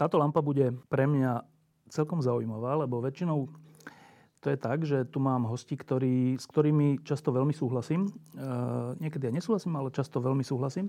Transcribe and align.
Táto 0.00 0.16
lampa 0.16 0.40
bude 0.40 0.72
pre 0.88 1.04
mňa 1.04 1.44
celkom 1.92 2.24
zaujímavá, 2.24 2.72
lebo 2.80 3.04
väčšinou 3.04 3.52
to 4.40 4.48
je 4.48 4.56
tak, 4.56 4.88
že 4.88 5.04
tu 5.04 5.20
mám 5.20 5.44
hosti, 5.44 5.76
ktorí, 5.76 6.40
s 6.40 6.48
ktorými 6.48 7.04
často 7.04 7.28
veľmi 7.28 7.52
súhlasím. 7.52 8.08
E, 8.08 8.12
niekedy 8.96 9.28
ja 9.28 9.36
nesúhlasím, 9.36 9.76
ale 9.76 9.92
často 9.92 10.16
veľmi 10.16 10.40
súhlasím. 10.40 10.88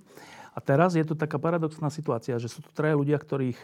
A 0.55 0.63
teraz 0.63 0.95
je 0.95 1.03
tu 1.03 1.19
taká 1.19 1.35
paradoxná 1.35 1.91
situácia, 1.91 2.39
že 2.39 2.47
sú 2.47 2.63
tu 2.63 2.71
traja 2.71 2.95
ľudia, 2.95 3.19
ktorých 3.19 3.59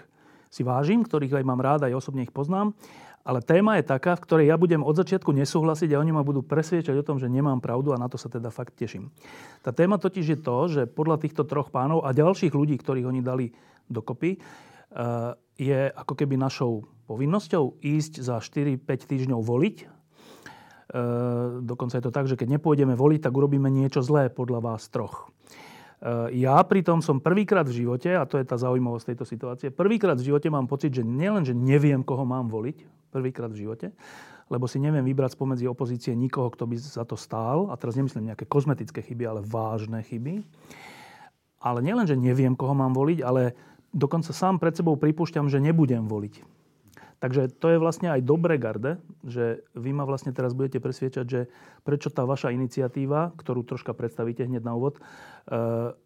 si 0.51 0.67
vážim, 0.67 1.07
ktorých 1.07 1.39
aj 1.39 1.47
mám 1.47 1.63
rád, 1.63 1.87
aj 1.87 1.95
osobne 1.95 2.27
ich 2.27 2.35
poznám. 2.35 2.75
Ale 3.23 3.39
téma 3.39 3.79
je 3.79 3.87
taká, 3.87 4.19
v 4.19 4.23
ktorej 4.27 4.45
ja 4.51 4.59
budem 4.59 4.83
od 4.83 4.95
začiatku 4.99 5.31
nesúhlasiť 5.31 5.95
a 5.95 6.03
oni 6.03 6.11
ma 6.11 6.23
budú 6.27 6.43
presviečať 6.43 6.99
o 6.99 7.07
tom, 7.07 7.15
že 7.15 7.31
nemám 7.31 7.63
pravdu 7.63 7.95
a 7.95 7.99
na 7.99 8.11
to 8.11 8.19
sa 8.19 8.27
teda 8.27 8.51
fakt 8.51 8.75
teším. 8.75 9.07
Tá 9.63 9.71
téma 9.71 9.95
totiž 9.95 10.35
je 10.35 10.39
to, 10.43 10.57
že 10.67 10.81
podľa 10.91 11.23
týchto 11.23 11.47
troch 11.47 11.71
pánov 11.71 12.03
a 12.03 12.11
ďalších 12.11 12.51
ľudí, 12.51 12.75
ktorých 12.75 13.07
oni 13.07 13.23
dali 13.23 13.55
dokopy, 13.87 14.39
je 15.57 15.79
ako 15.91 16.13
keby 16.15 16.39
našou 16.39 16.87
povinnosťou 17.07 17.79
ísť 17.79 18.23
za 18.23 18.39
4-5 18.39 18.83
týždňov 18.83 19.41
voliť. 19.43 19.77
Eh, 20.87 21.63
dokonca 21.67 21.99
je 21.99 22.05
to 22.07 22.15
tak, 22.15 22.31
že 22.31 22.39
keď 22.39 22.59
nepôjdeme 22.59 22.95
voliť, 22.95 23.27
tak 23.27 23.35
urobíme 23.35 23.67
niečo 23.67 23.99
zlé 23.99 24.31
podľa 24.31 24.63
vás 24.63 24.87
troch. 24.87 25.27
Eh, 25.99 26.39
ja 26.47 26.63
pritom 26.63 27.03
som 27.03 27.19
prvýkrát 27.19 27.67
v 27.67 27.83
živote, 27.83 28.15
a 28.15 28.23
to 28.23 28.39
je 28.39 28.47
tá 28.47 28.55
zaujímavosť 28.55 29.11
tejto 29.11 29.25
situácie, 29.27 29.67
prvýkrát 29.67 30.15
v 30.15 30.31
živote 30.31 30.47
mám 30.47 30.63
pocit, 30.63 30.95
že 30.95 31.03
nielen, 31.03 31.43
že 31.43 31.51
neviem, 31.51 32.07
koho 32.07 32.23
mám 32.23 32.47
voliť, 32.47 32.87
prvýkrát 33.11 33.51
v 33.51 33.67
živote, 33.67 33.87
lebo 34.47 34.63
si 34.63 34.79
neviem 34.79 35.03
vybrať 35.03 35.35
spomedzi 35.35 35.67
opozície 35.67 36.15
nikoho, 36.15 36.47
kto 36.55 36.63
by 36.63 36.79
za 36.79 37.03
to 37.03 37.19
stál, 37.19 37.67
a 37.67 37.75
teraz 37.75 37.99
nemyslím 37.99 38.31
nejaké 38.31 38.47
kozmetické 38.47 39.03
chyby, 39.03 39.27
ale 39.27 39.43
vážne 39.43 39.99
chyby. 40.07 40.39
Ale 41.59 41.83
nielen, 41.83 42.07
že 42.07 42.15
neviem, 42.15 42.55
koho 42.55 42.71
mám 42.71 42.95
voliť, 42.95 43.19
ale 43.27 43.51
dokonca 43.95 44.31
sám 44.31 44.59
pred 44.59 44.75
sebou 44.75 44.95
pripúšťam, 44.99 45.47
že 45.51 45.63
nebudem 45.63 46.05
voliť. 46.05 46.57
Takže 47.17 47.49
to 47.57 47.73
je 47.73 47.81
vlastne 47.81 48.13
aj 48.13 48.21
dobré 48.21 48.61
garde, 48.61 49.01
že 49.25 49.65
vy 49.73 49.89
ma 49.89 50.05
vlastne 50.05 50.29
teraz 50.29 50.53
budete 50.53 50.77
presviečať, 50.77 51.25
že 51.25 51.49
prečo 51.81 52.13
tá 52.13 52.29
vaša 52.29 52.53
iniciatíva, 52.53 53.33
ktorú 53.33 53.65
troška 53.65 53.97
predstavíte 53.97 54.45
hneď 54.45 54.61
na 54.61 54.77
úvod, 54.77 55.01
e, 55.01 55.01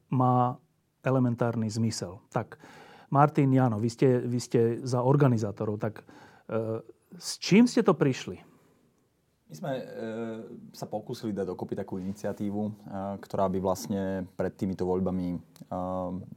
má 0.07 0.55
elementárny 1.03 1.67
zmysel. 1.67 2.23
Tak, 2.31 2.55
Martin, 3.11 3.52
Jano, 3.52 3.75
vy 3.83 3.89
ste, 3.91 4.23
vy 4.23 4.39
ste 4.39 4.59
za 4.87 5.03
organizátorov, 5.03 5.83
tak 5.83 5.99
e, 6.47 6.79
s 7.19 7.35
čím 7.43 7.67
ste 7.67 7.83
to 7.83 7.91
prišli? 7.91 8.50
My 9.52 9.55
sme 9.59 9.71
e, 9.75 9.83
sa 10.71 10.88
pokúsili 10.88 11.35
dať 11.35 11.52
dokopy 11.52 11.75
takú 11.75 11.99
iniciatívu, 11.99 12.61
e, 12.63 12.71
ktorá 13.19 13.52
by 13.52 13.59
vlastne 13.59 14.23
pred 14.39 14.55
týmito 14.55 14.88
voľbami 14.88 15.35
e, 15.35 15.38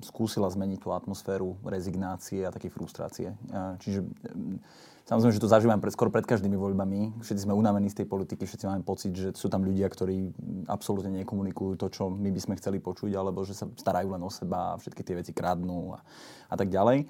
skúsila 0.02 0.50
zmeniť 0.50 0.82
tú 0.82 0.90
atmosféru 0.90 1.54
rezignácie 1.62 2.42
a 2.42 2.50
také 2.50 2.74
frustrácie. 2.74 3.30
E, 3.30 3.78
čiže 3.78 4.02
e, 4.02 4.58
samozrejme, 5.06 5.30
že 5.30 5.38
to 5.38 5.46
zažívam 5.46 5.78
pred, 5.78 5.94
skoro 5.94 6.10
pred 6.10 6.26
každými 6.26 6.58
voľbami. 6.58 7.22
Všetci 7.22 7.46
sme 7.46 7.54
unavení 7.54 7.86
z 7.86 8.02
tej 8.02 8.10
politiky, 8.10 8.50
všetci 8.50 8.66
máme 8.66 8.82
pocit, 8.82 9.14
že 9.14 9.30
sú 9.38 9.46
tam 9.46 9.62
ľudia, 9.62 9.86
ktorí 9.86 10.34
absolútne 10.66 11.14
nekomunikujú 11.22 11.78
to, 11.78 11.86
čo 11.94 12.10
my 12.10 12.34
by 12.34 12.40
sme 12.42 12.58
chceli 12.58 12.82
počuť, 12.82 13.14
alebo 13.14 13.46
že 13.46 13.54
sa 13.54 13.70
starajú 13.78 14.10
len 14.10 14.26
o 14.26 14.30
seba 14.34 14.74
a 14.74 14.78
všetky 14.82 15.06
tie 15.06 15.22
veci 15.22 15.30
kradnú 15.30 15.94
a, 15.94 16.02
a 16.50 16.54
tak 16.58 16.66
ďalej. 16.66 17.06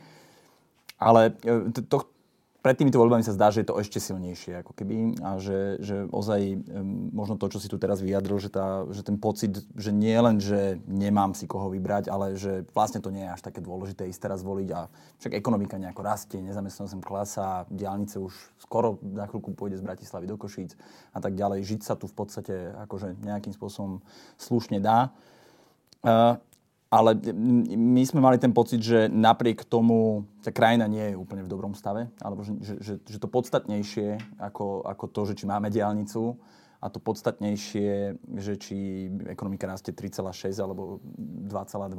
Ale 1.01 1.33
e, 1.49 1.73
to, 1.89 2.13
pred 2.65 2.81
týmito 2.81 2.97
voľbami 2.97 3.21
sa 3.21 3.37
zdá, 3.37 3.53
že 3.53 3.61
je 3.61 3.69
to 3.69 3.77
ešte 3.77 4.01
silnejšie 4.01 4.65
ako 4.65 4.73
keby 4.73 5.21
a 5.21 5.37
že, 5.37 5.77
že 5.85 6.09
ozaj 6.09 6.65
možno 7.13 7.37
to, 7.37 7.53
čo 7.53 7.61
si 7.61 7.69
tu 7.69 7.77
teraz 7.77 8.01
vyjadril, 8.01 8.41
že, 8.41 8.49
tá, 8.49 8.89
že 8.89 9.05
ten 9.05 9.21
pocit, 9.21 9.53
že 9.77 9.93
nie 9.93 10.17
len, 10.17 10.41
že 10.41 10.81
nemám 10.89 11.37
si 11.37 11.45
koho 11.45 11.69
vybrať, 11.69 12.09
ale 12.09 12.41
že 12.41 12.65
vlastne 12.73 13.05
to 13.05 13.13
nie 13.13 13.29
je 13.29 13.35
až 13.37 13.45
také 13.45 13.61
dôležité 13.61 14.09
ísť 14.09 14.17
teraz 14.17 14.41
voliť 14.41 14.69
a 14.73 14.89
však 15.21 15.37
ekonomika 15.37 15.77
nejako 15.77 16.09
rastie, 16.09 16.41
nezamestnanosť 16.41 17.05
klasa, 17.05 17.69
diálnice 17.69 18.17
už 18.17 18.33
skoro 18.57 18.97
na 19.05 19.29
chvíľku 19.29 19.53
pôjde 19.53 19.77
z 19.77 19.85
Bratislavy 19.85 20.25
do 20.25 20.41
Košíc 20.41 20.73
a 21.13 21.21
tak 21.21 21.37
ďalej. 21.37 21.69
Žiť 21.69 21.81
sa 21.85 22.01
tu 22.01 22.09
v 22.09 22.17
podstate 22.17 22.73
akože 22.89 23.21
nejakým 23.21 23.53
spôsobom 23.53 24.01
slušne 24.41 24.81
dá. 24.81 25.13
Ale 26.95 27.19
my 27.75 28.07
sme 28.07 28.23
mali 28.23 28.39
ten 28.39 28.55
pocit, 28.55 28.79
že 28.79 29.11
napriek 29.11 29.67
tomu 29.67 30.31
tá 30.47 30.55
krajina 30.55 30.87
nie 30.87 31.11
je 31.11 31.19
úplne 31.19 31.43
v 31.43 31.51
dobrom 31.51 31.75
stave, 31.75 32.07
alebo 32.23 32.47
že, 32.47 32.55
že, 32.79 32.95
že 33.03 33.19
to 33.19 33.27
podstatnejšie 33.27 34.39
ako, 34.39 34.87
ako 34.87 35.05
to, 35.11 35.21
že 35.35 35.43
či 35.43 35.45
máme 35.51 35.75
diálnicu, 35.75 36.39
a 36.85 36.93
to 36.93 37.01
podstatnejšie, 37.01 38.21
že 38.37 38.55
či 38.61 39.09
ekonomika 39.25 39.65
rastie 39.65 39.97
3,6 39.97 40.53
alebo 40.61 41.01
2,2, 41.49 41.97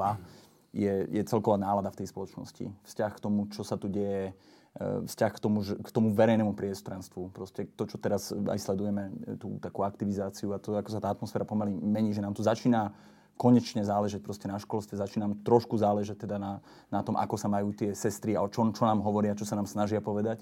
je, 0.78 0.94
je 1.09 1.23
celková 1.25 1.57
nálada 1.57 1.89
v 1.89 2.06
tej 2.06 2.13
spoločnosti. 2.13 2.69
Vzťah 2.85 3.12
k 3.17 3.23
tomu, 3.23 3.50
čo 3.50 3.66
sa 3.66 3.81
tu 3.81 3.89
deje, 3.89 4.38
e, 4.77 4.83
vzťah 5.09 5.31
k 5.33 5.39
tomu, 5.41 5.66
k 5.66 5.89
tomu 5.89 6.13
verejnému 6.13 6.53
priestranstvu. 6.53 7.33
Proste 7.33 7.66
to, 7.73 7.89
čo 7.89 7.97
teraz 7.97 8.29
aj 8.29 8.59
sledujeme, 8.62 9.09
tú 9.41 9.57
takú 9.57 9.81
aktivizáciu 9.81 10.53
a 10.53 10.62
to, 10.62 10.77
ako 10.77 10.91
sa 10.94 11.01
tá 11.01 11.09
atmosféra 11.09 11.50
pomaly 11.50 11.73
mení, 11.73 12.13
že 12.13 12.22
nám 12.22 12.38
tu 12.38 12.45
začína 12.45 12.94
konečne 13.35 13.84
záležať 13.84 14.23
proste 14.23 14.47
na 14.47 14.56
školstve, 14.56 14.96
začínam 14.96 15.35
trošku 15.44 15.75
záležať 15.75 16.23
teda 16.23 16.40
na, 16.40 16.63
na 16.88 17.03
tom, 17.03 17.19
ako 17.19 17.35
sa 17.35 17.51
majú 17.51 17.75
tie 17.75 17.91
sestry 17.91 18.40
a 18.40 18.44
čo, 18.47 18.63
čo 18.72 18.84
nám 18.88 19.03
hovoria, 19.03 19.35
čo 19.35 19.44
sa 19.44 19.59
nám 19.59 19.68
snažia 19.68 20.00
povedať. 20.00 20.40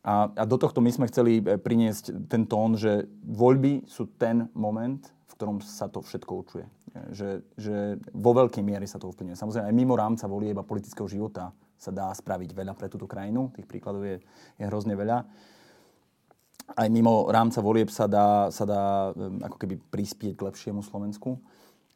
A, 0.00 0.32
a 0.32 0.42
do 0.48 0.56
tohto 0.56 0.80
my 0.80 0.88
sme 0.88 1.08
chceli 1.12 1.44
e, 1.44 1.60
priniesť 1.60 2.24
ten 2.32 2.48
tón, 2.48 2.72
že 2.80 3.04
voľby 3.20 3.84
sú 3.84 4.08
ten 4.16 4.48
moment, 4.56 5.04
v 5.28 5.32
ktorom 5.36 5.60
sa 5.60 5.92
to 5.92 6.00
všetko 6.00 6.32
určuje. 6.40 6.64
E, 6.64 6.70
že, 7.12 7.28
že 7.60 8.00
vo 8.16 8.32
veľkej 8.32 8.64
miere 8.64 8.88
sa 8.88 8.96
to 8.96 9.12
ovplyvňuje. 9.12 9.36
Samozrejme, 9.36 9.68
aj 9.68 9.76
mimo 9.76 9.92
rámca 10.00 10.24
volieba 10.24 10.64
politického 10.64 11.04
života 11.04 11.52
sa 11.76 11.92
dá 11.92 12.08
spraviť 12.16 12.56
veľa 12.56 12.72
pre 12.80 12.88
túto 12.88 13.04
krajinu. 13.04 13.52
Tých 13.52 13.68
príkladov 13.68 14.08
je, 14.08 14.16
je 14.56 14.64
hrozne 14.64 14.96
veľa. 14.96 15.20
Aj 16.70 16.88
mimo 16.88 17.28
rámca 17.28 17.60
volieb 17.60 17.92
sa 17.92 18.08
dá, 18.08 18.48
sa 18.48 18.64
dá 18.64 19.12
e, 19.12 19.44
ako 19.52 19.56
keby 19.60 19.76
prispieť 19.92 20.32
k 20.40 20.46
lepšiemu 20.48 20.80
Slovensku. 20.80 21.36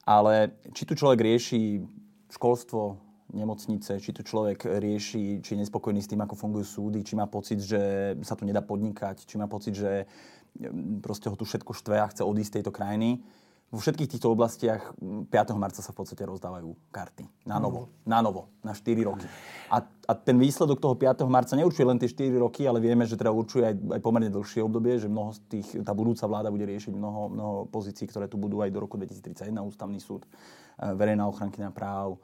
Ale 0.04 0.52
či 0.76 0.84
tu 0.84 0.92
človek 0.92 1.20
rieši 1.20 1.80
školstvo, 2.28 3.04
nemocnice, 3.34 3.98
či 3.98 4.10
tu 4.14 4.22
človek 4.22 4.68
rieši, 4.68 5.42
či 5.42 5.50
je 5.56 5.60
nespokojný 5.64 6.00
s 6.00 6.08
tým, 6.08 6.22
ako 6.22 6.38
fungujú 6.38 6.64
súdy, 6.64 7.02
či 7.02 7.18
má 7.18 7.26
pocit, 7.26 7.58
že 7.58 8.14
sa 8.22 8.38
tu 8.38 8.46
nedá 8.46 8.62
podnikať, 8.62 9.26
či 9.26 9.34
má 9.40 9.50
pocit, 9.50 9.74
že 9.74 10.06
mm, 10.60 11.02
proste 11.02 11.26
ho 11.26 11.36
tu 11.36 11.42
všetko 11.42 11.74
štve 11.74 11.96
a 11.98 12.06
chce 12.06 12.22
odísť 12.22 12.50
z 12.50 12.56
tejto 12.60 12.72
krajiny. 12.72 13.24
Vo 13.72 13.82
všetkých 13.82 14.06
týchto 14.06 14.30
oblastiach 14.30 14.94
5. 15.00 15.30
Mm, 15.30 15.58
marca 15.58 15.82
sa 15.82 15.90
v 15.90 15.98
podstate 15.98 16.22
rozdávajú 16.22 16.94
karty. 16.94 17.26
Na 17.48 17.58
novo. 17.58 17.90
Mm. 17.90 18.06
Na 18.06 18.18
novo. 18.22 18.42
Na 18.62 18.70
4 18.70 19.02
roky. 19.02 19.26
A, 19.72 19.82
a 19.82 20.12
ten 20.14 20.38
výsledok 20.38 20.78
toho 20.78 20.94
5. 20.94 21.26
marca 21.26 21.58
neurčuje 21.58 21.82
len 21.82 21.98
tie 21.98 22.06
4 22.06 22.30
roky, 22.38 22.70
ale 22.70 22.78
vieme, 22.78 23.02
že 23.02 23.18
teda 23.18 23.34
určuje 23.34 23.66
aj, 23.66 23.74
aj 23.98 24.00
pomerne 24.04 24.30
dlhšie 24.30 24.62
obdobie, 24.62 25.02
že 25.02 25.10
mnoho 25.10 25.34
z 25.34 25.40
tých, 25.50 25.68
tá 25.82 25.90
budúca 25.90 26.22
vláda 26.30 26.54
bude 26.54 26.70
riešiť 26.70 26.94
mnoho, 26.94 27.22
mnoho 27.34 27.54
pozícií, 27.66 28.06
ktoré 28.06 28.30
tu 28.30 28.38
budú 28.38 28.62
aj 28.62 28.70
do 28.70 28.78
roku 28.78 28.94
2031, 28.94 29.50
ústavný 29.66 29.98
súd, 29.98 30.22
e, 30.22 30.30
verejná 30.94 31.26
ochrankyňa 31.26 31.74
práv 31.74 32.14
e, 32.14 32.18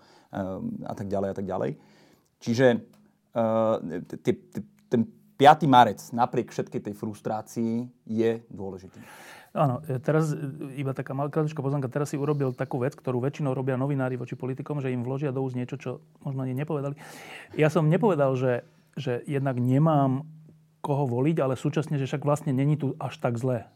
a 0.86 0.94
tak 0.94 1.10
ďalej 1.10 1.28
a 1.32 1.34
tak 1.34 1.46
ďalej. 1.50 1.70
Čiže 2.38 2.66
e, 2.70 2.78
ten 4.86 5.02
5. 5.40 5.64
marec 5.64 5.98
napriek 6.12 6.52
všetkej 6.52 6.84
tej 6.84 6.94
frustrácii 6.94 7.88
je 8.04 8.44
dôležitý. 8.52 9.00
Áno, 9.50 9.82
e, 9.82 9.98
teraz 9.98 10.30
e, 10.30 10.38
iba 10.78 10.94
taká 10.94 11.10
malá 11.10 11.26
poznámka. 11.26 11.90
Teraz 11.90 12.14
si 12.14 12.16
urobil 12.18 12.54
takú 12.54 12.78
vec, 12.78 12.94
ktorú 12.94 13.18
väčšinou 13.18 13.50
robia 13.50 13.74
novinári 13.74 14.14
voči 14.14 14.38
politikom, 14.38 14.78
že 14.78 14.94
im 14.94 15.02
vložia 15.02 15.34
do 15.34 15.42
úst 15.42 15.58
niečo, 15.58 15.74
čo 15.74 15.90
možno 16.22 16.46
ani 16.46 16.54
nepovedali. 16.54 16.94
Ja 17.58 17.66
som 17.66 17.90
nepovedal, 17.90 18.38
že, 18.38 18.62
že 18.94 19.26
jednak 19.26 19.58
nemám 19.58 20.22
koho 20.78 21.10
voliť, 21.10 21.36
ale 21.42 21.58
súčasne, 21.58 21.98
že 21.98 22.06
však 22.06 22.22
vlastne 22.22 22.54
není 22.54 22.78
tu 22.78 22.94
až 23.02 23.18
tak 23.18 23.36
zlé. 23.42 23.66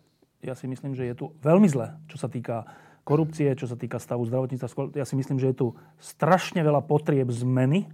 Ja 0.47 0.55
si 0.55 0.71
myslím, 0.71 0.95
že 0.95 1.11
je 1.11 1.15
tu 1.19 1.27
veľmi 1.43 1.67
zlé, 1.67 1.99
čo 2.07 2.23
sa 2.23 2.31
týka 2.31 2.71
korupcie, 3.03 3.51
čo 3.59 3.67
sa 3.67 3.75
týka 3.75 3.99
stavu 3.99 4.23
zdravotníctva. 4.31 4.95
Ja 4.95 5.05
si 5.05 5.19
myslím, 5.19 5.43
že 5.43 5.51
je 5.53 5.59
tu 5.59 5.67
strašne 5.99 6.63
veľa 6.63 6.87
potrieb 6.87 7.29
zmeny. 7.35 7.91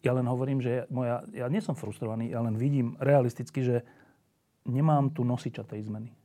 Ja 0.00 0.16
len 0.16 0.24
hovorím, 0.24 0.64
že 0.64 0.88
moja, 0.88 1.22
ja 1.30 1.46
nie 1.52 1.60
som 1.60 1.76
frustrovaný, 1.76 2.32
ja 2.32 2.40
len 2.42 2.56
vidím 2.56 2.96
realisticky, 2.98 3.62
že 3.62 3.76
nemám 4.64 5.12
tu 5.14 5.22
nosiča 5.22 5.62
tej 5.62 5.86
zmeny 5.86 6.21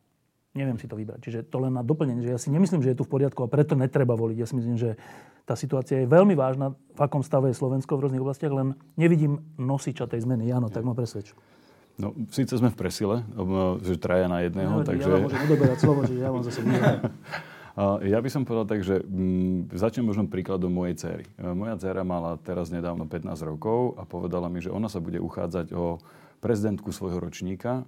neviem 0.57 0.81
si 0.81 0.89
to 0.89 0.97
vybrať. 0.97 1.21
Čiže 1.21 1.39
to 1.45 1.61
len 1.61 1.77
na 1.77 1.85
doplnenie, 1.85 2.25
že 2.25 2.33
ja 2.33 2.39
si 2.41 2.49
nemyslím, 2.49 2.81
že 2.81 2.97
je 2.97 2.99
tu 2.99 3.05
v 3.05 3.13
poriadku 3.13 3.45
a 3.45 3.47
preto 3.47 3.77
netreba 3.77 4.17
voliť. 4.17 4.37
Ja 4.41 4.49
si 4.49 4.57
myslím, 4.57 4.75
že 4.75 4.97
tá 5.45 5.53
situácia 5.53 6.03
je 6.03 6.09
veľmi 6.09 6.33
vážna, 6.33 6.73
v 6.73 6.99
akom 6.99 7.21
stave 7.21 7.53
je 7.53 7.55
Slovensko 7.55 7.95
v 7.95 8.09
rôznych 8.09 8.23
oblastiach, 8.25 8.51
len 8.51 8.75
nevidím 8.99 9.45
nosiča 9.55 10.09
tej 10.09 10.25
zmeny. 10.25 10.49
Áno, 10.51 10.67
tak 10.67 10.83
ma 10.83 10.97
presvedč. 10.97 11.31
No, 11.97 12.13
síce 12.29 12.53
sme 12.57 12.69
v 12.69 12.77
presile, 12.77 13.25
že 13.81 13.97
traja 13.97 14.29
na 14.29 14.45
jedného, 14.45 14.81
No, 14.81 14.85
takže... 14.85 15.07
Ja 15.07 15.17
vám 15.17 15.25
môžem 15.29 15.43
odoberať 15.49 15.77
slovo, 15.81 15.99
že 16.05 16.13
ja 16.17 16.29
vám 16.29 16.43
zase 16.45 16.61
Ja 18.09 18.17
by 18.25 18.29
som 18.33 18.41
povedal 18.41 18.65
tak, 18.65 18.81
že 18.81 19.05
mm, 19.05 19.69
začnem 19.69 20.09
možno 20.09 20.25
príkladom 20.25 20.73
mojej 20.73 20.97
cery. 20.97 21.25
Moja 21.37 21.77
dcera 21.77 22.01
mala 22.01 22.41
teraz 22.41 22.73
nedávno 22.73 23.05
15 23.05 23.37
rokov 23.45 24.01
a 24.01 24.05
povedala 24.05 24.49
mi, 24.49 24.65
že 24.65 24.73
ona 24.73 24.89
sa 24.89 24.97
bude 24.97 25.21
uchádzať 25.21 25.77
o 25.77 26.01
prezidentku 26.41 26.89
svojho 26.89 27.21
ročníka 27.21 27.85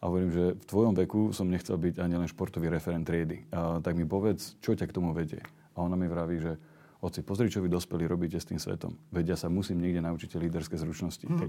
a 0.00 0.08
hovorím, 0.08 0.32
že 0.32 0.44
v 0.56 0.64
tvojom 0.64 0.94
veku 0.96 1.20
som 1.36 1.52
nechcel 1.52 1.76
byť 1.76 2.00
ani 2.00 2.16
len 2.16 2.24
športový 2.24 2.72
referent 2.72 3.04
triedy. 3.04 3.44
A 3.52 3.84
tak 3.84 4.00
mi 4.00 4.08
povedz, 4.08 4.56
čo 4.64 4.72
ťa 4.72 4.88
k 4.88 4.96
tomu 4.96 5.12
vedie. 5.12 5.44
A 5.76 5.84
ona 5.84 5.92
mi 5.92 6.08
vraví, 6.08 6.40
že 6.40 6.56
oci, 7.04 7.20
pozri, 7.20 7.52
čo 7.52 7.60
vy 7.60 7.68
dospelí 7.68 8.08
robíte 8.08 8.40
s 8.40 8.48
tým 8.48 8.56
svetom. 8.56 8.96
Veď 9.12 9.36
ja 9.36 9.36
sa 9.36 9.52
musím 9.52 9.80
niekde 9.80 10.00
naučiť 10.00 10.40
líderské 10.40 10.80
zručnosti. 10.80 11.28
Tak 11.28 11.48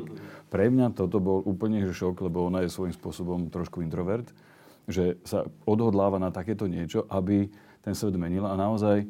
pre 0.52 0.68
mňa 0.68 0.92
toto 0.96 1.24
bol 1.24 1.40
úplne 1.48 1.84
že 1.84 1.96
šok, 1.96 2.28
lebo 2.28 2.44
ona 2.48 2.64
je 2.64 2.72
svojím 2.72 2.96
spôsobom 2.96 3.48
trošku 3.48 3.80
introvert, 3.84 4.28
že 4.88 5.16
sa 5.24 5.48
odhodláva 5.64 6.20
na 6.20 6.32
takéto 6.32 6.68
niečo, 6.68 7.08
aby 7.08 7.48
ten 7.84 7.96
svet 7.96 8.16
menila 8.20 8.52
a 8.52 8.60
naozaj 8.60 9.08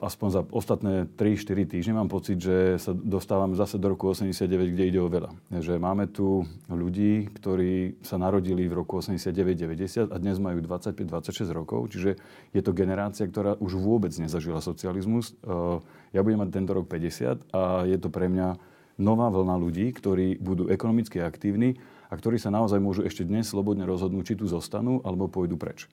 aspoň 0.00 0.28
za 0.32 0.42
ostatné 0.56 1.04
3-4 1.20 1.68
týždne 1.68 2.00
mám 2.00 2.08
pocit, 2.08 2.40
že 2.40 2.80
sa 2.80 2.96
dostávame 2.96 3.52
zase 3.52 3.76
do 3.76 3.92
roku 3.92 4.08
89, 4.08 4.48
kde 4.72 4.84
ide 4.88 5.00
o 5.00 5.12
veľa. 5.12 5.36
Že 5.52 5.76
máme 5.76 6.08
tu 6.08 6.48
ľudí, 6.72 7.28
ktorí 7.28 8.00
sa 8.00 8.16
narodili 8.16 8.64
v 8.64 8.80
roku 8.80 9.04
89-90 9.04 10.08
a 10.08 10.16
dnes 10.16 10.40
majú 10.40 10.64
25-26 10.64 11.52
rokov, 11.52 11.92
čiže 11.92 12.16
je 12.56 12.60
to 12.64 12.72
generácia, 12.72 13.28
ktorá 13.28 13.60
už 13.60 13.76
vôbec 13.76 14.16
nezažila 14.16 14.64
socializmus. 14.64 15.36
Uh, 15.44 15.84
ja 16.16 16.24
budem 16.24 16.40
mať 16.40 16.56
tento 16.56 16.72
rok 16.72 16.88
50 16.88 17.52
a 17.52 17.84
je 17.84 17.96
to 18.00 18.08
pre 18.08 18.32
mňa 18.32 18.56
nová 18.96 19.28
vlna 19.28 19.60
ľudí, 19.60 19.92
ktorí 19.92 20.40
budú 20.40 20.72
ekonomicky 20.72 21.20
aktívni 21.20 21.76
a 22.08 22.16
ktorí 22.16 22.40
sa 22.40 22.48
naozaj 22.48 22.80
môžu 22.80 23.04
ešte 23.04 23.28
dnes 23.28 23.44
slobodne 23.44 23.84
rozhodnúť, 23.84 24.24
či 24.24 24.38
tu 24.40 24.48
zostanú 24.48 25.04
alebo 25.04 25.28
pôjdu 25.28 25.60
preč. 25.60 25.84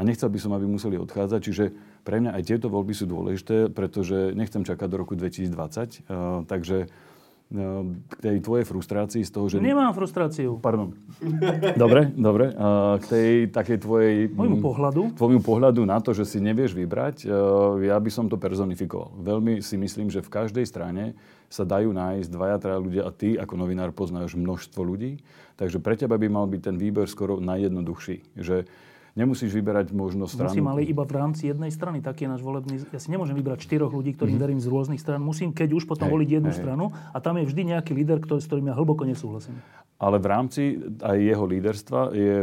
A 0.00 0.04
nechcel 0.06 0.32
by 0.32 0.40
som, 0.40 0.56
aby 0.56 0.64
museli 0.64 0.96
odchádzať, 0.96 1.40
čiže 1.44 1.64
pre 2.08 2.24
mňa 2.24 2.32
aj 2.32 2.42
tieto 2.48 2.72
voľby 2.72 2.96
sú 2.96 3.04
dôležité, 3.04 3.68
pretože 3.68 4.32
nechcem 4.32 4.64
čakať 4.64 4.88
do 4.88 4.96
roku 4.96 5.12
2020. 5.12 5.52
Uh, 6.08 6.40
takže 6.48 6.88
uh, 6.88 7.84
k 8.08 8.14
tej 8.16 8.36
tvojej 8.40 8.64
frustrácii 8.64 9.28
z 9.28 9.28
toho, 9.28 9.52
že... 9.52 9.60
Nemám 9.60 9.92
frustráciu. 9.92 10.56
Pardon. 10.56 10.96
Dobre, 11.76 12.08
dobre. 12.16 12.48
Uh, 12.56 12.96
k 12.96 13.04
tej 13.12 13.30
takej 13.52 13.78
tvojej... 13.84 14.14
Môjmu 14.32 14.64
pohľadu. 14.64 15.20
Tvojmu 15.20 15.44
pohľadu 15.44 15.84
na 15.84 16.00
to, 16.00 16.16
že 16.16 16.24
si 16.24 16.40
nevieš 16.40 16.72
vybrať, 16.72 17.28
ja 17.84 17.96
by 18.00 18.08
som 18.08 18.32
to 18.32 18.40
personifikoval. 18.40 19.12
Veľmi 19.20 19.60
si 19.60 19.76
myslím, 19.76 20.08
že 20.08 20.24
v 20.24 20.32
každej 20.32 20.64
strane 20.64 21.12
sa 21.52 21.68
dajú 21.68 21.92
nájsť 21.92 22.28
dvaja, 22.32 22.56
traja 22.56 22.80
ľudia 22.80 23.02
a 23.04 23.12
ty 23.12 23.36
ako 23.36 23.52
novinár 23.58 23.92
poznáš 23.92 24.32
množstvo 24.32 24.80
ľudí. 24.80 25.20
Takže 25.60 25.76
pre 25.76 25.92
teba 25.92 26.16
by 26.16 26.30
mal 26.32 26.48
byť 26.48 26.72
ten 26.72 26.80
výber 26.80 27.04
skoro 27.04 27.36
najjednoduchší. 27.36 28.40
Že 28.40 28.64
nemusíš 29.18 29.50
vyberať 29.54 29.90
možno 29.90 30.26
stranu. 30.26 30.50
Musím 30.50 30.68
ale 30.70 30.86
iba 30.86 31.02
v 31.02 31.12
rámci 31.14 31.50
jednej 31.50 31.70
strany. 31.70 31.98
Taký 31.98 32.26
je 32.26 32.30
náš 32.36 32.42
volebný... 32.42 32.82
Ja 32.90 33.00
si 33.02 33.10
nemôžem 33.10 33.34
vybrať 33.34 33.66
štyroch 33.66 33.90
ľudí, 33.90 34.14
ktorým 34.14 34.36
Mhm. 34.38 34.42
verím 34.42 34.60
z 34.62 34.68
rôznych 34.70 35.00
stran. 35.00 35.20
Musím, 35.22 35.50
keď 35.50 35.74
už 35.76 35.84
potom 35.86 36.06
Hej, 36.06 36.14
voliť 36.14 36.28
jednu 36.40 36.52
hej. 36.52 36.58
stranu 36.58 36.84
a 36.92 37.18
tam 37.18 37.38
je 37.38 37.44
vždy 37.46 37.62
nejaký 37.74 37.92
líder, 37.94 38.22
ktorý, 38.22 38.40
s 38.40 38.46
ktorým 38.46 38.66
ja 38.70 38.74
hlboko 38.78 39.02
nesúhlasím. 39.04 39.58
Ale 40.00 40.16
v 40.16 40.26
rámci 40.32 40.62
aj 41.04 41.16
jeho 41.20 41.44
líderstva 41.44 42.00
je, 42.16 42.34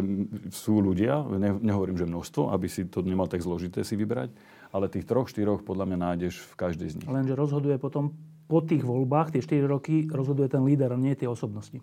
sú 0.53 0.77
ľudia, 0.77 1.25
ne, 1.25 1.57
nehovorím, 1.57 1.97
že 1.97 2.05
množstvo, 2.05 2.53
aby 2.53 2.69
si 2.69 2.85
to 2.85 3.01
nemal 3.01 3.25
tak 3.25 3.41
zložité 3.41 3.81
si 3.81 3.97
vybrať, 3.97 4.29
ale 4.69 4.85
tých 4.93 5.09
troch, 5.09 5.25
štyroch 5.25 5.65
podľa 5.65 5.89
mňa 5.89 5.97
nájdeš 5.97 6.37
v 6.37 6.53
každej 6.53 6.87
z 6.93 6.95
nich. 7.01 7.09
Lenže 7.09 7.33
rozhoduje 7.33 7.81
potom 7.81 8.13
po 8.45 8.61
tých 8.61 8.85
voľbách, 8.85 9.33
tie 9.33 9.41
4 9.41 9.65
roky, 9.65 10.05
rozhoduje 10.05 10.53
ten 10.53 10.61
líder 10.63 10.93
a 10.93 10.97
nie 11.01 11.17
tie 11.17 11.25
osobnosti. 11.25 11.81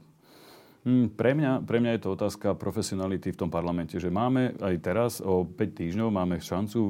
Hmm, 0.84 1.08
pre, 1.08 1.32
mňa, 1.32 1.64
pre 1.64 1.80
mňa 1.80 1.96
je 1.96 2.02
to 2.04 2.12
otázka 2.12 2.52
profesionality 2.60 3.32
v 3.32 3.40
tom 3.40 3.48
parlamente, 3.48 3.96
že 3.96 4.12
máme 4.12 4.52
aj 4.60 4.74
teraz 4.84 5.12
o 5.24 5.48
5 5.48 5.56
týždňov 5.56 6.12
máme 6.12 6.36
šancu 6.44 6.80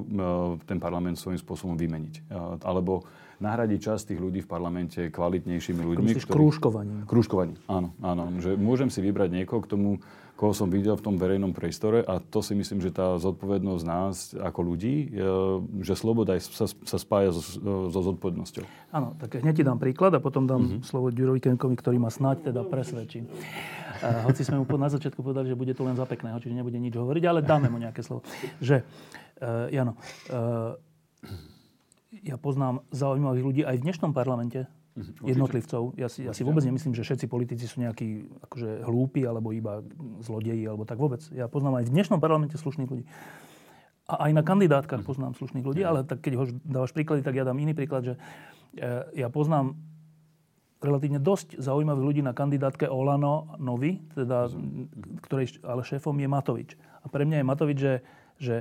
ten 0.67 0.83
parlament 0.83 1.15
svojím 1.15 1.39
spôsobom 1.39 1.79
vymeniť. 1.79 2.27
Alebo 2.67 3.07
nahradiť 3.39 3.79
čas 3.79 4.03
tých 4.03 4.19
ľudí 4.19 4.43
v 4.43 4.51
parlamente 4.51 4.99
kvalitnejšími 5.15 5.83
ľuďmi. 5.83 6.11
Myslíš 6.11 6.27
krúžkovaním. 6.27 7.07
Krúžkovaním, 7.07 7.59
áno, 7.71 7.95
áno. 8.03 8.35
Že 8.43 8.59
môžem 8.59 8.91
si 8.91 8.99
vybrať 8.99 9.31
niekoho 9.31 9.63
k 9.63 9.71
tomu, 9.71 10.03
koho 10.35 10.51
som 10.51 10.67
videl 10.67 10.99
v 10.99 11.05
tom 11.07 11.15
verejnom 11.15 11.55
priestore 11.55 12.03
a 12.03 12.19
to 12.19 12.43
si 12.43 12.59
myslím, 12.59 12.83
že 12.83 12.91
tá 12.91 13.15
zodpovednosť 13.23 13.85
nás 13.87 14.35
ako 14.35 14.61
ľudí, 14.67 15.15
e, 15.15 15.31
že 15.87 15.95
sloboda 15.95 16.35
sa, 16.43 16.67
sa 16.67 16.99
spája 16.99 17.31
so, 17.31 17.43
so 17.91 18.01
zodpovednosťou. 18.03 18.67
Áno, 18.91 19.15
tak 19.19 19.39
hneď 19.39 19.63
ti 19.63 19.65
dám 19.65 19.79
príklad 19.79 20.11
a 20.19 20.21
potom 20.21 20.51
dám 20.51 20.63
mm-hmm. 20.63 20.83
slovo 20.83 21.15
Ďurovi 21.15 21.39
Kenkovi, 21.39 21.79
ktorý 21.79 22.03
ma 22.03 22.11
snáď 22.11 22.51
teda 22.51 22.67
presvedčí. 22.67 23.31
A 24.03 24.27
hoci 24.27 24.43
sme 24.43 24.59
mu 24.59 24.67
na 24.75 24.91
začiatku 24.91 25.23
povedali, 25.23 25.49
že 25.49 25.57
bude 25.57 25.73
to 25.73 25.87
len 25.87 25.95
za 25.95 26.05
pekného, 26.05 26.37
čiže 26.43 26.59
nebude 26.59 26.77
nič 26.77 26.93
hovoriť, 26.99 27.25
ale 27.31 27.41
dáme 27.41 27.71
mu 27.71 27.79
nejaké 27.79 28.03
slovo. 28.03 28.27
Že, 28.59 28.83
uh, 29.41 29.71
Jano, 29.71 29.97
uh, 30.29 30.77
ja 32.21 32.37
poznám 32.37 32.85
zaujímavých 32.93 33.45
ľudí 33.47 33.63
aj 33.65 33.81
v 33.81 33.85
dnešnom 33.87 34.13
parlamente, 34.13 34.69
jednotlivcov. 35.27 35.99
Ja 35.99 36.07
si, 36.07 36.23
ja 36.23 36.31
si 36.31 36.47
vôbec 36.47 36.63
nemyslím, 36.63 36.95
že 36.95 37.03
všetci 37.03 37.27
politici 37.27 37.67
sú 37.67 37.83
nejakí 37.83 38.31
akože 38.47 38.87
hlúpi 38.87 39.27
alebo 39.27 39.51
iba 39.51 39.83
zlodeji 40.23 40.63
alebo 40.71 40.87
tak 40.87 41.03
vôbec. 41.03 41.21
Ja 41.35 41.51
poznám 41.51 41.83
aj 41.83 41.91
v 41.91 41.95
dnešnom 41.99 42.23
parlamente 42.23 42.55
slušných 42.55 42.91
ľudí. 42.91 43.05
A 44.05 44.29
aj 44.29 44.33
na 44.37 44.45
kandidátkach 44.45 45.03
poznám 45.03 45.35
slušných 45.35 45.65
ľudí, 45.65 45.83
ale 45.83 46.05
tak 46.05 46.21
keď 46.23 46.33
ho 46.37 46.45
dávaš 46.63 46.93
príklady, 46.93 47.25
tak 47.25 47.35
ja 47.35 47.43
dám 47.49 47.59
iný 47.59 47.73
príklad, 47.73 48.05
že 48.05 48.15
e, 48.77 49.17
ja 49.17 49.33
poznám 49.33 49.75
relatívne 50.85 51.19
dosť 51.19 51.57
zaujímavých 51.57 52.05
ľudí 52.05 52.21
na 52.21 52.37
kandidátke 52.37 52.85
Olano 52.85 53.57
Novi, 53.57 54.05
teda, 54.13 54.53
ktorej 55.25 55.57
ale 55.65 55.81
šéfom 55.81 56.13
je 56.21 56.29
Matovič. 56.29 56.71
A 57.01 57.09
pre 57.09 57.25
mňa 57.25 57.41
je 57.41 57.49
Matovič, 57.49 57.79
že, 57.81 57.95
že 58.37 58.55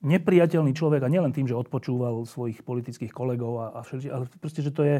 nepriateľný 0.00 0.72
človek, 0.72 1.04
a 1.04 1.12
nielen 1.12 1.36
tým, 1.36 1.44
že 1.44 1.56
odpočúval 1.56 2.24
svojich 2.24 2.64
politických 2.64 3.12
kolegov 3.12 3.60
a, 3.60 3.66
a 3.76 3.80
všetci, 3.84 4.08
ale 4.08 4.24
proste, 4.40 4.64
že 4.64 4.72
to 4.72 4.80
je, 4.80 4.96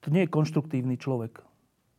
to 0.00 0.12
nie 0.12 0.24
je 0.24 0.32
konštruktívny 0.32 0.96
človek. 1.00 1.42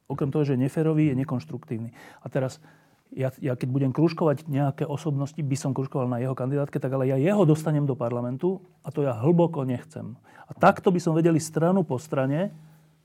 Okrem 0.07 0.31
toho, 0.31 0.47
že 0.47 0.55
je 0.55 0.63
neférový, 0.63 1.11
je 1.11 1.19
nekonštruktívny. 1.19 1.91
A 2.23 2.25
teraz, 2.31 2.63
ja, 3.11 3.31
ja 3.43 3.59
keď 3.59 3.67
budem 3.67 3.91
kružkovať 3.91 4.47
nejaké 4.47 4.87
osobnosti, 4.87 5.37
by 5.37 5.57
som 5.59 5.75
kružkoval 5.75 6.07
na 6.07 6.23
jeho 6.23 6.31
kandidátke, 6.31 6.79
tak 6.79 6.95
ale 6.95 7.11
ja 7.11 7.19
jeho 7.19 7.43
dostanem 7.43 7.83
do 7.83 7.95
parlamentu 7.97 8.63
a 8.83 8.91
to 8.93 9.03
ja 9.03 9.15
hlboko 9.19 9.67
nechcem. 9.67 10.15
A 10.47 10.55
takto 10.55 10.95
by 10.95 10.99
som 11.03 11.11
vedeli 11.11 11.43
stranu 11.43 11.83
po 11.83 11.99
strane, 11.99 12.55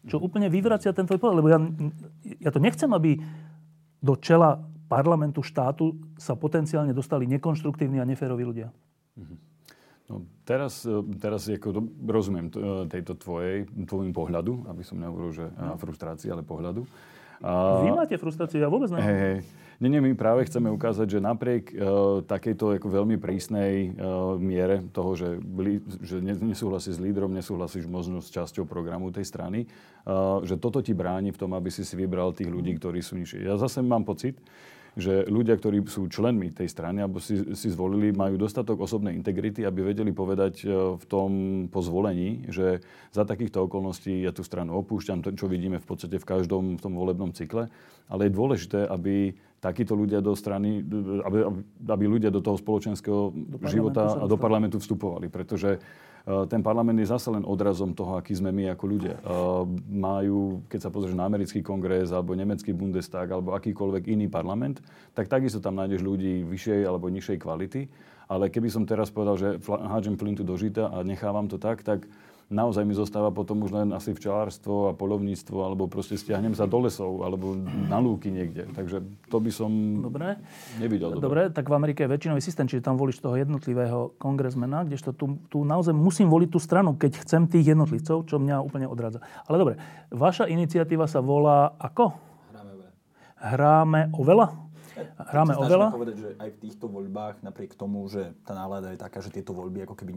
čo 0.06 0.22
úplne 0.22 0.46
vyvracia 0.46 0.94
ten 0.94 1.06
tvoj 1.06 1.18
pohľad. 1.18 1.38
Lebo 1.42 1.50
ja, 1.50 1.58
ja 2.38 2.50
to 2.54 2.62
nechcem, 2.62 2.90
aby 2.94 3.18
do 4.02 4.14
čela 4.18 4.62
parlamentu 4.90 5.42
štátu 5.42 5.94
sa 6.18 6.38
potenciálne 6.38 6.92
dostali 6.94 7.26
nekonštruktívni 7.26 8.02
a 8.02 8.06
neféroví 8.06 8.44
ľudia. 8.46 8.68
No, 10.12 10.28
teraz, 10.44 10.84
e, 10.84 10.92
teraz 11.16 11.48
ako 11.48 11.88
rozumiem 12.04 12.52
e, 12.52 12.84
tejto 12.92 13.16
tvojej, 13.16 13.64
tvojim 13.88 14.12
pohľadu, 14.12 14.68
aby 14.68 14.84
som 14.84 15.00
nehovoril, 15.00 15.32
že 15.32 15.48
no. 15.56 15.80
frustrácii, 15.80 16.28
ale 16.28 16.44
pohľadu. 16.44 16.84
A... 17.42 17.82
Vy 17.82 17.90
máte 17.90 18.14
frustráciu, 18.20 18.62
ja 18.62 18.70
vôbec 18.70 18.86
neviem. 18.92 19.08
Hej, 19.08 19.18
hej. 19.18 19.38
Nie, 19.82 19.90
nie, 19.90 19.98
my 19.98 20.14
práve 20.14 20.46
chceme 20.46 20.70
ukázať, 20.70 21.10
že 21.10 21.18
napriek 21.18 21.74
uh, 21.74 22.22
takejto 22.22 22.78
ako 22.78 22.86
veľmi 23.02 23.18
prísnej 23.18 23.90
uh, 23.90 24.38
miere 24.38 24.78
toho, 24.94 25.18
že, 25.18 25.42
li, 25.42 25.82
že 26.06 26.22
ne, 26.22 26.38
nesúhlasíš 26.38 27.02
s 27.02 27.02
lídrom, 27.02 27.34
nesúhlasíš 27.34 27.90
možno 27.90 28.22
s 28.22 28.30
časťou 28.30 28.62
programu 28.62 29.10
tej 29.10 29.26
strany, 29.26 29.66
uh, 30.06 30.38
že 30.46 30.54
toto 30.54 30.78
ti 30.78 30.94
bráni 30.94 31.34
v 31.34 31.40
tom, 31.42 31.50
aby 31.58 31.66
si 31.66 31.82
si 31.82 31.98
vybral 31.98 32.30
tých 32.30 32.46
ľudí, 32.46 32.78
ktorí 32.78 33.02
sú 33.02 33.18
nižšie. 33.18 33.42
Ja 33.42 33.58
zase 33.58 33.82
mám 33.82 34.06
pocit, 34.06 34.38
že 34.92 35.24
ľudia, 35.24 35.56
ktorí 35.56 35.80
sú 35.88 36.04
členmi 36.12 36.52
tej 36.52 36.68
strany 36.68 37.00
alebo 37.00 37.16
si, 37.16 37.56
si 37.56 37.68
zvolili, 37.72 38.12
majú 38.12 38.36
dostatok 38.36 38.84
osobnej 38.84 39.16
integrity, 39.16 39.64
aby 39.64 39.80
vedeli 39.80 40.12
povedať 40.12 40.54
e, 40.62 40.66
v 41.00 41.04
tom 41.08 41.30
pozvolení, 41.72 42.44
že 42.52 42.84
za 43.08 43.24
takýchto 43.24 43.64
okolností 43.64 44.20
ja 44.20 44.36
tú 44.36 44.44
stranu 44.44 44.76
opúšťam, 44.84 45.24
to, 45.24 45.32
čo 45.32 45.48
vidíme 45.48 45.80
v 45.80 45.86
podstate 45.88 46.20
v 46.20 46.28
každom 46.28 46.76
v 46.76 46.82
tom 46.84 46.92
volebnom 46.92 47.32
cykle. 47.32 47.72
Ale 48.12 48.28
je 48.28 48.36
dôležité, 48.36 48.84
aby 48.84 49.32
takíto 49.64 49.96
ľudia 49.96 50.20
do 50.20 50.36
strany, 50.36 50.84
aby, 51.24 51.38
aby 51.88 52.04
ľudia 52.04 52.28
do 52.28 52.44
toho 52.44 52.60
spoločenského 52.60 53.32
do 53.32 53.58
života 53.70 54.20
a 54.20 54.28
do 54.28 54.36
parlamentu 54.36 54.76
vstupovali. 54.76 55.32
Pretože 55.32 55.80
ten 56.22 56.62
parlament 56.62 56.94
je 57.02 57.10
zase 57.10 57.34
len 57.34 57.42
odrazom 57.42 57.90
toho, 57.98 58.14
aký 58.14 58.38
sme 58.38 58.54
my 58.54 58.70
ako 58.78 58.84
ľudia. 58.86 59.18
Majú, 59.90 60.62
keď 60.70 60.86
sa 60.86 60.90
pozrieš 60.94 61.18
na 61.18 61.26
americký 61.26 61.66
kongres, 61.66 62.14
alebo 62.14 62.38
nemecký 62.38 62.70
Bundestag, 62.70 63.34
alebo 63.34 63.58
akýkoľvek 63.58 64.14
iný 64.14 64.30
parlament, 64.30 64.78
tak 65.18 65.26
takisto 65.26 65.58
tam 65.58 65.82
nájdeš 65.82 66.06
ľudí 66.06 66.46
vyššej 66.46 66.86
alebo 66.86 67.10
nižšej 67.10 67.38
kvality. 67.42 67.90
Ale 68.30 68.48
keby 68.48 68.70
som 68.70 68.86
teraz 68.86 69.10
povedal, 69.10 69.34
že 69.36 69.48
hádžem 69.66 70.14
flintu 70.16 70.46
do 70.46 70.54
žita 70.54 70.88
a 70.94 71.02
nechávam 71.02 71.50
to 71.50 71.58
tak, 71.58 71.82
tak 71.82 72.06
naozaj 72.52 72.84
mi 72.84 72.92
zostáva 72.92 73.32
potom 73.32 73.64
už 73.64 73.72
len 73.72 73.88
asi 73.96 74.12
včelárstvo 74.12 74.92
a 74.92 74.96
polovníctvo, 74.96 75.56
alebo 75.64 75.88
proste 75.88 76.20
stiahnem 76.20 76.52
sa 76.52 76.68
do 76.68 76.78
lesov, 76.84 77.24
alebo 77.24 77.56
na 77.88 77.96
lúky 77.96 78.28
niekde. 78.28 78.68
Takže 78.76 79.00
to 79.32 79.40
by 79.40 79.50
som 79.50 79.72
dobre. 80.04 80.36
nevidel. 80.76 81.16
Dobre. 81.16 81.24
dobre, 81.24 81.42
tak 81.48 81.66
v 81.66 81.74
Amerike 81.74 82.04
je 82.04 82.12
väčšinový 82.12 82.42
systém, 82.44 82.68
čiže 82.68 82.84
tam 82.84 83.00
volíš 83.00 83.24
toho 83.24 83.34
jednotlivého 83.34 84.12
kongresmena, 84.20 84.84
kdežto 84.84 85.16
tu, 85.16 85.40
tu 85.48 85.64
naozaj 85.64 85.96
musím 85.96 86.28
voliť 86.28 86.48
tú 86.52 86.60
stranu, 86.60 86.94
keď 86.94 87.24
chcem 87.24 87.48
tých 87.48 87.72
jednotlivcov, 87.72 88.28
čo 88.28 88.36
mňa 88.36 88.60
úplne 88.60 88.86
odrádza. 88.86 89.24
Ale 89.48 89.56
dobre, 89.56 89.74
vaša 90.12 90.46
iniciatíva 90.46 91.08
sa 91.08 91.24
volá 91.24 91.72
ako? 91.80 92.12
Hráme 92.52 92.70
oveľa. 92.76 92.88
Hráme 93.40 94.00
oveľa? 94.12 94.71
Hráme 95.32 95.56
oveľa. 95.56 95.88
povedať, 95.92 96.16
že 96.20 96.30
aj 96.36 96.48
v 96.52 96.58
týchto 96.68 96.86
voľbách, 96.88 97.40
napriek 97.40 97.72
tomu, 97.76 98.04
že 98.08 98.36
tá 98.44 98.52
nálada 98.52 98.92
je 98.92 98.98
taká, 99.00 99.24
že 99.24 99.32
tieto 99.32 99.56
voľby 99.56 99.88
ako 99.88 99.94
keby 99.96 100.12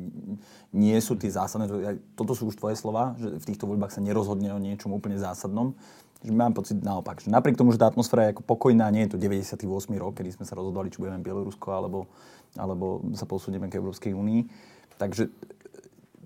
nie 0.76 0.98
sú 1.00 1.16
tie 1.16 1.32
zásadné, 1.32 1.68
toto 2.16 2.36
sú 2.36 2.52
už 2.52 2.60
tvoje 2.60 2.76
slova, 2.76 3.16
že 3.16 3.40
v 3.40 3.46
týchto 3.46 3.66
voľbách 3.68 3.96
sa 3.96 4.04
nerozhodne 4.04 4.52
o 4.52 4.60
niečom 4.60 4.92
úplne 4.92 5.16
zásadnom, 5.16 5.78
že 6.26 6.34
mám 6.34 6.58
pocit 6.58 6.82
naopak, 6.82 7.22
že 7.22 7.30
napriek 7.30 7.56
tomu, 7.56 7.72
že 7.72 7.80
tá 7.80 7.88
atmosféra 7.88 8.28
je 8.28 8.34
ako 8.36 8.44
pokojná, 8.44 8.90
nie 8.90 9.06
je 9.06 9.16
to 9.16 9.22
98. 9.22 9.62
rok, 10.02 10.18
kedy 10.18 10.34
sme 10.34 10.46
sa 10.48 10.58
rozhodovali, 10.58 10.90
či 10.90 11.00
budeme 11.00 11.22
Bielorusko 11.22 11.70
alebo, 11.70 12.10
alebo 12.58 13.06
sa 13.14 13.30
posunieme 13.30 13.70
k 13.70 13.78
Európskej 13.78 14.12
únii. 14.12 14.50
Takže 14.98 15.30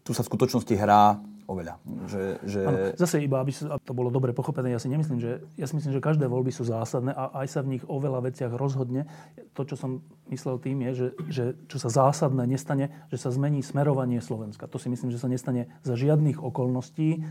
tu 0.08 0.12
sa 0.16 0.24
v 0.24 0.30
skutočnosti 0.32 0.74
hrá 0.74 1.20
oveľa. 1.50 1.82
Že, 2.06 2.22
že... 2.46 2.60
Ano, 2.62 2.78
zase 2.94 3.26
iba, 3.26 3.42
aby 3.42 3.50
to 3.82 3.94
bolo 3.98 4.14
dobre 4.14 4.30
pochopené, 4.38 4.70
ja 4.70 4.80
si 4.80 4.86
nemyslím, 4.86 5.18
že, 5.18 5.42
ja 5.58 5.66
si 5.66 5.74
myslím, 5.74 5.98
že 5.98 6.02
každé 6.06 6.30
voľby 6.30 6.54
sú 6.54 6.70
zásadné 6.70 7.10
a 7.10 7.34
aj 7.42 7.48
sa 7.50 7.60
v 7.66 7.78
nich 7.78 7.84
o 7.90 7.98
veľa 7.98 8.22
veciach 8.30 8.54
rozhodne. 8.54 9.10
To, 9.58 9.66
čo 9.66 9.74
som 9.74 10.06
myslel 10.30 10.62
tým, 10.62 10.86
je, 10.86 10.92
že, 10.94 11.08
že 11.26 11.44
čo 11.66 11.82
sa 11.82 11.90
zásadné 11.90 12.46
nestane, 12.46 12.94
že 13.10 13.18
sa 13.18 13.34
zmení 13.34 13.66
smerovanie 13.66 14.22
Slovenska. 14.22 14.70
To 14.70 14.78
si 14.78 14.94
myslím, 14.94 15.10
že 15.10 15.18
sa 15.18 15.26
nestane 15.26 15.74
za 15.82 15.98
žiadnych 15.98 16.38
okolností. 16.38 17.26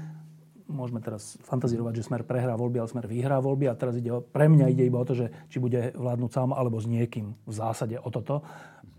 Môžeme 0.69 1.01
teraz 1.01 1.41
fantazírovať, 1.49 1.97
že 1.97 2.13
Smer 2.13 2.29
prehrá 2.29 2.53
voľby, 2.53 2.77
ale 2.77 2.93
Smer 2.93 3.09
vyhrá 3.09 3.41
voľby 3.41 3.73
a 3.73 3.79
teraz 3.79 3.97
ide, 3.97 4.13
pre 4.21 4.53
mňa 4.53 4.69
ide 4.69 4.85
iba 4.85 5.01
o 5.01 5.09
to, 5.09 5.17
že 5.17 5.33
či 5.49 5.57
bude 5.65 5.97
vládnuť 5.97 6.29
sám 6.29 6.53
alebo 6.53 6.77
s 6.77 6.85
niekým. 6.85 7.33
V 7.49 7.55
zásade 7.57 7.97
o 7.97 8.09
toto. 8.13 8.45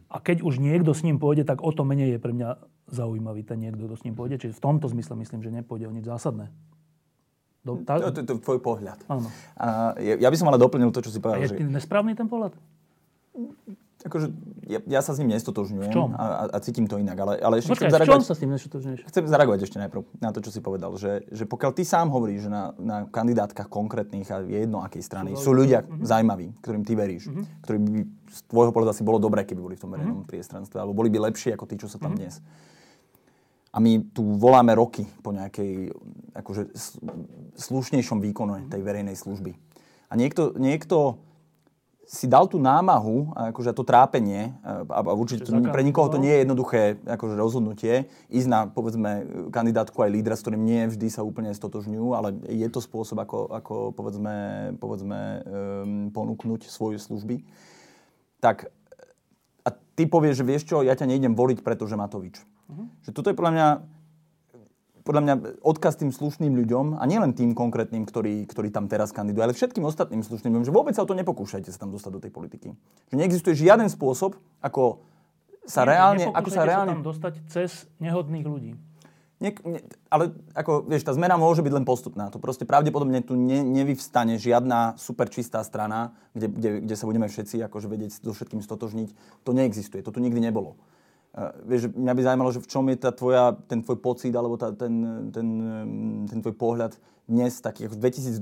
A 0.10 0.18
keď 0.18 0.42
už 0.42 0.58
niekto 0.58 0.90
s 0.98 1.06
ním 1.06 1.22
pôjde, 1.22 1.46
tak 1.46 1.62
o 1.62 1.70
to 1.70 1.86
menej 1.86 2.18
je 2.18 2.20
pre 2.20 2.34
mňa 2.34 2.58
zaujímavý 2.90 3.46
ten 3.46 3.62
niekto, 3.62 3.86
kto 3.86 3.96
s 3.96 4.06
ním 4.10 4.18
pôjde. 4.18 4.42
Čiže 4.42 4.58
v 4.58 4.64
tomto 4.66 4.90
zmysle 4.90 5.14
myslím, 5.22 5.46
že 5.46 5.54
nepôjde 5.54 5.86
o 5.86 5.94
nič 5.94 6.10
zásadné. 6.10 6.50
Do, 7.62 7.78
tá... 7.86 8.02
to, 8.02 8.10
to, 8.10 8.26
to 8.26 8.32
je 8.34 8.42
tvoj 8.42 8.60
pohľad. 8.64 9.06
Áno. 9.06 9.30
A 9.54 9.94
ja, 10.02 10.18
ja 10.18 10.30
by 10.34 10.38
som 10.40 10.50
ale 10.50 10.58
doplnil 10.58 10.90
to, 10.90 11.06
čo 11.06 11.14
si 11.14 11.22
povedal. 11.22 11.38
A 11.38 11.46
je 11.46 11.54
že... 11.54 11.62
nesprávny 11.62 12.18
ten 12.18 12.26
pohľad? 12.26 12.58
Akože, 14.00 14.32
ja, 14.64 14.80
ja 14.88 15.04
sa 15.04 15.12
s 15.12 15.20
ním 15.20 15.36
nestotožňujem 15.36 15.92
a, 16.16 16.48
a, 16.56 16.58
cítim 16.64 16.88
to 16.88 16.96
inak, 16.96 17.20
ale, 17.20 17.36
ale 17.36 17.60
ešte 17.60 17.76
Počkaj, 17.76 17.92
chcem 17.92 17.96
zareagovať... 18.00 18.24
sa 18.24 18.32
s 18.32 18.40
tým 18.40 18.52
nestotožňuješ? 18.56 19.00
Chcem 19.12 19.24
zareagovať 19.28 19.60
ešte 19.68 19.78
najprv 19.84 20.02
na 20.24 20.32
to, 20.32 20.40
čo 20.40 20.56
si 20.56 20.64
povedal, 20.64 20.96
že, 20.96 21.28
že 21.28 21.44
pokiaľ 21.44 21.72
ty 21.76 21.84
sám 21.84 22.08
hovoríš, 22.08 22.48
že 22.48 22.52
na, 22.52 22.72
na 22.80 22.98
kandidátkach 23.12 23.68
konkrétnych 23.68 24.32
a 24.32 24.40
je 24.40 24.64
jedno 24.64 24.80
akej 24.88 25.04
strany 25.04 25.36
sú, 25.36 25.52
sú 25.52 25.60
ľudia 25.60 25.84
mm-hmm. 25.84 26.08
zaujímaví, 26.08 26.48
ktorým 26.64 26.84
ty 26.88 26.96
veríš, 26.96 27.28
mm-hmm. 27.28 27.44
ktorí 27.60 27.78
by 27.84 27.90
z 28.32 28.40
tvojho 28.48 28.72
pohľadu 28.72 28.92
asi 28.96 29.04
bolo 29.04 29.20
dobré, 29.20 29.44
keby 29.44 29.60
boli 29.60 29.76
v 29.76 29.84
tom 29.84 29.92
verejnom 29.92 30.24
mm-hmm. 30.24 30.32
priestranstve, 30.32 30.80
alebo 30.80 30.96
boli 30.96 31.12
by 31.12 31.20
lepšie 31.28 31.60
ako 31.60 31.68
tí, 31.68 31.76
čo 31.76 31.92
sa 31.92 32.00
tam 32.00 32.16
mm-hmm. 32.16 32.24
dnes. 32.24 32.40
A 33.76 33.84
my 33.84 34.16
tu 34.16 34.24
voláme 34.40 34.72
roky 34.80 35.04
po 35.20 35.36
nejakej 35.36 35.92
akože, 36.40 36.72
slušnejšom 37.60 38.24
výkonu 38.24 38.72
tej 38.72 38.80
verejnej 38.80 39.20
služby. 39.20 39.60
A 40.10 40.16
niekto, 40.16 40.56
niekto 40.56 41.20
si 42.10 42.26
dal 42.26 42.50
tú 42.50 42.58
námahu, 42.58 43.38
akože 43.54 43.70
to 43.78 43.86
trápenie, 43.86 44.58
a, 44.66 44.82
a 45.06 45.14
určite 45.14 45.46
to, 45.46 45.54
pre 45.70 45.86
nikoho 45.86 46.10
to 46.10 46.18
nie 46.18 46.34
je 46.34 46.42
jednoduché 46.42 46.98
akože 47.06 47.38
rozhodnutie, 47.38 48.10
ísť 48.34 48.48
na, 48.50 48.66
povedzme, 48.66 49.30
kandidátku 49.54 50.02
aj 50.02 50.10
lídra, 50.10 50.34
s 50.34 50.42
ktorým 50.42 50.66
nie 50.66 50.90
vždy 50.90 51.06
sa 51.14 51.22
úplne 51.22 51.54
stotožňujú, 51.54 52.08
ale 52.18 52.34
je 52.50 52.66
to 52.74 52.82
spôsob, 52.82 53.22
ako, 53.22 53.54
ako 53.54 53.74
povedzme, 53.94 54.36
povedzme 54.82 55.20
um, 55.22 56.10
ponúknuť 56.10 56.66
svoje 56.66 56.98
služby. 56.98 57.46
Tak 58.42 58.74
a 59.62 59.70
ty 59.70 60.10
povieš, 60.10 60.42
že 60.42 60.48
vieš 60.50 60.64
čo, 60.66 60.82
ja 60.82 60.98
ťa 60.98 61.06
nejdem 61.06 61.38
voliť, 61.38 61.62
pretože 61.62 61.94
Matovič. 61.94 62.42
Uh-huh. 62.42 62.90
Že 63.06 63.12
toto 63.14 63.30
je 63.30 63.38
podľa 63.38 63.54
mňa 63.54 63.68
podľa 65.10 65.26
mňa 65.26 65.36
odkaz 65.66 65.98
tým 65.98 66.14
slušným 66.14 66.54
ľuďom, 66.54 67.02
a 67.02 67.04
nielen 67.10 67.34
tým 67.34 67.58
konkrétnym, 67.58 68.06
ktorí, 68.06 68.46
ktorí 68.46 68.70
tam 68.70 68.86
teraz 68.86 69.10
kandidujú, 69.10 69.42
ale 69.42 69.58
všetkým 69.58 69.82
ostatným 69.82 70.22
slušným 70.22 70.54
ľuďom, 70.54 70.68
že 70.70 70.76
vôbec 70.76 70.94
sa 70.94 71.02
o 71.02 71.10
to 71.10 71.18
nepokúšajte 71.18 71.74
sa 71.74 71.82
tam 71.82 71.90
dostať 71.90 72.12
do 72.14 72.22
tej 72.22 72.30
politiky. 72.30 72.78
Že 73.10 73.16
neexistuje 73.18 73.58
žiaden 73.58 73.90
spôsob, 73.90 74.38
ako 74.62 75.02
sa 75.66 75.82
Nie, 75.82 75.98
reálne... 75.98 76.26
Ako 76.30 76.54
sa 76.54 76.62
reálne... 76.62 76.94
sa 76.94 76.98
tam 77.02 77.06
dostať 77.10 77.34
cez 77.50 77.90
nehodných 77.98 78.46
ľudí. 78.46 78.78
Nie, 79.40 79.56
nie, 79.66 79.82
ale 80.14 80.36
ako, 80.52 80.86
vieš, 80.86 81.08
tá 81.08 81.16
zmena 81.16 81.40
môže 81.40 81.64
byť 81.64 81.74
len 81.74 81.88
postupná. 81.88 82.30
To 82.30 82.44
proste 82.44 82.70
pravdepodobne 82.70 83.24
tu 83.26 83.34
ne, 83.34 83.66
nevyvstane 83.66 84.38
žiadna 84.38 85.00
super 85.00 85.32
čistá 85.32 85.64
strana, 85.66 86.14
kde, 86.38 86.54
kde, 86.54 86.70
kde 86.84 86.96
sa 87.00 87.08
budeme 87.08 87.26
všetci 87.26 87.64
akože 87.66 87.88
vedieť 87.88 88.20
so 88.20 88.36
všetkým 88.36 88.62
stotožniť. 88.62 89.10
To 89.48 89.56
neexistuje. 89.56 90.04
To 90.04 90.12
tu 90.12 90.20
nikdy 90.20 90.44
nebolo. 90.44 90.76
Vieš, 91.70 91.94
mňa 91.94 92.14
by 92.18 92.22
zaujímalo, 92.26 92.52
že 92.52 92.64
v 92.66 92.70
čom 92.70 92.84
je 92.90 92.98
tá 92.98 93.14
tvoja, 93.14 93.54
ten 93.70 93.86
tvoj 93.86 94.02
pocit 94.02 94.34
alebo 94.34 94.58
tá, 94.58 94.74
ten, 94.74 95.30
ten, 95.30 95.48
ten 96.26 96.40
tvoj 96.42 96.56
pohľad 96.58 96.98
dnes, 97.30 97.62
taký 97.62 97.86
v 97.86 97.96
2002 98.02 98.42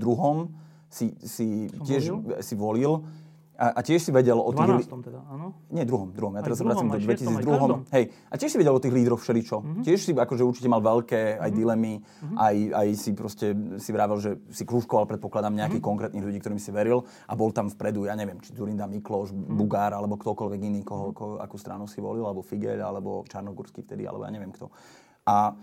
si, 0.88 1.12
si 1.20 1.67
tiež 1.84 2.15
volil? 2.15 2.39
si 2.39 2.53
volil 2.56 2.94
a, 3.57 3.73
a 3.73 3.79
tiež 3.81 4.05
si 4.05 4.11
vedel 4.13 4.37
o 4.37 4.53
tých... 4.53 4.85
12. 4.85 5.09
teda, 5.09 5.25
áno? 5.33 5.57
Nie, 5.73 5.81
druhom, 5.81 6.13
druhom. 6.13 6.37
Ja 6.37 6.45
teraz 6.45 6.61
sa 6.61 6.65
vracím 6.69 6.93
do 6.93 7.01
2002. 7.01 7.89
Hej. 7.89 8.13
A 8.29 8.33
tiež 8.37 8.49
si 8.53 8.57
vedel 8.61 8.73
o 8.77 8.77
tých 8.77 8.93
lídroch 8.93 9.17
všeličo. 9.17 9.57
Mm-hmm. 9.57 9.83
Tiež 9.83 9.99
si 10.05 10.11
akože 10.13 10.45
určite 10.45 10.69
mal 10.69 10.85
veľké 10.85 11.41
aj 11.41 11.41
mm-hmm. 11.41 11.57
dilemy, 11.57 11.93
mm-hmm. 11.97 12.37
aj, 12.37 12.55
aj 12.77 12.87
si 12.93 13.11
proste 13.17 13.47
si 13.81 13.89
vravel, 13.89 14.21
že 14.21 14.37
si 14.53 14.61
krúžkoval, 14.61 15.09
predpokladám, 15.09 15.57
nejakých 15.57 15.81
mm-hmm. 15.81 15.89
konkrétnych 15.89 16.25
ľudí, 16.29 16.37
ktorým 16.37 16.61
si 16.61 16.69
veril 16.69 17.01
a 17.25 17.33
bol 17.33 17.49
tam 17.49 17.73
vpredu, 17.73 18.05
ja 18.05 18.13
neviem, 18.13 18.37
či 18.45 18.53
Zurinda 18.53 18.85
Mikloš, 18.85 19.33
mm-hmm. 19.33 19.57
Bugár, 19.57 19.97
alebo 19.97 20.21
ktokoľvek 20.21 20.61
iný, 20.61 20.85
koho, 20.85 21.09
koho, 21.17 21.33
akú 21.41 21.57
stranu 21.57 21.89
si 21.89 21.97
volil, 21.97 22.29
alebo 22.29 22.45
Figel, 22.45 22.85
alebo 22.85 23.25
Čarnogórsky 23.25 23.81
vtedy, 23.81 24.05
alebo 24.05 24.21
ja 24.21 24.29
neviem 24.29 24.53
kto. 24.53 24.69
A 25.25 25.57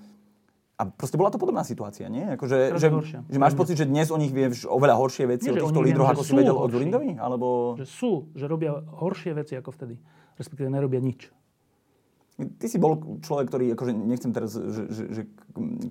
a 0.74 0.82
proste 0.90 1.14
bola 1.14 1.30
to 1.30 1.38
podobná 1.38 1.62
situácia, 1.62 2.10
nie? 2.10 2.26
Akože, 2.34 2.74
že, 2.82 2.90
že 3.30 3.38
máš 3.38 3.54
pocit, 3.54 3.78
že 3.78 3.86
dnes 3.86 4.10
o 4.10 4.18
nich 4.18 4.34
vieš 4.34 4.66
oveľa 4.66 4.98
horšie 4.98 5.30
veci, 5.30 5.54
nie, 5.54 5.62
o 5.62 5.70
týchto 5.70 5.78
lídroch, 5.78 6.10
ako 6.10 6.26
si 6.26 6.34
vedel 6.34 6.58
horší. 6.58 6.66
od 6.66 6.70
Zurindovi? 6.74 7.10
Alebo... 7.14 7.46
Že 7.78 7.86
sú, 7.86 8.10
že 8.34 8.50
robia 8.50 8.82
horšie 8.82 9.38
veci 9.38 9.54
ako 9.54 9.70
vtedy. 9.70 9.94
Respektíve 10.34 10.66
nerobia 10.66 10.98
nič. 10.98 11.30
Ty 12.34 12.66
si 12.66 12.82
bol 12.82 13.22
človek, 13.22 13.46
ktorý, 13.46 13.78
akože 13.78 13.94
nechcem 13.94 14.34
teraz, 14.34 14.58
že, 14.58 14.90
že, 14.90 15.02
že 15.14 15.22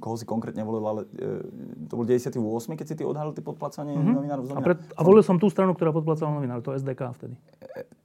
koho 0.03 0.19
si 0.19 0.27
konkrétne 0.27 0.67
volil, 0.67 0.83
ale 0.83 1.01
e, 1.15 1.39
to 1.87 1.95
bol 1.95 2.03
98, 2.03 2.35
keď 2.75 2.85
si 2.91 2.95
ty 2.99 3.07
odhalil 3.07 3.31
ty 3.31 3.39
podplacanie 3.39 3.95
mm-hmm. 3.95 4.11
novinárov 4.11 4.43
a, 4.51 4.59
pred, 4.59 4.83
a 4.83 5.01
volil 5.07 5.23
som 5.23 5.39
tú 5.39 5.47
stranu, 5.47 5.71
ktorá 5.71 5.95
podplacala 5.95 6.35
novinárov, 6.35 6.59
to 6.59 6.75
SDK 6.75 7.15
vtedy. 7.15 7.39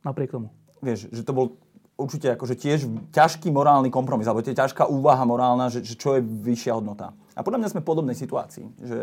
Napriek 0.07 0.31
tomu. 0.31 0.55
Vieš, 0.79 1.11
že 1.11 1.27
to 1.27 1.35
bol 1.35 1.59
určite 1.99 2.31
akože 2.39 2.55
tiež 2.55 2.87
ťažký 3.11 3.51
morálny 3.51 3.91
kompromis, 3.91 4.31
alebo 4.31 4.47
tie 4.47 4.55
ťažká 4.55 4.87
úvaha 4.87 5.27
morálna, 5.27 5.67
že, 5.67 5.83
že 5.83 5.99
čo 5.99 6.15
je 6.15 6.23
vyššia 6.23 6.79
hodnota. 6.79 7.11
A 7.35 7.43
podľa 7.43 7.59
mňa 7.59 7.73
sme 7.75 7.83
v 7.83 7.89
podobnej 7.91 8.15
situácii, 8.15 8.67
že, 8.79 9.01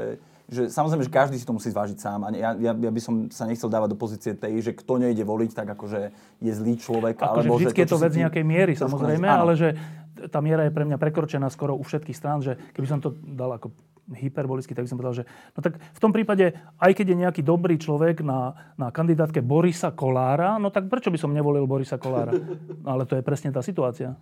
že 0.48 0.62
samozrejme, 0.72 1.04
že 1.04 1.12
každý 1.12 1.36
si 1.36 1.44
to 1.44 1.52
musí 1.52 1.72
zvážiť 1.76 2.00
sám. 2.00 2.24
A 2.24 2.28
ja, 2.32 2.56
ja, 2.56 2.72
ja 2.72 2.92
by 2.92 3.02
som 3.04 3.28
sa 3.28 3.44
nechcel 3.44 3.68
dávať 3.68 3.96
do 3.96 4.00
pozície 4.00 4.32
tej, 4.32 4.64
že 4.64 4.72
kto 4.72 4.96
nejde 5.04 5.28
voliť, 5.28 5.52
tak 5.52 5.68
akože 5.76 6.00
je 6.40 6.52
zlý 6.56 6.80
človek. 6.80 7.20
Ako 7.20 7.44
alebo 7.44 7.60
že 7.60 7.76
vždy 7.76 7.84
je 7.84 7.92
to 7.92 8.00
vec 8.00 8.14
nejakej 8.16 8.44
miery, 8.48 8.74
samozrejme, 8.80 9.28
ale 9.28 9.60
že 9.60 9.76
tá 10.32 10.40
miera 10.40 10.64
je 10.64 10.72
pre 10.72 10.88
mňa 10.88 10.96
prekročená 10.96 11.52
skoro 11.52 11.76
u 11.76 11.84
všetkých 11.84 12.16
strán, 12.16 12.40
že 12.40 12.56
keby 12.72 12.88
som 12.88 13.00
to 13.04 13.12
dal 13.12 13.52
ako 13.52 13.76
hyperbolicky, 14.14 14.78
tak 14.78 14.86
by 14.86 14.90
som 14.90 14.98
povedal, 15.02 15.24
že 15.24 15.28
no 15.58 15.60
tak 15.66 15.82
v 15.82 16.00
tom 16.00 16.14
prípade, 16.14 16.54
aj 16.78 16.92
keď 16.94 17.06
je 17.10 17.22
nejaký 17.26 17.42
dobrý 17.42 17.82
človek 17.82 18.22
na, 18.22 18.54
na 18.78 18.94
kandidátke 18.94 19.42
Borisa 19.42 19.90
Kolára, 19.90 20.62
no 20.62 20.70
tak 20.70 20.86
prečo 20.86 21.10
by 21.10 21.18
som 21.18 21.34
nevolil 21.34 21.66
Borisa 21.66 21.98
Kolára? 21.98 22.38
Ale 22.90 23.10
to 23.10 23.18
je 23.18 23.26
presne 23.26 23.50
tá 23.50 23.66
situácia. 23.66 24.14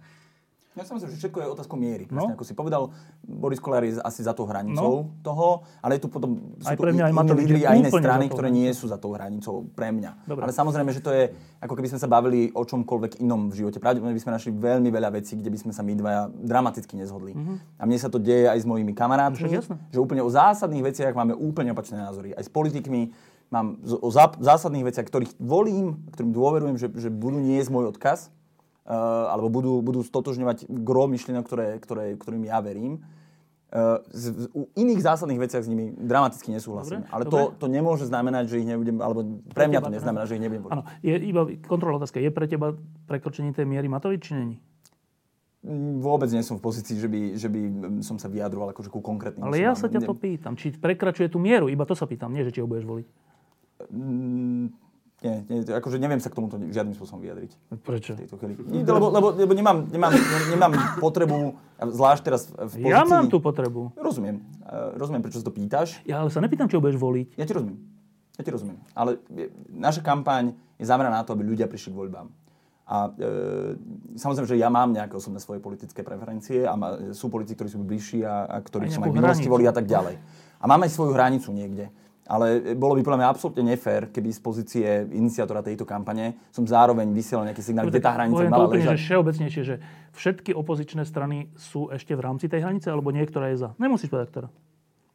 Ja 0.73 0.81
si 0.81 0.91
myslím, 0.97 1.09
že 1.13 1.17
všetko 1.21 1.37
je 1.37 1.47
otázkou 1.53 1.77
miery. 1.77 2.09
Presne, 2.09 2.33
no. 2.33 2.33
ako 2.33 2.45
si 2.49 2.57
povedal, 2.57 2.89
Boris 3.21 3.61
Kolár 3.61 3.85
je 3.85 4.01
asi 4.01 4.25
za 4.25 4.33
tou 4.33 4.49
hranicou 4.49 5.05
no. 5.05 5.21
toho, 5.21 5.61
ale 5.85 6.01
je 6.01 6.01
tu 6.01 6.09
potom 6.09 6.57
sú 6.57 6.65
aj 6.65 6.77
pre 6.81 6.89
mňa, 6.89 7.13
aj 7.13 7.37
lídry 7.37 7.61
a 7.69 7.77
iné 7.77 7.93
strany, 7.93 8.25
ktoré 8.25 8.49
nie 8.49 8.73
sú 8.73 8.89
za 8.89 8.97
tou 8.97 9.13
hranicou 9.13 9.69
pre 9.77 9.93
mňa. 9.93 10.25
Dobre. 10.25 10.49
Ale 10.49 10.51
samozrejme, 10.51 10.89
že 10.89 11.05
to 11.05 11.13
je, 11.13 11.29
ako 11.61 11.77
keby 11.77 11.93
sme 11.93 12.01
sa 12.01 12.09
bavili 12.09 12.49
o 12.57 12.65
čomkoľvek 12.65 13.21
inom 13.21 13.53
v 13.53 13.61
živote. 13.61 13.77
Pravdepodobne 13.77 14.17
by 14.17 14.23
sme 14.25 14.33
našli 14.33 14.51
veľmi 14.57 14.89
veľa 14.89 15.09
vecí, 15.13 15.37
kde 15.37 15.53
by 15.53 15.59
sme 15.61 15.71
sa 15.77 15.85
my 15.85 15.93
dvaja 15.93 16.21
dramaticky 16.41 16.97
nezhodli. 16.97 17.37
Mm-hmm. 17.37 17.57
A 17.77 17.83
mne 17.85 17.97
sa 18.01 18.09
to 18.09 18.17
deje 18.17 18.49
aj 18.49 18.57
s 18.57 18.65
mojimi 18.65 18.97
kamarátmi, 18.97 19.61
že 19.93 20.01
úplne 20.01 20.25
o 20.25 20.29
zásadných 20.33 20.89
veciach 20.89 21.13
máme 21.13 21.37
úplne 21.37 21.69
opačné 21.69 22.01
názory. 22.01 22.33
Aj 22.33 22.41
s 22.41 22.49
politikmi 22.49 23.13
mám 23.53 23.77
o 23.85 24.09
zásadných 24.41 24.89
veciach, 24.89 25.05
ktorých 25.05 25.37
volím, 25.37 26.01
ktorým 26.17 26.33
dôverujem, 26.33 26.75
že, 26.81 26.89
že 26.97 27.13
budú 27.13 27.37
niesť 27.37 27.69
môj 27.69 27.93
odkaz 27.93 28.33
alebo 28.87 29.47
budú, 29.47 29.79
budú 29.79 30.03
stotožňovať 30.03 30.67
gro 30.67 31.07
myšlienok, 31.07 31.43
ktoré, 31.47 31.67
ktoré, 31.79 32.05
ktorým 32.19 32.43
ja 32.47 32.59
verím. 32.59 32.99
Uh, 33.73 34.05
z, 34.13 34.53
u 34.53 34.69
iných 34.77 35.01
zásadných 35.01 35.49
veciach 35.49 35.65
s 35.65 35.69
nimi 35.71 35.97
dramaticky 35.97 36.53
nesúhlasím. 36.53 37.01
Dobre, 37.01 37.09
Ale 37.09 37.23
dobre. 37.25 37.57
To, 37.57 37.65
to 37.65 37.67
nemôže 37.73 38.05
znamenať, 38.05 38.53
že 38.53 38.61
ich 38.61 38.69
nebudem, 38.69 39.01
alebo 39.01 39.41
pre 39.49 39.65
mňa 39.65 39.81
to 39.81 39.89
neznamená, 39.89 40.29
že 40.29 40.37
ich 40.37 40.43
nebudem 40.45 40.69
Áno, 40.69 40.85
je 41.01 41.17
iba 41.17 41.41
kontrola 41.65 41.97
otázka. 41.97 42.21
Je 42.21 42.29
pre 42.29 42.45
teba 42.45 42.77
prekročenie 43.09 43.49
tej 43.49 43.65
miery 43.65 43.89
Matovič, 43.89 44.29
či 44.29 44.37
není? 44.37 44.61
vôbec 46.03 46.27
nie 46.27 46.43
som 46.43 46.59
v 46.59 46.63
pozícii, 46.67 46.99
že 46.99 47.07
by, 47.07 47.21
že 47.39 47.47
by 47.47 47.61
som 48.03 48.19
sa 48.19 48.27
vyjadroval 48.27 48.75
akože 48.75 48.91
ku 48.91 48.99
konkrétnym 48.99 49.47
Ale 49.47 49.63
ja 49.63 49.71
sa 49.79 49.87
ťa 49.87 50.03
to 50.03 50.11
pýtam. 50.11 50.59
Či 50.59 50.75
prekračuje 50.75 51.31
tú 51.31 51.39
mieru? 51.39 51.71
Iba 51.71 51.87
to 51.87 51.95
sa 51.95 52.03
pýtam. 52.03 52.35
Nie, 52.35 52.43
že 52.43 52.51
či 52.51 52.59
ho 52.59 52.67
budeš 52.67 52.83
voliť. 52.83 53.07
Nie, 55.23 55.39
nie, 55.47 55.63
akože 55.63 56.03
neviem 56.03 56.19
sa 56.19 56.27
k 56.27 56.35
tomuto 56.35 56.59
žiadnym 56.59 56.99
spôsobom 56.99 57.23
vyjadriť. 57.23 57.55
Prečo? 57.79 58.19
Tejto 58.19 58.35
chvíli. 58.35 58.59
Lebo, 58.83 59.07
lebo, 59.07 59.31
lebo 59.31 59.53
nemám, 59.55 59.87
nemám, 59.87 60.11
nemám 60.51 60.71
potrebu, 60.99 61.55
zvlášť 61.79 62.21
teraz 62.27 62.51
v 62.51 62.83
pozícii... 62.83 62.91
Ja 62.91 63.07
mám 63.07 63.31
tú 63.31 63.39
potrebu. 63.39 63.95
Rozumiem. 63.95 64.43
Uh, 64.67 64.99
rozumiem, 64.99 65.23
prečo 65.23 65.39
sa 65.39 65.47
to 65.47 65.55
pýtaš. 65.55 66.03
Ja 66.03 66.19
ale 66.19 66.27
sa 66.27 66.43
nepýtam, 66.43 66.67
či 66.67 66.75
ho 66.75 66.83
budeš 66.83 66.99
voliť. 66.99 67.39
Ja 67.39 67.47
ti 67.47 67.55
rozumiem. 67.55 67.79
Ja 68.35 68.41
ti 68.43 68.51
rozumiem. 68.51 68.77
Ale 68.91 69.23
naša 69.71 70.03
kampaň 70.03 70.59
je 70.75 70.83
zameraná 70.83 71.21
na 71.21 71.25
to, 71.25 71.31
aby 71.39 71.47
ľudia 71.47 71.71
prišli 71.71 71.95
k 71.95 71.99
voľbám. 72.03 72.27
A 72.83 73.07
e, 73.15 73.31
samozrejme, 74.19 74.43
že 74.43 74.59
ja 74.59 74.67
mám 74.67 74.91
nejaké 74.91 75.15
osobné 75.15 75.39
svoje 75.39 75.63
politické 75.63 76.03
preferencie 76.03 76.67
a 76.67 76.75
ma, 76.75 77.15
sú 77.15 77.31
politici, 77.31 77.55
ktorí 77.55 77.69
sú 77.71 77.79
bližší 77.79 78.27
a, 78.27 78.43
a 78.43 78.59
ktorí 78.59 78.91
som 78.91 79.07
aj 79.07 79.11
v 79.15 79.17
minulosti 79.23 79.47
volí 79.47 79.63
a 79.63 79.71
tak 79.71 79.87
ďalej. 79.87 80.19
A 80.59 80.63
máme 80.67 80.91
svoju 80.91 81.15
hranicu 81.15 81.55
niekde. 81.55 81.87
Ale 82.23 82.75
bolo 82.79 82.95
by 82.95 83.03
podľa 83.03 83.19
mňa 83.19 83.29
absolútne 83.29 83.63
nefér, 83.67 84.07
keby 84.07 84.31
z 84.31 84.39
pozície 84.39 84.87
iniciátora 85.11 85.59
tejto 85.59 85.83
kampane 85.83 86.39
som 86.55 86.63
zároveň 86.63 87.11
vysielal 87.11 87.51
nejaký 87.51 87.59
signál, 87.59 87.83
kde 87.91 87.99
tá 87.99 88.15
hranica 88.15 88.47
mala 88.47 88.71
úplne, 88.71 88.79
ležať. 88.79 88.95
Že 88.95 89.03
všeobecnejšie, 89.03 89.61
že 89.67 89.75
všetky 90.15 90.51
opozičné 90.55 91.03
strany 91.03 91.51
sú 91.59 91.91
ešte 91.91 92.15
v 92.15 92.23
rámci 92.23 92.47
tej 92.47 92.63
hranice, 92.63 92.87
alebo 92.87 93.11
niektorá 93.11 93.51
je 93.51 93.67
za. 93.67 93.69
Nemusíš 93.75 94.07
povedať, 94.07 94.29
ktorá. 94.31 94.47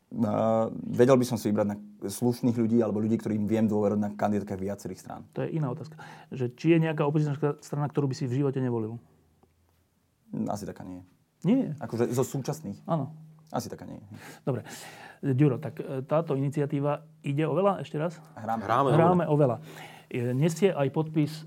Uh, 0.08 0.72
vedel 0.88 1.20
by 1.20 1.24
som 1.28 1.36
si 1.36 1.52
vybrať 1.52 1.68
na 1.68 1.76
slušných 2.00 2.56
ľudí 2.56 2.80
alebo 2.80 2.96
ľudí, 2.96 3.20
ktorým 3.20 3.44
viem 3.44 3.68
dôverovať 3.68 4.00
na 4.00 4.10
kandidátkach 4.16 4.56
viacerých 4.56 5.04
strán. 5.04 5.20
To 5.36 5.44
je 5.44 5.52
iná 5.52 5.68
otázka. 5.68 6.00
Že 6.32 6.56
či 6.56 6.66
je 6.72 6.78
nejaká 6.80 7.04
opozičná 7.04 7.36
strana, 7.60 7.92
ktorú 7.92 8.08
by 8.08 8.16
si 8.16 8.24
v 8.24 8.40
živote 8.40 8.56
nevolil? 8.56 8.96
Asi 10.48 10.64
taká 10.64 10.84
nie. 10.84 11.04
Nie. 11.44 11.76
Akože 11.76 12.08
zo 12.08 12.24
súčasných? 12.24 12.88
Áno. 12.88 13.12
Asi 13.52 13.68
taká 13.68 13.84
nie. 13.84 14.00
Dobre. 14.48 14.64
Ďuro, 15.18 15.58
tak 15.58 15.82
e, 15.82 16.02
táto 16.06 16.38
iniciatíva 16.38 17.02
ide 17.26 17.42
o 17.44 17.54
veľa 17.54 17.82
ešte 17.82 17.98
raz? 17.98 18.18
Hráme. 18.38 18.62
Hráme, 18.62 18.88
Hráme 18.94 19.25
o 19.26 19.34
veľa. 19.34 19.56
Nesie 20.32 20.72
aj 20.72 20.88
podpis 20.94 21.44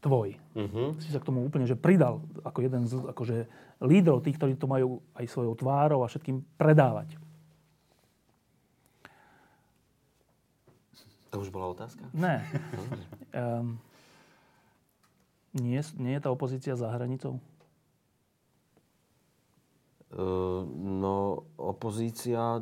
tvoj. 0.00 0.36
Uh-huh. 0.56 0.96
Si 0.98 1.12
sa 1.12 1.20
k 1.20 1.28
tomu 1.28 1.44
úplne 1.44 1.68
že 1.68 1.76
pridal 1.76 2.24
ako 2.42 2.58
jeden 2.64 2.82
z 2.88 2.96
akože, 2.96 3.36
lídrov, 3.84 4.24
tých, 4.24 4.36
ktorí 4.40 4.56
to 4.56 4.68
majú 4.68 5.04
aj 5.16 5.28
svojou 5.28 5.54
tvárou 5.56 6.00
a 6.04 6.08
všetkým 6.08 6.40
predávať. 6.56 7.16
To 11.30 11.38
už 11.38 11.54
bola 11.54 11.70
otázka? 11.70 12.02
Ne. 12.10 12.42
um, 13.30 13.78
nie, 15.54 15.78
nie 15.98 16.12
je 16.18 16.22
tá 16.22 16.30
opozícia 16.34 16.74
za 16.74 16.90
hranicou? 16.90 17.38
Uh, 20.10 20.49
opozícia 21.80 22.60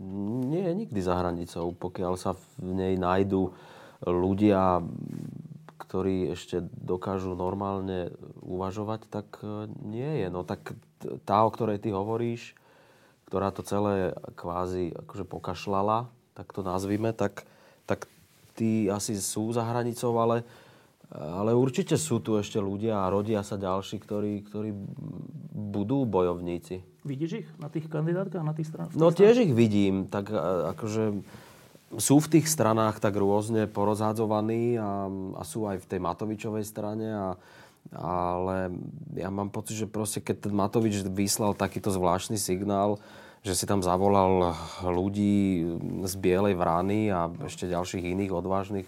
nie 0.00 0.64
je 0.64 0.72
nikdy 0.72 1.00
za 1.04 1.20
hranicou, 1.20 1.76
pokiaľ 1.76 2.16
sa 2.16 2.32
v 2.56 2.72
nej 2.72 2.94
nájdú 2.96 3.52
ľudia, 4.00 4.80
ktorí 5.76 6.32
ešte 6.32 6.64
dokážu 6.72 7.36
normálne 7.36 8.16
uvažovať, 8.40 9.00
tak 9.12 9.28
e, 9.44 9.68
nie 9.84 10.24
je. 10.24 10.28
No 10.32 10.40
tak 10.40 10.72
tá, 11.28 11.44
o 11.44 11.52
ktorej 11.52 11.84
ty 11.84 11.92
hovoríš, 11.92 12.56
ktorá 13.28 13.52
to 13.52 13.60
celé 13.60 14.16
kvázi 14.40 14.96
akože 14.96 15.28
pokašľala, 15.28 16.08
tak 16.32 16.48
to 16.56 16.64
nazvime, 16.64 17.12
tak 17.12 17.44
tak 17.90 18.06
tí 18.54 18.86
asi 18.86 19.18
sú 19.18 19.50
za 19.50 19.66
hranicou, 19.66 20.14
ale, 20.22 20.46
ale 21.10 21.50
určite 21.58 21.98
sú 21.98 22.22
tu 22.22 22.38
ešte 22.38 22.62
ľudia 22.62 23.02
a 23.02 23.10
rodia 23.10 23.42
sa 23.42 23.58
ďalší, 23.58 23.98
ktorí, 23.98 24.46
ktorí 24.46 24.70
budú 25.50 26.06
bojovníci. 26.06 26.86
Vidíš 27.00 27.44
ich 27.44 27.48
na 27.56 27.72
tých 27.72 27.88
kandidátkach, 27.88 28.44
na 28.44 28.52
tých 28.52 28.68
stranách? 28.68 28.92
No 28.92 29.08
tiež 29.08 29.48
ich 29.48 29.52
vidím. 29.56 30.04
Tak 30.04 30.28
akože 30.76 31.24
sú 31.96 32.22
v 32.22 32.30
tých 32.38 32.46
stranách 32.46 33.02
tak 33.02 33.16
rôzne 33.16 33.66
porozhádzovaní 33.66 34.78
a, 34.78 35.08
a 35.34 35.42
sú 35.42 35.66
aj 35.66 35.82
v 35.82 35.88
tej 35.90 36.00
Matovičovej 36.04 36.64
strane 36.68 37.08
a, 37.10 37.28
ale 37.96 38.70
ja 39.18 39.32
mám 39.32 39.50
pocit, 39.50 39.74
že 39.74 39.90
proste 39.90 40.22
keď 40.22 40.46
ten 40.46 40.54
Matovič 40.54 41.02
vyslal 41.08 41.58
takýto 41.58 41.90
zvláštny 41.90 42.38
signál, 42.38 43.02
že 43.40 43.56
si 43.56 43.64
tam 43.64 43.80
zavolal 43.80 44.52
ľudí 44.84 45.64
z 46.04 46.14
Bielej 46.20 46.54
vrany 46.54 47.08
a 47.08 47.32
ešte 47.48 47.66
ďalších 47.66 48.12
iných 48.12 48.36
odvážnych 48.36 48.86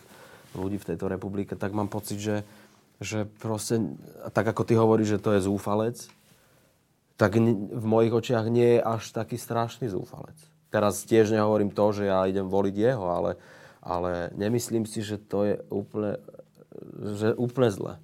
ľudí 0.52 0.76
v 0.76 0.88
tejto 0.92 1.08
republike, 1.08 1.56
tak 1.56 1.72
mám 1.72 1.88
pocit, 1.88 2.20
že, 2.20 2.36
že 3.00 3.24
proste, 3.40 3.80
tak 4.36 4.44
ako 4.44 4.62
ty 4.68 4.76
hovoríš, 4.76 5.16
že 5.16 5.22
to 5.24 5.32
je 5.34 5.40
zúfalec, 5.48 5.96
tak 7.22 7.38
v 7.38 7.86
mojich 7.86 8.10
očiach 8.10 8.50
nie 8.50 8.78
je 8.78 8.80
až 8.82 9.14
taký 9.14 9.38
strašný 9.38 9.86
zúfalec. 9.86 10.34
Teraz 10.74 11.06
tiež 11.06 11.30
nehovorím 11.30 11.70
to, 11.70 11.94
že 11.94 12.10
ja 12.10 12.26
idem 12.26 12.50
voliť 12.50 12.74
jeho, 12.74 13.06
ale, 13.06 13.38
ale 13.78 14.34
nemyslím 14.34 14.90
si, 14.90 15.06
že 15.06 15.22
to 15.22 15.46
je 15.46 15.54
úplne, 15.70 16.18
že 17.14 17.30
úplne 17.38 17.70
zle. 17.70 17.94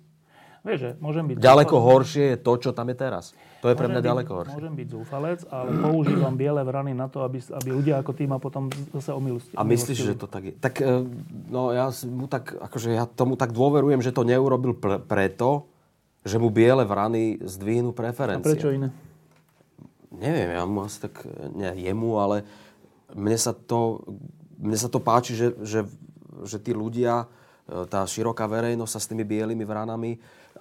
Vieš, 0.62 0.78
že 0.78 0.90
môžem 1.02 1.24
byť... 1.26 1.34
Ďaleko 1.42 1.74
zúfalec. 1.74 1.90
horšie 1.90 2.24
je 2.30 2.38
to, 2.38 2.52
čo 2.62 2.70
tam 2.70 2.86
je 2.94 2.96
teraz. 2.98 3.24
To 3.58 3.66
je 3.66 3.74
môžem 3.74 3.80
pre 3.82 3.86
mňa 3.90 3.98
byť, 3.98 4.06
ďaleko 4.06 4.30
horšie. 4.38 4.54
Môžem 4.54 4.74
byť 4.78 4.88
zúfalec, 4.94 5.40
ale 5.50 5.68
používam 5.82 6.34
biele 6.38 6.62
vrany 6.62 6.92
na 6.94 7.06
to, 7.10 7.18
aby, 7.26 7.38
aby 7.42 7.68
ľudia 7.74 7.98
ako 7.98 8.12
ty 8.14 8.22
ma 8.30 8.38
potom 8.38 8.70
zase 8.94 9.10
omilustili. 9.10 9.58
A 9.58 9.66
myslíš, 9.66 9.98
že 9.98 10.14
to 10.14 10.30
tak 10.30 10.42
je? 10.46 10.54
Tak, 10.54 10.78
e, 10.78 11.10
no 11.50 11.74
ja, 11.74 11.90
mu 12.06 12.30
tak, 12.30 12.54
akože 12.54 12.94
ja 12.94 13.08
tomu 13.10 13.34
tak 13.34 13.50
dôverujem, 13.50 13.98
že 13.98 14.14
to 14.14 14.22
neurobil 14.22 14.78
pre, 14.78 15.02
preto, 15.02 15.66
že 16.22 16.38
mu 16.38 16.54
biele 16.54 16.86
vrany 16.86 17.42
zdvihnú 17.42 17.90
preferencie. 17.90 18.46
A 18.46 18.54
prečo 18.54 18.70
iné? 18.70 18.94
Neviem, 20.08 20.56
ja 20.56 20.64
mu 20.64 20.88
asi 20.88 21.04
tak, 21.04 21.20
nie 21.52 21.84
jemu, 21.84 22.10
ale 22.16 22.36
mne 23.12 23.36
sa 23.36 23.52
to, 23.52 24.04
mne 24.56 24.76
sa 24.76 24.88
to 24.88 25.00
páči, 25.00 25.36
že, 25.36 25.48
že, 25.60 25.80
že 26.48 26.56
tí 26.60 26.72
ľudia, 26.72 27.28
e, 27.68 27.84
tá 27.88 28.08
široká 28.08 28.48
verejnosť 28.48 28.92
sa 28.92 29.00
s 29.00 29.08
tými 29.08 29.24
bielými 29.28 29.64
vranami 29.68 30.16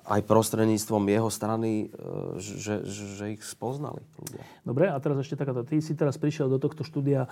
aj 0.08 0.24
prostredníctvom 0.24 1.04
jeho 1.12 1.30
strany, 1.32 1.88
e, 1.88 2.40
že, 2.40 2.84
že 2.88 3.26
ich 3.36 3.44
spoznali 3.44 4.04
ľudia. 4.20 4.44
Dobre, 4.64 4.88
a 4.88 4.96
teraz 5.00 5.20
ešte 5.24 5.40
takáto. 5.40 5.68
Ty 5.68 5.80
si 5.84 5.96
teraz 5.96 6.16
prišiel 6.16 6.48
do 6.48 6.60
tohto 6.60 6.88
štúdia 6.88 7.28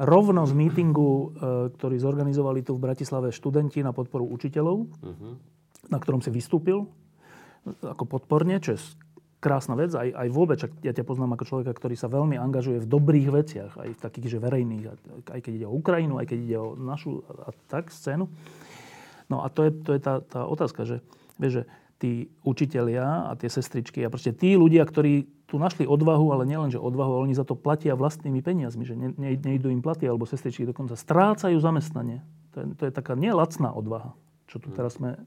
rovno 0.00 0.42
z 0.46 0.52
mítingu, 0.54 1.10
e, 1.10 1.26
ktorý 1.74 1.96
zorganizovali 2.02 2.66
tu 2.66 2.74
v 2.74 2.90
Bratislave 2.90 3.30
študenti 3.30 3.82
na 3.82 3.94
podporu 3.94 4.26
učiteľov, 4.26 4.76
uh-huh. 4.86 5.32
na 5.86 5.98
ktorom 6.02 6.22
si 6.22 6.34
vystúpil 6.34 6.88
ako 7.84 8.04
podporne, 8.08 8.56
čo 8.56 8.74
je 8.74 8.78
krásna 9.40 9.74
vec. 9.74 9.90
Aj, 9.96 10.06
aj 10.06 10.28
vôbec, 10.28 10.60
ja 10.60 10.92
ťa 10.92 11.02
poznám 11.08 11.34
ako 11.34 11.48
človeka, 11.48 11.72
ktorý 11.72 11.96
sa 11.96 12.12
veľmi 12.12 12.36
angažuje 12.36 12.84
v 12.84 12.86
dobrých 12.86 13.28
veciach, 13.32 13.72
aj 13.80 13.90
v 13.96 14.00
takých, 14.00 14.36
že 14.36 14.38
verejných, 14.38 14.84
aj 15.32 15.40
keď 15.40 15.52
ide 15.56 15.66
o 15.66 15.74
Ukrajinu, 15.74 16.20
aj 16.20 16.26
keď 16.28 16.38
ide 16.38 16.56
o 16.60 16.76
našu 16.76 17.24
a 17.24 17.50
tak 17.72 17.88
scénu. 17.88 18.28
No 19.32 19.42
a 19.42 19.48
to 19.48 19.66
je, 19.66 19.70
to 19.72 19.90
je 19.96 20.00
tá, 20.00 20.20
tá 20.20 20.44
otázka, 20.44 20.84
že, 20.84 21.00
vieš, 21.40 21.62
že 21.62 21.62
tí 22.00 22.12
učitelia 22.44 23.28
a 23.28 23.36
tie 23.36 23.48
sestričky 23.52 24.00
a 24.04 24.12
proste 24.12 24.32
tí 24.32 24.56
ľudia, 24.56 24.84
ktorí 24.88 25.28
tu 25.44 25.60
našli 25.60 25.84
odvahu, 25.84 26.32
ale 26.32 26.48
nielen, 26.48 26.72
že 26.72 26.80
odvahu, 26.80 27.20
ale 27.20 27.24
oni 27.28 27.34
za 27.36 27.44
to 27.44 27.58
platia 27.58 27.98
vlastnými 27.98 28.40
peniazmi, 28.40 28.86
že 28.86 28.94
ne, 28.94 29.12
ne, 29.18 29.36
nejdu 29.36 29.68
im 29.68 29.84
platy, 29.84 30.08
alebo 30.08 30.24
sestričky 30.24 30.64
dokonca 30.64 30.96
strácajú 30.96 31.58
zamestnanie. 31.60 32.24
To 32.54 32.56
je, 32.62 32.66
to 32.78 32.82
je 32.88 32.92
taká 32.94 33.18
nelacná 33.18 33.74
odvaha, 33.74 34.16
čo 34.48 34.62
tu 34.62 34.72
teraz 34.72 34.96
sme... 34.96 35.20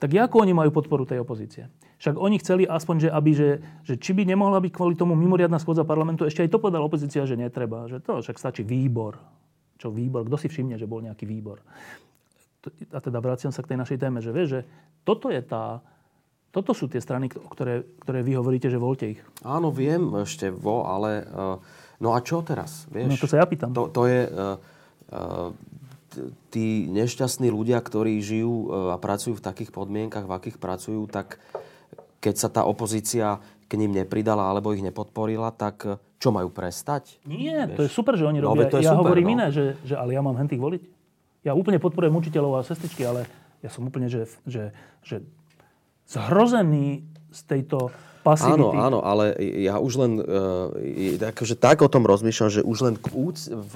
Tak 0.00 0.10
ako 0.16 0.44
oni 0.44 0.52
majú 0.56 0.72
podporu 0.72 1.04
tej 1.04 1.20
opozície? 1.20 1.68
Však 2.00 2.16
oni 2.16 2.36
chceli 2.40 2.64
aspoň, 2.64 2.96
že, 2.96 3.08
aby, 3.12 3.30
že, 3.36 3.50
že 3.84 3.94
či 4.00 4.16
by 4.16 4.24
nemohla 4.24 4.56
byť 4.64 4.72
kvôli 4.72 4.96
tomu 4.96 5.12
mimoriadná 5.12 5.60
schôdza 5.60 5.84
parlamentu, 5.84 6.24
ešte 6.24 6.40
aj 6.40 6.50
to 6.50 6.58
povedala 6.58 6.88
opozícia, 6.88 7.28
že 7.28 7.36
netreba, 7.36 7.84
že 7.92 8.00
to 8.00 8.24
však 8.24 8.40
stačí 8.40 8.64
výbor. 8.64 9.20
Čo 9.76 9.92
výbor? 9.92 10.24
Kto 10.24 10.36
si 10.40 10.48
všimne, 10.48 10.80
že 10.80 10.88
bol 10.88 11.04
nejaký 11.04 11.28
výbor? 11.28 11.60
a 12.92 12.98
teda 13.00 13.18
vraciam 13.24 13.48
sa 13.48 13.64
k 13.64 13.72
tej 13.72 13.78
našej 13.80 13.98
téme, 14.00 14.20
že 14.20 14.36
vieš, 14.36 14.48
že 14.52 14.60
toto 15.00 15.32
je 15.32 15.40
tá, 15.40 15.80
toto 16.52 16.76
sú 16.76 16.92
tie 16.92 17.00
strany, 17.00 17.32
ktoré, 17.32 17.88
ktoré 18.04 18.20
vy 18.20 18.36
hovoríte, 18.36 18.68
že 18.68 18.76
voľte 18.76 19.16
ich. 19.16 19.20
Áno, 19.40 19.72
viem 19.72 20.12
ešte 20.20 20.52
vo, 20.52 20.84
ale 20.84 21.24
uh, 21.24 21.56
no 22.04 22.12
a 22.12 22.20
čo 22.20 22.44
teraz? 22.44 22.84
Vieš? 22.92 23.08
No 23.08 23.16
to 23.16 23.30
sa 23.30 23.40
ja 23.40 23.46
pýtam. 23.48 23.72
To, 23.72 23.88
to 23.88 24.04
je... 24.04 24.20
Uh, 24.28 24.56
uh, 25.16 25.50
tí 26.50 26.90
nešťastní 26.90 27.54
ľudia, 27.54 27.78
ktorí 27.78 28.18
žijú 28.18 28.90
a 28.90 28.98
pracujú 28.98 29.38
v 29.38 29.46
takých 29.46 29.70
podmienkach, 29.70 30.26
v 30.26 30.34
akých 30.34 30.58
pracujú, 30.58 31.06
tak 31.06 31.38
keď 32.20 32.34
sa 32.36 32.48
tá 32.52 32.62
opozícia 32.68 33.40
k 33.66 33.72
ním 33.80 33.96
nepridala 33.96 34.46
alebo 34.52 34.76
ich 34.76 34.84
nepodporila, 34.84 35.50
tak 35.50 36.00
čo 36.20 36.28
majú 36.28 36.52
prestať? 36.52 37.16
Nie, 37.24 37.64
Vieš? 37.64 37.76
to 37.76 37.82
je 37.86 37.90
super, 37.90 38.14
že 38.14 38.28
oni 38.28 38.44
no, 38.44 38.52
robia. 38.52 38.68
No, 38.68 38.72
to 38.72 38.78
je 38.78 38.84
ja 38.84 38.92
super, 38.92 39.02
hovorím 39.08 39.26
no. 39.26 39.32
iné, 39.40 39.46
že, 39.48 39.64
že 39.88 39.94
ale 39.96 40.12
ja 40.12 40.20
mám 40.20 40.36
hentých 40.36 40.60
voliť. 40.60 40.82
Ja 41.48 41.56
úplne 41.56 41.80
podporujem 41.80 42.12
učiteľov 42.12 42.60
a 42.60 42.66
sestričky, 42.66 43.08
ale 43.08 43.24
ja 43.64 43.72
som 43.72 43.88
úplne, 43.88 44.12
že, 44.12 44.28
že, 44.44 44.76
že 45.00 45.24
zhrozený 46.04 47.08
z 47.30 47.40
tejto 47.46 47.90
pasivity. 48.20 48.76
Áno, 48.76 48.76
áno, 48.76 48.98
ale 49.00 49.32
ja 49.64 49.80
už 49.80 49.92
len 49.96 50.12
uh, 50.20 51.24
akože 51.32 51.56
tak 51.56 51.80
o 51.80 51.88
tom 51.88 52.04
rozmýšľam, 52.04 52.50
že 52.52 52.62
už 52.62 52.78
len 52.84 52.94
k, 53.00 53.08
úc, 53.16 53.48
v, 53.48 53.72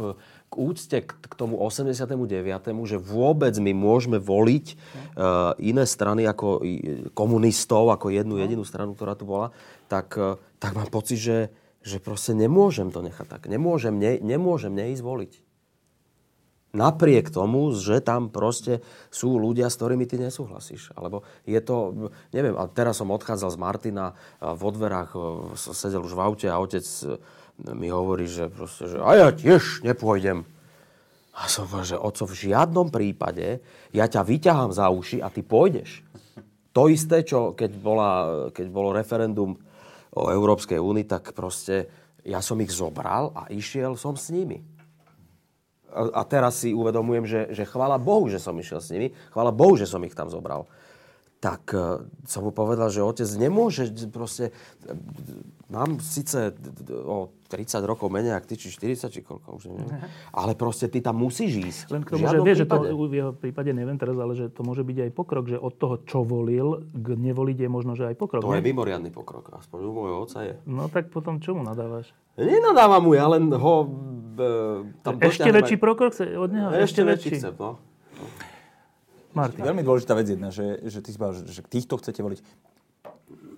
k 0.53 0.55
úcte 0.55 0.99
k, 1.01 1.11
k 1.11 1.35
tomu 1.35 1.57
89., 1.59 2.05
že 2.85 2.99
vôbec 3.01 3.55
my 3.57 3.73
môžeme 3.73 4.21
voliť 4.21 4.67
uh, 5.17 5.57
iné 5.57 5.85
strany 5.88 6.29
ako 6.29 6.61
komunistov, 7.17 7.88
ako 7.88 8.12
jednu 8.12 8.37
jedinú 8.37 8.62
stranu, 8.69 8.93
ktorá 8.93 9.17
tu 9.17 9.25
bola, 9.25 9.51
tak, 9.88 10.12
uh, 10.21 10.37
tak 10.61 10.77
mám 10.77 10.93
pocit, 10.93 11.17
že, 11.17 11.38
že 11.81 11.97
proste 11.97 12.37
nemôžem 12.37 12.93
to 12.93 13.01
nechať 13.01 13.27
tak. 13.27 13.43
Nemôžem, 13.49 13.97
ne, 13.97 14.21
nemôžem 14.21 14.73
neísť 14.77 15.03
voliť. 15.03 15.33
Napriek 16.74 17.30
tomu, 17.30 17.70
že 17.70 18.02
tam 18.02 18.26
proste 18.34 18.82
sú 19.14 19.38
ľudia, 19.38 19.70
s 19.70 19.78
ktorými 19.78 20.10
ty 20.10 20.18
nesúhlasíš. 20.18 20.90
Alebo 20.98 21.22
je 21.46 21.62
to, 21.62 22.10
neviem, 22.34 22.58
a 22.58 22.66
teraz 22.66 22.98
som 22.98 23.14
odchádzal 23.14 23.54
z 23.54 23.62
Martina, 23.62 24.18
v 24.42 24.62
odverách 24.74 25.14
sedel 25.54 26.02
už 26.02 26.18
v 26.18 26.24
aute 26.26 26.46
a 26.50 26.58
otec 26.58 26.82
e, 26.82 27.14
mi 27.70 27.87
hovorí, 27.94 28.26
že 28.26 28.50
proste, 28.50 28.90
že 28.90 28.98
a 28.98 29.14
ja 29.14 29.30
tiež 29.30 29.87
nepôjdem. 29.87 30.42
A 31.38 31.46
som 31.46 31.70
povedal, 31.70 31.94
že 31.94 32.02
oco, 32.02 32.26
v 32.26 32.34
žiadnom 32.50 32.90
prípade 32.90 33.62
ja 33.94 34.10
ťa 34.10 34.26
vyťahám 34.26 34.74
za 34.74 34.90
uši 34.90 35.22
a 35.22 35.30
ty 35.30 35.46
pôjdeš. 35.46 36.02
To 36.74 36.90
isté, 36.90 37.22
čo 37.22 37.54
keď, 37.54 37.70
bola, 37.78 38.10
keď 38.50 38.66
bolo 38.66 38.90
referendum 38.90 39.54
o 40.10 40.26
Európskej 40.26 40.82
únii, 40.82 41.06
tak 41.06 41.38
proste 41.38 41.87
ja 42.26 42.42
som 42.42 42.58
ich 42.58 42.74
zobral 42.74 43.30
a 43.30 43.46
išiel 43.54 43.94
som 43.94 44.18
s 44.18 44.34
nimi 44.34 44.73
a 45.94 46.22
teraz 46.26 46.66
si 46.66 46.74
uvedomujem, 46.74 47.24
že, 47.24 47.40
že 47.54 47.62
chvála 47.62 48.02
Bohu, 48.02 48.26
že 48.26 48.42
som 48.42 48.59
išiel 48.59 48.83
s 48.83 48.90
nimi, 48.90 49.14
chvála 49.30 49.54
Bohu, 49.54 49.78
že 49.78 49.87
som 49.87 50.02
ich 50.02 50.12
tam 50.12 50.26
zobral. 50.26 50.66
Tak 51.38 51.62
uh, 51.76 52.02
som 52.24 52.42
mu 52.42 52.50
povedal, 52.50 52.88
že 52.90 53.04
otec 53.04 53.28
nemôže 53.37 53.92
proste... 54.11 54.50
Mám 55.68 56.00
síce 56.00 56.54
o 57.04 57.35
30 57.54 57.87
rokov 57.87 58.11
menej, 58.11 58.35
ak 58.35 58.50
ty, 58.50 58.59
či 58.59 58.72
40, 58.72 59.14
či 59.14 59.20
koľko, 59.22 59.48
už 59.59 59.70
neviem. 59.70 60.02
Ale 60.35 60.59
proste 60.59 60.90
ty 60.90 60.98
tam 60.98 61.22
musíš 61.22 61.52
ísť. 61.54 61.87
Len 61.94 62.02
k 62.02 62.09
tomu, 62.14 62.26
že 62.26 62.38
vie, 62.42 62.54
že 62.59 62.66
to 62.66 62.76
v 62.83 63.14
jeho 63.14 63.33
prípade 63.37 63.70
neviem 63.70 63.94
teraz, 63.94 64.18
ale 64.18 64.35
že 64.35 64.50
to 64.50 64.66
môže 64.66 64.83
byť 64.83 64.98
aj 65.07 65.11
pokrok, 65.14 65.44
že 65.46 65.59
od 65.61 65.74
toho, 65.78 66.02
čo 66.02 66.26
volil, 66.26 66.83
k 66.90 67.07
nevoliť 67.14 67.59
je 67.62 67.68
možno, 67.70 67.94
že 67.94 68.11
aj 68.11 68.16
pokrok. 68.18 68.42
To 68.42 68.50
ne? 68.50 68.59
je 68.59 68.66
mimoriadný 68.66 69.14
pokrok, 69.14 69.54
aspoň 69.54 69.78
u 69.87 69.92
môjho 69.94 70.18
otca 70.26 70.42
je. 70.42 70.54
No 70.66 70.90
tak 70.90 71.14
potom 71.14 71.38
čo 71.38 71.54
mu 71.54 71.62
nadávaš? 71.62 72.11
Nenadávam 72.35 73.07
mu, 73.07 73.14
ja 73.14 73.30
len 73.30 73.46
ho 73.54 73.74
e, 73.83 73.88
tam 75.03 75.12
Ešte 75.23 75.51
väčší 75.51 75.77
pokrok 75.79 76.12
od 76.18 76.51
neho? 76.51 76.68
Ešte, 76.75 76.83
ešte 76.83 77.03
väčší. 77.03 77.37
Chcem, 77.40 77.55
no. 77.57 77.79
Martin. 79.35 79.66
Veľmi 79.66 79.83
dôležitá 79.83 80.14
vec 80.14 80.31
jedna, 80.31 80.55
že, 80.55 80.79
že 80.87 81.03
ty 81.03 81.11
si 81.11 81.18
povedal, 81.18 81.42
že, 81.42 81.59
že 81.59 81.61
týchto 81.66 81.99
chcete 81.99 82.23
voliť 82.23 82.40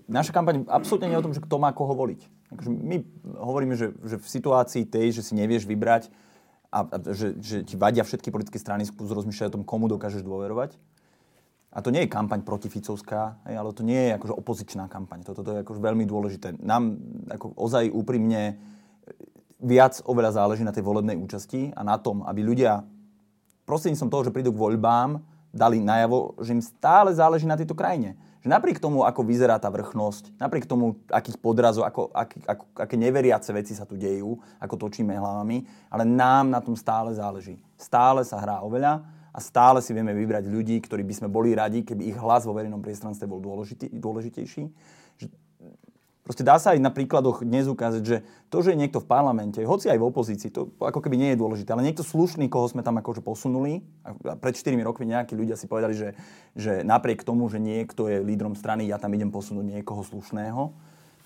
naša 0.07 0.33
kampaň 0.33 0.65
absolútne 0.71 1.11
nie 1.11 1.19
o 1.19 1.25
tom, 1.25 1.35
že 1.35 1.43
kto 1.43 1.59
má 1.59 1.75
koho 1.75 1.93
voliť. 1.93 2.21
Akože 2.55 2.71
my 2.71 2.97
hovoríme, 3.43 3.75
že, 3.75 3.93
že 4.07 4.17
v 4.23 4.27
situácii 4.27 4.87
tej, 4.87 5.19
že 5.19 5.23
si 5.27 5.35
nevieš 5.35 5.67
vybrať 5.67 6.09
a, 6.71 6.87
a 6.87 6.97
že, 7.11 7.35
že 7.43 7.67
ti 7.67 7.75
vadia 7.75 8.07
všetky 8.07 8.31
politické 8.31 8.59
strany, 8.59 8.87
skús 8.87 9.11
rozmýšľať 9.11 9.51
o 9.51 9.55
tom, 9.61 9.65
komu 9.67 9.91
dokážeš 9.91 10.23
dôverovať. 10.23 10.79
A 11.77 11.85
to 11.85 11.93
nie 11.93 12.09
je 12.09 12.15
kampaň 12.15 12.41
protificovská, 12.41 13.37
ale 13.45 13.71
to 13.77 13.85
nie 13.85 14.09
je 14.09 14.17
akože 14.17 14.33
opozičná 14.33 14.89
kampaň. 14.89 15.27
Toto 15.27 15.45
to 15.45 15.53
je 15.53 15.61
akože 15.61 15.81
veľmi 15.83 16.09
dôležité. 16.09 16.57
Nám 16.63 16.97
ako 17.29 17.53
ozaj 17.53 17.93
úprimne 17.93 18.57
viac 19.61 20.01
oveľa 20.05 20.43
záleží 20.43 20.63
na 20.63 20.75
tej 20.75 20.85
volebnej 20.85 21.17
účasti 21.17 21.73
a 21.73 21.81
na 21.81 21.97
tom, 21.97 22.25
aby 22.29 22.45
ľudia 22.45 22.85
prostredníctvom 23.65 24.13
toho, 24.13 24.25
že 24.29 24.35
prídu 24.35 24.53
k 24.53 24.61
voľbám, 24.61 25.21
dali 25.51 25.81
najavo, 25.81 26.37
že 26.45 26.53
im 26.53 26.63
stále 26.63 27.11
záleží 27.17 27.49
na 27.49 27.57
tejto 27.57 27.73
krajine 27.73 28.15
že 28.47 28.55
napriek 28.55 28.79
tomu, 28.79 29.03
ako 29.03 29.27
vyzerá 29.27 29.59
tá 29.59 29.67
vrchnosť, 29.67 30.39
napriek 30.39 30.71
tomu, 30.71 31.03
akých 31.11 31.35
podrazov, 31.43 31.83
ako, 31.83 32.15
ak, 32.15 32.31
ako, 32.47 32.65
aké 32.79 32.95
neveriace 32.95 33.51
veci 33.51 33.75
sa 33.75 33.83
tu 33.83 33.99
dejú, 33.99 34.39
ako 34.63 34.87
točíme 34.87 35.11
hlavami, 35.11 35.67
ale 35.91 36.07
nám 36.07 36.55
na 36.55 36.63
tom 36.63 36.79
stále 36.79 37.11
záleží. 37.11 37.59
Stále 37.75 38.23
sa 38.23 38.39
hrá 38.39 38.63
oveľa 38.63 39.03
a 39.35 39.43
stále 39.43 39.83
si 39.83 39.91
vieme 39.91 40.15
vybrať 40.15 40.47
ľudí, 40.47 40.79
ktorí 40.79 41.03
by 41.03 41.15
sme 41.19 41.27
boli 41.27 41.59
radi, 41.59 41.83
keby 41.83 42.07
ich 42.07 42.19
hlas 42.23 42.47
vo 42.47 42.55
verejnom 42.55 42.79
priestranstve 42.79 43.27
bol 43.27 43.43
dôležitý, 43.43 43.91
dôležitejší. 43.99 44.71
Proste 46.27 46.43
dá 46.43 46.59
sa 46.59 46.75
aj 46.75 46.83
na 46.83 46.91
príkladoch 46.91 47.47
dnes 47.47 47.71
ukázať, 47.71 48.03
že 48.03 48.27
to, 48.51 48.59
že 48.59 48.75
je 48.75 48.81
niekto 48.83 48.99
v 48.99 49.07
parlamente, 49.07 49.63
hoci 49.63 49.87
aj 49.87 49.95
v 49.95 50.09
opozícii, 50.11 50.51
to 50.51 50.75
ako 50.83 50.99
keby 50.99 51.15
nie 51.15 51.31
je 51.31 51.39
dôležité, 51.39 51.71
ale 51.71 51.87
niekto 51.87 52.03
slušný, 52.03 52.51
koho 52.51 52.67
sme 52.67 52.83
tam 52.83 52.99
akože 52.99 53.23
posunuli, 53.23 53.87
a 54.03 54.35
pred 54.35 54.59
4 54.59 54.75
rokmi 54.83 55.07
nejakí 55.07 55.39
ľudia 55.39 55.55
si 55.55 55.71
povedali, 55.71 55.95
že, 55.95 56.19
že 56.59 56.83
napriek 56.83 57.23
tomu, 57.23 57.47
že 57.47 57.63
niekto 57.63 58.11
je 58.11 58.27
lídrom 58.27 58.59
strany, 58.59 58.91
ja 58.91 58.99
tam 58.99 59.15
idem 59.15 59.31
posunúť 59.31 59.79
niekoho 59.79 60.03
slušného. 60.03 60.75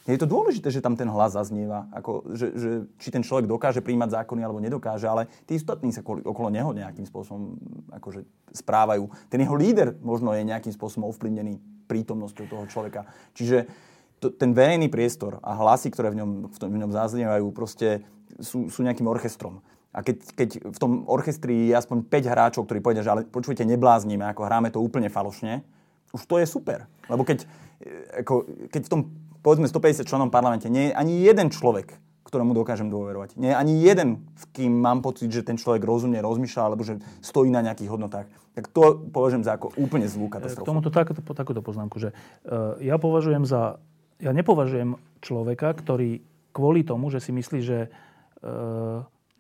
Je 0.05 0.21
to 0.21 0.29
dôležité, 0.29 0.69
že 0.69 0.85
tam 0.85 0.97
ten 1.01 1.09
hlas 1.09 1.33
zaznieva, 1.33 1.89
ako, 1.97 2.37
že, 2.37 2.47
že, 2.53 2.71
či 3.01 3.09
ten 3.09 3.25
človek 3.25 3.49
dokáže 3.49 3.81
príjmať 3.81 4.21
zákony 4.21 4.41
alebo 4.45 4.61
nedokáže, 4.61 5.09
ale 5.09 5.33
tí 5.49 5.57
ostatní 5.57 5.97
sa 5.97 6.05
okolo 6.05 6.53
neho 6.53 6.77
nejakým 6.77 7.09
spôsobom 7.09 7.57
akože 7.95 8.25
správajú. 8.53 9.09
Ten 9.33 9.45
jeho 9.45 9.57
líder 9.57 9.97
možno 10.05 10.37
je 10.37 10.45
nejakým 10.45 10.77
spôsobom 10.77 11.09
ovplyvnený 11.09 11.57
prítomnosťou 11.89 12.45
toho 12.49 12.65
človeka. 12.69 13.09
Čiže 13.37 13.89
ten 14.21 14.53
verejný 14.53 14.93
priestor 14.93 15.41
a 15.41 15.57
hlasy, 15.57 15.89
ktoré 15.89 16.13
v 16.13 16.21
ňom, 16.21 16.31
v, 16.53 16.57
tom, 16.61 16.69
v 16.69 16.81
ňom 16.85 16.93
zaznievajú, 16.93 17.47
proste 17.57 18.05
sú, 18.37 18.69
sú 18.69 18.85
nejakým 18.85 19.09
orchestrom. 19.09 19.65
A 19.91 20.07
keď, 20.07 20.17
keď 20.39 20.49
v 20.71 20.79
tom 20.79 20.93
orchestri 21.11 21.73
je 21.73 21.75
aspoň 21.75 22.07
5 22.07 22.31
hráčov, 22.31 22.63
ktorí 22.69 22.79
povedia, 22.79 23.03
že 23.03 23.11
ale 23.11 23.27
počujte, 23.27 23.67
nebláznime, 23.67 24.23
ako 24.31 24.47
hráme 24.47 24.69
to 24.71 24.79
úplne 24.79 25.11
falošne, 25.11 25.67
už 26.15 26.23
to 26.27 26.39
je 26.39 26.47
super. 26.47 26.87
Lebo 27.11 27.27
keď, 27.27 27.43
e, 27.83 28.23
ako, 28.23 28.47
keď 28.71 28.83
v 28.87 28.91
tom, 28.91 29.01
povedzme, 29.43 29.67
150 29.67 30.07
členom 30.07 30.31
parlamente 30.31 30.71
nie 30.71 30.91
je 30.91 30.93
ani 30.95 31.27
jeden 31.27 31.51
človek, 31.51 31.99
ktorému 32.23 32.55
dokážem 32.55 32.87
dôverovať. 32.87 33.35
Nie 33.35 33.51
je 33.51 33.57
ani 33.59 33.75
jeden, 33.83 34.09
v 34.39 34.45
kým 34.55 34.73
mám 34.79 35.03
pocit, 35.03 35.27
že 35.35 35.43
ten 35.43 35.59
človek 35.59 35.83
rozumne 35.83 36.23
rozmýšľa, 36.23 36.63
alebo 36.63 36.87
že 36.87 37.03
stojí 37.19 37.51
na 37.51 37.59
nejakých 37.59 37.91
hodnotách. 37.91 38.31
Tak 38.55 38.71
to 38.71 39.11
považujem 39.11 39.43
za 39.43 39.59
ako 39.59 39.75
úplne 39.75 40.07
zlú 40.07 40.31
katastrofu. 40.31 40.63
K 40.63 40.71
tomuto 40.71 40.91
takúto, 40.95 41.23
takúto 41.35 41.61
poznámku, 41.67 41.99
že 41.99 42.15
uh, 42.47 42.79
ja 42.79 42.95
považujem 43.03 43.43
za 43.43 43.83
ja 44.21 44.31
nepovažujem 44.37 45.01
človeka, 45.25 45.73
ktorý 45.77 46.21
kvôli 46.53 46.85
tomu, 46.85 47.09
že 47.09 47.25
si 47.25 47.33
myslí, 47.33 47.61
že 47.65 47.79
e, 47.87 47.89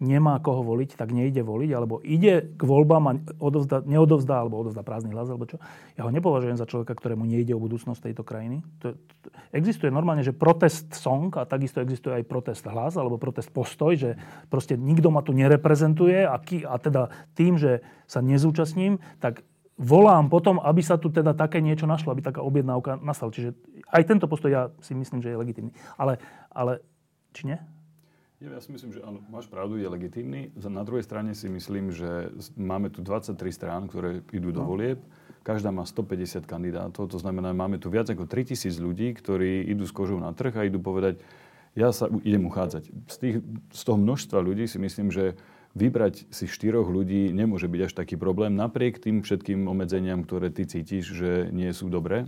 nemá 0.01 0.41
koho 0.41 0.65
voliť, 0.65 0.97
tak 0.97 1.13
nejde 1.13 1.45
voliť, 1.45 1.71
alebo 1.77 2.01
ide 2.01 2.57
k 2.57 2.63
voľbám 2.65 3.05
a 3.05 3.13
odovzda, 3.37 3.85
neodovzdá, 3.85 4.41
alebo 4.41 4.57
odovzdá 4.65 4.81
prázdny 4.81 5.13
hlas, 5.13 5.29
alebo 5.29 5.45
čo. 5.45 5.61
Ja 6.01 6.09
ho 6.09 6.11
nepovažujem 6.11 6.57
za 6.57 6.65
človeka, 6.65 6.97
ktorému 6.97 7.29
nejde 7.29 7.53
o 7.53 7.61
budúcnosť 7.61 8.09
tejto 8.09 8.25
krajiny. 8.25 8.65
To, 8.81 8.97
to, 8.97 9.29
existuje 9.53 9.93
normálne, 9.93 10.25
že 10.25 10.33
protest 10.33 10.97
song 10.97 11.29
a 11.37 11.45
takisto 11.45 11.85
existuje 11.85 12.17
aj 12.17 12.25
protest 12.25 12.65
hlas, 12.65 12.97
alebo 12.97 13.21
protest 13.21 13.53
postoj, 13.53 13.93
že 13.93 14.17
proste 14.49 14.81
nikto 14.81 15.13
ma 15.13 15.21
tu 15.21 15.37
nereprezentuje 15.37 16.25
a, 16.25 16.37
ký, 16.41 16.65
a 16.65 16.81
teda 16.81 17.13
tým, 17.37 17.61
že 17.61 17.85
sa 18.09 18.25
nezúčastním, 18.25 18.97
tak 19.21 19.45
volám 19.81 20.29
potom, 20.29 20.61
aby 20.61 20.85
sa 20.85 21.01
tu 21.01 21.09
teda 21.09 21.33
také 21.33 21.65
niečo 21.65 21.89
našlo, 21.89 22.13
aby 22.13 22.21
taká 22.21 22.45
objednávka 22.45 23.01
nastala. 23.01 23.33
Čiže 23.33 23.57
aj 23.89 24.03
tento 24.05 24.29
postoj 24.29 24.53
ja 24.53 24.63
si 24.85 24.93
myslím, 24.93 25.25
že 25.25 25.33
je 25.33 25.41
legitimný. 25.41 25.73
Ale, 25.97 26.21
ale 26.53 26.85
či 27.33 27.49
nie? 27.49 27.59
Ja, 28.41 28.57
ja 28.57 28.61
si 28.61 28.73
myslím, 28.73 28.93
že 28.93 29.01
áno, 29.01 29.25
máš 29.33 29.49
pravdu, 29.49 29.81
je 29.81 29.89
legitimný. 29.89 30.53
Na 30.61 30.85
druhej 30.85 31.05
strane 31.05 31.33
si 31.33 31.49
myslím, 31.49 31.93
že 31.93 32.29
máme 32.61 32.93
tu 32.93 33.01
23 33.01 33.37
strán, 33.53 33.89
ktoré 33.89 34.21
idú 34.33 34.53
do 34.53 34.65
no. 34.65 34.69
volieb. 34.69 35.01
Každá 35.41 35.73
má 35.73 35.89
150 35.89 36.45
kandidátov, 36.45 37.09
to 37.09 37.17
znamená, 37.17 37.57
máme 37.57 37.81
tu 37.81 37.89
viac 37.89 38.13
ako 38.13 38.29
3000 38.29 38.77
ľudí, 38.77 39.17
ktorí 39.17 39.65
idú 39.73 39.89
s 39.89 39.93
kožou 39.93 40.21
na 40.21 40.37
trh 40.37 40.53
a 40.53 40.69
idú 40.69 40.85
povedať, 40.85 41.17
ja 41.73 41.97
sa 41.97 42.13
idem 42.21 42.45
uchádzať. 42.45 42.93
Z, 43.09 43.17
tých, 43.17 43.37
z 43.73 43.83
toho 43.89 43.97
množstva 43.97 44.37
ľudí 44.45 44.69
si 44.69 44.77
myslím, 44.77 45.09
že 45.09 45.41
vybrať 45.75 46.27
si 46.35 46.51
štyroch 46.51 46.91
ľudí 46.91 47.31
nemôže 47.31 47.71
byť 47.71 47.81
až 47.87 47.93
taký 47.95 48.19
problém, 48.19 48.59
napriek 48.59 48.99
tým 48.99 49.23
všetkým 49.23 49.71
obmedzeniam, 49.71 50.27
ktoré 50.27 50.51
ty 50.51 50.67
cítiš, 50.67 51.15
že 51.15 51.31
nie 51.55 51.71
sú 51.71 51.87
dobré, 51.87 52.27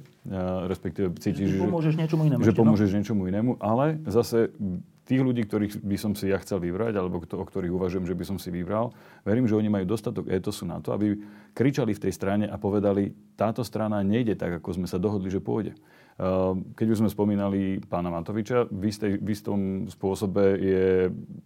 respektíve 0.70 1.11
cítiš, 1.18 1.59
že 1.59 1.62
pomôžeš 1.62 1.94
niečomu 1.98 2.22
inému. 2.31 2.40
Že 2.46 2.55
no? 2.55 2.59
pomôžeš 2.62 2.90
no? 2.90 2.96
niečomu 3.02 3.22
inému, 3.26 3.52
ale 3.59 3.98
zase 4.07 4.55
tých 5.02 5.18
ľudí, 5.18 5.42
ktorých 5.44 5.83
by 5.83 5.96
som 5.98 6.12
si 6.14 6.31
ja 6.31 6.38
chcel 6.38 6.62
vybrať, 6.62 6.94
alebo 6.94 7.18
o 7.18 7.44
ktorých 7.44 7.74
uvažujem, 7.74 8.07
že 8.07 8.14
by 8.14 8.24
som 8.24 8.38
si 8.38 8.55
vybral, 8.55 8.94
verím, 9.26 9.50
že 9.50 9.59
oni 9.59 9.66
majú 9.66 9.85
dostatok 9.90 10.31
etosu 10.31 10.62
na 10.62 10.78
to, 10.78 10.94
aby 10.94 11.18
kričali 11.52 11.90
v 11.90 12.02
tej 12.07 12.12
strane 12.14 12.46
a 12.46 12.55
povedali, 12.55 13.11
táto 13.35 13.66
strana 13.66 13.98
nejde 14.07 14.38
tak, 14.38 14.62
ako 14.62 14.78
sme 14.78 14.87
sa 14.87 15.02
dohodli, 15.02 15.26
že 15.26 15.42
pôjde. 15.42 15.74
Ehm, 16.20 16.77
keď 16.77 16.87
už 16.92 17.01
sme 17.01 17.11
spomínali 17.11 17.81
pána 17.88 18.12
Matoviča, 18.12 18.68
v, 18.68 18.92
istej, 18.92 19.12
v 19.16 19.29
istom 19.33 19.61
spôsobe 19.88 20.44
je, 20.61 20.87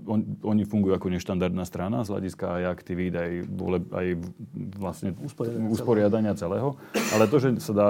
on, 0.07 0.39
oni 0.43 0.67
fungujú 0.67 0.99
ako 0.99 1.15
neštandardná 1.15 1.63
strana 1.63 2.03
z 2.03 2.11
hľadiska 2.11 2.45
aj 2.61 2.63
aktivít, 2.67 3.15
aj, 3.15 3.33
vole, 3.47 3.79
aj 3.95 4.07
vlastne 4.75 5.15
usporiadania, 5.23 5.71
usporiadania 5.71 6.33
celého. 6.35 6.75
Ale 7.15 7.31
to, 7.31 7.39
že 7.39 7.63
sa 7.63 7.73
dá 7.73 7.89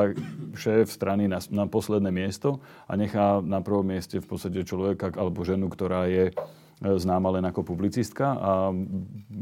šéf 0.53 0.93
strany 0.93 1.25
na, 1.27 1.41
na 1.49 1.65
posledné 1.65 2.13
miesto 2.13 2.61
a 2.85 2.93
nechá 2.95 3.41
na 3.41 3.65
prvom 3.65 3.89
mieste 3.89 4.21
v 4.21 4.29
podstate 4.29 4.61
človeka 4.69 5.17
alebo 5.17 5.49
ženu, 5.49 5.73
ktorá 5.73 6.05
je 6.13 6.37
známa 6.77 7.41
len 7.41 7.45
ako 7.49 7.65
publicistka 7.65 8.37
a 8.37 8.53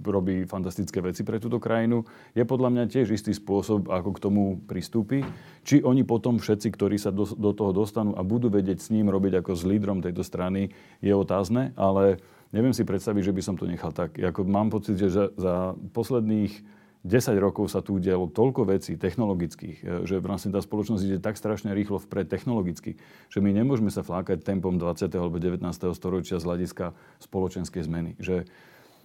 robí 0.06 0.46
fantastické 0.46 1.02
veci 1.02 1.26
pre 1.26 1.42
túto 1.42 1.58
krajinu. 1.58 2.06
Je 2.30 2.46
podľa 2.46 2.70
mňa 2.70 2.84
tiež 2.86 3.10
istý 3.10 3.34
spôsob, 3.34 3.90
ako 3.90 4.10
k 4.14 4.22
tomu 4.22 4.42
pristúpi. 4.70 5.26
Či 5.66 5.82
oni 5.82 6.06
potom 6.06 6.38
všetci, 6.38 6.70
ktorí 6.70 6.94
sa 6.94 7.10
do, 7.10 7.26
do 7.26 7.50
toho 7.50 7.74
dostanú 7.74 8.14
a 8.14 8.22
budú 8.22 8.54
vedieť 8.54 8.78
s 8.78 8.92
ním 8.94 9.10
robiť 9.10 9.42
ako 9.42 9.50
s 9.58 9.66
lídrom 9.66 9.98
tejto 9.98 10.22
strany, 10.22 10.70
je 11.02 11.10
otázne, 11.10 11.74
ale 11.74 12.22
neviem 12.54 12.70
si 12.70 12.86
predstaviť, 12.86 13.34
že 13.34 13.34
by 13.34 13.42
som 13.42 13.58
to 13.58 13.66
nechal 13.66 13.90
tak. 13.90 14.14
Jako 14.14 14.46
mám 14.46 14.70
pocit, 14.70 14.94
že 14.94 15.10
za, 15.10 15.26
za 15.34 15.74
posledných 15.90 16.83
10 17.04 17.36
rokov 17.36 17.68
sa 17.68 17.84
tu 17.84 18.00
udialo 18.00 18.32
toľko 18.32 18.64
vecí 18.64 18.96
technologických, 18.96 19.76
e, 19.84 20.08
že 20.08 20.24
vlastne 20.24 20.48
tá 20.48 20.64
spoločnosť 20.64 21.02
ide 21.04 21.18
tak 21.20 21.36
strašne 21.36 21.76
rýchlo 21.76 22.00
vpred 22.00 22.32
technologicky, 22.32 22.96
že 23.28 23.44
my 23.44 23.52
nemôžeme 23.52 23.92
sa 23.92 24.00
flákať 24.00 24.40
tempom 24.40 24.80
20. 24.80 25.12
alebo 25.12 25.36
19. 25.36 25.60
storočia 25.92 26.40
z 26.40 26.48
hľadiska 26.48 26.96
spoločenskej 27.20 27.82
zmeny. 27.84 28.16
Že 28.16 28.48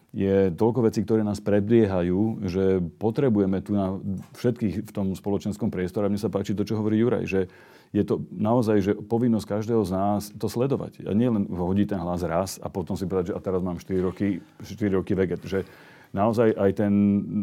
je 0.10 0.50
toľko 0.50 0.90
vecí, 0.90 1.06
ktoré 1.06 1.22
nás 1.22 1.38
predbiehajú, 1.38 2.50
že 2.50 2.82
potrebujeme 2.98 3.62
tu 3.62 3.78
na 3.78 4.02
všetkých 4.34 4.90
v 4.90 4.92
tom 4.96 5.14
spoločenskom 5.14 5.70
priestore. 5.70 6.10
A 6.10 6.12
mne 6.12 6.18
sa 6.18 6.34
páči 6.34 6.58
to, 6.58 6.66
čo 6.66 6.82
hovorí 6.82 6.98
Juraj, 6.98 7.30
že 7.30 7.46
je 7.94 8.02
to 8.06 8.22
naozaj 8.34 8.82
že 8.82 8.94
povinnosť 8.98 9.60
každého 9.60 9.82
z 9.86 9.92
nás 9.94 10.22
to 10.34 10.50
sledovať. 10.50 11.06
A 11.06 11.14
nie 11.14 11.30
len 11.30 11.46
hodiť 11.46 11.94
ten 11.94 12.02
hlas 12.02 12.26
raz 12.26 12.58
a 12.58 12.74
potom 12.74 12.98
si 12.98 13.06
povedať, 13.06 13.34
že 13.34 13.38
a 13.38 13.42
teraz 13.42 13.62
mám 13.62 13.78
4 13.78 14.02
roky, 14.02 14.42
4 14.66 14.98
roky 14.98 15.14
veget. 15.14 15.46
Že 15.46 15.70
naozaj 16.10 16.58
aj 16.58 16.72
ten 16.74 16.94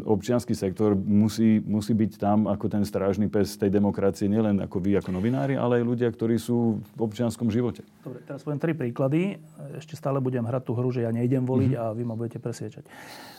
občianský 0.03 0.51
sektor 0.51 0.91
musí, 0.95 1.63
musí 1.63 1.95
byť 1.95 2.11
tam 2.19 2.51
ako 2.51 2.67
ten 2.67 2.83
strážny 2.83 3.31
pes 3.31 3.55
tej 3.55 3.71
demokracie, 3.71 4.27
nielen 4.27 4.59
ako 4.59 4.83
vy, 4.83 4.99
ako 4.99 5.15
novinári, 5.15 5.55
ale 5.55 5.79
aj 5.79 5.87
ľudia, 5.87 6.09
ktorí 6.11 6.35
sú 6.35 6.83
v 6.83 6.99
občianskom 6.99 7.47
živote. 7.47 7.87
Dobre, 8.03 8.19
teraz 8.27 8.43
poviem 8.43 8.59
tri 8.59 8.75
príklady. 8.75 9.39
Ešte 9.79 9.95
stále 9.95 10.19
budem 10.19 10.43
hrať 10.43 10.67
tú 10.67 10.75
hru, 10.75 10.91
že 10.91 11.07
ja 11.07 11.11
nejdem 11.15 11.47
voliť 11.47 11.71
mm-hmm. 11.75 11.91
a 11.91 11.95
vy 11.95 12.03
ma 12.03 12.19
budete 12.19 12.43
presviečať. 12.43 12.83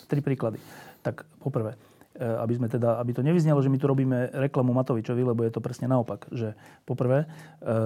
Tri 0.09 0.21
príklady. 0.25 0.57
Tak 1.05 1.29
poprvé, 1.45 1.77
e, 2.17 2.25
aby, 2.25 2.53
sme 2.57 2.69
teda, 2.73 2.97
aby 2.97 3.13
to 3.13 3.21
nevyznelo, 3.21 3.61
že 3.61 3.69
my 3.69 3.77
tu 3.77 3.85
robíme 3.85 4.33
reklamu 4.49 4.73
Matovičovi, 4.73 5.23
lebo 5.29 5.45
je 5.45 5.53
to 5.53 5.61
presne 5.61 5.93
naopak. 5.93 6.25
Že 6.33 6.57
poprvé, 6.89 7.29
e, 7.61 7.77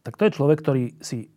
tak 0.00 0.16
to 0.16 0.24
je 0.24 0.36
človek, 0.40 0.64
ktorý 0.64 0.96
si 1.04 1.28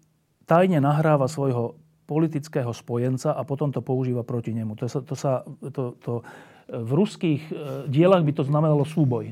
tajne 0.47 0.79
nahráva 0.79 1.27
svojho 1.27 1.75
politického 2.11 2.75
spojenca 2.75 3.31
a 3.31 3.47
potom 3.47 3.71
to 3.71 3.79
používa 3.79 4.27
proti 4.27 4.51
nemu. 4.51 4.75
To 4.75 4.85
sa, 4.91 4.99
to 4.99 5.15
sa, 5.15 5.47
to, 5.71 5.95
to, 6.03 6.19
v 6.67 6.91
ruských 6.91 7.41
e, 7.47 7.53
dielach 7.87 8.19
by 8.27 8.35
to 8.35 8.43
znamenalo 8.43 8.83
súboj. 8.83 9.31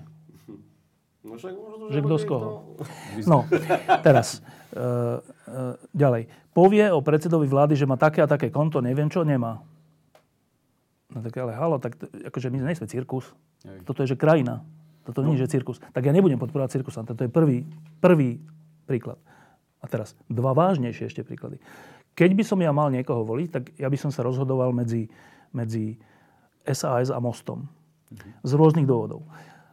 No 1.27 1.35
však 1.35 1.51
možno, 1.59 1.85
že 1.91 1.99
kto 1.99 2.15
z 2.15 2.25
koho. 2.25 2.49
No, 3.31 3.43
teraz. 3.99 4.39
Uh, 4.69 5.17
uh, 5.49 5.73
ďalej. 5.97 6.29
Povie 6.53 6.87
o 6.93 7.01
predsedovi 7.01 7.49
vlády, 7.49 7.73
že 7.73 7.89
má 7.89 7.97
také 7.97 8.21
a 8.21 8.29
také 8.29 8.53
konto, 8.53 8.79
neviem 8.79 9.09
čo, 9.11 9.27
nemá. 9.27 9.59
No 11.09 11.25
tak 11.25 11.33
ale 11.41 11.57
halo, 11.57 11.81
tak 11.81 11.97
akože 11.99 12.53
my 12.53 12.61
nie 12.61 12.77
sme 12.77 12.85
cirkus. 12.85 13.33
Toto 13.83 14.05
je, 14.05 14.13
že 14.13 14.17
krajina. 14.17 14.61
Toto 15.09 15.25
no. 15.25 15.33
nie 15.33 15.41
je, 15.41 15.49
že 15.49 15.57
cirkus. 15.57 15.81
Tak 15.81 16.05
ja 16.05 16.13
nebudem 16.13 16.37
podporovať 16.37 16.79
cirkusanta. 16.79 17.17
To 17.17 17.25
je 17.25 17.31
prvý, 17.33 17.65
prvý 17.97 18.37
príklad. 18.85 19.17
A 19.81 19.89
teraz 19.89 20.13
dva 20.29 20.53
vážnejšie 20.53 21.09
ešte 21.09 21.25
príklady. 21.25 21.57
Keď 22.13 22.29
by 22.35 22.43
som 22.43 22.59
ja 22.59 22.71
mal 22.75 22.91
niekoho 22.91 23.23
voliť, 23.23 23.49
tak 23.49 23.63
ja 23.79 23.87
by 23.87 23.97
som 23.97 24.11
sa 24.11 24.25
rozhodoval 24.25 24.75
medzi, 24.75 25.07
medzi 25.55 25.95
SAS 26.67 27.09
a 27.09 27.19
Mostom. 27.19 27.65
Z 28.43 28.51
rôznych 28.57 28.89
dôvodov. 28.89 29.23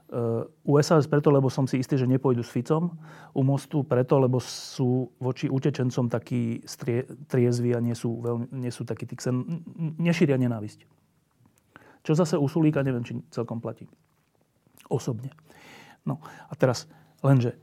Uh, 0.06 0.46
u 0.62 0.78
SAS 0.78 1.10
preto, 1.10 1.34
lebo 1.34 1.50
som 1.50 1.66
si 1.66 1.82
istý, 1.82 1.98
že 1.98 2.06
nepôjdu 2.06 2.46
s 2.46 2.54
Ficom. 2.54 2.94
U 3.34 3.42
Mostu 3.42 3.82
preto, 3.82 4.22
lebo 4.22 4.38
sú 4.38 5.10
voči 5.18 5.50
utečencom 5.50 6.06
takí 6.06 6.62
strie, 6.62 7.02
triezvi 7.26 7.74
a 7.74 7.82
nie 7.82 7.96
sú, 7.98 8.22
veľmi, 8.22 8.54
nie 8.54 8.70
sú 8.70 8.86
takí 8.86 9.02
ksen, 9.02 9.42
nešíria 9.98 10.38
nenávisť. 10.38 10.86
Čo 12.06 12.14
zase 12.14 12.38
u 12.38 12.46
Sulíka 12.46 12.86
neviem, 12.86 13.02
či 13.02 13.18
celkom 13.34 13.58
platí. 13.58 13.90
Osobne. 14.86 15.34
No 16.06 16.22
a 16.22 16.54
teraz, 16.54 16.86
lenže, 17.18 17.58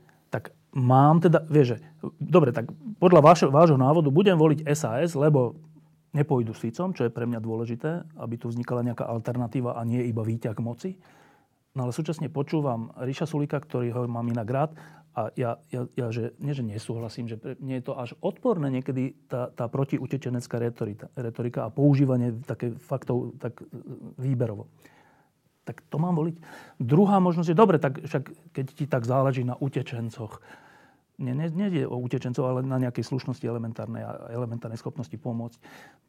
mám 0.74 1.22
teda, 1.22 1.46
vieš, 1.46 1.76
že, 1.76 1.76
dobre, 2.18 2.50
tak 2.50 2.68
podľa 2.98 3.22
vášho, 3.22 3.48
vášho 3.48 3.78
návodu 3.78 4.10
budem 4.10 4.34
voliť 4.34 4.66
SAS, 4.74 5.14
lebo 5.14 5.54
nepôjdu 6.14 6.54
Ficom, 6.54 6.94
čo 6.94 7.06
je 7.06 7.14
pre 7.14 7.26
mňa 7.26 7.40
dôležité, 7.42 8.06
aby 8.18 8.34
tu 8.38 8.50
vznikala 8.50 8.86
nejaká 8.86 9.06
alternatíva 9.06 9.78
a 9.78 9.82
nie 9.82 10.02
iba 10.06 10.22
výťah 10.22 10.58
moci. 10.62 10.98
No 11.74 11.86
ale 11.86 11.92
súčasne 11.94 12.30
počúvam 12.30 12.94
Ríša 12.94 13.26
Sulika, 13.26 13.58
ktorý 13.58 13.90
ho 13.90 14.06
mám 14.06 14.30
inak 14.30 14.46
rád 14.46 14.70
a 15.14 15.30
ja, 15.34 15.58
ja, 15.74 15.90
ja 15.98 16.06
že, 16.14 16.34
nie, 16.38 16.54
že 16.54 16.62
nesúhlasím, 16.62 17.26
že 17.26 17.38
pre 17.38 17.58
mne 17.58 17.82
je 17.82 17.86
to 17.90 17.98
až 17.98 18.14
odporné 18.22 18.70
niekedy 18.70 19.14
tá, 19.26 19.50
tá 19.50 19.66
protiutečenecká 19.66 20.58
retorika, 20.58 21.10
retorika 21.18 21.66
a 21.66 21.74
používanie 21.74 22.34
také 22.46 22.74
faktov 22.78 23.34
tak 23.42 23.62
výberovo 24.18 24.70
tak 25.64 25.80
to 25.88 25.96
mám 25.96 26.12
voliť. 26.12 26.36
Druhá 26.76 27.18
možnosť 27.24 27.48
je, 27.50 27.56
dobre, 27.56 27.80
tak 27.80 28.04
však 28.04 28.52
keď 28.52 28.66
ti 28.68 28.84
tak 28.84 29.08
záleží 29.08 29.48
na 29.48 29.56
utečencoch, 29.56 30.44
nie, 31.18 31.34
nie, 31.34 31.48
nie 31.50 31.84
o 31.86 31.94
utečencov, 31.98 32.42
ale 32.42 32.60
na 32.66 32.78
nejakej 32.82 33.06
slušnosti 33.06 33.46
elementárnej 33.46 34.02
a 34.02 34.10
elementárnej 34.34 34.78
schopnosti 34.78 35.14
pomôcť, 35.14 35.58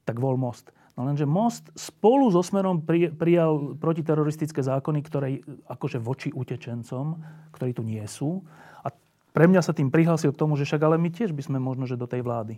tak 0.06 0.18
vol 0.18 0.38
most. 0.38 0.74
No 0.98 1.06
lenže 1.06 1.28
most 1.28 1.70
spolu 1.76 2.32
so 2.32 2.42
Smerom 2.42 2.82
pri, 2.82 3.12
prijal 3.14 3.78
protiteroristické 3.78 4.64
zákony, 4.64 5.00
ktoré 5.06 5.28
akože 5.70 6.02
voči 6.02 6.30
utečencom, 6.32 7.22
ktorí 7.54 7.72
tu 7.76 7.84
nie 7.86 8.02
sú. 8.10 8.42
A 8.82 8.90
pre 9.36 9.46
mňa 9.46 9.62
sa 9.62 9.76
tým 9.76 9.94
prihlásil 9.94 10.34
k 10.34 10.40
tomu, 10.40 10.58
že 10.58 10.66
však 10.66 10.82
ale 10.82 10.98
my 10.98 11.12
tiež 11.12 11.36
by 11.36 11.44
sme 11.44 11.58
možno, 11.62 11.86
že 11.86 12.00
do 12.00 12.10
tej 12.10 12.24
vlády 12.26 12.58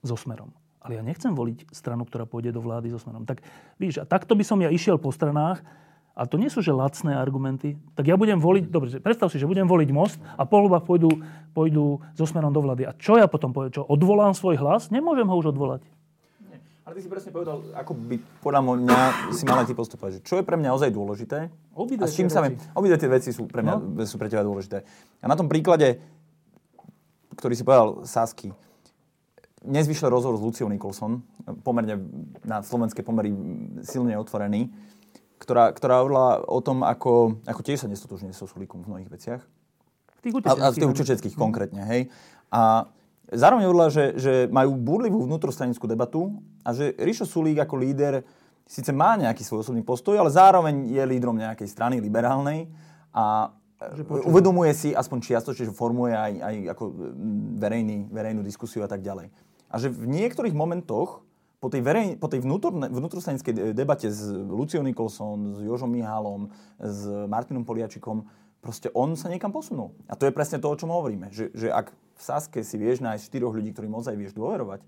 so 0.00 0.16
Smerom. 0.16 0.54
Ale 0.82 0.98
ja 0.98 1.02
nechcem 1.02 1.30
voliť 1.30 1.70
stranu, 1.70 2.08
ktorá 2.08 2.26
pôjde 2.26 2.54
do 2.54 2.62
vlády 2.64 2.90
so 2.90 2.98
Smerom. 2.98 3.28
Tak 3.28 3.44
víš, 3.76 4.00
a 4.00 4.04
takto 4.08 4.32
by 4.32 4.44
som 4.46 4.58
ja 4.64 4.72
išiel 4.72 4.96
po 4.96 5.12
stranách, 5.12 5.62
a 6.12 6.28
to 6.28 6.36
nie 6.36 6.52
sú 6.52 6.60
že 6.60 6.76
lacné 6.76 7.16
argumenty, 7.16 7.80
tak 7.96 8.04
ja 8.04 8.20
budem 8.20 8.36
voliť, 8.36 8.64
dobre, 8.68 8.92
predstav 9.00 9.32
si, 9.32 9.40
že 9.40 9.48
budem 9.48 9.64
voliť 9.64 9.88
most 9.96 10.20
a 10.36 10.44
po 10.44 10.60
voľbách 10.60 10.84
pôjdu, 10.84 11.10
pôjdu 11.56 12.04
so 12.12 12.28
smerom 12.28 12.52
do 12.52 12.60
vlády. 12.60 12.84
A 12.84 12.92
čo 12.92 13.16
ja 13.16 13.24
potom 13.24 13.56
poviem? 13.56 13.72
Čo, 13.72 13.88
odvolám 13.88 14.36
svoj 14.36 14.60
hlas? 14.60 14.92
Nemôžem 14.92 15.24
ho 15.24 15.36
už 15.40 15.56
odvolať. 15.56 15.80
Ale 16.82 16.98
ty 16.98 17.06
si 17.06 17.08
presne 17.08 17.32
povedal, 17.32 17.62
ako 17.78 17.94
by 17.94 18.16
podľa 18.42 18.60
mňa 18.60 19.00
si 19.32 19.46
mal 19.48 19.64
aj 19.64 19.70
ty 19.70 19.74
postupovať. 19.78 20.12
Čo 20.26 20.42
je 20.42 20.44
pre 20.44 20.60
mňa 20.60 20.76
ozaj 20.76 20.90
dôležité? 20.92 21.48
Obidve 21.72 22.04
a 22.04 22.10
s 22.10 22.18
čím 22.18 22.28
sa 22.28 22.44
obidve 22.76 23.00
tie 23.00 23.08
veci 23.08 23.30
sú 23.32 23.48
pre 23.48 23.64
mňa 23.64 23.74
no? 23.78 24.04
sú 24.04 24.20
pre 24.20 24.28
teba 24.28 24.44
dôležité. 24.44 24.84
A 25.22 25.26
na 25.30 25.38
tom 25.38 25.48
príklade, 25.48 26.02
ktorý 27.38 27.54
si 27.56 27.64
povedal 27.64 28.04
Sasky, 28.04 28.52
dnes 29.62 29.86
vyšiel 29.86 30.10
rozhovor 30.10 30.36
s 30.36 30.44
Luciou 30.44 30.66
Nicholson, 30.66 31.22
pomerne 31.62 32.02
na 32.42 32.66
slovenské 32.66 33.06
pomery 33.06 33.30
silne 33.86 34.18
otvorený 34.18 34.68
ktorá, 35.42 35.74
ktorá 35.74 36.06
hovorila 36.06 36.46
o 36.46 36.62
tom, 36.62 36.86
ako, 36.86 37.42
ako 37.42 37.60
tiež 37.66 37.82
sa 37.82 37.90
nestotožňuje 37.90 38.30
so 38.30 38.46
Sulíkom 38.46 38.86
v 38.86 38.94
mnohých 38.94 39.10
veciach. 39.10 39.42
V 40.18 40.20
tých. 40.22 40.34
A, 40.46 40.54
a 40.54 40.70
v 40.70 40.78
tých 40.78 40.92
utečeckých 40.94 41.34
konkrétne, 41.34 41.82
hej. 41.90 42.06
A 42.54 42.86
zároveň 43.26 43.66
hovorila, 43.66 43.90
že, 43.90 44.14
že 44.14 44.32
majú 44.46 44.78
búrlivú 44.78 45.26
vnútrostranickú 45.26 45.90
debatu 45.90 46.38
a 46.62 46.70
že 46.70 46.94
Rišo 46.94 47.26
Sulík 47.26 47.58
ako 47.58 47.74
líder 47.74 48.22
síce 48.68 48.94
má 48.94 49.18
nejaký 49.18 49.42
svoj 49.42 49.66
osobný 49.66 49.82
postoj, 49.82 50.14
ale 50.14 50.30
zároveň 50.30 50.94
je 50.94 51.02
lídrom 51.02 51.34
nejakej 51.34 51.66
strany 51.66 51.98
liberálnej 51.98 52.70
a 53.10 53.50
uvedomuje 54.30 54.70
si 54.78 54.94
aspoň 54.94 55.18
čiastočne, 55.18 55.66
že 55.66 55.74
formuje 55.74 56.14
aj, 56.14 56.32
aj 56.38 56.54
ako 56.70 56.84
verejný, 57.58 58.06
verejnú 58.14 58.46
diskusiu 58.46 58.86
a 58.86 58.88
tak 58.88 59.02
ďalej. 59.02 59.34
A 59.72 59.74
že 59.80 59.90
v 59.90 60.06
niektorých 60.06 60.54
momentoch 60.54 61.26
po 61.62 61.70
tej, 61.70 61.78
verej, 61.86 62.18
po 62.18 62.26
tej 62.26 62.42
vnútrostranickej 62.90 63.70
debate 63.70 64.10
s 64.10 64.26
Luciou 64.34 64.82
Nicholson, 64.82 65.54
s 65.54 65.58
Jožom 65.62 65.94
Mihálom, 65.94 66.50
s 66.82 67.06
Martinom 67.30 67.62
Poliačikom, 67.62 68.26
proste 68.58 68.90
on 68.98 69.14
sa 69.14 69.30
niekam 69.30 69.54
posunul. 69.54 69.94
A 70.10 70.18
to 70.18 70.26
je 70.26 70.34
presne 70.34 70.58
to, 70.58 70.66
o 70.66 70.74
čom 70.74 70.90
hovoríme. 70.90 71.30
Že, 71.30 71.54
že 71.54 71.68
ak 71.70 71.94
v 71.94 72.22
Saske 72.22 72.66
si 72.66 72.74
vieš 72.82 72.98
nájsť 73.06 73.30
štyroch 73.30 73.54
ľudí, 73.54 73.70
ktorým 73.70 73.94
ozaj 73.94 74.18
vieš 74.18 74.34
dôverovať, 74.34 74.82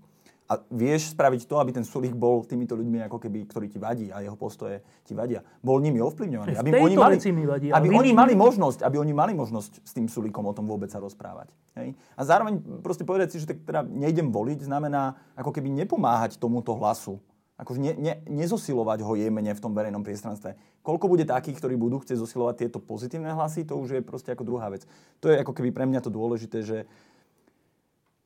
a 0.45 0.61
vieš 0.69 1.17
spraviť 1.17 1.49
to, 1.49 1.57
aby 1.57 1.73
ten 1.73 1.81
Sulík 1.81 2.13
bol 2.13 2.45
týmito 2.45 2.77
ľuďmi, 2.77 3.01
ako 3.09 3.17
keby, 3.17 3.49
ktorí 3.49 3.65
ti 3.65 3.81
vadí 3.81 4.13
a 4.13 4.21
jeho 4.21 4.37
postoje 4.37 4.85
ti 5.01 5.17
vadia. 5.17 5.41
Bol 5.65 5.81
nimi 5.81 5.97
ovplyvňovaný. 5.97 6.53
Aby 6.53 6.69
oni 6.77 6.95
mali, 6.95 7.17
vadí, 7.49 7.67
aby 7.73 7.87
oni 7.89 8.11
mali 8.13 8.33
možnosť, 8.37 8.85
aby 8.85 9.01
oni 9.01 9.13
mali 9.17 9.33
možnosť 9.33 9.81
s 9.81 9.91
tým 9.97 10.05
Sulíkom 10.05 10.45
o 10.45 10.53
tom 10.53 10.69
vôbec 10.69 10.93
sa 10.93 11.01
rozprávať. 11.01 11.49
Hej? 11.73 11.97
A 12.13 12.21
zároveň 12.21 12.61
proste 12.85 13.01
povedať 13.01 13.33
si, 13.33 13.41
že 13.41 13.57
tak 13.57 13.65
teda 13.65 13.81
nejdem 13.89 14.29
voliť, 14.29 14.69
znamená 14.69 15.17
ako 15.33 15.49
keby 15.49 15.73
nepomáhať 15.73 16.37
tomuto 16.37 16.77
hlasu. 16.77 17.17
Ako 17.55 17.79
ne, 17.79 17.95
ne, 17.95 18.19
nezosilovať 18.27 18.99
ho 19.01 19.15
jemene 19.15 19.55
v 19.55 19.63
tom 19.63 19.71
verejnom 19.71 20.03
priestranstve. 20.03 20.59
Koľko 20.83 21.07
bude 21.07 21.23
takých, 21.23 21.57
ktorí 21.57 21.79
budú 21.79 22.03
chcieť 22.03 22.19
zosilovať 22.19 22.67
tieto 22.67 22.83
pozitívne 22.83 23.31
hlasy, 23.31 23.63
to 23.63 23.79
už 23.79 23.95
je 23.95 24.01
proste 24.03 24.27
ako 24.29 24.43
druhá 24.43 24.67
vec. 24.67 24.83
To 25.23 25.31
je 25.31 25.39
ako 25.39 25.55
keby 25.55 25.71
pre 25.71 25.87
mňa 25.87 26.03
to 26.03 26.11
dôležité, 26.11 26.67
že 26.67 26.83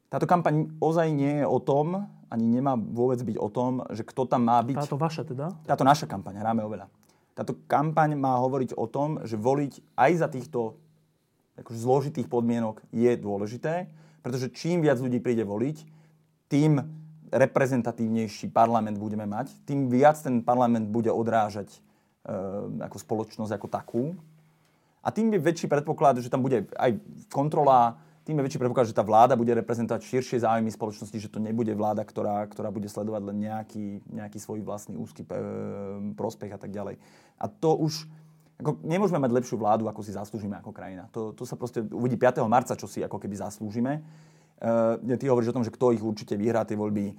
táto 0.10 0.26
kampaň 0.26 0.74
ozaj 0.82 1.08
nie 1.14 1.42
je 1.42 1.46
o 1.46 1.62
tom, 1.62 2.10
ani 2.30 2.46
nemá 2.46 2.78
vôbec 2.78 3.22
byť 3.22 3.38
o 3.38 3.50
tom, 3.50 3.86
že 3.94 4.06
kto 4.06 4.26
tam 4.26 4.46
má 4.46 4.62
byť. 4.62 4.86
Táto 4.86 4.98
vaša 4.98 5.24
teda? 5.26 5.54
Táto 5.66 5.86
naša 5.86 6.06
kampaň, 6.06 6.42
hráme 6.42 6.62
oveľa. 6.66 6.90
Táto 7.34 7.58
kampaň 7.70 8.18
má 8.18 8.38
hovoriť 8.42 8.78
o 8.78 8.86
tom, 8.90 9.22
že 9.26 9.38
voliť 9.38 9.98
aj 9.98 10.12
za 10.18 10.28
týchto 10.30 10.78
akože 11.62 11.80
zložitých 11.80 12.28
podmienok 12.28 12.82
je 12.90 13.12
dôležité, 13.16 13.90
pretože 14.26 14.52
čím 14.52 14.84
viac 14.84 15.00
ľudí 15.00 15.20
príde 15.22 15.44
voliť, 15.44 15.78
tým 16.50 16.82
reprezentatívnejší 17.30 18.50
parlament 18.50 18.98
budeme 18.98 19.30
mať, 19.30 19.54
tým 19.70 19.88
viac 19.88 20.18
ten 20.18 20.42
parlament 20.42 20.90
bude 20.90 21.14
odrážať 21.14 21.70
e, 21.70 21.80
ako 22.82 22.98
spoločnosť 22.98 23.52
ako 23.54 23.68
takú. 23.70 24.04
A 25.06 25.14
tým 25.14 25.32
je 25.32 25.40
väčší 25.40 25.70
predpoklad, 25.70 26.20
že 26.20 26.28
tam 26.28 26.44
bude 26.44 26.68
aj 26.76 26.98
kontrola, 27.32 28.02
tým 28.30 28.38
je 28.38 28.46
väčší 28.46 28.62
predpoklad, 28.62 28.86
že 28.86 28.94
tá 28.94 29.02
vláda 29.02 29.34
bude 29.34 29.50
reprezentovať 29.58 30.06
širšie 30.06 30.46
záujmy 30.46 30.70
spoločnosti, 30.70 31.18
že 31.18 31.34
to 31.34 31.42
nebude 31.42 31.74
vláda, 31.74 32.06
ktorá, 32.06 32.46
ktorá 32.46 32.70
bude 32.70 32.86
sledovať 32.86 33.26
len 33.26 33.50
nejaký, 33.50 34.06
nejaký 34.06 34.38
svoj 34.38 34.62
vlastný 34.62 35.02
úzky 35.02 35.26
e, 35.26 35.30
prospech 36.14 36.54
a 36.54 36.62
tak 36.62 36.70
ďalej. 36.70 37.02
A 37.42 37.50
to 37.50 37.74
už, 37.74 38.06
ako, 38.62 38.78
nemôžeme 38.86 39.18
mať 39.18 39.34
lepšiu 39.34 39.58
vládu, 39.58 39.90
ako 39.90 40.06
si 40.06 40.14
zaslúžime 40.14 40.62
ako 40.62 40.70
krajina. 40.70 41.10
To, 41.10 41.34
to 41.34 41.42
sa 41.42 41.58
proste 41.58 41.82
uvidí 41.90 42.22
5. 42.22 42.46
marca, 42.46 42.78
čo 42.78 42.86
si 42.86 43.02
ako 43.02 43.18
keby 43.18 43.34
zaslúžime. 43.34 44.06
Uh, 44.62 45.18
ty 45.18 45.26
hovoríš 45.26 45.50
o 45.50 45.58
tom, 45.58 45.66
že 45.66 45.74
kto 45.74 45.98
ich 45.98 46.04
určite 46.06 46.38
vyhrá 46.38 46.62
tie 46.70 46.78
voľby. 46.78 47.18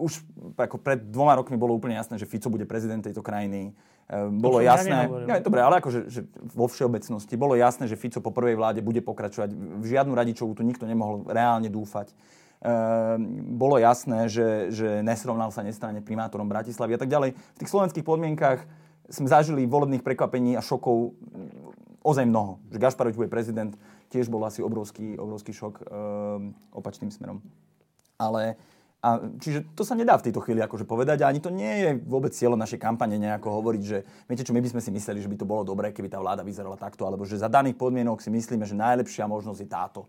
Už 0.00 0.24
ako 0.56 0.80
pred 0.80 1.12
dvoma 1.12 1.36
rokmi 1.36 1.60
bolo 1.60 1.76
úplne 1.76 1.98
jasné, 1.98 2.16
že 2.16 2.24
Fico 2.24 2.48
bude 2.48 2.64
prezident 2.64 3.04
tejto 3.04 3.20
krajiny. 3.20 3.76
Uh, 4.08 4.32
bolo 4.32 4.64
jasné, 4.64 5.04
ja, 5.28 5.44
dobre, 5.44 5.60
ale 5.60 5.84
akože 5.84 6.08
že 6.08 6.24
vo 6.56 6.64
všeobecnosti 6.64 7.36
bolo 7.36 7.52
jasné, 7.52 7.84
že 7.84 8.00
Fico 8.00 8.24
po 8.24 8.32
prvej 8.32 8.56
vláde 8.56 8.80
bude 8.80 9.04
pokračovať. 9.04 9.52
V 9.52 9.84
žiadnu 9.84 10.16
radičovú 10.16 10.56
tu 10.56 10.64
nikto 10.64 10.88
nemohol 10.88 11.28
reálne 11.28 11.68
dúfať. 11.68 12.16
Uh, 12.58 13.20
bolo 13.54 13.76
jasné, 13.76 14.26
že, 14.32 14.72
že 14.72 15.04
nesrovnal 15.04 15.52
sa 15.52 15.60
nestane 15.60 16.00
primátorom 16.00 16.48
Bratislavy 16.48 16.96
a 16.96 17.00
tak 17.04 17.12
ďalej. 17.12 17.36
V 17.36 17.58
tých 17.60 17.70
slovenských 17.70 18.02
podmienkach 18.02 18.64
sme 19.08 19.28
zažili 19.28 19.64
volebných 19.64 20.04
prekvapení 20.04 20.56
a 20.56 20.64
šokov 20.64 21.16
ozaj 22.04 22.24
mnoho. 22.28 22.60
Že 22.72 22.78
Gašparovič 22.78 23.16
bude 23.16 23.32
prezident, 23.32 23.72
tiež 24.12 24.32
bol 24.32 24.44
asi 24.44 24.64
obrovský, 24.64 25.16
obrovský 25.16 25.52
šok 25.52 25.74
e, 25.80 25.84
opačným 26.76 27.12
smerom. 27.12 27.40
Ale 28.20 28.60
a, 28.98 29.30
čiže 29.38 29.62
to 29.78 29.86
sa 29.86 29.94
nedá 29.94 30.18
v 30.18 30.26
tejto 30.26 30.42
chvíli 30.42 30.58
akože 30.58 30.82
povedať 30.82 31.22
a 31.22 31.30
ani 31.30 31.38
to 31.38 31.54
nie 31.54 31.70
je 31.86 31.90
vôbec 32.02 32.34
cieľom 32.34 32.58
našej 32.58 32.82
kampane 32.82 33.14
nejako 33.14 33.62
hovoriť, 33.62 33.82
že 33.86 34.02
viete 34.26 34.42
čo, 34.42 34.50
my 34.50 34.58
by 34.58 34.74
sme 34.74 34.82
si 34.82 34.90
mysleli, 34.90 35.22
že 35.22 35.30
by 35.30 35.38
to 35.38 35.46
bolo 35.46 35.62
dobré, 35.62 35.94
keby 35.94 36.10
tá 36.10 36.18
vláda 36.18 36.42
vyzerala 36.42 36.74
takto, 36.74 37.06
alebo 37.06 37.22
že 37.22 37.38
za 37.38 37.46
daných 37.46 37.78
podmienok 37.78 38.18
si 38.18 38.26
myslíme, 38.34 38.66
že 38.66 38.74
najlepšia 38.74 39.30
možnosť 39.30 39.60
je 39.62 39.68
táto. 39.70 40.00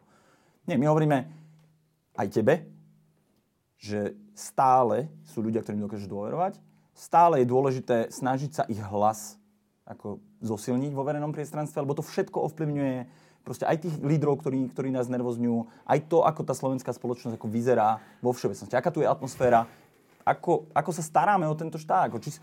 Nie, 0.65 0.82
my 0.82 0.89
hovoríme 0.89 1.17
aj 2.17 2.28
tebe, 2.34 2.65
že 3.78 4.17
stále 4.34 5.06
sú 5.21 5.45
ľudia, 5.45 5.62
ktorým 5.62 5.86
dokážeš 5.86 6.10
dôverovať, 6.10 6.58
stále 6.97 7.45
je 7.45 7.47
dôležité 7.47 8.10
snažiť 8.10 8.52
sa 8.52 8.63
ich 8.65 8.82
hlas 8.82 9.38
ako 9.86 10.17
zosilniť 10.41 10.91
vo 10.97 11.06
verejnom 11.06 11.30
priestranstve, 11.30 11.82
lebo 11.82 11.93
to 11.93 12.06
všetko 12.06 12.41
ovplyvňuje 12.49 13.29
proste 13.50 13.66
aj 13.66 13.82
tých 13.82 13.98
lídrov, 14.06 14.46
ktorí, 14.46 14.70
ktorí 14.70 14.94
nás 14.94 15.10
nervozňujú, 15.10 15.90
aj 15.90 16.00
to, 16.06 16.22
ako 16.22 16.46
tá 16.46 16.54
slovenská 16.54 16.94
spoločnosť 16.94 17.34
ako 17.34 17.50
vyzerá 17.50 17.98
vo 18.22 18.30
všeobecnosti, 18.30 18.78
aká 18.78 18.94
tu 18.94 19.02
je 19.02 19.10
atmosféra, 19.10 19.66
ako, 20.22 20.70
ako 20.78 20.92
sa 20.94 21.02
staráme 21.02 21.50
o 21.50 21.58
tento 21.58 21.82
štát. 21.82 22.14
Ako, 22.14 22.22
či, 22.22 22.38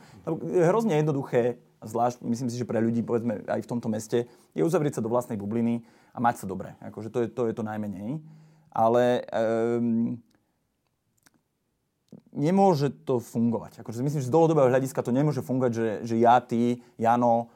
je 0.51 0.65
hrozne 0.67 0.99
jednoduché, 0.99 1.63
zvlášť 1.87 2.27
myslím 2.27 2.51
si, 2.51 2.59
že 2.59 2.67
pre 2.67 2.83
ľudí, 2.83 3.07
povedzme 3.07 3.47
aj 3.47 3.63
v 3.63 3.71
tomto 3.71 3.87
meste, 3.87 4.27
je 4.59 4.67
uzavrieť 4.67 4.99
sa 4.99 5.05
do 5.07 5.13
vlastnej 5.13 5.39
bubliny 5.39 5.87
a 6.11 6.19
mať 6.19 6.43
sa 6.43 6.47
dobre. 6.51 6.75
Akože 6.83 7.15
to, 7.15 7.23
je, 7.23 7.29
to 7.31 7.47
je 7.47 7.55
to 7.55 7.63
najmenej. 7.63 8.19
Ale 8.75 9.23
um, 9.31 10.19
nemôže 12.35 12.91
to 13.07 13.23
fungovať. 13.23 13.81
Akože 13.87 14.03
myslím, 14.03 14.21
že 14.21 14.29
z 14.29 14.35
dlhodobého 14.35 14.69
hľadiska 14.69 15.01
to 15.07 15.15
nemôže 15.15 15.41
fungovať, 15.41 15.73
že, 15.73 15.89
že 16.05 16.17
ja, 16.19 16.43
ty, 16.43 16.83
Jano, 16.99 17.55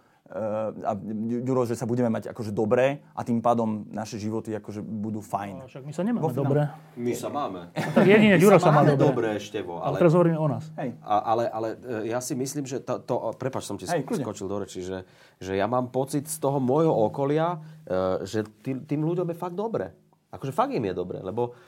a 0.86 0.94
Ďuro, 1.42 1.66
že 1.66 1.74
sa 1.74 1.90
budeme 1.90 2.06
mať 2.06 2.30
akože 2.30 2.54
dobre 2.54 3.02
a 3.18 3.20
tým 3.26 3.42
pádom 3.42 3.90
naše 3.90 4.14
životy 4.14 4.54
akože 4.54 4.78
budú 4.78 5.18
fajn. 5.18 5.54
No, 5.58 5.66
však 5.66 5.82
my 5.82 5.92
sa 5.92 6.02
nemáme 6.06 6.30
dobre. 6.30 6.70
My 6.94 7.12
sa 7.18 7.28
máme. 7.34 7.74
No, 7.74 7.90
tak 7.90 8.06
jedine 8.06 8.38
Ďuro 8.38 8.62
sa, 8.62 8.70
má 8.70 8.86
dobre. 8.86 9.10
dobre 9.10 9.28
Števo. 9.42 9.82
Ale, 9.82 9.98
ale 9.98 10.06
teraz 10.06 10.12
hovoríme 10.14 10.38
o 10.38 10.46
nás. 10.46 10.70
Hej. 10.78 10.94
A, 11.02 11.14
ale, 11.34 11.44
ale 11.50 11.68
eh, 11.82 12.14
ja 12.14 12.22
si 12.22 12.38
myslím, 12.38 12.62
že 12.62 12.78
to, 12.78 13.02
to 13.02 13.14
prepač, 13.34 13.66
som 13.66 13.74
ti 13.74 13.90
Hej, 13.90 14.06
skočil 14.06 14.46
do 14.46 14.62
reči, 14.62 14.86
že, 14.86 15.02
že 15.42 15.58
ja 15.58 15.66
mám 15.66 15.90
pocit 15.90 16.30
z 16.30 16.38
toho 16.38 16.62
môjho 16.62 16.94
okolia, 16.94 17.58
eh, 17.90 18.22
že 18.22 18.46
tým, 18.62 18.86
tým 18.86 19.02
ľuďom 19.02 19.34
je 19.34 19.36
fakt 19.36 19.58
dobre. 19.58 19.90
Akože 20.30 20.54
fakt 20.54 20.70
im 20.70 20.86
je 20.86 20.94
dobre, 20.94 21.18
lebo 21.18 21.58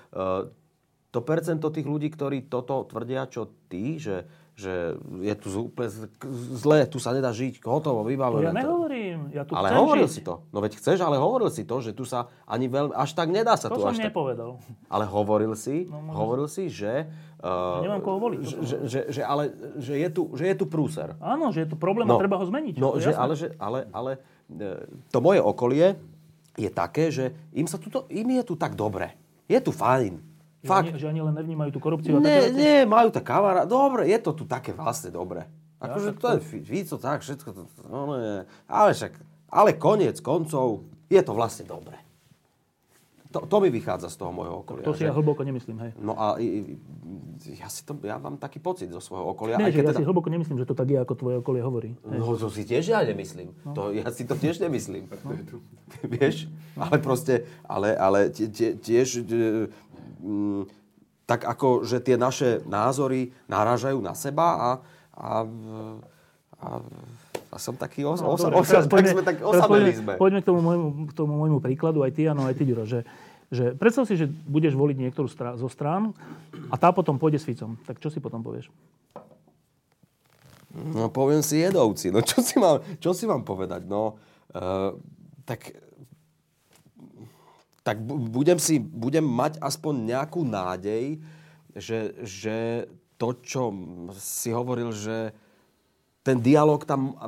to 1.12 1.18
percento 1.20 1.68
tých 1.68 1.84
ľudí, 1.84 2.08
ktorí 2.08 2.48
toto 2.48 2.88
tvrdia, 2.88 3.28
čo 3.28 3.50
ty, 3.68 4.00
že 4.00 4.24
že 4.62 4.74
je 5.26 5.34
tu 5.34 5.48
úplne 5.66 5.90
zle, 6.54 6.86
tu 6.86 7.02
sa 7.02 7.10
nedá 7.10 7.34
žiť, 7.34 7.58
hotovo, 7.66 8.06
vybavené. 8.06 8.48
Ja 8.48 8.54
nehovorím, 8.54 9.18
ja 9.34 9.42
tu 9.42 9.58
Ale 9.58 9.74
hovoril 9.74 10.06
žiť. 10.06 10.14
si 10.14 10.20
to. 10.22 10.46
No 10.54 10.62
veď 10.62 10.78
chceš, 10.78 11.02
ale 11.02 11.18
hovoril 11.18 11.50
si 11.50 11.66
to, 11.66 11.82
že 11.82 11.90
tu 11.90 12.06
sa 12.06 12.30
ani 12.46 12.70
veľmi, 12.70 12.94
až 12.94 13.10
tak 13.18 13.34
nedá 13.34 13.58
sa 13.58 13.66
to 13.66 13.76
tu. 13.76 13.82
To 13.82 13.90
som 13.90 13.98
až 13.98 14.06
nepovedal. 14.06 14.62
Tak... 14.62 14.86
Ale 14.86 15.04
hovoril 15.10 15.52
si, 15.58 15.90
no, 15.90 16.14
hovoril 16.14 16.46
si, 16.46 16.70
že... 16.70 17.10
Uh, 17.42 17.82
nemám 17.82 18.06
koho 18.06 18.18
voliť. 18.22 18.40
Že, 18.46 18.56
že, 18.62 18.76
že, 18.86 19.00
že, 19.10 19.22
ale, 19.26 19.50
že 19.82 19.98
je, 19.98 20.08
tu, 20.14 20.22
že 20.38 20.44
je 20.46 20.54
tu 20.54 20.70
prúser. 20.70 21.18
Áno, 21.18 21.50
že 21.50 21.66
je 21.66 21.74
tu 21.74 21.76
problém 21.76 22.06
no, 22.06 22.14
a 22.14 22.22
treba 22.22 22.38
ho 22.38 22.46
zmeniť. 22.46 22.78
No, 22.78 23.02
že, 23.02 23.10
ale, 23.10 23.34
že, 23.34 23.50
ale, 23.58 23.90
ale 23.90 24.22
e, 24.46 24.86
to 25.10 25.18
moje 25.18 25.42
okolie 25.42 25.98
je 26.54 26.70
také, 26.70 27.10
že 27.10 27.34
im, 27.50 27.66
sa 27.66 27.82
tuto, 27.82 28.06
im 28.06 28.28
je 28.38 28.42
tu 28.46 28.54
tak 28.54 28.78
dobre. 28.78 29.18
Je 29.50 29.58
tu 29.58 29.74
fajn 29.74 30.31
Fakt. 30.62 30.94
Že, 30.94 30.94
ani, 30.94 31.00
že 31.02 31.06
ani 31.10 31.20
len 31.26 31.34
nevnímajú 31.34 31.70
tú 31.74 31.80
korupciu? 31.82 32.22
Nie, 32.22 32.54
nie, 32.54 32.86
majú 32.86 33.10
tak 33.10 33.26
kamarát. 33.26 33.66
Dobre, 33.66 34.06
je 34.06 34.18
to 34.22 34.30
tu 34.30 34.46
také 34.46 34.70
vlastne 34.70 35.10
dobre. 35.10 35.50
Akože 35.82 36.14
ja, 36.14 36.18
to, 36.18 36.26
je 36.38 36.62
Fico, 36.62 36.96
tak, 37.02 37.26
všetko 37.26 37.48
to, 37.50 37.62
no, 37.90 38.14
nie. 38.14 38.46
Ale 38.70 38.94
však, 38.94 39.18
ale 39.50 39.74
koniec 39.74 40.22
koncov, 40.22 40.86
je 41.10 41.18
to 41.18 41.34
vlastne 41.34 41.66
dobre. 41.66 41.98
To, 43.32 43.48
to 43.48 43.56
mi 43.64 43.72
vychádza 43.72 44.12
z 44.12 44.16
toho 44.20 44.28
môjho 44.28 44.60
okolia. 44.60 44.84
To 44.84 44.92
si 44.92 45.02
že... 45.02 45.08
ja 45.08 45.16
hlboko 45.16 45.40
nemyslím, 45.40 45.80
hej. 45.88 45.90
No 45.96 46.12
a 46.14 46.36
ja, 47.48 47.66
si 47.72 47.80
to, 47.82 47.96
ja 48.04 48.20
mám 48.20 48.36
taký 48.36 48.60
pocit 48.60 48.92
zo 48.92 49.00
svojho 49.00 49.32
okolia. 49.32 49.56
Nie, 49.56 49.72
aj 49.72 49.74
keď 49.74 49.82
ja 49.82 49.88
teda... 49.88 49.98
si 49.98 50.04
hlboko 50.04 50.28
nemyslím, 50.28 50.60
že 50.60 50.68
to 50.68 50.76
tak 50.76 50.92
je, 50.92 51.00
ako 51.00 51.14
tvoje 51.16 51.36
okolie 51.40 51.62
hovorí. 51.64 51.90
Hej. 51.96 52.18
No 52.20 52.36
to 52.36 52.52
si 52.52 52.68
tiež 52.68 52.92
ja 52.92 53.00
nemyslím. 53.00 53.56
No. 53.64 53.72
To, 53.72 53.82
ja 53.88 54.04
si 54.12 54.28
to 54.28 54.36
tiež 54.36 54.60
nemyslím. 54.60 55.08
No. 55.24 55.32
Vieš? 56.12 56.52
No. 56.76 56.92
Ale 56.92 56.96
proste, 57.00 57.48
ale, 57.64 57.96
ale 57.96 58.28
tie, 58.28 58.76
tiež 58.76 59.24
Mm, 59.24 59.91
tak 61.26 61.48
ako, 61.48 61.86
že 61.86 62.02
tie 62.02 62.20
naše 62.20 62.60
názory 62.68 63.32
narážajú 63.48 63.98
na 64.02 64.12
seba 64.12 64.46
a, 64.52 64.70
a, 65.16 65.32
a, 66.60 66.68
a 67.48 67.56
som 67.56 67.78
taký 67.78 68.04
os, 68.04 68.20
no, 68.20 68.34
os, 68.34 68.42
os, 68.42 68.68
os, 68.68 68.86
poďme, 68.90 69.16
sme 69.16 69.24
tak 69.24 69.38
osameli 69.40 69.92
sme. 69.96 70.12
Poďme 70.18 70.40
k 70.42 70.46
tomu, 70.46 70.60
môjmu, 70.60 70.88
k 71.08 71.12
tomu 71.16 71.32
môjmu 71.40 71.58
príkladu, 71.62 72.04
aj 72.04 72.12
ty, 72.12 72.28
áno, 72.28 72.44
aj 72.44 72.54
ty, 72.58 72.68
Ďuro, 72.68 72.84
že, 72.84 73.06
že 73.48 73.72
predstav 73.78 74.04
si, 74.04 74.18
že 74.18 74.26
budeš 74.28 74.76
voliť 74.76 74.96
niektorú 75.08 75.28
strá, 75.30 75.54
zo 75.56 75.70
strán 75.70 76.12
a 76.68 76.74
tá 76.76 76.90
potom 76.90 77.16
pôjde 77.16 77.38
s 77.40 77.46
Ficom. 77.46 77.78
Tak 77.86 78.02
čo 78.02 78.10
si 78.10 78.18
potom 78.18 78.42
povieš? 78.42 78.68
No 80.72 81.12
poviem 81.12 81.44
si 81.44 81.60
jedovci. 81.60 82.08
No 82.08 82.24
čo 82.24 82.40
si 82.40 82.56
mám, 82.56 82.80
čo 82.96 83.12
si 83.12 83.28
mám 83.28 83.44
povedať? 83.44 83.84
No, 83.84 84.16
uh, 84.56 84.96
tak 85.44 85.76
tak 87.82 87.98
budem, 88.06 88.58
si, 88.62 88.78
budem 88.78 89.26
mať 89.26 89.58
aspoň 89.58 89.94
nejakú 90.14 90.46
nádej, 90.46 91.18
že, 91.74 92.14
že 92.22 92.86
to, 93.18 93.34
čo 93.42 93.74
si 94.14 94.54
hovoril, 94.54 94.94
že 94.94 95.34
ten 96.22 96.38
dialog 96.38 96.86
tam, 96.86 97.18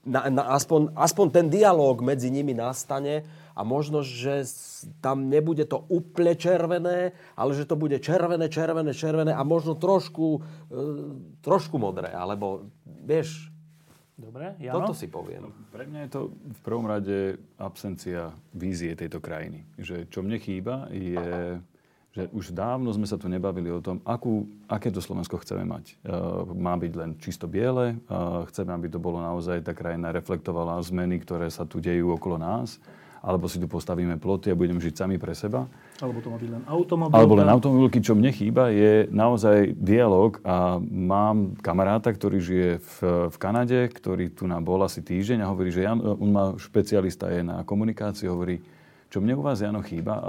na, 0.00 0.32
na, 0.32 0.42
aspoň, 0.56 0.96
aspoň 0.96 1.26
ten 1.28 1.46
dialog 1.52 2.00
medzi 2.00 2.32
nimi 2.32 2.56
nastane 2.56 3.28
a 3.52 3.60
možno, 3.60 4.00
že 4.00 4.48
tam 5.04 5.28
nebude 5.28 5.68
to 5.68 5.84
úplne 5.92 6.32
červené, 6.32 7.12
ale 7.36 7.50
že 7.52 7.68
to 7.68 7.76
bude 7.76 8.00
červené, 8.00 8.48
červené, 8.48 8.96
červené 8.96 9.32
a 9.36 9.44
možno 9.44 9.76
trošku, 9.76 10.40
e, 10.40 10.80
trošku 11.44 11.76
modré, 11.76 12.08
alebo 12.08 12.72
vieš, 13.04 13.49
Dobre, 14.20 14.52
Jano? 14.60 14.84
Toto 14.84 14.92
si 14.92 15.08
poviem. 15.08 15.48
Pre 15.72 15.88
mňa 15.88 16.00
je 16.06 16.10
to 16.12 16.20
v 16.36 16.60
prvom 16.60 16.84
rade 16.84 17.40
absencia 17.56 18.36
vízie 18.52 18.92
tejto 18.92 19.16
krajiny. 19.16 19.64
Že 19.80 20.12
čo 20.12 20.20
mne 20.20 20.36
chýba 20.36 20.92
je, 20.92 21.56
že 22.12 22.28
už 22.28 22.52
dávno 22.52 22.92
sme 22.92 23.08
sa 23.08 23.16
tu 23.16 23.32
nebavili 23.32 23.72
o 23.72 23.80
tom, 23.80 24.04
akú, 24.04 24.44
aké 24.68 24.92
to 24.92 25.00
Slovensko 25.00 25.40
chceme 25.40 25.64
mať. 25.64 25.96
Uh, 26.04 26.44
má 26.52 26.76
byť 26.76 26.92
len 27.00 27.10
čisto 27.16 27.48
biele, 27.48 27.96
uh, 28.12 28.44
chceme, 28.52 28.76
aby 28.76 28.92
to 28.92 29.00
bolo 29.00 29.24
naozaj, 29.24 29.64
tá 29.64 29.72
krajina 29.72 30.12
reflektovala 30.12 30.76
zmeny, 30.84 31.16
ktoré 31.24 31.48
sa 31.48 31.64
tu 31.64 31.80
dejú 31.80 32.12
okolo 32.12 32.36
nás 32.36 32.76
alebo 33.20 33.52
si 33.52 33.60
tu 33.60 33.68
postavíme 33.68 34.16
ploty 34.16 34.48
a 34.48 34.56
budeme 34.56 34.80
žiť 34.80 34.94
sami 34.96 35.16
pre 35.20 35.36
seba. 35.36 35.68
Alebo 36.00 36.24
to 36.24 36.32
má 36.32 36.40
byť 36.40 36.50
len 36.50 36.62
automobilka. 36.64 37.16
Alebo 37.20 37.34
len 37.36 37.48
automobilky. 37.52 37.98
Čo 38.00 38.16
mne 38.16 38.32
chýba, 38.32 38.72
je 38.72 39.04
naozaj 39.12 39.76
dialog 39.76 40.40
a 40.40 40.80
mám 40.80 41.52
kamaráta, 41.60 42.16
ktorý 42.16 42.40
žije 42.40 42.70
v, 42.80 42.96
v 43.28 43.36
Kanade, 43.36 43.92
ktorý 43.92 44.32
tu 44.32 44.48
nám 44.48 44.64
bol 44.64 44.80
asi 44.80 45.04
týždeň 45.04 45.44
a 45.44 45.50
hovorí, 45.52 45.68
že 45.68 45.84
Jan, 45.84 46.00
on 46.00 46.30
má 46.32 46.44
špecialista 46.56 47.28
je 47.28 47.44
na 47.44 47.60
komunikáciu, 47.60 48.32
hovorí, 48.32 48.64
čo 49.12 49.20
mne 49.20 49.36
u 49.36 49.42
vás, 49.44 49.60
Jano, 49.60 49.84
chýba, 49.84 50.22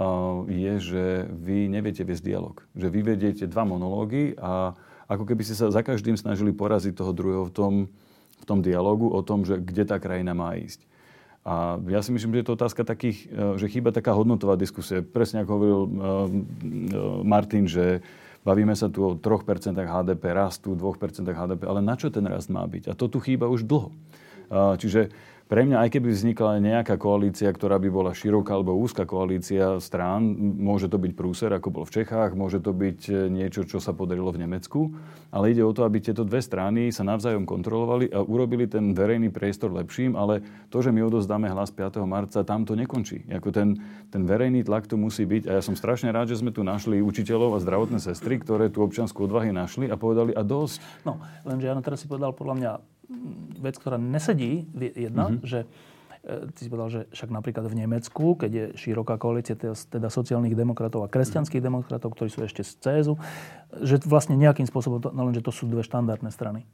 je, 0.50 0.74
že 0.82 1.04
vy 1.32 1.70
neviete 1.70 2.02
viesť 2.02 2.26
dialog. 2.28 2.60
Že 2.76 2.88
vy 2.92 3.00
vediete 3.14 3.46
dva 3.48 3.64
monológy 3.64 4.36
a 4.36 4.76
ako 5.06 5.24
keby 5.30 5.46
ste 5.48 5.56
sa 5.56 5.72
za 5.72 5.86
každým 5.86 6.18
snažili 6.18 6.50
poraziť 6.50 6.98
toho 6.98 7.14
druhého 7.14 7.46
v 7.48 7.54
tom, 7.54 7.74
v 8.42 8.46
tom 8.50 8.60
dialogu 8.60 9.08
o 9.08 9.22
tom, 9.22 9.46
že 9.46 9.62
kde 9.62 9.86
tá 9.86 10.02
krajina 10.02 10.34
má 10.34 10.58
ísť. 10.58 10.91
A 11.42 11.82
ja 11.90 12.06
si 12.06 12.14
myslím, 12.14 12.38
že 12.38 12.46
je 12.46 12.48
to 12.54 12.58
otázka 12.58 12.86
takých, 12.86 13.26
e, 13.26 13.58
že 13.58 13.66
chýba 13.66 13.90
taká 13.90 14.14
hodnotová 14.14 14.54
diskusia. 14.54 15.02
Presne 15.02 15.42
ako 15.42 15.52
hovoril 15.58 15.82
e, 15.82 15.90
e, 15.90 15.98
Martin, 17.26 17.66
že 17.66 18.06
Bavíme 18.42 18.74
sa 18.74 18.90
tu 18.90 19.06
o 19.06 19.14
3% 19.14 19.46
HDP 19.78 20.34
rastu, 20.34 20.74
2% 20.74 21.30
HDP, 21.30 21.62
ale 21.62 21.78
na 21.86 21.94
čo 21.94 22.10
ten 22.10 22.26
rast 22.26 22.50
má 22.50 22.66
byť? 22.66 22.90
A 22.90 22.98
to 22.98 23.06
tu 23.06 23.22
chýba 23.22 23.46
už 23.46 23.70
dlho. 23.70 23.94
Čiže 24.82 25.14
pre 25.52 25.68
mňa, 25.68 25.84
aj 25.84 25.90
keby 26.00 26.16
vznikla 26.16 26.64
nejaká 26.64 26.96
koalícia, 26.96 27.52
ktorá 27.52 27.76
by 27.76 27.92
bola 27.92 28.16
široká 28.16 28.56
alebo 28.56 28.72
úzka 28.72 29.04
koalícia 29.04 29.84
strán, 29.84 30.24
môže 30.40 30.88
to 30.88 30.96
byť 30.96 31.12
prúser, 31.12 31.52
ako 31.52 31.68
bol 31.76 31.84
v 31.84 32.00
Čechách, 32.00 32.40
môže 32.40 32.64
to 32.64 32.72
byť 32.72 33.00
e, 33.12 33.14
niečo, 33.28 33.68
čo 33.68 33.84
sa 33.84 33.92
podarilo 33.92 34.32
v 34.32 34.48
Nemecku, 34.48 34.96
ale 35.28 35.52
ide 35.52 35.60
o 35.60 35.76
to, 35.76 35.84
aby 35.84 36.00
tieto 36.00 36.24
dve 36.24 36.40
strany 36.40 36.88
sa 36.96 37.04
navzájom 37.04 37.44
kontrolovali 37.44 38.08
a 38.16 38.24
urobili 38.24 38.64
ten 38.64 38.96
verejný 38.96 39.28
priestor 39.28 39.76
lepším, 39.76 40.16
ale 40.16 40.40
to, 40.72 40.80
že 40.80 40.96
my 40.96 41.04
odozdáme 41.04 41.52
hlas 41.52 41.68
5. 41.68 42.00
marca, 42.08 42.48
tam 42.48 42.64
to 42.64 42.72
nekončí. 42.80 43.28
Ako 43.28 43.52
ten, 43.52 43.76
ten 44.08 44.24
verejný 44.24 44.64
tlak 44.64 44.88
tu 44.88 44.96
musí 44.96 45.28
byť 45.28 45.52
a 45.52 45.60
ja 45.60 45.62
som 45.62 45.76
strašne 45.76 46.16
rád, 46.16 46.32
že 46.32 46.40
sme 46.40 46.56
tu 46.56 46.64
našli 46.64 47.04
učiteľov 47.04 47.60
a 47.60 47.64
zdravotné 47.64 48.00
sestry, 48.00 48.40
ktoré 48.40 48.72
tu 48.72 48.88
občanskú 48.88 49.28
odvahy 49.28 49.52
našli 49.52 49.92
a 49.92 50.00
povedali 50.00 50.32
a 50.32 50.48
dosť. 50.48 51.04
No, 51.04 51.20
lenže 51.44 51.68
ja 51.68 51.76
teraz 51.84 52.00
si 52.00 52.08
povedal 52.08 52.32
podľa 52.32 52.56
mňa 52.56 52.72
vec, 53.62 53.76
ktorá 53.78 54.00
nesedí, 54.00 54.66
jedna, 54.76 55.30
mm-hmm. 55.30 55.46
že 55.46 55.60
e, 56.26 56.50
ty 56.52 56.60
si 56.66 56.70
povedal, 56.72 56.90
že 56.90 57.02
však 57.14 57.30
napríklad 57.30 57.66
v 57.70 57.76
Nemecku, 57.86 58.40
keď 58.40 58.52
je 58.52 58.66
široká 58.80 59.22
koalícia 59.22 59.54
teda 59.58 60.10
sociálnych 60.10 60.58
demokratov 60.58 61.06
a 61.06 61.12
kresťanských 61.12 61.62
demokratov, 61.62 62.16
ktorí 62.18 62.30
sú 62.32 62.42
ešte 62.44 62.66
z 62.66 62.72
CSU, 62.82 63.16
že 63.84 64.02
vlastne 64.08 64.36
nejakým 64.36 64.66
spôsobom, 64.66 65.00
no 65.12 65.22
len, 65.30 65.34
že 65.36 65.46
to 65.46 65.54
sú 65.54 65.70
dve 65.70 65.86
štandardné 65.86 66.32
strany. 66.34 66.66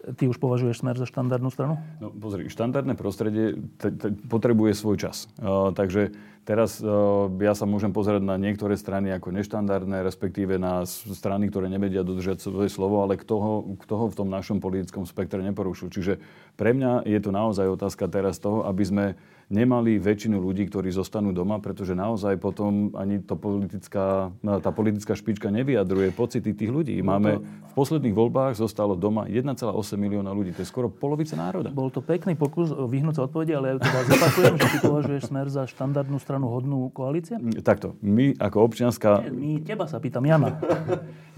Ty 0.00 0.32
už 0.32 0.40
považuješ 0.40 0.80
smer 0.80 0.96
za 0.96 1.04
štandardnú 1.04 1.52
stranu? 1.52 1.76
No 2.00 2.08
pozri, 2.08 2.48
štandardné 2.48 2.96
prostredie 2.96 3.60
t- 3.76 3.92
t- 3.92 4.16
potrebuje 4.32 4.72
svoj 4.72 4.96
čas. 4.96 5.28
Uh, 5.36 5.76
takže 5.76 6.16
teraz 6.48 6.80
uh, 6.80 7.28
ja 7.36 7.52
sa 7.52 7.68
môžem 7.68 7.92
pozerať 7.92 8.24
na 8.24 8.40
niektoré 8.40 8.80
strany 8.80 9.12
ako 9.12 9.28
neštandardné, 9.36 10.00
respektíve 10.00 10.56
na 10.56 10.88
strany, 10.88 11.52
ktoré 11.52 11.68
nevedia 11.68 12.00
dodržať 12.00 12.40
svoje 12.40 12.72
slovo, 12.72 13.04
ale 13.04 13.20
kto 13.20 13.34
ho, 13.36 13.54
kto 13.76 13.94
ho 14.00 14.04
v 14.08 14.16
tom 14.16 14.32
našom 14.32 14.64
politickom 14.64 15.04
spektre 15.04 15.44
neporušil. 15.44 15.92
Čiže 15.92 16.16
pre 16.56 16.72
mňa 16.72 17.04
je 17.04 17.20
to 17.20 17.28
naozaj 17.28 17.68
otázka 17.68 18.08
teraz 18.08 18.40
toho, 18.40 18.64
aby 18.64 18.84
sme 18.88 19.04
nemali 19.50 19.98
väčšinu 19.98 20.38
ľudí, 20.38 20.70
ktorí 20.70 20.94
zostanú 20.94 21.34
doma, 21.34 21.58
pretože 21.58 21.98
naozaj 21.98 22.38
potom 22.38 22.94
ani 22.94 23.18
to 23.18 23.34
politická, 23.34 24.30
tá 24.62 24.70
politická 24.70 25.18
špička 25.18 25.50
nevyjadruje 25.50 26.14
pocity 26.14 26.54
tých 26.54 26.70
ľudí. 26.70 26.94
Máme 27.02 27.42
v 27.42 27.72
posledných 27.74 28.14
voľbách 28.14 28.54
zostalo 28.54 28.94
doma 28.94 29.26
1,8 29.26 29.74
milióna 29.98 30.30
ľudí. 30.30 30.54
To 30.54 30.62
je 30.62 30.68
skoro 30.70 30.86
polovica 30.86 31.34
národa. 31.34 31.74
Bol 31.74 31.90
to 31.90 31.98
pekný 31.98 32.38
pokus 32.38 32.70
vyhnúť 32.70 33.18
sa 33.18 33.22
odpovede, 33.26 33.58
ale 33.58 33.74
ja 33.74 33.82
teda 33.82 34.00
zopakujem, 34.06 34.54
že 34.54 34.66
ty 34.70 34.78
považuješ 34.86 35.22
smer 35.26 35.46
za 35.50 35.62
štandardnú 35.66 36.18
stranu 36.22 36.46
hodnú 36.46 36.86
koalície? 36.94 37.34
Mm, 37.34 37.66
takto. 37.66 37.98
My 38.06 38.38
ako 38.38 38.70
občianská... 38.70 39.26
Nie, 39.26 39.34
my 39.34 39.50
teba 39.66 39.90
sa 39.90 39.98
pýtam, 39.98 40.22
Jana. 40.22 40.62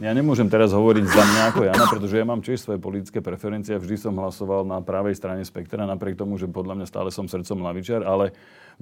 ja 0.04 0.12
nemôžem 0.12 0.52
teraz 0.52 0.76
hovoriť 0.76 1.04
za 1.08 1.24
mňa 1.24 1.42
ako 1.52 1.60
Jana, 1.64 1.84
pretože 1.88 2.14
ja 2.20 2.24
mám 2.28 2.44
tiež 2.44 2.60
svoje 2.60 2.76
politické 2.76 3.24
preferencie. 3.24 3.72
Vždy 3.80 3.96
som 3.96 4.12
hlasoval 4.12 4.68
na 4.68 4.84
pravej 4.84 5.16
strane 5.16 5.40
spektra, 5.48 5.88
napriek 5.88 6.20
tomu, 6.20 6.36
že 6.36 6.44
podľa 6.44 6.76
mňa 6.80 6.86
stále 6.88 7.08
som 7.08 7.24
srdcom 7.24 7.64
lavičar 8.02 8.10
ale 8.10 8.26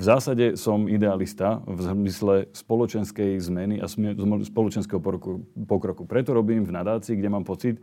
v 0.00 0.02
zásade 0.02 0.56
som 0.56 0.88
idealista 0.88 1.60
v 1.68 1.80
zmysle 1.84 2.48
spoločenskej 2.56 3.36
zmeny 3.36 3.84
a 3.84 3.86
spoločenského 4.48 4.96
pokroku. 5.68 6.08
Preto 6.08 6.32
robím 6.32 6.64
v 6.64 6.72
nadácii, 6.72 7.20
kde 7.20 7.28
mám 7.28 7.44
pocit, 7.44 7.76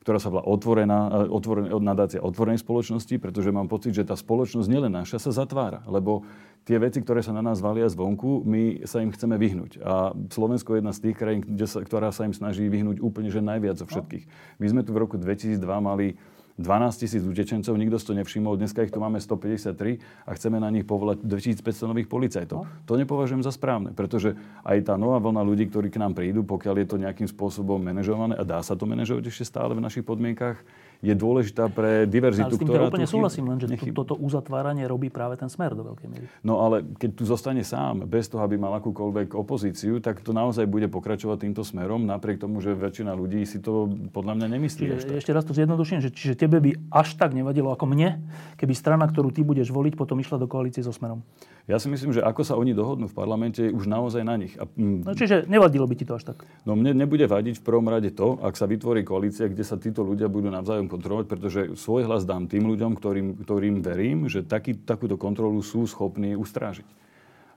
ktorá 0.00 0.16
sa 0.16 0.32
volá 0.32 0.48
otvorená, 0.48 1.28
otvorená, 1.28 1.68
nadácia 1.76 2.24
otvorenej 2.24 2.64
spoločnosti, 2.64 3.20
pretože 3.20 3.52
mám 3.52 3.68
pocit, 3.68 3.92
že 3.92 4.08
tá 4.08 4.16
spoločnosť 4.16 4.64
nielen 4.70 4.96
naša 4.96 5.20
sa 5.20 5.44
zatvára, 5.44 5.84
lebo 5.84 6.24
tie 6.64 6.80
veci, 6.80 7.04
ktoré 7.04 7.20
sa 7.20 7.36
na 7.36 7.44
nás 7.44 7.60
valia 7.60 7.84
zvonku, 7.84 8.48
my 8.48 8.88
sa 8.88 9.04
im 9.04 9.12
chceme 9.12 9.36
vyhnúť. 9.36 9.84
A 9.84 10.16
Slovensko 10.32 10.72
je 10.72 10.78
jedna 10.80 10.96
z 10.96 11.02
tých 11.04 11.16
krajín, 11.20 11.44
sa, 11.68 11.84
ktorá 11.84 12.08
sa 12.14 12.24
im 12.24 12.32
snaží 12.32 12.64
vyhnúť 12.64 13.04
úplne 13.04 13.28
že 13.28 13.44
najviac 13.44 13.76
zo 13.76 13.84
všetkých. 13.84 14.56
My 14.56 14.66
sme 14.72 14.80
tu 14.88 14.96
v 14.96 15.04
roku 15.04 15.20
2002 15.20 15.60
mali 15.84 16.16
12 16.58 17.06
tisíc 17.06 17.22
utečencov, 17.22 17.70
nikto 17.78 18.02
si 18.02 18.06
to 18.10 18.18
nevšimol, 18.18 18.58
dneska 18.58 18.82
ich 18.82 18.90
tu 18.90 18.98
máme 18.98 19.22
153 19.22 20.26
a 20.26 20.30
chceme 20.34 20.58
na 20.58 20.66
nich 20.74 20.82
povolať 20.82 21.22
2500 21.22 21.90
nových 21.94 22.10
policajtov. 22.10 22.66
No. 22.66 22.68
To 22.90 22.98
nepovažujem 22.98 23.46
za 23.46 23.54
správne, 23.54 23.94
pretože 23.94 24.34
aj 24.66 24.90
tá 24.90 24.98
nová 24.98 25.22
vlna 25.22 25.46
ľudí, 25.46 25.70
ktorí 25.70 25.94
k 25.94 26.02
nám 26.02 26.18
prídu, 26.18 26.42
pokiaľ 26.42 26.74
je 26.82 26.86
to 26.90 26.96
nejakým 26.98 27.30
spôsobom 27.30 27.78
manažované 27.78 28.34
a 28.34 28.42
dá 28.42 28.58
sa 28.66 28.74
to 28.74 28.90
manažovať 28.90 29.30
ešte 29.30 29.46
stále 29.46 29.78
v 29.78 29.86
našich 29.86 30.02
podmienkach, 30.02 30.58
je 30.98 31.14
dôležitá 31.14 31.70
pre 31.70 32.10
diverzitu, 32.10 32.50
ale 32.50 32.54
s 32.54 32.60
tým 32.60 32.68
ktorá 32.68 32.84
úplne 32.90 33.06
súhlasím, 33.06 33.44
len 33.46 33.58
že 33.62 33.70
toto 33.94 34.18
uzatváranie 34.18 34.82
robí 34.90 35.14
práve 35.14 35.38
ten 35.38 35.46
smer 35.46 35.78
do 35.78 35.86
veľkej 35.94 36.08
miery. 36.10 36.26
No 36.42 36.58
ale 36.58 36.82
keď 36.98 37.10
tu 37.14 37.22
zostane 37.22 37.62
sám, 37.62 38.02
bez 38.02 38.26
toho, 38.26 38.42
aby 38.42 38.58
mal 38.58 38.74
akúkoľvek 38.82 39.38
opozíciu, 39.38 40.02
tak 40.02 40.26
to 40.26 40.34
naozaj 40.34 40.66
bude 40.66 40.90
pokračovať 40.90 41.46
týmto 41.46 41.62
smerom, 41.62 42.02
napriek 42.02 42.42
tomu, 42.42 42.58
že 42.58 42.74
väčšina 42.74 43.14
ľudí 43.14 43.46
si 43.46 43.62
to 43.62 43.86
podľa 44.10 44.42
mňa 44.42 44.46
nemyslí. 44.58 44.82
Čiže, 44.90 45.22
ešte 45.22 45.30
raz 45.30 45.46
to 45.46 45.54
zjednoduším, 45.54 46.02
že 46.02 46.10
čiže 46.10 46.34
tebe 46.34 46.58
by 46.58 46.74
až 46.90 47.14
tak 47.14 47.30
nevadilo 47.30 47.70
ako 47.70 47.86
mne, 47.86 48.18
keby 48.58 48.74
strana, 48.74 49.06
ktorú 49.06 49.30
ty 49.30 49.46
budeš 49.46 49.70
voliť, 49.70 49.94
potom 49.94 50.18
išla 50.18 50.42
do 50.42 50.50
koalície 50.50 50.82
so 50.82 50.90
smerom. 50.90 51.22
Ja 51.68 51.76
si 51.76 51.92
myslím, 51.92 52.16
že 52.16 52.24
ako 52.24 52.42
sa 52.48 52.56
oni 52.56 52.72
dohodnú 52.72 53.12
v 53.12 53.14
parlamente, 53.14 53.60
je 53.60 53.76
už 53.76 53.84
naozaj 53.84 54.24
na 54.24 54.40
nich. 54.40 54.56
A, 54.56 54.64
mm, 54.64 55.04
no, 55.04 55.12
čiže 55.12 55.44
nevadilo 55.52 55.84
by 55.84 55.94
ti 56.00 56.08
to 56.08 56.16
až 56.16 56.32
tak? 56.32 56.48
No 56.64 56.72
mne 56.72 56.96
nebude 56.96 57.28
vadiť 57.28 57.60
v 57.60 57.64
prvom 57.64 57.84
rade 57.92 58.08
to, 58.16 58.40
ak 58.40 58.56
sa 58.56 58.64
vytvorí 58.64 59.04
koalícia, 59.04 59.52
kde 59.52 59.68
sa 59.68 59.76
títo 59.76 60.00
ľudia 60.00 60.32
budú 60.32 60.48
navzájom 60.48 60.87
kontrolovať, 60.88 61.26
pretože 61.28 61.60
svoj 61.76 62.08
hlas 62.08 62.24
dám 62.24 62.48
tým 62.48 62.66
ľuďom, 62.66 62.96
ktorým, 62.96 63.44
ktorým 63.44 63.84
verím, 63.84 64.26
že 64.26 64.42
taký, 64.42 64.74
takúto 64.74 65.20
kontrolu 65.20 65.60
sú 65.60 65.84
schopní 65.84 66.34
ustrážiť. 66.34 66.88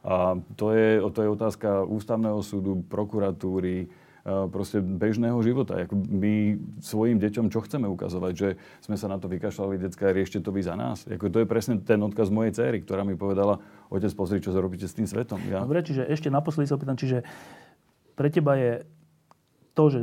A 0.02 0.34
to 0.58 0.74
je, 0.74 0.98
to 1.14 1.20
je 1.24 1.30
otázka 1.30 1.86
ústavného 1.86 2.42
súdu, 2.42 2.82
prokuratúry, 2.90 3.90
proste 4.54 4.78
bežného 4.82 5.38
života. 5.42 5.82
Ako 5.82 5.98
my 5.98 6.58
svojim 6.78 7.18
deťom 7.18 7.50
čo 7.50 7.66
chceme 7.66 7.90
ukazovať? 7.90 8.34
Že 8.38 8.50
sme 8.86 8.96
sa 8.98 9.10
na 9.10 9.18
to 9.18 9.26
vykašľali, 9.26 9.82
detská, 9.82 10.14
riešte 10.14 10.38
to 10.42 10.54
vy 10.54 10.62
za 10.62 10.78
nás. 10.78 11.10
Ako 11.10 11.34
to 11.34 11.42
je 11.42 11.50
presne 11.50 11.82
ten 11.82 11.98
odkaz 12.02 12.30
mojej 12.30 12.54
céry, 12.54 12.86
ktorá 12.86 13.02
mi 13.02 13.18
povedala, 13.18 13.58
otec, 13.90 14.14
pozri, 14.14 14.38
čo 14.38 14.54
robíte 14.54 14.86
s 14.86 14.94
tým 14.94 15.10
svetom. 15.10 15.42
Ja... 15.50 15.66
Dobre, 15.66 15.82
čiže 15.82 16.06
ešte 16.06 16.30
naposledy 16.30 16.70
sa 16.70 16.78
opýtam, 16.78 16.98
čiže 16.98 17.26
pre 18.14 18.30
teba 18.30 18.58
je 18.62 18.86
to, 19.74 19.84
že 19.90 20.00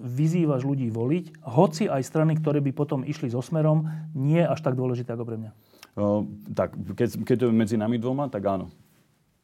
vyzývaš 0.00 0.62
ľudí 0.62 0.92
voliť, 0.92 1.44
hoci 1.44 1.88
aj 1.88 2.02
strany, 2.04 2.36
ktoré 2.36 2.60
by 2.60 2.72
potom 2.76 3.00
išli 3.02 3.32
so 3.32 3.40
smerom, 3.40 3.88
nie 4.12 4.40
je 4.40 4.48
až 4.48 4.60
tak 4.60 4.76
dôležité 4.76 5.16
ako 5.16 5.24
pre 5.24 5.36
mňa. 5.40 5.50
O, 5.96 6.28
tak, 6.52 6.76
keď, 6.76 7.24
keď 7.24 7.36
to 7.40 7.44
je 7.48 7.54
medzi 7.56 7.76
nami 7.80 7.96
dvoma, 7.96 8.28
tak 8.28 8.44
áno. 8.44 8.68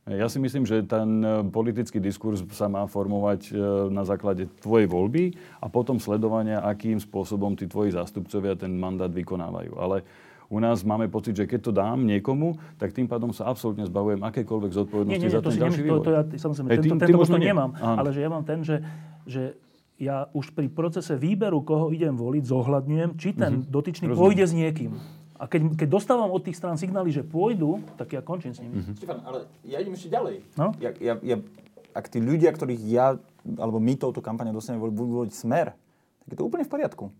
Ja 0.02 0.26
si 0.26 0.42
myslím, 0.42 0.66
že 0.66 0.82
ten 0.82 1.22
e, 1.22 1.46
politický 1.46 2.02
diskurs 2.02 2.42
sa 2.58 2.66
má 2.66 2.90
formovať 2.90 3.40
e, 3.48 3.50
na 3.94 4.02
základe 4.02 4.50
tvojej 4.58 4.90
voľby 4.90 5.38
a 5.62 5.70
potom 5.70 6.02
sledovania, 6.02 6.58
akým 6.58 6.98
spôsobom 6.98 7.54
tí 7.54 7.70
tvoji 7.70 7.94
zástupcovia 7.94 8.58
ten 8.58 8.74
mandát 8.74 9.06
vykonávajú. 9.06 9.78
Ale 9.78 10.02
u 10.50 10.58
nás 10.58 10.82
máme 10.82 11.06
pocit, 11.06 11.38
že 11.38 11.46
keď 11.46 11.60
to 11.62 11.72
dám 11.72 12.02
niekomu, 12.02 12.58
tak 12.82 12.90
tým 12.90 13.06
pádom 13.06 13.30
sa 13.30 13.46
absolútne 13.46 13.86
zbavujem 13.86 14.20
akékoľvek 14.26 14.70
zodpovednosti 14.74 15.22
nie, 15.22 15.30
nie, 15.30 15.38
za 15.38 15.40
ten 15.40 15.54
ďalší 15.54 15.80
vývoj. 15.86 15.98
To, 16.02 16.04
to 16.04 16.10
ja, 16.12 16.22
samozrejme, 16.34 16.68
hey, 16.68 16.78
tento, 16.82 16.94
tento 16.98 17.20
možno 17.22 17.38
nemám, 17.38 17.70
Áno. 17.78 17.98
ale 18.02 18.08
že 18.10 18.20
ja 18.20 18.28
mám 18.28 18.42
ten, 18.42 18.58
že, 18.66 18.82
že 19.24 19.54
ja 20.02 20.26
už 20.34 20.50
pri 20.50 20.66
procese 20.66 21.14
výberu, 21.14 21.62
koho 21.62 21.94
idem 21.94 22.18
voliť, 22.18 22.42
zohľadňujem, 22.42 23.10
či 23.22 23.38
ten 23.38 23.62
uh-huh. 23.62 23.70
dotyčný 23.70 24.10
Rozumiem. 24.10 24.18
pôjde 24.18 24.44
s 24.50 24.52
niekým. 24.52 24.92
A 25.38 25.46
keď, 25.50 25.74
keď 25.78 25.88
dostávam 25.90 26.30
od 26.30 26.42
tých 26.42 26.58
strán 26.58 26.78
signály, 26.78 27.10
že 27.14 27.22
pôjdu, 27.26 27.82
tak 27.98 28.14
ja 28.14 28.22
končím 28.22 28.54
s 28.54 28.62
nimi. 28.62 28.78
Mm-hmm. 28.78 28.94
Štefan, 28.94 29.18
ale 29.26 29.50
ja 29.66 29.82
idem 29.82 29.98
ešte 29.98 30.06
ďalej. 30.06 30.46
No? 30.54 30.70
Ja, 30.78 30.94
ja, 31.02 31.18
ja, 31.18 31.36
ak 31.98 32.06
tí 32.06 32.22
ľudia, 32.22 32.54
ktorých 32.54 32.82
ja, 32.86 33.18
alebo 33.58 33.82
my 33.82 33.98
touto 33.98 34.22
kampaňou 34.22 34.54
dostaneme, 34.54 34.86
budú 34.86 35.26
voliť 35.26 35.34
smer, 35.34 35.74
tak 36.22 36.28
je 36.30 36.38
to 36.38 36.46
úplne 36.46 36.62
v 36.62 36.70
poriadku. 36.70 37.10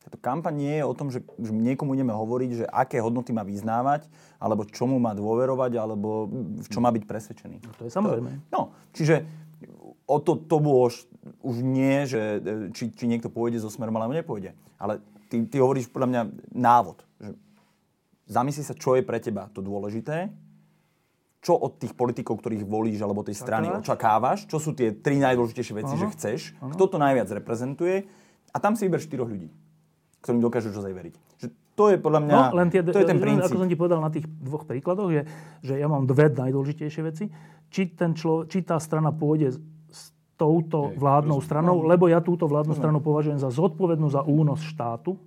Táto 0.00 0.16
kampaň 0.20 0.54
nie 0.60 0.74
je 0.80 0.84
o 0.84 0.92
tom, 0.96 1.08
že, 1.08 1.20
že 1.40 1.52
niekomu 1.52 1.92
ideme 1.92 2.12
hovoriť, 2.12 2.50
že 2.52 2.64
aké 2.68 3.00
hodnoty 3.00 3.36
má 3.36 3.48
vyznávať, 3.48 4.08
alebo 4.40 4.68
čomu 4.68 4.96
má 4.96 5.12
dôverovať, 5.16 5.76
alebo 5.76 6.28
v 6.60 6.68
čo 6.68 6.80
má 6.84 6.92
byť 6.92 7.04
presvedčený. 7.04 7.64
No, 7.64 7.72
to 7.76 7.88
je 7.88 7.92
samozrejme. 7.92 8.44
No, 8.48 8.76
čiže 8.96 9.24
o 10.10 10.18
to, 10.18 10.34
to 10.34 10.58
už, 10.58 11.06
už 11.46 11.56
nie, 11.62 12.02
že 12.10 12.42
či, 12.74 12.90
či 12.90 13.04
niekto 13.06 13.30
pôjde 13.30 13.62
so 13.62 13.70
smerom, 13.70 13.94
alebo 13.94 14.10
nepôjde. 14.10 14.58
Ale 14.82 14.98
ty, 15.30 15.46
ty 15.46 15.62
hovoríš 15.62 15.86
podľa 15.94 16.08
mňa 16.10 16.22
návod. 16.50 17.06
Že 17.22 17.30
zamysli 18.26 18.66
sa, 18.66 18.74
čo 18.74 18.98
je 18.98 19.06
pre 19.06 19.22
teba 19.22 19.46
to 19.54 19.62
dôležité, 19.62 20.34
čo 21.40 21.56
od 21.56 21.80
tých 21.80 21.96
politikov, 21.96 22.42
ktorých 22.44 22.68
volíš, 22.68 23.00
alebo 23.00 23.24
tej 23.24 23.38
strany 23.38 23.72
očakávaš, 23.72 24.44
očakávaš 24.44 24.50
čo 24.50 24.58
sú 24.60 24.76
tie 24.76 24.92
tri 24.92 25.16
najdôležitejšie 25.24 25.74
veci, 25.78 25.94
uh-huh. 25.96 26.12
že 26.12 26.14
chceš, 26.18 26.40
uh-huh. 26.52 26.76
kto 26.76 26.84
to 26.84 26.96
najviac 27.00 27.32
reprezentuje 27.32 28.04
a 28.52 28.56
tam 28.60 28.76
si 28.76 28.84
vyber 28.84 29.00
štyroch 29.00 29.30
ľudí, 29.30 29.48
ktorým 30.20 30.44
dokážeš 30.44 30.76
ozaj 30.76 30.92
veriť. 30.92 31.14
Že 31.40 31.48
to 31.80 31.84
je 31.88 31.96
podľa 31.96 32.20
mňa, 32.28 32.36
no, 32.36 32.56
len 32.60 32.68
tie, 32.68 32.84
to 32.84 33.00
je 33.00 33.08
ten 33.08 33.16
princíp. 33.16 33.56
Ako 33.56 33.64
som 33.64 33.72
ti 33.72 33.78
povedal 33.78 34.04
na 34.04 34.12
tých 34.12 34.28
dvoch 34.28 34.68
príkladoch, 34.68 35.10
je, 35.16 35.22
že 35.64 35.80
ja 35.80 35.88
mám 35.88 36.04
dve 36.04 36.28
najdôležitejšie 36.28 37.02
veci. 37.08 37.32
Či, 37.72 37.96
ten 37.96 38.12
člo, 38.12 38.44
či 38.44 38.60
tá 38.60 38.76
strana 38.76 39.08
pôjde 39.08 39.56
touto 40.40 40.96
vládnou 40.96 41.44
stranou, 41.44 41.84
lebo 41.84 42.08
ja 42.08 42.24
túto 42.24 42.48
vládnu 42.48 42.72
stranu 42.72 43.04
považujem 43.04 43.36
za 43.36 43.52
zodpovednú 43.52 44.08
za 44.08 44.24
únos 44.24 44.64
štátu, 44.64 45.20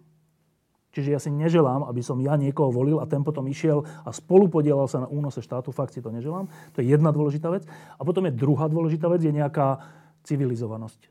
Čiže 0.94 1.10
ja 1.10 1.18
si 1.18 1.34
neželám, 1.34 1.90
aby 1.90 2.06
som 2.06 2.22
ja 2.22 2.38
niekoho 2.38 2.70
volil 2.70 3.02
a 3.02 3.10
ten 3.10 3.26
potom 3.26 3.50
išiel 3.50 3.82
a 3.82 4.14
spolu 4.14 4.46
podielal 4.46 4.86
sa 4.86 5.02
na 5.02 5.10
únose 5.10 5.42
štátu. 5.42 5.74
Fakt 5.74 5.98
si 5.98 6.06
to 6.06 6.14
neželám. 6.14 6.46
To 6.78 6.86
je 6.86 6.94
jedna 6.94 7.10
dôležitá 7.10 7.50
vec. 7.50 7.66
A 7.98 8.02
potom 8.06 8.30
je 8.30 8.38
druhá 8.38 8.70
dôležitá 8.70 9.10
vec, 9.10 9.26
je 9.26 9.34
nejaká 9.34 9.82
civilizovanosť. 10.22 11.10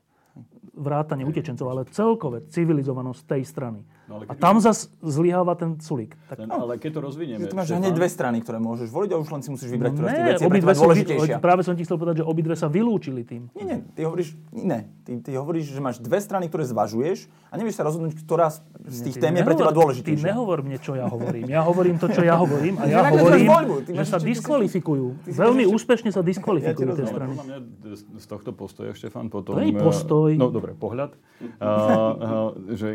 vrátane 0.73 1.27
utečencov, 1.27 1.67
ale 1.67 1.91
celkové 1.91 2.47
civilizovanosť 2.49 3.21
tej 3.27 3.43
strany. 3.43 3.83
No, 4.03 4.19
ale 4.19 4.27
a 4.27 4.35
tam 4.35 4.59
zas 4.59 4.91
zlyháva 4.99 5.55
ten 5.55 5.79
Sulík. 5.79 6.19
Tak, 6.27 6.37
Ten, 6.37 6.49
ale 6.49 6.75
keď 6.75 6.91
to 6.93 7.01
rozvinieme... 7.03 7.45
Ty 7.45 7.55
máš 7.55 7.71
hneď 7.71 7.93
dve 7.93 8.07
strany, 8.07 8.39
ktoré 8.39 8.59
môžeš 8.59 8.89
voliť 8.89 9.11
a 9.11 9.17
už 9.17 9.29
len 9.29 9.41
si 9.41 9.49
musíš 9.49 9.71
vybrať, 9.71 9.91
ktorá 9.93 10.05
z 10.05 10.11
tých 10.11 10.19
ne, 10.19 10.33
vecí 10.33 10.45
obidve 10.45 10.59
sú, 10.67 10.75
vy- 10.75 10.81
dôležitejšia. 10.83 11.37
práve 11.39 11.63
som 11.63 11.73
ti 11.73 11.83
chcel 11.83 11.97
povedať, 11.97 12.17
že 12.19 12.25
obidve 12.25 12.53
sa 12.53 12.67
vylúčili 12.67 13.23
tým. 13.23 13.47
Nie, 13.53 13.65
nie, 13.65 13.79
ty 13.89 14.03
hovoríš 14.03 14.35
iné. 14.51 14.91
Ty, 15.03 15.19
ty 15.19 15.31
hovoríš, 15.33 15.71
že 15.71 15.79
máš 15.79 15.97
dve 15.99 16.19
strany, 16.19 16.47
ktoré 16.47 16.63
zvažuješ 16.65 17.19
a 17.47 17.55
nevieš 17.55 17.75
sa 17.75 17.85
rozhodnúť, 17.85 18.19
ktorá 18.19 18.51
z 18.83 19.01
tých 19.03 19.17
tém 19.19 19.33
je 19.33 19.43
pre 19.43 19.55
teba 19.55 19.71
nehovor- 19.71 19.71
Ty 19.71 19.79
dôležitejšia. 19.95 20.27
nehovor 20.29 20.59
mne, 20.61 20.79
čo 20.79 20.93
ja 20.93 21.07
hovorím. 21.07 21.47
Ja 21.47 21.61
hovorím 21.63 21.97
to, 21.97 22.07
čo 22.09 22.23
ja 22.23 22.35
hovorím 22.35 22.75
a 22.77 22.85
ja 22.85 23.07
hovorím, 23.07 23.47
že 23.89 24.05
sa 24.05 24.19
diskvalifikujú. 24.19 25.07
Veľmi 25.29 25.65
úspešne 25.65 26.11
sa 26.11 26.21
diskvalifikujú 26.21 26.91
tie 26.93 27.07
strany. 27.07 27.35
z- 27.93 28.27
tohto 28.27 28.51
postoja, 28.51 28.91
Štefan, 28.93 29.29
potom... 29.29 29.55
To 29.55 29.61
je 29.61 29.71
eh, 29.71 29.79
postoj. 29.79 30.31
No 30.33 30.49
dobre, 30.49 30.73
pohľad. 30.73 31.15
Že 32.69 32.89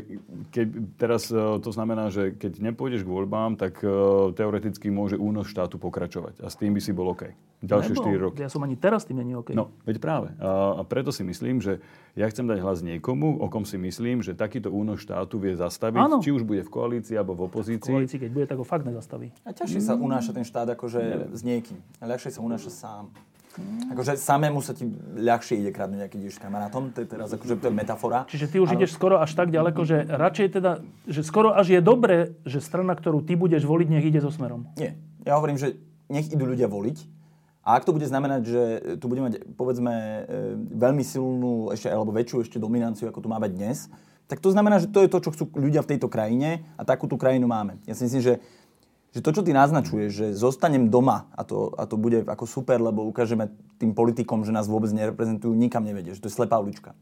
keď 0.50 0.68
teraz 1.08 1.32
uh, 1.32 1.56
to 1.64 1.72
znamená, 1.72 2.12
že 2.12 2.36
keď 2.36 2.60
nepôjdeš 2.60 3.08
k 3.08 3.10
voľbám, 3.10 3.56
tak 3.56 3.80
uh, 3.80 4.36
teoreticky 4.36 4.92
môže 4.92 5.16
únos 5.16 5.48
štátu 5.48 5.80
pokračovať. 5.80 6.44
A 6.44 6.52
s 6.52 6.60
tým 6.60 6.76
by 6.76 6.82
si 6.84 6.92
bol 6.92 7.08
OK. 7.16 7.32
Ďalšie 7.58 7.98
Nebol. 7.98 8.06
4 8.14 8.26
roky. 8.30 8.38
Ja 8.46 8.54
som 8.54 8.62
ani 8.62 8.78
teraz 8.78 9.02
tým 9.10 9.18
není 9.18 9.34
OK. 9.34 9.58
No, 9.58 9.74
veď 9.82 9.98
práve. 9.98 10.30
A, 10.38 10.86
preto 10.86 11.10
si 11.10 11.26
myslím, 11.26 11.58
že 11.58 11.82
ja 12.14 12.30
chcem 12.30 12.46
dať 12.46 12.62
hlas 12.62 12.86
niekomu, 12.86 13.42
o 13.42 13.50
kom 13.50 13.66
si 13.66 13.82
myslím, 13.82 14.22
že 14.22 14.38
takýto 14.38 14.70
únos 14.70 15.02
štátu 15.02 15.42
vie 15.42 15.58
zastaviť, 15.58 15.98
Áno. 15.98 16.18
či 16.22 16.30
už 16.30 16.46
bude 16.46 16.62
v 16.62 16.70
koalícii 16.70 17.18
alebo 17.18 17.34
v 17.34 17.42
V 17.42 17.46
opozícii. 17.50 17.90
koalícii, 17.90 18.22
keď 18.22 18.30
bude, 18.30 18.46
tak 18.46 18.62
ho 18.62 18.66
fakt 18.68 18.86
nezastaví. 18.86 19.34
A 19.42 19.58
ťažšie 19.58 19.82
sa 19.82 19.98
unáša 19.98 20.38
ten 20.38 20.46
štát 20.46 20.70
akože 20.78 21.34
s 21.34 21.42
niekým. 21.42 21.82
A 21.98 22.06
ľahšie 22.06 22.30
sa 22.30 22.46
unáša 22.46 22.70
sám. 22.70 23.10
Akože 23.92 24.18
samému 24.18 24.62
sa 24.62 24.78
ti 24.78 24.86
ľahšie 25.18 25.62
ide 25.62 25.72
kradnúť, 25.74 26.14
keď 26.14 26.20
ideš 26.30 26.38
s 26.38 26.42
kamarátom. 26.42 26.94
To 26.94 27.02
je 27.02 27.08
teraz 27.10 27.34
akože 27.34 27.58
to 27.58 27.68
je 27.70 27.74
metafora. 27.74 28.30
Čiže 28.30 28.48
ty 28.54 28.58
už 28.62 28.78
ideš 28.78 28.94
skoro 28.94 29.18
až 29.18 29.34
tak 29.34 29.50
ďaleko, 29.50 29.82
že 29.84 30.06
radšej 30.06 30.48
teda, 30.62 30.86
že 31.10 31.22
skoro 31.26 31.54
až 31.58 31.78
je 31.78 31.82
dobré, 31.82 32.38
že 32.46 32.62
strana, 32.62 32.94
ktorú 32.94 33.26
ty 33.26 33.34
budeš 33.34 33.66
voliť, 33.66 33.88
nech 33.90 34.06
ide 34.06 34.22
so 34.22 34.30
smerom. 34.30 34.70
Nie. 34.78 34.94
Ja 35.26 35.36
hovorím, 35.42 35.58
že 35.58 35.76
nech 36.08 36.30
idú 36.30 36.46
ľudia 36.46 36.70
voliť. 36.70 37.18
A 37.68 37.76
ak 37.76 37.84
to 37.84 37.92
bude 37.92 38.08
znamenať, 38.08 38.42
že 38.48 38.62
tu 38.96 39.12
bude 39.12 39.20
mať, 39.20 39.44
povedzme, 39.60 39.92
e, 39.92 40.22
veľmi 40.72 41.04
silnú, 41.04 41.68
ešte, 41.76 41.92
alebo 41.92 42.16
väčšiu 42.16 42.48
ešte 42.48 42.64
dominanciu, 42.64 43.12
ako 43.12 43.20
tu 43.20 43.28
máme 43.28 43.52
dnes, 43.52 43.92
tak 44.28 44.40
to 44.40 44.52
znamená, 44.56 44.80
že 44.80 44.88
to 44.88 45.04
je 45.04 45.12
to, 45.12 45.20
čo 45.24 45.34
chcú 45.36 45.44
ľudia 45.56 45.84
v 45.84 45.96
tejto 45.96 46.08
krajine 46.08 46.64
a 46.80 46.88
takú 46.88 47.12
tú 47.12 47.20
krajinu 47.20 47.48
máme. 47.48 47.80
Ja 47.84 47.96
si 47.96 48.08
myslím, 48.08 48.24
že 48.24 48.34
že 49.18 49.26
to, 49.26 49.34
čo 49.34 49.42
ty 49.42 49.50
naznačuješ, 49.50 50.10
že 50.14 50.28
zostanem 50.38 50.94
doma 50.94 51.26
a 51.34 51.42
to, 51.42 51.74
a 51.74 51.90
to 51.90 51.98
bude 51.98 52.30
ako 52.30 52.46
super, 52.46 52.78
lebo 52.78 53.02
ukážeme 53.10 53.50
tým 53.82 53.98
politikom, 53.98 54.46
že 54.46 54.54
nás 54.54 54.70
vôbec 54.70 54.94
nereprezentujú, 54.94 55.58
nikam 55.58 55.82
nevedie, 55.82 56.14
že 56.14 56.22
to 56.22 56.30
je 56.30 56.38
slepá 56.38 56.62
ulička. 56.62 56.94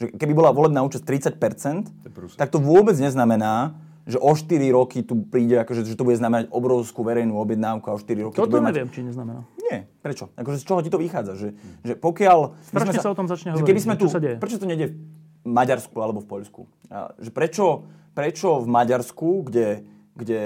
Že 0.00 0.16
keby 0.16 0.32
bola 0.32 0.56
volebná 0.56 0.80
účasť 0.80 1.04
30%, 1.36 2.08
prúser. 2.08 2.40
tak 2.40 2.48
to 2.48 2.56
vôbec 2.56 2.96
neznamená, 2.96 3.76
že 4.08 4.16
o 4.16 4.32
4 4.32 4.48
roky 4.72 5.04
tu 5.04 5.20
príde, 5.28 5.60
akože, 5.60 5.84
že 5.84 5.92
to 5.92 6.08
bude 6.08 6.16
znamenať 6.16 6.48
obrovskú 6.48 7.04
verejnú 7.04 7.36
objednávku 7.36 7.92
a 7.92 7.92
o 7.92 8.00
4 8.00 8.32
roky 8.32 8.36
to 8.40 8.48
Toto 8.48 8.64
mať... 8.64 8.72
neviem, 8.72 8.88
či 8.88 9.04
neznamená. 9.04 9.44
Nie, 9.60 9.84
prečo? 10.00 10.32
Akože 10.32 10.56
z 10.56 10.64
čoho 10.64 10.80
ti 10.80 10.88
to 10.88 10.96
vychádza? 10.96 11.36
Že, 11.36 11.48
že 11.84 11.92
pokiaľ... 12.00 12.56
Strašne 12.72 12.96
sme 12.96 13.04
sa 13.04 13.12
o 13.12 13.16
tom 13.20 13.28
začne 13.28 13.52
hovoriť, 13.52 13.68
Keby 13.68 13.80
sme 13.84 13.94
tu, 14.00 14.08
čo 14.08 14.16
sa 14.16 14.24
deje? 14.24 14.40
Prečo 14.40 14.56
to 14.56 14.64
nejde 14.64 14.96
v 15.44 15.50
Maďarsku 15.52 15.92
alebo 16.00 16.24
v 16.24 16.26
Poľsku? 16.32 16.64
A, 16.88 17.12
že 17.20 17.28
prečo, 17.28 17.84
prečo 18.16 18.64
v 18.64 18.68
Maďarsku, 18.72 19.44
kde, 19.44 19.84
kde 20.18 20.40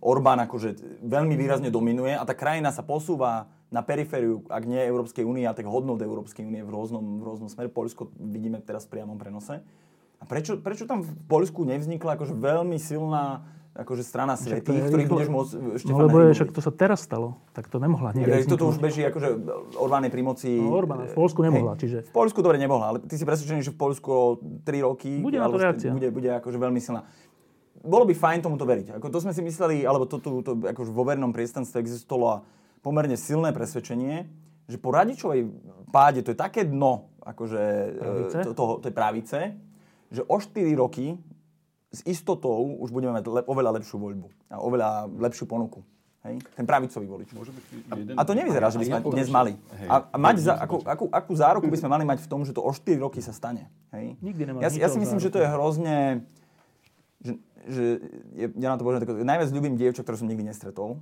Orbán 0.00 0.40
akože 0.48 1.00
veľmi 1.04 1.36
výrazne 1.36 1.68
dominuje 1.68 2.16
a 2.16 2.24
tá 2.24 2.32
krajina 2.32 2.72
sa 2.72 2.80
posúva 2.80 3.52
na 3.68 3.84
perifériu, 3.84 4.42
ak 4.48 4.64
nie 4.64 4.80
Európskej 4.80 5.22
únie, 5.22 5.44
a 5.44 5.54
tak 5.54 5.68
hodnot 5.68 6.00
Európskej 6.00 6.42
únie 6.42 6.64
v 6.64 6.72
rôznom, 6.72 7.20
v 7.20 7.22
rôznom 7.22 7.52
smere. 7.52 7.68
Poľsko 7.70 8.10
vidíme 8.18 8.58
teraz 8.64 8.88
v 8.88 8.98
priamom 8.98 9.20
prenose. 9.20 9.62
A 10.20 10.24
prečo, 10.24 10.58
prečo 10.58 10.88
tam 10.88 11.04
v 11.04 11.12
Poľsku 11.28 11.68
nevznikla 11.68 12.16
akože 12.16 12.34
veľmi 12.34 12.80
silná 12.80 13.44
akože 13.70 14.02
strana 14.02 14.34
svetých, 14.34 14.90
ktorých 14.90 15.06
budeš 15.06 15.30
môcť 15.30 15.52
No 15.54 15.78
Štefana 15.78 16.02
lebo 16.10 16.16
je, 16.26 16.34
však 16.34 16.50
to 16.50 16.60
sa 16.60 16.72
teraz 16.74 17.06
stalo, 17.06 17.38
tak 17.54 17.70
to 17.70 17.78
nemohla 17.78 18.10
Takže 18.10 18.26
niekde 18.26 18.50
toto 18.50 18.66
už 18.66 18.82
beží, 18.82 19.06
akože 19.06 19.28
Orbán 19.78 20.02
je 20.04 20.10
pri 20.10 20.22
moci... 20.26 20.50
No, 20.58 20.74
Orbán, 20.74 21.06
v 21.06 21.14
Poľsku 21.14 21.40
nemohla, 21.46 21.78
Hej, 21.78 21.80
čiže... 21.86 21.98
V 22.10 22.12
Poľsku 22.12 22.42
dobre 22.42 22.58
nemohla, 22.58 22.86
ale 22.90 22.98
ty 23.06 23.14
si 23.14 23.22
presvedčený, 23.22 23.62
že 23.62 23.70
v 23.70 23.78
Poľsku 23.78 24.08
o 24.10 24.42
3 24.66 24.86
roky... 24.86 25.22
Bude 25.22 25.38
na 25.38 25.46
to 25.46 25.56
reakcia. 25.62 25.94
Bude, 25.94 26.10
bude 26.10 26.28
akože 26.42 26.58
veľmi 26.58 26.82
silná. 26.82 27.06
Bolo 27.80 28.04
by 28.04 28.12
fajn 28.12 28.40
tomuto 28.44 28.68
veriť. 28.68 29.00
Ako 29.00 29.08
to 29.08 29.24
sme 29.24 29.32
si 29.32 29.40
mysleli, 29.40 29.88
alebo 29.88 30.04
to, 30.04 30.20
tu 30.20 30.44
to, 30.44 30.52
akože 30.56 30.92
vo 30.92 31.04
vernom 31.04 31.32
priestanstve 31.32 31.80
existovalo 31.80 32.44
pomerne 32.84 33.16
silné 33.16 33.52
presvedčenie, 33.56 34.28
že 34.68 34.76
po 34.76 34.92
radičovej 34.92 35.48
páde, 35.88 36.20
to 36.20 36.32
je 36.32 36.38
také 36.38 36.64
dno, 36.68 37.10
akože 37.24 37.62
Pravice? 37.98 38.36
e, 38.40 38.44
to, 38.46 38.52
toho, 38.52 38.72
to 38.80 38.86
je 38.88 38.94
pravice, 38.94 39.38
že 40.12 40.22
o 40.24 40.36
4 40.36 40.76
roky 40.76 41.16
s 41.90 42.00
istotou 42.06 42.78
už 42.78 42.94
budeme 42.94 43.16
mať 43.18 43.24
le, 43.26 43.40
oveľa 43.48 43.82
lepšiu 43.82 43.96
voľbu 43.98 44.28
a 44.52 44.62
oveľa 44.62 45.10
lepšiu 45.10 45.44
ponuku. 45.50 45.82
Hej? 46.22 46.36
Ten 46.52 46.68
pravicový 46.68 47.06
volič. 47.08 47.32
Môže 47.32 47.50
byť 47.50 47.64
jeden... 47.96 48.14
A 48.14 48.22
to 48.28 48.32
nevyzerá, 48.36 48.68
že 48.68 48.76
by 48.76 48.84
sme 48.86 48.98
ja 49.00 49.04
dnes 49.08 49.28
že- 49.28 49.34
mali. 49.34 49.52
hej, 49.56 49.88
A, 49.88 49.96
a 50.12 50.16
mať 50.20 50.36
za, 50.44 50.52
akú, 50.60 50.84
akú, 50.84 51.04
akú 51.08 51.32
záruku 51.32 51.66
by 51.66 51.78
sme 51.80 51.88
mali 51.88 52.04
mať 52.04 52.22
v 52.24 52.28
tom, 52.28 52.44
že 52.44 52.52
to 52.52 52.60
o 52.60 52.70
4 52.70 53.00
roky 53.00 53.24
sa 53.24 53.32
stane. 53.32 53.72
Hej? 53.96 54.20
Nikdy 54.20 54.42
ja, 54.60 54.68
si- 54.70 54.80
ja 54.84 54.88
si 54.92 55.00
myslím, 55.00 55.18
že 55.18 55.32
záruku. 55.32 55.36
to 55.36 55.44
je 55.44 55.48
hrozne... 55.48 55.96
Že, 57.68 57.84
je, 58.36 58.46
ja 58.56 58.68
na 58.72 58.76
to 58.80 58.84
poviem, 58.86 59.02
tak, 59.02 59.12
najviac 59.12 59.50
ľúbim 59.52 59.74
dievča, 59.76 60.00
ktoré 60.04 60.16
som 60.16 60.28
nikdy 60.28 60.48
nestretol. 60.48 61.00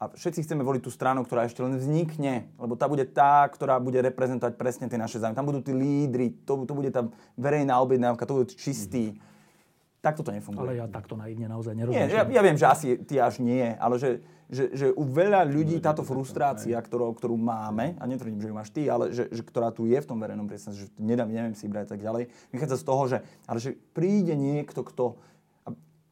A 0.00 0.08
všetci 0.08 0.48
chceme 0.48 0.64
voliť 0.64 0.80
tú 0.80 0.88
stranu, 0.88 1.28
ktorá 1.28 1.44
ešte 1.44 1.60
len 1.60 1.76
vznikne, 1.76 2.48
lebo 2.56 2.72
tá 2.72 2.88
bude 2.88 3.04
tá, 3.04 3.44
ktorá 3.52 3.76
bude 3.76 4.00
reprezentovať 4.00 4.56
presne 4.56 4.88
tie 4.88 4.96
naše 4.96 5.20
zájmy. 5.20 5.36
Tam 5.36 5.44
budú 5.44 5.60
tí 5.60 5.76
lídry, 5.76 6.32
to, 6.48 6.64
to 6.64 6.72
bude 6.72 6.88
tá 6.88 7.04
verejná 7.36 7.76
objednávka, 7.84 8.24
to 8.24 8.40
budú 8.40 8.48
tí 8.48 8.56
čistí. 8.56 9.20
Takto 10.00 10.24
to 10.24 10.32
nefunguje. 10.32 10.64
Ale 10.64 10.80
ja 10.80 10.88
takto 10.88 11.20
naivne 11.20 11.44
naozaj 11.52 11.76
Nie, 11.76 11.84
nerozumiem. 11.84 12.08
ja, 12.08 12.24
ja 12.24 12.40
viem, 12.40 12.56
že 12.56 12.64
asi 12.64 12.88
ty 13.04 13.20
až 13.20 13.44
nie, 13.44 13.76
ale 13.76 14.00
že, 14.00 14.24
že, 14.48 14.72
že 14.72 14.86
u 14.96 15.04
veľa 15.04 15.44
ľudí 15.44 15.76
táto 15.84 16.00
frustrácia, 16.00 16.80
ktorú, 16.80 17.12
ktorú 17.12 17.36
máme, 17.36 18.00
a 18.00 18.08
netvrdím, 18.08 18.40
že 18.40 18.48
ju 18.48 18.56
máš 18.56 18.72
ty, 18.72 18.88
ale 18.88 19.12
že, 19.12 19.28
že 19.28 19.44
ktorá 19.44 19.68
tu 19.68 19.84
je 19.84 20.00
v 20.00 20.08
tom 20.08 20.16
verejnom 20.16 20.48
priestranstve, 20.48 20.88
že 20.88 20.96
nedám, 20.96 21.28
neviem 21.28 21.52
si 21.52 21.68
brať 21.68 21.92
tak 21.92 22.00
ďalej, 22.00 22.32
vychádza 22.48 22.80
z 22.80 22.84
toho, 22.88 23.02
že, 23.04 23.18
ale 23.44 23.58
že 23.60 23.76
príde 23.92 24.32
niekto, 24.32 24.80
kto... 24.80 25.20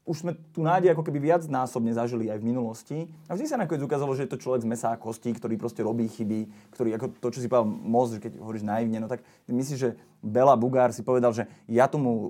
Už 0.09 0.25
sme 0.25 0.33
tu 0.57 0.65
nádej 0.65 0.97
ako 0.97 1.05
keby 1.05 1.21
viac 1.21 1.45
násobne 1.45 1.93
zažili 1.93 2.33
aj 2.33 2.41
v 2.41 2.49
minulosti. 2.49 2.97
A 3.29 3.37
vždy 3.37 3.45
sa 3.45 3.61
nakoniec 3.61 3.85
ukázalo, 3.85 4.17
že 4.17 4.25
je 4.25 4.33
to 4.33 4.41
človek 4.41 4.65
z 4.65 4.71
mesa 4.73 4.89
a 4.89 4.97
kostí, 4.97 5.29
ktorý 5.37 5.61
proste 5.61 5.85
robí 5.85 6.09
chyby, 6.09 6.73
ktorý, 6.73 6.97
ako 6.97 7.07
to, 7.21 7.29
čo 7.37 7.45
si 7.45 7.53
povedal 7.53 7.69
že 8.09 8.25
keď 8.25 8.33
hovoríš 8.41 8.65
naivne, 8.65 9.05
no 9.05 9.09
tak 9.13 9.21
myslíš, 9.53 9.79
že 9.79 10.01
Bela 10.25 10.57
Bugár 10.57 10.91
si 10.91 11.05
povedal, 11.05 11.31
že 11.31 11.47
ja 11.71 11.87
tomu 11.87 12.11
e, 12.11 12.29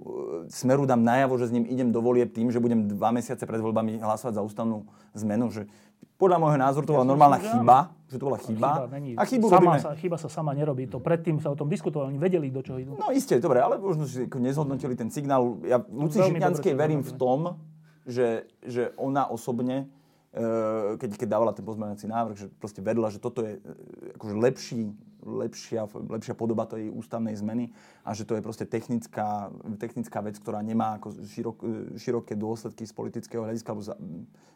smeru 0.53 0.85
dám 0.85 1.01
najavo, 1.01 1.41
že 1.41 1.49
s 1.49 1.55
ním 1.55 1.65
idem 1.65 1.89
do 1.89 2.05
volieb 2.05 2.35
tým, 2.35 2.53
že 2.53 2.61
budem 2.61 2.85
dva 2.85 3.15
mesiace 3.15 3.47
pred 3.47 3.63
voľbami 3.63 4.03
hlasovať 4.03 4.37
za 4.37 4.45
ústavnú 4.45 4.85
zmenu, 5.17 5.49
že 5.49 5.71
podľa 6.19 6.39
môjho 6.43 6.59
názoru 6.59 6.85
to 6.85 6.95
bola 6.99 7.07
normálna 7.07 7.39
že 7.39 7.47
chyba, 7.55 7.79
že 8.11 8.17
to 8.19 8.25
bola 8.27 8.39
chyba. 8.43 8.71
není. 8.91 9.15
A 9.15 9.23
chybu 9.23 9.47
sama 9.47 9.79
robíme... 9.79 9.79
sa, 9.79 9.91
chyba 9.95 10.17
sa 10.19 10.29
sama 10.33 10.51
nerobí. 10.51 10.91
To 10.91 10.99
predtým 10.99 11.39
sa 11.39 11.55
o 11.55 11.57
tom 11.57 11.71
diskutovalo, 11.71 12.11
oni 12.11 12.19
vedeli, 12.19 12.51
do 12.51 12.59
čoho 12.59 12.83
idú. 12.83 12.99
No 12.99 13.15
isté, 13.15 13.39
dobre, 13.39 13.63
ale 13.63 13.79
možno 13.79 14.03
ako 14.03 14.39
nezhodnotili 14.43 14.99
ten 14.99 15.15
signál. 15.15 15.63
Ja 15.63 15.79
Luci 15.79 16.19
Žitňanskej 16.19 16.75
verím 16.75 17.07
v 17.07 17.13
tom, 17.15 17.55
že, 18.03 18.51
že 18.67 18.91
ona 18.99 19.31
osobne, 19.31 19.87
e, 20.35 20.97
keď, 20.99 21.11
keď 21.23 21.29
dávala 21.29 21.53
ten 21.55 21.63
pozmeňovací 21.63 22.11
návrh, 22.11 22.35
že 22.35 22.47
proste 22.59 22.83
vedela, 22.83 23.15
že 23.15 23.23
toto 23.23 23.47
je 23.47 23.63
e, 23.63 24.19
akože 24.19 24.35
lepší, 24.35 24.91
lepšia, 25.29 25.85
lepšia 26.09 26.33
podoba 26.33 26.65
tej 26.65 26.89
ústavnej 26.89 27.37
zmeny 27.37 27.69
a 28.03 28.17
že 28.17 28.25
to 28.25 28.33
je 28.35 28.43
proste 28.43 28.65
technická, 28.65 29.53
technická 29.77 30.25
vec, 30.25 30.41
ktorá 30.41 30.65
nemá 30.65 30.97
ako 30.97 31.13
širok, 31.29 31.59
široké 32.01 32.33
dôsledky 32.33 32.89
z 32.89 32.93
politického 32.97 33.45
hľadiska, 33.45 33.69
alebo 33.69 33.85
za, 33.85 33.95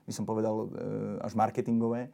by 0.08 0.12
som 0.12 0.24
povedal 0.24 0.54
e, 0.64 0.66
až 1.20 1.36
marketingové. 1.36 2.08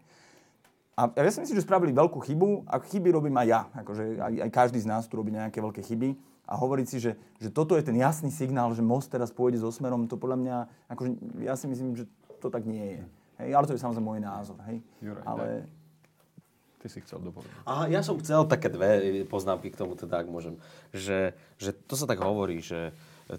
A 0.99 1.07
ja 1.15 1.31
si 1.31 1.39
myslím, 1.39 1.63
že 1.63 1.63
spravili 1.63 1.95
veľkú 1.95 2.19
chybu 2.19 2.67
a 2.67 2.83
chyby 2.83 3.15
robím 3.15 3.39
aj 3.39 3.47
ja. 3.47 3.61
Akože 3.71 4.19
aj, 4.19 4.35
aj 4.43 4.51
každý 4.51 4.83
z 4.83 4.91
nás 4.91 5.07
tu 5.07 5.15
robí 5.15 5.31
nejaké 5.31 5.63
veľké 5.63 5.79
chyby. 5.87 6.19
A 6.49 6.59
hovoriť 6.59 6.87
si, 6.91 6.99
že, 6.99 7.15
že 7.39 7.55
toto 7.55 7.79
je 7.79 7.87
ten 7.87 7.95
jasný 7.95 8.35
signál, 8.35 8.75
že 8.75 8.83
most 8.83 9.07
teraz 9.07 9.31
pôjde 9.31 9.63
so 9.63 9.71
smerom, 9.71 10.11
to 10.11 10.19
podľa 10.19 10.39
mňa, 10.43 10.57
akože 10.91 11.11
ja 11.47 11.55
si 11.55 11.71
myslím, 11.71 11.95
že 11.95 12.11
to 12.43 12.51
tak 12.51 12.67
nie 12.67 12.99
je. 12.99 13.03
Hej, 13.39 13.51
ale 13.55 13.67
to 13.71 13.79
je 13.79 13.83
samozrejme 13.85 14.09
môj 14.11 14.21
názor. 14.27 14.59
Hej. 14.67 14.83
Juraj, 14.99 15.23
ale 15.23 15.47
Ty 16.79 16.87
si 16.87 17.03
chcel 17.03 17.19
dopovedať. 17.19 17.55
Aha, 17.67 17.91
ja 17.91 18.01
som 18.07 18.15
chcel 18.23 18.47
také 18.47 18.71
dve 18.71 19.23
poznámky 19.27 19.75
k 19.75 19.79
tomu, 19.79 19.99
teda, 19.99 20.23
ak 20.23 20.31
môžem. 20.31 20.55
Že, 20.95 21.35
že 21.59 21.71
to 21.75 21.99
sa 21.99 22.07
tak 22.07 22.23
hovorí, 22.23 22.63
že 22.63 22.95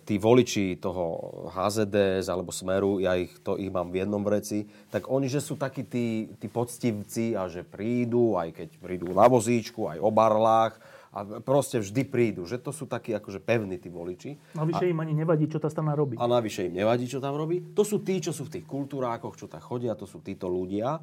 tí 0.05 0.21
voliči 0.21 0.77
toho 0.77 1.03
HZDS 1.49 2.29
alebo 2.29 2.53
Smeru, 2.53 3.01
ja 3.01 3.17
ich, 3.17 3.33
to 3.41 3.57
ich 3.57 3.73
mám 3.73 3.89
v 3.89 4.05
jednom 4.05 4.21
vreci, 4.21 4.69
tak 4.93 5.09
oni, 5.09 5.25
že 5.25 5.41
sú 5.41 5.57
takí 5.57 5.81
tí, 5.81 6.29
tí 6.37 6.45
poctivci 6.45 7.33
a 7.33 7.49
že 7.49 7.65
prídu, 7.65 8.37
aj 8.37 8.53
keď 8.53 8.69
prídu 8.77 9.09
na 9.09 9.25
vozíčku, 9.25 9.89
aj 9.89 9.97
o 9.97 10.11
barlách 10.13 10.77
a 11.09 11.25
proste 11.41 11.81
vždy 11.81 12.05
prídu. 12.05 12.45
Že 12.45 12.61
to 12.61 12.69
sú 12.69 12.85
takí 12.85 13.17
akože 13.17 13.41
pevní 13.41 13.81
tí 13.81 13.89
voliči. 13.89 14.37
Navyše 14.53 14.93
im 14.93 14.99
ani 15.01 15.17
nevadí, 15.17 15.49
čo 15.49 15.57
tá 15.57 15.73
strana 15.73 15.97
robí. 15.97 16.21
A 16.21 16.29
navyše 16.29 16.69
im 16.69 16.77
nevadí, 16.77 17.09
čo 17.09 17.17
tam 17.17 17.33
robí. 17.33 17.73
To 17.73 17.81
sú 17.81 18.05
tí, 18.05 18.21
čo 18.21 18.29
sú 18.29 18.45
v 18.45 18.61
tých 18.61 18.65
kultúrákoch, 18.69 19.33
čo 19.33 19.49
tam 19.49 19.57
chodia, 19.57 19.97
to 19.97 20.05
sú 20.05 20.21
títo 20.21 20.45
ľudia. 20.45 21.01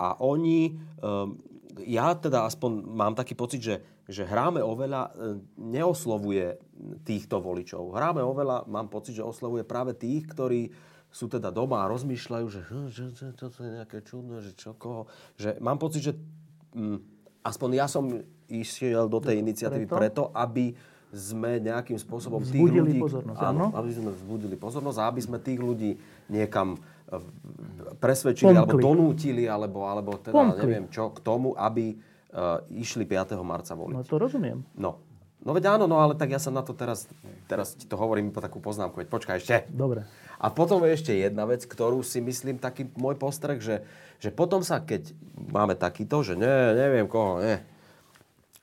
A 0.00 0.16
oni, 0.22 0.78
um, 1.02 1.34
ja 1.86 2.14
teda 2.14 2.46
aspoň 2.46 2.70
mám 2.86 3.14
taký 3.14 3.34
pocit, 3.38 3.60
že, 3.62 3.76
že 4.06 4.26
hráme 4.26 4.60
oveľa, 4.60 5.10
e, 5.10 5.40
neoslovuje 5.58 6.58
týchto 7.06 7.38
voličov. 7.38 7.94
Hráme 7.94 8.20
oveľa, 8.24 8.66
mám 8.66 8.90
pocit, 8.90 9.18
že 9.18 9.26
oslovuje 9.26 9.62
práve 9.62 9.94
tých, 9.94 10.26
ktorí 10.30 10.70
sú 11.10 11.26
teda 11.26 11.50
doma 11.50 11.82
a 11.82 11.90
rozmýšľajú, 11.90 12.46
že, 12.46 12.60
hm, 12.70 12.88
že, 12.90 13.04
že 13.14 13.26
toto 13.34 13.66
je 13.66 13.70
nejaké 13.82 13.98
čudné, 14.06 14.42
že 14.46 14.54
čo, 14.54 14.78
koho. 14.78 15.10
Že 15.34 15.58
mám 15.58 15.78
pocit, 15.78 16.06
že 16.06 16.12
hm, 16.74 16.98
aspoň 17.42 17.70
ja 17.74 17.86
som 17.90 18.04
išiel 18.46 19.10
do 19.10 19.18
tej 19.18 19.42
iniciatívy 19.42 19.86
preto, 19.86 19.98
preto 19.98 20.22
aby 20.34 20.74
sme 21.10 21.58
nejakým 21.58 21.98
spôsobom 21.98 22.38
tých 22.46 22.62
ľudí... 22.62 23.02
pozornosť, 23.02 23.42
áno, 23.42 23.74
aby 23.74 23.90
sme 23.90 24.10
vzbudili 24.14 24.54
pozornosť 24.54 24.98
a 25.02 25.08
aby 25.10 25.20
sme 25.20 25.38
tých 25.42 25.58
ľudí 25.58 25.98
niekam 26.30 26.78
presvedčili 27.98 28.54
Pomkli. 28.54 28.60
alebo 28.62 28.76
donútili, 28.78 29.44
alebo, 29.50 29.84
alebo 29.86 30.16
teda 30.16 30.34
Pomkli. 30.34 30.60
neviem 30.62 30.84
čo, 30.88 31.10
k 31.10 31.18
tomu, 31.20 31.52
aby 31.58 31.96
uh, 31.96 32.62
išli 32.70 33.04
5. 33.04 33.34
marca 33.42 33.74
voliť. 33.74 33.96
No 33.96 34.06
to 34.06 34.16
rozumiem. 34.16 34.62
No. 34.78 35.02
No 35.40 35.56
veď 35.56 35.80
áno, 35.80 35.88
no 35.88 35.96
ale 35.96 36.12
tak 36.20 36.36
ja 36.36 36.40
sa 36.40 36.52
na 36.52 36.60
to 36.60 36.76
teraz, 36.76 37.08
teraz 37.48 37.72
ti 37.72 37.88
to 37.88 37.96
hovorím 37.96 38.28
po 38.28 38.44
takú 38.44 38.60
poznámku, 38.60 39.00
veď 39.00 39.08
počkaj 39.08 39.36
ešte. 39.40 39.56
Dobre. 39.72 40.04
A 40.36 40.52
potom 40.52 40.84
je 40.84 40.92
ešte 40.92 41.16
jedna 41.16 41.48
vec, 41.48 41.64
ktorú 41.64 42.04
si 42.04 42.20
myslím, 42.20 42.60
taký 42.60 42.92
môj 42.92 43.16
postreh, 43.16 43.56
že, 43.56 43.80
že 44.20 44.28
potom 44.28 44.60
sa, 44.60 44.84
keď 44.84 45.16
máme 45.48 45.80
takýto, 45.80 46.20
že 46.20 46.36
ne, 46.36 46.76
neviem 46.76 47.08
koho, 47.08 47.40
ne, 47.40 47.64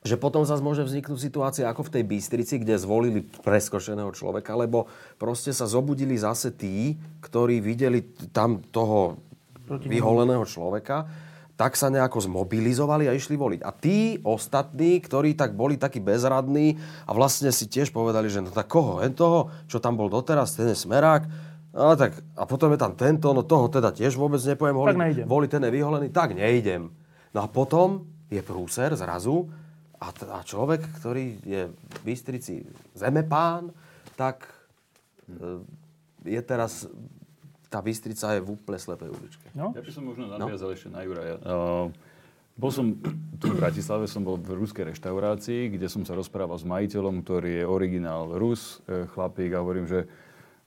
že 0.06 0.16
potom 0.16 0.46
zase 0.46 0.62
môže 0.62 0.86
vzniknúť 0.86 1.20
situácia 1.20 1.66
ako 1.66 1.90
v 1.90 1.94
tej 2.00 2.04
Bystrici, 2.06 2.56
kde 2.62 2.78
zvolili 2.78 3.26
preskošeného 3.44 4.14
človeka, 4.14 4.54
lebo 4.54 4.86
proste 5.18 5.52
sa 5.52 5.66
zobudili 5.66 6.16
zase 6.16 6.54
tí, 6.54 6.96
ktorí 7.24 7.60
videli 7.60 8.06
tam 8.30 8.62
toho 8.62 9.18
vyholeného 9.68 10.46
človeka, 10.48 11.10
tak 11.58 11.74
sa 11.74 11.90
nejako 11.90 12.22
zmobilizovali 12.30 13.10
a 13.10 13.18
išli 13.18 13.34
voliť. 13.34 13.66
A 13.66 13.74
tí 13.74 14.22
ostatní, 14.22 15.02
ktorí 15.02 15.34
tak 15.34 15.58
boli 15.58 15.74
takí 15.74 15.98
bezradní 15.98 16.78
a 17.10 17.12
vlastne 17.18 17.50
si 17.50 17.66
tiež 17.66 17.90
povedali, 17.90 18.30
že 18.30 18.46
no 18.46 18.54
tak 18.54 18.70
koho? 18.70 19.02
Len 19.02 19.18
toho, 19.18 19.50
čo 19.66 19.82
tam 19.82 19.98
bol 19.98 20.08
doteraz, 20.08 20.54
ten 20.54 20.70
je 20.70 20.78
smerák, 20.78 21.50
No 21.78 21.94
tak, 21.94 22.18
a 22.34 22.50
potom 22.50 22.74
je 22.74 22.80
tam 22.82 22.98
tento, 22.98 23.30
no 23.38 23.46
toho 23.46 23.70
teda 23.70 23.94
tiež 23.94 24.18
vôbec 24.18 24.42
nepojem 24.42 24.74
voliť. 24.74 25.30
Voli 25.30 25.46
ten 25.46 25.62
je 25.62 25.70
vyholený, 25.70 26.10
tak 26.10 26.34
nejdem. 26.34 26.90
No 27.38 27.40
a 27.44 27.48
potom 27.52 28.02
je 28.34 28.42
prúser 28.42 28.98
zrazu 28.98 29.46
a, 29.98 30.08
t- 30.14 30.30
a 30.30 30.40
človek, 30.46 30.86
ktorý 31.02 31.42
je 31.42 31.62
v 31.70 31.98
Bystrici 32.06 32.62
zemepán, 32.94 33.74
tak 34.14 34.46
e, 35.26 35.62
je 36.26 36.42
teraz 36.46 36.86
tá 37.68 37.84
Bystrica 37.84 38.38
je 38.38 38.42
v 38.42 38.56
úplne 38.56 38.80
slepej 38.80 39.12
uličke. 39.12 39.48
No? 39.52 39.76
Ja 39.76 39.84
by 39.84 39.92
som 39.92 40.04
možno 40.08 40.32
nadviazal 40.32 40.72
no? 40.72 40.76
ešte 40.76 40.88
na 40.88 41.02
Juraja. 41.04 41.36
Uh, 41.44 41.92
bol 42.58 42.72
som 42.72 42.96
tu 43.42 43.54
v 43.54 43.60
Bratislave, 43.60 44.08
som 44.08 44.24
bol 44.24 44.40
v 44.40 44.56
ruskej 44.56 44.96
reštaurácii, 44.96 45.76
kde 45.76 45.88
som 45.92 46.08
sa 46.08 46.16
rozprával 46.16 46.58
s 46.58 46.66
majiteľom, 46.66 47.22
ktorý 47.22 47.62
je 47.62 47.66
originál 47.68 48.34
Rus, 48.34 48.82
e, 48.90 49.06
chlapík, 49.14 49.54
a 49.54 49.62
hovorím, 49.62 49.86
že 49.86 50.10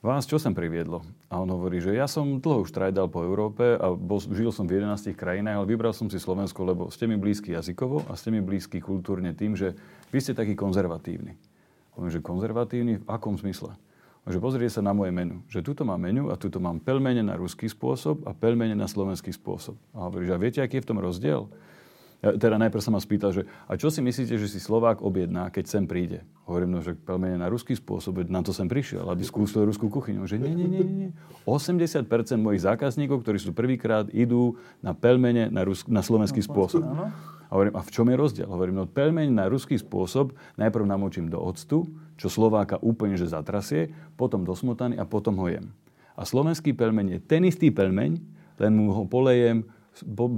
vás 0.01 0.24
čo 0.24 0.40
sem 0.40 0.57
priviedlo? 0.57 1.05
A 1.28 1.40
on 1.40 1.48
hovorí, 1.53 1.84
že 1.84 1.92
ja 1.92 2.09
som 2.09 2.40
dlho 2.40 2.64
už 2.64 2.72
trajdal 2.72 3.12
po 3.12 3.20
Európe 3.20 3.76
a 3.76 3.92
bol, 3.92 4.16
žil 4.20 4.48
som 4.48 4.64
v 4.64 4.80
11 4.80 5.12
krajinách, 5.12 5.61
ale 5.61 5.68
vybral 5.68 5.92
som 5.92 6.09
si 6.09 6.16
Slovensko, 6.16 6.64
lebo 6.64 6.88
ste 6.88 7.05
mi 7.05 7.20
blízky 7.20 7.53
jazykovo 7.53 8.09
a 8.09 8.16
ste 8.16 8.32
mi 8.32 8.40
blízky 8.40 8.80
kultúrne 8.80 9.36
tým, 9.36 9.55
že 9.55 9.76
vy 10.09 10.18
ste 10.18 10.32
taký 10.32 10.57
konzervatívny. 10.57 11.36
Hovorím, 11.94 12.12
že 12.12 12.24
konzervatívny 12.24 12.92
v 13.03 13.07
akom 13.07 13.36
zmysle? 13.36 13.76
že 14.30 14.38
pozrie 14.38 14.70
sa 14.70 14.80
na 14.80 14.94
moje 14.94 15.11
menu. 15.11 15.42
Že 15.51 15.72
tuto 15.72 15.82
mám 15.82 15.98
menu 15.98 16.30
a 16.30 16.38
tuto 16.38 16.62
mám 16.62 16.78
pelmene 16.78 17.20
na 17.24 17.34
ruský 17.34 17.66
spôsob 17.66 18.22
a 18.28 18.36
pelmene 18.36 18.78
na 18.78 18.86
slovenský 18.86 19.34
spôsob. 19.34 19.74
A 19.96 20.07
hovorí, 20.07 20.30
že 20.30 20.34
a 20.36 20.40
viete, 20.40 20.59
aký 20.62 20.78
je 20.78 20.84
v 20.86 20.90
tom 20.94 21.03
rozdiel? 21.03 21.51
Ja, 22.20 22.36
teda 22.36 22.60
najprv 22.60 22.84
sa 22.84 22.92
ma 22.92 23.00
spýtal, 23.00 23.32
že 23.32 23.48
a 23.64 23.80
čo 23.80 23.88
si 23.88 24.04
myslíte, 24.04 24.36
že 24.36 24.44
si 24.44 24.60
Slovák 24.60 25.00
objedná, 25.00 25.48
keď 25.48 25.64
sem 25.72 25.84
príde? 25.88 26.20
Hovorím, 26.44 26.76
no, 26.76 26.80
že 26.84 26.92
pelmene 26.92 27.40
na 27.40 27.48
ruský 27.48 27.72
spôsob, 27.72 28.28
na 28.28 28.44
to 28.44 28.52
sem 28.52 28.68
prišiel, 28.68 29.08
aby 29.08 29.24
skúsil 29.24 29.64
ruskú 29.64 29.88
kuchyňu. 29.88 30.28
Že 30.28 30.36
nie, 30.44 30.52
nie, 30.52 30.68
nie, 30.68 30.84
nie. 30.84 31.08
80% 31.48 32.04
mojich 32.36 32.60
zákazníkov, 32.60 33.24
ktorí 33.24 33.40
sú 33.40 33.56
prvýkrát, 33.56 34.12
idú 34.12 34.60
na 34.84 34.92
pelmene 34.92 35.48
na, 35.48 35.64
rus- 35.64 35.88
na 35.88 36.04
slovenský 36.04 36.44
spôsob. 36.44 36.84
A 37.50 37.52
hovorím, 37.56 37.74
a 37.74 37.82
v 37.82 37.90
čom 37.90 38.06
je 38.06 38.16
rozdiel? 38.20 38.46
Hovorím, 38.46 38.78
no 38.78 38.86
pelmeň 38.86 39.32
na 39.32 39.50
ruský 39.50 39.74
spôsob 39.74 40.36
najprv 40.54 40.84
namočím 40.86 41.26
do 41.26 41.40
octu, 41.42 41.88
čo 42.14 42.30
Slováka 42.30 42.78
úplne 42.78 43.18
že 43.18 43.26
zatrasie, 43.26 43.90
potom 44.14 44.46
do 44.46 44.54
smotany 44.54 44.94
a 45.00 45.08
potom 45.08 45.34
ho 45.40 45.50
jem. 45.50 45.72
A 46.14 46.22
slovenský 46.22 46.76
pelmeň 46.76 47.16
je 47.16 47.20
ten 47.24 47.42
istý 47.48 47.72
pelmeň, 47.74 48.22
len 48.60 48.72
mu 48.76 48.92
ho 48.92 49.02
polejem 49.08 49.64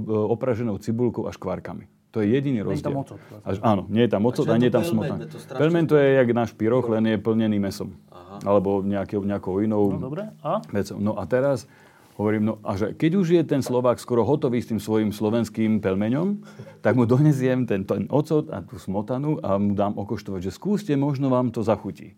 opraženou 0.09 0.77
cibulkou 0.77 1.27
a 1.27 1.31
škvárkami. 1.31 1.87
To 2.13 2.21
je 2.21 2.29
jediný 2.29 2.61
rozdiel. 2.61 2.77
Nie 2.77 2.77
je 2.77 2.85
tam 2.85 3.01
ocot. 3.01 3.19
Až, 3.41 3.55
áno, 3.65 3.83
nie 3.89 4.03
je 4.05 4.11
tam 4.13 4.23
ocot 4.29 4.45
a, 4.45 4.53
a 4.53 4.61
nie 4.61 4.69
je 4.69 4.75
tam 4.77 4.85
smotana. 4.85 5.25
Pelmeň 5.57 5.83
to 5.89 5.95
je 5.97 6.07
jak 6.13 6.29
náš 6.29 6.53
pyroch, 6.53 6.85
len 6.85 7.09
je 7.09 7.17
plnený 7.17 7.57
mesom. 7.57 7.97
Aha. 8.13 8.37
Alebo 8.45 8.85
nejakou, 8.85 9.25
nejakou 9.25 9.57
inou 9.65 9.97
no, 9.97 9.97
dobre. 9.97 10.29
A? 10.45 10.61
vecou. 10.69 11.01
No 11.01 11.17
a 11.17 11.25
teraz 11.25 11.65
Hovorím, 12.13 12.45
no 12.45 12.53
a 12.61 12.77
že 12.77 12.93
keď 12.93 13.11
už 13.17 13.27
je 13.33 13.41
ten 13.41 13.65
Slovák 13.65 13.97
skoro 13.97 14.21
hotový 14.21 14.61
s 14.61 14.69
tým 14.69 14.77
svojim 14.77 15.09
slovenským 15.09 15.81
pelmeňom, 15.81 16.45
tak 16.85 16.93
mu 16.93 17.09
donesiem 17.09 17.65
ten, 17.65 17.89
ten 17.89 18.05
ocot 18.05 18.53
a 18.53 18.61
tú 18.61 18.77
smotanu 18.77 19.41
a 19.41 19.57
mu 19.57 19.73
dám 19.73 19.97
okoštovať, 19.97 20.45
že 20.45 20.51
skúste, 20.53 20.93
možno 20.93 21.33
vám 21.33 21.49
to 21.49 21.65
zachutí. 21.65 22.13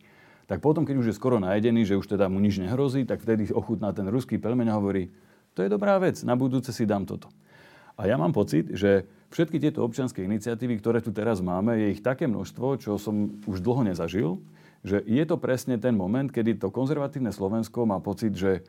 Tak 0.51 0.59
potom, 0.59 0.83
keď 0.83 0.95
už 0.99 1.07
je 1.09 1.15
skoro 1.15 1.39
najedený, 1.39 1.87
že 1.87 1.95
už 1.95 2.11
teda 2.11 2.27
mu 2.27 2.43
nič 2.43 2.59
nehrozí, 2.59 3.07
tak 3.07 3.23
vtedy 3.23 3.47
ochutná 3.55 3.95
ten 3.95 4.05
ruský 4.11 4.35
pelmeň 4.35 4.67
a 4.67 4.77
hovorí, 4.77 5.15
to 5.55 5.63
je 5.63 5.71
dobrá 5.71 5.95
vec, 5.97 6.19
na 6.27 6.35
budúce 6.35 6.75
si 6.75 6.83
dám 6.83 7.07
toto. 7.07 7.31
A 7.95 8.11
ja 8.11 8.19
mám 8.19 8.35
pocit, 8.35 8.75
že 8.75 9.07
všetky 9.31 9.55
tieto 9.55 9.79
občianske 9.87 10.19
iniciatívy, 10.19 10.83
ktoré 10.83 10.99
tu 10.99 11.15
teraz 11.15 11.39
máme, 11.39 11.79
je 11.79 11.95
ich 11.95 12.03
také 12.03 12.27
množstvo, 12.27 12.75
čo 12.75 12.91
som 12.99 13.39
už 13.47 13.63
dlho 13.63 13.87
nezažil, 13.87 14.43
že 14.85 15.01
je 15.07 15.23
to 15.25 15.39
presne 15.39 15.79
ten 15.79 15.95
moment, 15.95 16.29
kedy 16.29 16.59
to 16.59 16.69
konzervatívne 16.69 17.31
Slovensko 17.31 17.87
má 17.87 17.97
pocit, 18.03 18.35
že 18.35 18.61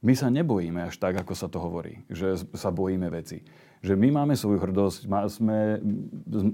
my 0.00 0.16
sa 0.16 0.32
nebojíme 0.32 0.88
až 0.88 0.96
tak, 0.96 1.20
ako 1.20 1.36
sa 1.36 1.46
to 1.52 1.60
hovorí, 1.60 2.00
že 2.08 2.40
sa 2.56 2.72
bojíme 2.72 3.12
veci. 3.12 3.44
Že 3.84 4.00
my 4.00 4.08
máme 4.16 4.34
svoju 4.34 4.56
hrdosť, 4.56 5.04
sme, 5.28 5.76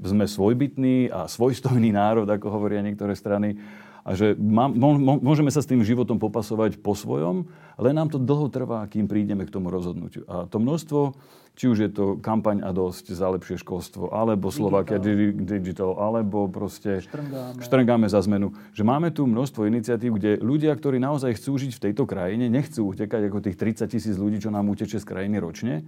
sme 0.02 0.26
svojbytný 0.26 1.14
a 1.14 1.30
svojstojný 1.30 1.94
národ, 2.02 2.26
ako 2.26 2.50
hovoria 2.50 2.82
niektoré 2.82 3.14
strany 3.14 3.54
a 4.06 4.14
že 4.14 4.38
môžeme 4.38 5.50
sa 5.50 5.58
s 5.58 5.66
tým 5.66 5.82
životom 5.82 6.22
popasovať 6.22 6.78
po 6.78 6.94
svojom, 6.94 7.50
ale 7.74 7.90
nám 7.90 8.14
to 8.14 8.22
dlho 8.22 8.46
trvá, 8.46 8.86
kým 8.86 9.10
prídeme 9.10 9.42
k 9.42 9.50
tomu 9.50 9.66
rozhodnutiu. 9.66 10.22
A 10.30 10.46
to 10.46 10.62
množstvo, 10.62 11.18
či 11.58 11.66
už 11.66 11.78
je 11.82 11.90
to 11.90 12.04
kampaň 12.22 12.62
a 12.62 12.70
dosť 12.70 13.10
za 13.10 13.26
lepšie 13.34 13.58
školstvo, 13.58 14.14
alebo 14.14 14.54
Slovakia 14.54 15.02
Digital, 15.02 15.98
alebo 15.98 16.46
proste 16.46 17.02
štrngáme. 17.02 17.58
štrngáme 17.58 18.06
za 18.06 18.22
zmenu. 18.22 18.54
Že 18.78 18.82
máme 18.86 19.10
tu 19.10 19.26
množstvo 19.26 19.66
iniciatív, 19.66 20.22
kde 20.22 20.38
ľudia, 20.38 20.70
ktorí 20.78 21.02
naozaj 21.02 21.34
chcú 21.34 21.58
žiť 21.58 21.72
v 21.74 21.82
tejto 21.90 22.06
krajine, 22.06 22.46
nechcú 22.46 22.94
utekať 22.94 23.26
ako 23.26 23.42
tých 23.42 23.58
30 23.58 23.90
tisíc 23.90 24.14
ľudí, 24.14 24.38
čo 24.38 24.54
nám 24.54 24.70
uteče 24.70 25.02
z 25.02 25.06
krajiny 25.08 25.42
ročne, 25.42 25.82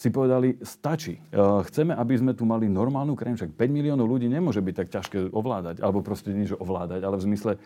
si 0.00 0.08
povedali, 0.08 0.56
stačí. 0.64 1.20
E, 1.20 1.40
chceme, 1.68 1.92
aby 1.92 2.16
sme 2.16 2.32
tu 2.32 2.48
mali 2.48 2.72
normálnu 2.72 3.12
krajinu. 3.12 3.36
Však 3.36 3.52
5 3.52 3.68
miliónov 3.68 4.08
ľudí 4.08 4.32
nemôže 4.32 4.64
byť 4.64 4.74
tak 4.80 4.88
ťažké 4.88 5.28
ovládať. 5.28 5.84
Alebo 5.84 6.00
proste 6.00 6.32
niečo 6.32 6.56
ovládať, 6.56 7.04
ale 7.04 7.20
v 7.20 7.26
zmysle 7.28 7.60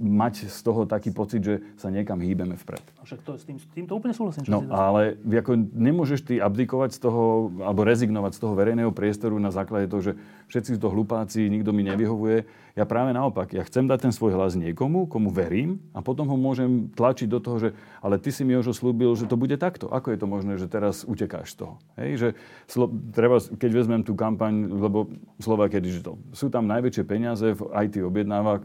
mať 0.00 0.48
z 0.48 0.60
toho 0.64 0.88
taký 0.88 1.12
pocit, 1.12 1.44
že 1.44 1.60
sa 1.76 1.92
niekam 1.92 2.16
hýbeme 2.16 2.56
vpred. 2.56 2.80
A 2.96 3.04
však 3.04 3.20
to, 3.28 3.36
s, 3.36 3.44
tým, 3.44 3.60
s 3.60 3.68
týmto 3.76 3.92
úplne 3.92 4.16
súhlasím. 4.16 4.48
No, 4.48 4.64
ale 4.72 5.20
ako 5.20 5.52
nemôžeš 5.76 6.24
ty 6.24 6.34
abdikovať 6.40 6.96
z 6.96 7.00
toho, 7.04 7.52
alebo 7.60 7.84
rezignovať 7.84 8.32
z 8.32 8.40
toho 8.40 8.56
verejného 8.56 8.88
priestoru 8.96 9.36
na 9.36 9.52
základe 9.52 9.92
toho, 9.92 10.00
že 10.00 10.12
všetci 10.48 10.70
sú 10.76 10.80
to 10.80 10.88
hlupáci, 10.88 11.52
nikto 11.52 11.76
mi 11.76 11.84
nevyhovuje. 11.84 12.48
Ja 12.76 12.84
práve 12.84 13.16
naopak, 13.16 13.56
ja 13.56 13.64
chcem 13.64 13.88
dať 13.88 14.04
ten 14.04 14.12
svoj 14.12 14.36
hlas 14.36 14.52
niekomu, 14.52 15.08
komu 15.08 15.32
verím 15.32 15.80
a 15.96 16.04
potom 16.04 16.28
ho 16.28 16.36
môžem 16.36 16.92
tlačiť 16.92 17.24
do 17.24 17.40
toho, 17.40 17.56
že 17.56 17.68
ale 18.04 18.20
ty 18.20 18.28
si 18.28 18.44
mi 18.44 18.52
už 18.52 18.76
slúbil, 18.76 19.16
že 19.16 19.24
to 19.24 19.40
bude 19.40 19.56
takto. 19.56 19.88
Ako 19.88 20.12
je 20.12 20.20
to 20.20 20.28
možné, 20.28 20.60
že 20.60 20.68
teraz 20.68 21.00
utekáš 21.08 21.56
z 21.56 21.64
toho? 21.64 21.80
Hej, 21.96 22.10
že 22.20 22.28
slo, 22.68 22.92
treba, 23.16 23.40
keď 23.40 23.70
vezmem 23.72 24.04
tú 24.04 24.12
kampaň, 24.12 24.68
lebo 24.68 25.08
Slovakia 25.40 25.80
Digital, 25.80 26.20
sú 26.36 26.52
tam 26.52 26.68
najväčšie 26.68 27.04
peniaze 27.08 27.48
v 27.56 27.64
IT, 27.88 27.96
objednávach, 28.04 28.60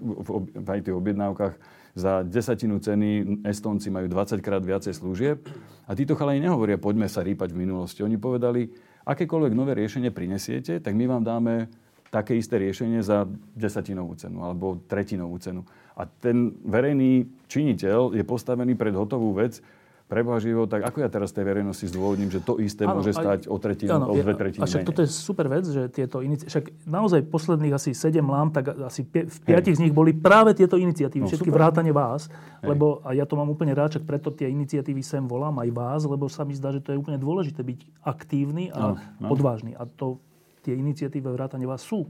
v 0.59 0.67
IT 0.75 0.91
objednávkach 0.91 1.55
za 1.95 2.27
desatinu 2.27 2.83
ceny 2.83 3.39
Estonci 3.47 3.87
majú 3.87 4.11
20 4.11 4.43
krát 4.43 4.59
viacej 4.59 4.91
služieb. 4.91 5.47
A 5.87 5.95
títo 5.95 6.19
chalani 6.19 6.43
nehovoria, 6.43 6.75
poďme 6.75 7.07
sa 7.07 7.23
rýpať 7.23 7.55
v 7.55 7.63
minulosti. 7.63 8.03
Oni 8.03 8.19
povedali, 8.19 8.67
akékoľvek 9.07 9.53
nové 9.55 9.71
riešenie 9.79 10.11
prinesiete, 10.11 10.83
tak 10.83 10.99
my 10.99 11.07
vám 11.07 11.23
dáme 11.23 11.71
také 12.11 12.35
isté 12.35 12.59
riešenie 12.59 12.99
za 12.99 13.23
desatinovú 13.55 14.13
cenu 14.19 14.43
alebo 14.43 14.77
tretinovú 14.85 15.39
cenu. 15.39 15.63
A 15.95 16.03
ten 16.03 16.51
verejný 16.67 17.25
činiteľ 17.47 18.13
je 18.13 18.23
postavený 18.27 18.75
pred 18.75 18.91
hotovú 18.91 19.31
vec, 19.31 19.63
Preboha 20.11 20.43
živo, 20.43 20.67
tak 20.67 20.83
ako 20.83 21.07
ja 21.07 21.07
teraz 21.07 21.31
tej 21.31 21.47
verejnosti 21.47 21.87
zdôvodním, 21.87 22.27
že 22.27 22.43
to 22.43 22.59
isté 22.59 22.83
Áno, 22.83 22.99
môže 22.99 23.15
stať 23.15 23.47
o 23.47 23.55
tretinu, 23.55 23.95
Áno, 23.95 24.11
o 24.11 24.19
dve 24.19 24.35
tretiny 24.35 24.59
A 24.59 24.67
však 24.67 24.83
menej? 24.83 24.89
toto 24.91 24.99
je 24.99 25.07
super 25.07 25.47
vec, 25.47 25.63
že 25.63 25.87
tieto 25.87 26.19
inici... 26.19 26.51
Však 26.51 26.83
naozaj 26.83 27.31
posledných 27.31 27.71
asi 27.71 27.95
7 27.95 28.19
lám, 28.19 28.51
tak 28.51 28.75
asi 28.75 29.07
v 29.07 29.39
piatich 29.47 29.79
z 29.79 29.87
nich 29.87 29.95
boli 29.95 30.11
práve 30.11 30.51
tieto 30.51 30.75
iniciatívy. 30.75 31.23
No, 31.23 31.31
všetky 31.31 31.47
super. 31.47 31.63
vrátane 31.63 31.95
vás. 31.95 32.27
Lebo, 32.59 32.99
a 33.07 33.15
ja 33.15 33.23
to 33.23 33.39
mám 33.39 33.47
úplne 33.47 33.71
rád, 33.71 33.95
však 33.95 34.03
preto 34.03 34.35
tie 34.35 34.51
iniciatívy 34.51 34.99
sem 34.99 35.23
volám 35.23 35.55
aj 35.63 35.69
vás, 35.71 36.01
lebo 36.03 36.27
sa 36.27 36.43
mi 36.43 36.59
zdá, 36.59 36.75
že 36.75 36.83
to 36.83 36.91
je 36.91 36.99
úplne 36.99 37.15
dôležité 37.15 37.63
byť 37.63 37.79
aktívny 38.03 38.67
a 38.67 38.91
Áno, 38.91 38.95
áno. 38.99 39.29
odvážny. 39.31 39.79
A 39.79 39.87
to 39.87 40.19
tie 40.61 40.73
iniciatívy 40.77 41.27
vrátane 41.27 41.65
vás 41.65 41.81
sú. 41.81 42.05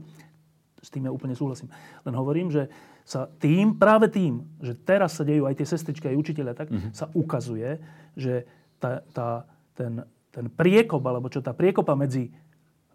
S 0.82 0.90
tým 0.90 1.06
ja 1.06 1.12
úplne 1.14 1.32
súhlasím. 1.32 1.70
Len 2.02 2.14
hovorím, 2.14 2.50
že 2.50 2.66
sa 3.02 3.26
tým, 3.26 3.74
práve 3.74 4.06
tým, 4.10 4.42
že 4.62 4.74
teraz 4.78 5.18
sa 5.18 5.26
dejú 5.26 5.46
aj 5.46 5.58
tie 5.58 5.66
sestričky, 5.66 6.06
aj 6.10 6.18
učiteľia, 6.18 6.54
tak 6.54 6.70
Mhm. 6.70 6.90
sa 6.94 7.10
ukazuje, 7.14 7.82
že 8.14 8.46
tá, 8.78 9.02
tá, 9.14 9.28
ten, 9.74 10.02
ten 10.30 10.46
priekop, 10.50 11.02
alebo 11.02 11.30
čo 11.30 11.42
tá 11.42 11.50
priekopa 11.54 11.94
medzi 11.94 12.30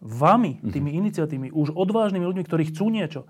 vami, 0.00 0.60
Mhm. 0.62 0.70
tými 0.72 0.90
iniciatívami, 0.94 1.48
už 1.52 1.74
odvážnymi 1.74 2.24
ľuďmi, 2.24 2.44
ktorí 2.46 2.70
chcú 2.72 2.88
niečo, 2.88 3.24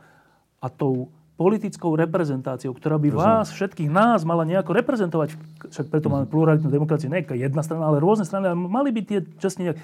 a 0.58 0.66
tou 0.66 1.14
politickou 1.38 1.94
reprezentáciou, 1.94 2.74
ktorá 2.74 2.98
by 2.98 3.14
vás, 3.14 3.54
všetkých 3.54 3.86
nás, 3.86 4.26
mala 4.26 4.42
nejako 4.42 4.74
reprezentovať, 4.74 5.38
však 5.70 5.86
preto 5.86 6.10
máme 6.10 6.26
pluralitnú 6.26 6.66
demokraciu, 6.66 7.06
nie 7.14 7.22
jedna 7.22 7.62
strana, 7.62 7.86
ale 7.86 8.02
rôzne 8.02 8.26
strany, 8.26 8.50
ale 8.50 8.58
mali 8.58 8.90
by 8.90 9.00
tie 9.06 9.18
časne 9.38 9.70
nejak, 9.70 9.78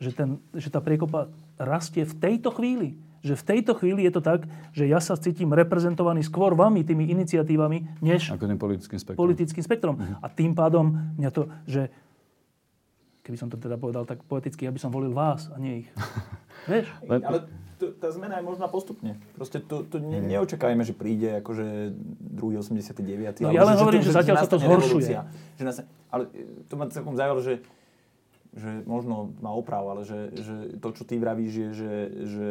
že, 0.00 0.10
ten, 0.16 0.40
že 0.56 0.72
tá 0.72 0.80
priekopa 0.80 1.28
rastie 1.58 2.04
v 2.04 2.14
tejto 2.14 2.50
chvíli. 2.54 2.98
Že 3.24 3.40
v 3.40 3.44
tejto 3.56 3.72
chvíli 3.80 4.04
je 4.04 4.12
to 4.12 4.20
tak, 4.20 4.44
že 4.76 4.84
ja 4.84 5.00
sa 5.00 5.16
cítim 5.16 5.48
reprezentovaný 5.48 6.20
skôr 6.20 6.52
vami, 6.52 6.84
tými 6.84 7.08
iniciatívami, 7.08 8.04
než 8.04 8.36
Ako 8.36 8.44
politickým 8.60 9.00
spektrum. 9.00 9.20
politickým 9.20 9.64
spektrom. 9.64 9.96
A 10.20 10.26
tým 10.28 10.52
pádom 10.52 10.92
mňa 11.16 11.30
to, 11.32 11.48
že 11.64 11.88
keby 13.24 13.36
som 13.40 13.48
to 13.48 13.56
teda 13.56 13.80
povedal 13.80 14.04
tak 14.04 14.20
poeticky, 14.28 14.68
ja 14.68 14.72
by 14.76 14.76
som 14.76 14.92
volil 14.92 15.16
vás 15.16 15.48
a 15.48 15.56
nie 15.56 15.84
ich. 15.84 15.88
Vieš? 16.70 16.86
Len, 17.08 17.20
Ale 17.24 17.38
to, 17.80 17.96
tá 17.96 18.12
zmena 18.12 18.38
je 18.38 18.44
možná 18.44 18.68
postupne. 18.68 19.16
Proste 19.34 19.64
to, 19.64 19.88
to 19.88 19.96
ne, 19.98 20.20
neočakajme, 20.20 20.84
že 20.84 20.92
príde 20.92 21.40
akože 21.40 21.96
druhý 22.20 22.60
89. 22.60 23.40
No 23.40 23.50
ja 23.50 23.64
len 23.64 23.76
hovorím, 23.80 24.04
že 24.04 24.12
zatiaľ 24.12 24.44
sa 24.44 24.48
to 24.48 24.60
zhoršuje. 24.60 24.84
revolúcia. 24.84 25.20
Že 25.56 25.62
nastane, 25.64 25.88
ale 26.12 26.22
e, 26.36 26.68
to 26.68 26.74
ma 26.76 26.84
celkom 26.92 27.16
zaujalo, 27.16 27.40
že, 27.40 27.64
že 28.54 28.86
možno 28.86 29.34
má 29.42 29.50
oprav, 29.50 29.82
ale 29.90 30.02
že, 30.06 30.30
že 30.38 30.54
to, 30.78 30.88
čo 30.94 31.02
ty 31.02 31.18
vravíš, 31.18 31.52
je, 31.52 31.68
že, 31.74 31.92
že 32.24 32.48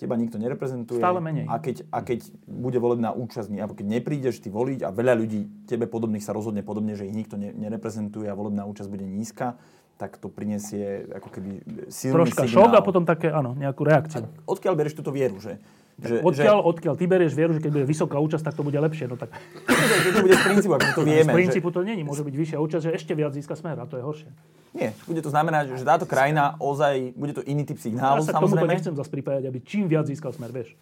teba 0.00 0.14
nikto 0.16 0.38
nereprezentuje. 0.40 1.02
Stále 1.02 1.20
menej. 1.20 1.44
A 1.50 1.60
keď, 1.60 1.84
a 1.90 2.00
keď 2.00 2.30
bude 2.46 2.78
volebná 2.80 3.12
účasť, 3.12 3.50
alebo 3.58 3.76
keď 3.76 3.86
neprídeš 3.98 4.40
ty 4.40 4.48
voliť 4.48 4.86
a 4.86 4.94
veľa 4.94 5.14
ľudí 5.18 5.68
tebe 5.68 5.90
podobných 5.90 6.22
sa 6.24 6.32
rozhodne 6.32 6.62
podobne, 6.62 6.94
že 6.94 7.04
ich 7.04 7.12
nikto 7.12 7.34
ne, 7.36 7.52
nereprezentuje 7.52 8.30
a 8.30 8.38
volebná 8.38 8.64
účasť 8.64 8.88
bude 8.88 9.04
nízka, 9.04 9.58
tak 9.98 10.14
to 10.22 10.30
prinesie 10.30 11.10
ako 11.10 11.28
keby 11.28 11.50
silný 11.90 12.30
Troška 12.30 12.46
signál. 12.46 12.70
šok 12.70 12.72
a 12.78 12.80
potom 12.86 13.02
také, 13.02 13.34
áno, 13.34 13.58
nejakú 13.58 13.82
reakciu. 13.82 14.30
Odkiaľ 14.46 14.74
bereš 14.78 14.94
túto 14.94 15.10
vieru, 15.10 15.42
že... 15.42 15.58
že 15.98 16.22
Odkiaľ, 16.22 16.58
odkiaľ 16.62 16.94
ty 16.94 17.04
berieš 17.04 17.32
vieru, 17.32 17.50
že 17.50 17.58
keď 17.58 17.70
bude 17.72 17.84
vysoká 17.84 18.16
účasť, 18.16 18.44
tak 18.44 18.54
to 18.54 18.62
bude 18.62 18.76
lepšie. 18.76 19.04
No 19.04 19.18
tak 19.18 19.34
Že, 19.66 19.84
že 20.04 20.10
to 20.12 20.20
bude 20.22 20.32
z 20.32 20.42
princípu, 20.44 20.72
ako 20.72 20.90
to 20.92 21.02
vieme. 21.02 21.26
z 21.26 21.34
princípu 21.34 21.68
to 21.68 21.80
není. 21.82 22.02
Môže 22.02 22.22
byť 22.22 22.34
vyššia 22.34 22.58
účasť, 22.58 22.82
že 22.84 22.90
ešte 22.92 23.12
viac 23.12 23.32
získa 23.32 23.52
smer 23.52 23.74
a 23.74 23.84
to 23.84 23.96
je 23.96 24.04
horšie. 24.04 24.30
Že, 24.30 24.76
nie, 24.76 24.90
bude 25.04 25.20
to 25.20 25.28
znamenať, 25.28 25.74
že 25.74 25.82
táto 25.82 26.04
krajina 26.04 26.54
ozaj, 26.56 27.12
bude 27.12 27.32
to 27.32 27.42
iný 27.42 27.64
typ 27.64 27.76
Ja 27.76 27.84
signálu, 27.84 28.20
sa 28.20 28.30
k 28.30 28.36
tomuto 28.36 28.54
samozrejme. 28.54 28.70
nechcem 28.70 28.94
zase 28.94 29.10
pripájať, 29.10 29.44
aby 29.44 29.58
čím 29.60 29.84
viac 29.84 30.06
získal 30.06 30.30
smer, 30.30 30.50
vieš. 30.50 30.78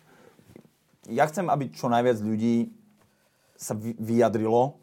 Ja 1.07 1.25
chcem, 1.25 1.47
aby 1.47 1.71
čo 1.71 1.87
najviac 1.87 2.19
ľudí 2.19 2.75
sa 3.55 3.73
vy- 3.73 3.97
vyjadrilo, 3.97 4.77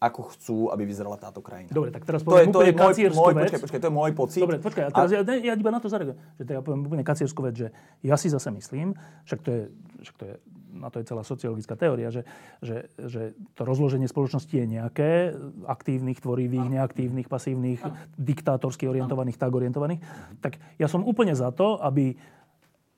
ako 0.00 0.20
chcú, 0.32 0.58
aby 0.72 0.88
vyzerala 0.88 1.20
táto 1.20 1.44
krajina. 1.44 1.68
Dobre, 1.68 1.92
tak 1.92 2.08
teraz 2.08 2.24
to 2.24 2.32
je, 2.32 2.48
poviem 2.48 2.50
to 2.50 2.64
je 2.64 2.72
úplne 2.72 2.80
môj, 2.80 2.88
kacierskú 2.88 3.20
môj, 3.20 3.32
vec. 3.36 3.44
počkaj, 3.44 3.60
počkaj, 3.68 3.80
to 3.80 3.86
je 3.86 3.94
môj 3.94 4.12
pocit. 4.16 4.40
Dobre, 4.40 4.56
počkaj, 4.56 4.84
a 4.88 4.90
teraz 4.96 5.10
ja, 5.12 5.20
ne, 5.20 5.36
ja 5.44 5.52
iba 5.52 5.70
na 5.70 5.80
to 5.80 5.92
zareagujem. 5.92 6.18
Že 6.40 6.42
to 6.48 6.50
ja 6.56 6.60
poviem 6.64 6.80
úplne 6.88 7.04
kacierskú 7.04 7.40
vec, 7.44 7.54
že 7.60 7.68
ja 8.00 8.16
si 8.16 8.32
zase 8.32 8.48
myslím, 8.48 8.96
však 9.28 9.40
to 9.44 9.50
je, 9.52 9.62
však 10.00 10.16
to 10.16 10.24
je 10.24 10.34
na 10.70 10.88
to 10.88 11.02
je 11.02 11.08
celá 11.10 11.26
sociologická 11.26 11.74
teória, 11.74 12.14
že, 12.14 12.22
že, 12.62 12.94
že 12.96 13.34
to 13.58 13.66
rozloženie 13.66 14.06
spoločnosti 14.06 14.54
je 14.54 14.66
nejaké, 14.70 15.34
aktívnych, 15.66 16.22
tvorivých, 16.22 16.66
neaktívnych, 16.70 17.26
pasívnych, 17.26 17.82
diktátorsky 18.14 18.86
orientovaných, 18.86 19.36
tak 19.36 19.50
orientovaných. 19.50 20.00
Tak 20.38 20.62
ja 20.78 20.86
som 20.86 21.02
úplne 21.02 21.34
za 21.34 21.50
to, 21.50 21.82
aby 21.82 22.14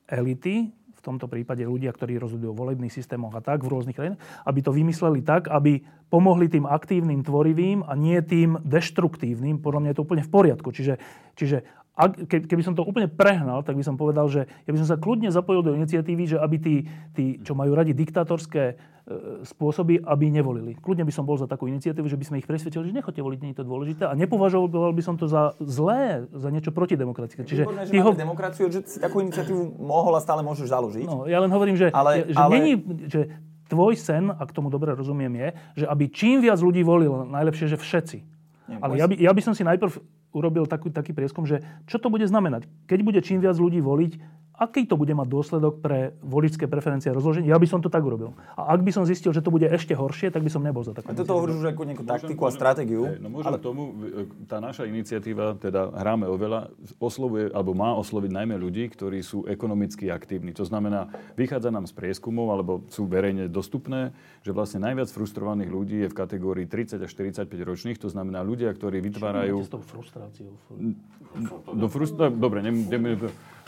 elity, 0.04 0.68
v 1.02 1.10
tomto 1.10 1.26
prípade 1.26 1.66
ľudia, 1.66 1.90
ktorí 1.90 2.14
rozhodujú 2.22 2.54
o 2.54 2.60
volebných 2.62 2.94
systémoch 2.94 3.34
a 3.34 3.42
tak 3.42 3.66
v 3.66 3.74
rôznych 3.74 3.98
krajinách, 3.98 4.22
aby 4.46 4.60
to 4.62 4.70
vymysleli 4.70 5.26
tak, 5.26 5.50
aby 5.50 5.82
pomohli 6.06 6.46
tým 6.46 6.62
aktívnym, 6.62 7.26
tvorivým 7.26 7.82
a 7.82 7.98
nie 7.98 8.22
tým 8.22 8.62
deštruktívnym. 8.62 9.58
Podľa 9.58 9.80
mňa 9.82 9.90
je 9.90 9.96
to 9.98 10.06
úplne 10.06 10.22
v 10.22 10.30
poriadku. 10.30 10.70
Čiže, 10.70 11.02
čiže 11.34 11.66
ak, 11.92 12.24
keby 12.24 12.62
som 12.64 12.72
to 12.72 12.80
úplne 12.88 13.04
prehnal, 13.04 13.60
tak 13.60 13.76
by 13.76 13.84
som 13.84 14.00
povedal, 14.00 14.24
že 14.24 14.48
ja 14.64 14.70
by 14.72 14.80
som 14.80 14.88
sa 14.88 14.96
kľudne 14.96 15.28
zapojil 15.28 15.60
do 15.60 15.76
iniciatívy, 15.76 16.24
že 16.24 16.36
aby 16.40 16.56
tí, 16.56 16.74
tí 17.12 17.24
čo 17.44 17.52
majú 17.52 17.76
radi 17.76 17.92
diktátorské 17.92 18.64
e, 18.64 18.74
spôsoby, 19.44 20.00
aby 20.00 20.32
nevolili. 20.32 20.72
Kľudne 20.80 21.04
by 21.04 21.12
som 21.12 21.28
bol 21.28 21.36
za 21.36 21.44
takú 21.44 21.68
iniciatívu, 21.68 22.08
že 22.08 22.16
by 22.16 22.24
sme 22.24 22.36
ich 22.40 22.48
presvedčili, 22.48 22.88
že 22.88 22.96
nechoďte 22.96 23.20
voliť, 23.20 23.38
nie 23.44 23.52
je 23.52 23.58
to 23.60 23.68
dôležité. 23.68 24.02
A 24.08 24.16
nepovažoval 24.16 24.96
by 24.96 25.02
som 25.04 25.20
to 25.20 25.28
za 25.28 25.52
zlé, 25.60 26.24
za 26.32 26.48
niečo 26.48 26.72
protidemokratické. 26.72 27.44
Čiže 27.44 27.68
Výborné, 27.68 27.84
že 27.84 27.92
ho, 28.00 28.10
demokraciu, 28.16 28.72
že 28.72 28.80
si 28.88 28.96
takú 28.96 29.20
iniciatívu 29.20 29.76
mohol 29.76 30.16
a 30.16 30.20
stále 30.24 30.40
môžeš 30.40 30.72
založiť. 30.72 31.04
No, 31.04 31.28
ja 31.28 31.44
len 31.44 31.52
hovorím, 31.52 31.76
že, 31.76 31.92
Ale- 31.92 32.24
že, 32.24 32.40
ale- 32.40 32.52
Není, 32.56 32.72
že 33.12 33.20
tvoj 33.68 34.00
sen, 34.00 34.32
ak 34.32 34.48
tomu 34.56 34.72
dobre 34.72 34.96
rozumiem, 34.96 35.32
je, 35.36 35.48
že 35.80 35.84
aby 35.84 36.08
čím 36.08 36.40
viac 36.40 36.56
ľudí 36.56 36.80
volilo, 36.80 37.28
najlepšie, 37.28 37.68
že 37.68 37.76
všetci. 37.76 38.18
Nie, 38.68 38.76
Ale 38.80 38.96
ja 38.96 39.04
by, 39.04 39.14
ja 39.20 39.32
by 39.36 39.40
som 39.44 39.52
si 39.52 39.60
najprv 39.60 40.21
urobil 40.32 40.64
taký, 40.66 40.88
taký 40.88 41.12
prieskum, 41.12 41.44
že 41.44 41.60
čo 41.86 42.00
to 42.00 42.08
bude 42.08 42.24
znamenať. 42.24 42.66
Keď 42.88 42.98
bude 43.04 43.20
čím 43.20 43.44
viac 43.44 43.56
ľudí 43.56 43.78
voliť, 43.84 44.41
aký 44.62 44.84
to 44.84 45.00
bude 45.00 45.10
mať 45.10 45.26
dôsledok 45.26 45.80
pre 45.80 46.14
voličské 46.20 46.68
preferencie 46.68 47.10
a 47.10 47.16
rozloženie? 47.16 47.50
Ja 47.50 47.58
by 47.58 47.66
som 47.66 47.80
to 47.80 47.88
tak 47.88 48.04
urobil. 48.04 48.36
A 48.54 48.76
ak 48.76 48.84
by 48.84 48.92
som 48.92 49.08
zistil, 49.08 49.34
že 49.34 49.42
to 49.42 49.50
bude 49.50 49.66
ešte 49.66 49.96
horšie, 49.96 50.30
tak 50.30 50.44
by 50.44 50.50
som 50.52 50.62
nebol 50.62 50.84
za 50.84 50.92
takú 50.92 51.22
toto 51.22 51.38
hovoríš 51.38 51.56
už 51.62 51.66
ako 51.72 51.82
nejakú 51.86 52.04
taktiku 52.04 52.42
a 52.46 52.50
stratégiu. 52.52 53.02
Hej, 53.06 53.22
No 53.22 53.28
môžem 53.30 53.54
ale... 53.54 53.62
tomu, 53.62 53.82
tá 54.50 54.58
naša 54.58 54.84
iniciatíva, 54.90 55.56
teda 55.56 55.94
hráme 55.94 56.26
oveľa, 56.26 56.74
oslovuje, 56.98 57.54
alebo 57.54 57.72
má 57.72 57.94
osloviť 57.96 58.30
najmä 58.34 58.58
ľudí, 58.58 58.90
ktorí 58.90 59.22
sú 59.22 59.46
ekonomicky 59.46 60.10
aktívni. 60.10 60.50
To 60.58 60.66
znamená, 60.66 61.08
vychádza 61.38 61.70
nám 61.70 61.86
z 61.86 61.94
prieskumov, 61.94 62.50
alebo 62.52 62.82
sú 62.90 63.06
verejne 63.06 63.46
dostupné, 63.46 64.10
že 64.42 64.50
vlastne 64.50 64.82
najviac 64.82 65.08
frustrovaných 65.08 65.70
ľudí 65.70 65.96
je 66.04 66.08
v 66.10 66.16
kategórii 66.18 66.66
30 66.66 66.98
až 66.98 67.10
45 67.14 67.46
ročných. 67.62 67.98
To 68.02 68.10
znamená 68.10 68.42
ľudia, 68.42 68.74
ktorí 68.74 68.98
vytvárajú... 69.00 69.62
S 69.62 69.70
tou 69.70 69.82
frustráciou. 69.82 70.52
No, 71.72 71.86
frustra... 71.86 72.28
Dobre, 72.28 72.60
ne, 72.60 72.74
ne, 72.74 72.98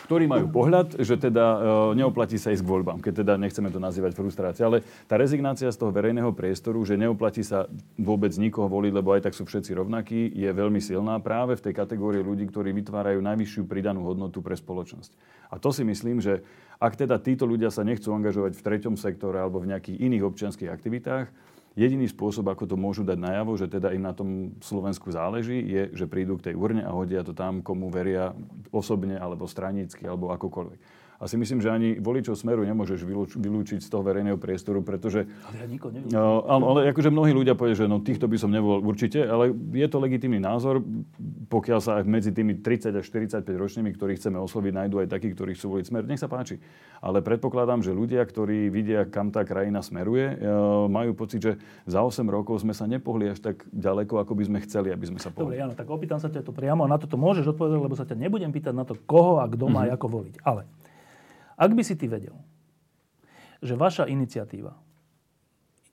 ktorí 0.05 0.29
majú 0.29 0.53
pohľad, 0.53 1.01
že 1.01 1.17
teda 1.17 1.45
e, 1.45 1.59
neoplatí 1.97 2.37
sa 2.37 2.53
ísť 2.53 2.61
k 2.61 2.73
voľbám, 2.77 3.01
keď 3.01 3.25
teda 3.25 3.35
nechceme 3.41 3.73
to 3.73 3.81
nazývať 3.81 4.13
frustrácia. 4.13 4.69
Ale 4.69 4.85
tá 5.09 5.17
rezignácia 5.17 5.73
z 5.73 5.81
toho 5.81 5.89
verejného 5.89 6.29
priestoru, 6.37 6.85
že 6.85 7.01
neoplatí 7.01 7.41
sa 7.41 7.65
vôbec 7.97 8.37
nikoho 8.37 8.69
voliť, 8.69 8.93
lebo 8.93 9.17
aj 9.17 9.25
tak 9.25 9.35
sú 9.35 9.49
všetci 9.49 9.73
rovnakí, 9.73 10.29
je 10.37 10.51
veľmi 10.53 10.79
silná 10.79 11.17
práve 11.25 11.57
v 11.57 11.65
tej 11.65 11.75
kategórii 11.81 12.21
ľudí, 12.21 12.45
ktorí 12.53 12.77
vytvárajú 12.77 13.25
najvyššiu 13.25 13.65
pridanú 13.65 14.05
hodnotu 14.05 14.45
pre 14.45 14.53
spoločnosť. 14.53 15.17
A 15.49 15.57
to 15.57 15.73
si 15.73 15.89
myslím, 15.89 16.21
že 16.21 16.45
ak 16.77 17.01
teda 17.01 17.17
títo 17.17 17.49
ľudia 17.49 17.73
sa 17.73 17.81
nechcú 17.81 18.13
angažovať 18.13 18.61
v 18.61 18.65
treťom 18.65 19.01
sektore 19.01 19.41
alebo 19.41 19.65
v 19.65 19.73
nejakých 19.73 20.05
iných 20.05 20.27
občianských 20.29 20.69
aktivitách, 20.69 21.33
Jediný 21.75 22.07
spôsob, 22.07 22.47
ako 22.47 22.71
to 22.71 22.79
môžu 22.79 23.03
dať 23.03 23.19
najavo, 23.19 23.59
že 23.59 23.67
teda 23.67 23.91
im 23.91 24.07
na 24.07 24.15
tom 24.15 24.55
Slovensku 24.63 25.11
záleží, 25.11 25.59
je, 25.59 25.91
že 25.91 26.07
prídu 26.07 26.39
k 26.39 26.51
tej 26.51 26.55
urne 26.55 26.87
a 26.87 26.95
hodia 26.95 27.27
to 27.27 27.35
tam, 27.35 27.67
komu 27.67 27.91
veria 27.91 28.31
osobne, 28.71 29.19
alebo 29.19 29.51
stranícky, 29.51 30.07
alebo 30.07 30.31
akokoľvek. 30.31 31.04
A 31.25 31.27
si 31.27 31.35
myslím, 31.35 31.57
že 31.59 31.73
ani 31.73 31.97
voličov 31.97 32.37
Smeru 32.37 32.61
nemôžeš 32.63 33.01
vylúč- 33.01 33.33
vylúčiť 33.35 33.81
z 33.81 33.89
toho 33.89 34.05
verejného 34.05 34.37
priestoru, 34.37 34.85
pretože 34.85 35.25
Ale 35.43 35.57
ja 35.57 35.67
nikoho 35.67 35.89
neviem. 35.89 36.13
No, 36.13 36.45
áno, 36.45 36.77
ale 36.77 36.93
akože 36.93 37.09
mnohí 37.09 37.33
ľudia 37.33 37.57
povedia, 37.57 37.81
že 37.81 37.89
no 37.89 37.97
týchto 37.99 38.29
by 38.29 38.37
som 38.37 38.53
nevolil 38.53 38.85
určite, 38.85 39.25
ale 39.25 39.49
je 39.73 39.89
to 39.89 39.97
legitímny 39.97 40.37
názor, 40.37 40.85
pokiaľ 41.49 41.81
sa 41.81 41.97
aj 41.97 42.05
medzi 42.05 42.29
tými 42.29 42.61
30 42.61 42.93
až 42.93 43.05
45 43.09 43.41
ročnými, 43.41 43.91
ktorých 43.91 44.21
chceme 44.21 44.37
osloviť, 44.37 44.73
nájdú 44.75 45.01
aj 45.01 45.09
takí, 45.09 45.33
ktorí 45.33 45.57
chcú 45.57 45.73
voliť 45.73 45.85
smer, 45.87 46.05
nech 46.05 46.21
sa 46.21 46.29
páči. 46.29 46.61
Ale 47.01 47.21
predpokladám, 47.21 47.81
že 47.81 47.91
ľudia, 47.91 48.21
ktorí 48.21 48.69
vidia, 48.69 49.05
kam 49.05 49.29
tá 49.29 49.43
krajina 49.43 49.81
smeruje, 49.81 50.29
e, 50.31 50.37
majú 50.87 51.17
pocit, 51.17 51.41
že 51.41 51.53
za 51.85 52.01
8 52.01 52.29
rokov 52.29 52.61
sme 52.61 52.73
sa 52.73 52.85
nepohli 52.85 53.29
až 53.29 53.41
tak 53.41 53.65
ďaleko, 53.71 54.21
ako 54.21 54.33
by 54.35 54.45
sme 54.45 54.59
chceli, 54.61 54.93
aby 54.93 55.07
sme 55.07 55.17
sa 55.17 55.33
Dobre, 55.33 55.41
pohli. 55.49 55.55
Jano, 55.57 55.73
tak 55.73 55.89
opýtam 55.89 56.21
sa 56.21 56.29
ťa 56.29 56.45
to 56.45 56.53
priamo 56.53 56.85
a 56.85 56.91
na 56.91 57.01
toto 57.01 57.17
môžeš 57.17 57.49
odpovedať, 57.51 57.79
lebo 57.79 57.97
sa 57.97 58.05
ťa 58.05 58.17
nebudem 58.19 58.51
pýtať 58.51 58.73
na 58.73 58.85
to, 58.85 58.93
koho 59.01 59.41
a 59.41 59.47
kto 59.47 59.65
má 59.67 59.85
Mhm. 59.85 59.93
ako 59.95 60.07
voliť. 60.11 60.37
Ale 60.43 60.69
ak 61.55 61.71
by 61.71 61.83
si 61.83 61.95
ty 61.95 62.07
vedel, 62.07 62.35
že 63.59 63.75
vaša 63.75 64.05
iniciatíva, 64.05 64.75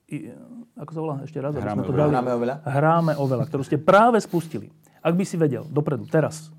i- 0.07 0.27
ako 0.75 0.91
sa 0.91 0.99
volá 0.99 1.15
ešte 1.23 1.39
raz? 1.39 1.53
Hráme 1.53 1.71
sme 1.71 1.83
to 1.83 1.89
oveľa. 1.89 2.03
dali- 2.03 2.11
Hráme 2.11 2.31
oveľa. 2.33 2.55
Hráme 2.61 3.13
oveľa, 3.15 3.43
ktorú 3.47 3.63
ste 3.63 3.77
práve 3.77 4.19
spustili. 4.19 4.67
Ak 4.99 5.15
by 5.15 5.23
si 5.23 5.35
vedel 5.35 5.63
dopredu, 5.65 6.03
teraz, 6.05 6.51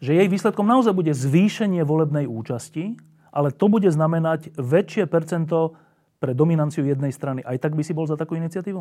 že 0.00 0.16
jej 0.16 0.26
výsledkom 0.26 0.64
naozaj 0.64 0.90
bude 0.90 1.12
zvýšenie 1.12 1.84
volebnej 1.84 2.24
účasti, 2.24 2.96
ale 3.30 3.52
to 3.52 3.68
bude 3.68 3.86
znamenať 3.86 4.56
väčšie 4.56 5.04
percento 5.06 5.76
pre 6.18 6.32
dominanciu 6.32 6.82
jednej 6.82 7.12
strany. 7.12 7.44
Aj 7.44 7.54
tak 7.56 7.76
by 7.76 7.84
si 7.84 7.92
bol 7.92 8.08
za 8.08 8.16
takú 8.16 8.34
iniciatívu? 8.34 8.80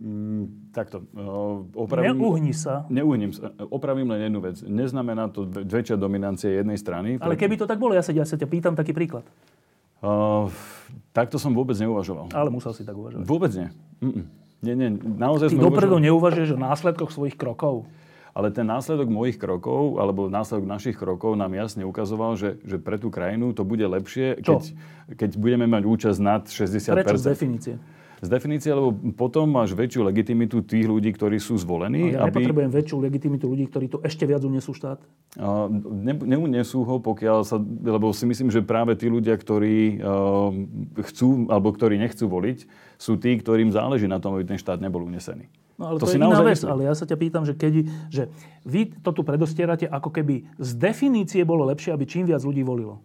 Mm, 0.00 0.72
takto. 0.72 1.04
Uh, 1.12 1.68
opravím, 1.76 2.16
Neuhni 2.16 2.56
sa. 2.56 2.88
Neuhním 2.88 3.36
sa. 3.36 3.52
Opravím 3.68 4.08
len 4.08 4.32
jednu 4.32 4.40
vec. 4.40 4.56
Neznamená 4.64 5.28
to 5.28 5.44
väčšia 5.44 6.00
dominancia 6.00 6.48
jednej 6.48 6.80
strany. 6.80 7.20
Ale 7.20 7.36
keby 7.36 7.60
to 7.60 7.68
tak 7.68 7.76
bolo, 7.76 7.92
ja 7.92 8.00
sa, 8.00 8.16
ja 8.16 8.24
sa 8.24 8.40
ťa 8.40 8.48
pýtam 8.48 8.72
taký 8.72 8.96
príklad. 8.96 9.28
Uh, 10.00 10.48
takto 11.12 11.36
som 11.36 11.52
vôbec 11.52 11.76
neuvažoval. 11.76 12.32
Ale 12.32 12.48
musel 12.48 12.72
si 12.72 12.80
tak 12.88 12.96
uvažovať. 12.96 13.28
Vôbec 13.28 13.52
nie. 13.52 13.68
Mm-mm. 14.00 14.24
Nie, 14.64 14.72
nie. 14.72 14.88
Naozaj 14.96 15.52
Ty 15.52 15.68
dopredu 15.68 16.00
neuvažuješ 16.00 16.56
o 16.56 16.58
následkoch 16.60 17.12
svojich 17.12 17.36
krokov. 17.36 17.84
Ale 18.32 18.48
ten 18.54 18.64
následok 18.64 19.10
mojich 19.10 19.36
krokov, 19.36 20.00
alebo 20.00 20.30
následok 20.30 20.64
našich 20.64 20.96
krokov 20.96 21.34
nám 21.36 21.52
jasne 21.52 21.82
ukazoval, 21.84 22.40
že, 22.40 22.56
že 22.62 22.80
pre 22.80 22.96
tú 22.96 23.10
krajinu 23.10 23.52
to 23.52 23.66
bude 23.66 23.82
lepšie, 23.82 24.38
Čo? 24.40 24.56
keď, 24.56 24.62
keď 25.18 25.30
budeme 25.36 25.66
mať 25.66 25.82
účasť 25.82 26.18
nad 26.22 26.46
60%. 26.46 26.94
Prečo 26.94 27.20
z 27.20 27.26
definície? 27.26 27.74
Z 28.20 28.28
definície, 28.28 28.68
lebo 28.68 28.92
potom 29.16 29.48
máš 29.48 29.72
väčšiu 29.72 30.04
legitimitu 30.04 30.60
tých 30.60 30.84
ľudí, 30.84 31.08
ktorí 31.16 31.40
sú 31.40 31.56
zvolení. 31.56 32.12
No, 32.12 32.20
ja 32.20 32.28
nepotrebujem 32.28 32.68
väčšiu 32.68 32.96
legitimitu 33.00 33.48
ľudí, 33.48 33.64
ktorí 33.72 33.88
tu 33.88 33.96
ešte 34.04 34.28
viac 34.28 34.44
unesú 34.44 34.76
štát. 34.76 35.00
A 35.40 35.72
ne, 35.72 36.12
neunesú 36.12 36.84
ho, 36.84 37.00
pokiaľ 37.00 37.48
sa, 37.48 37.56
lebo 37.64 38.12
si 38.12 38.28
myslím, 38.28 38.52
že 38.52 38.60
práve 38.60 38.92
tí 39.00 39.08
ľudia, 39.08 39.40
ktorí 39.40 40.04
uh, 40.04 40.52
chcú, 41.08 41.48
alebo 41.48 41.72
ktorí 41.72 41.96
nechcú 41.96 42.28
voliť, 42.28 42.68
sú 43.00 43.16
tí, 43.16 43.40
ktorým 43.40 43.72
záleží 43.72 44.04
na 44.04 44.20
tom, 44.20 44.36
aby 44.36 44.44
ten 44.44 44.60
štát 44.60 44.84
nebol 44.84 45.00
unesený. 45.00 45.48
No 45.80 45.88
ale 45.88 45.96
to, 45.96 46.04
To 46.04 46.12
je 46.12 46.14
si 46.14 46.20
iná 46.20 46.44
vec, 46.44 46.60
myslím. 46.60 46.72
ale 46.76 46.82
ja 46.84 46.92
sa 46.92 47.08
ťa 47.08 47.16
pýtam, 47.16 47.48
že, 47.48 47.56
keď, 47.56 47.88
že 48.12 48.28
vy 48.68 49.00
to 49.00 49.16
tu 49.16 49.24
predostierate, 49.24 49.88
ako 49.88 50.12
keby 50.12 50.44
z 50.60 50.70
definície 50.76 51.40
bolo 51.40 51.64
lepšie, 51.72 51.96
aby 51.96 52.04
čím 52.04 52.28
viac 52.28 52.44
ľudí 52.44 52.60
volilo. 52.60 53.00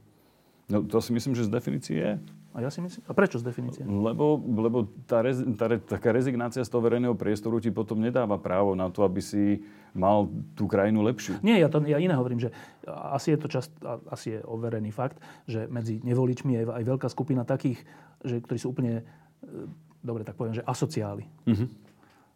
No 0.67 0.83
to 0.83 0.99
si 0.99 1.15
myslím, 1.15 1.39
že 1.39 1.47
z 1.47 1.55
definície 1.55 1.95
je. 1.95 2.11
A 2.55 2.63
ja 2.63 2.71
si 2.71 2.79
myslím, 2.79 3.03
a 3.03 3.11
prečo 3.11 3.35
z 3.35 3.43
definície? 3.43 3.83
Lebo, 3.83 4.39
lebo 4.39 4.87
tá, 5.03 5.19
rez, 5.19 5.43
tá, 5.59 5.67
re- 5.67 5.83
taká 5.83 6.15
rezignácia 6.15 6.63
z 6.63 6.71
toho 6.71 6.79
verejného 6.79 7.11
priestoru 7.11 7.59
ti 7.59 7.67
potom 7.67 7.99
nedáva 7.99 8.39
právo 8.39 8.79
na 8.79 8.87
to, 8.87 9.03
aby 9.03 9.19
si 9.19 9.59
mal 9.91 10.31
tú 10.55 10.63
krajinu 10.63 11.03
lepšiu. 11.03 11.43
Nie, 11.43 11.59
ja, 11.59 11.67
to, 11.67 11.83
ja 11.83 11.99
iné 11.99 12.15
hovorím, 12.15 12.39
že 12.39 12.55
asi 12.87 13.35
je 13.35 13.39
to 13.43 13.51
čast, 13.51 13.75
a- 13.83 13.99
asi 14.07 14.39
je 14.39 14.43
overený 14.47 14.95
fakt, 14.95 15.19
že 15.43 15.67
medzi 15.67 15.99
nevoličmi 15.99 16.55
je 16.55 16.61
aj 16.63 16.83
veľká 16.87 17.07
skupina 17.11 17.43
takých, 17.43 17.83
že, 18.23 18.39
ktorí 18.39 18.55
sú 18.55 18.71
úplne, 18.71 19.03
e, 19.43 19.67
dobre 19.99 20.23
tak 20.23 20.39
poviem, 20.39 20.55
že 20.55 20.63
asociáli. 20.63 21.27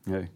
Hej. 0.03 0.27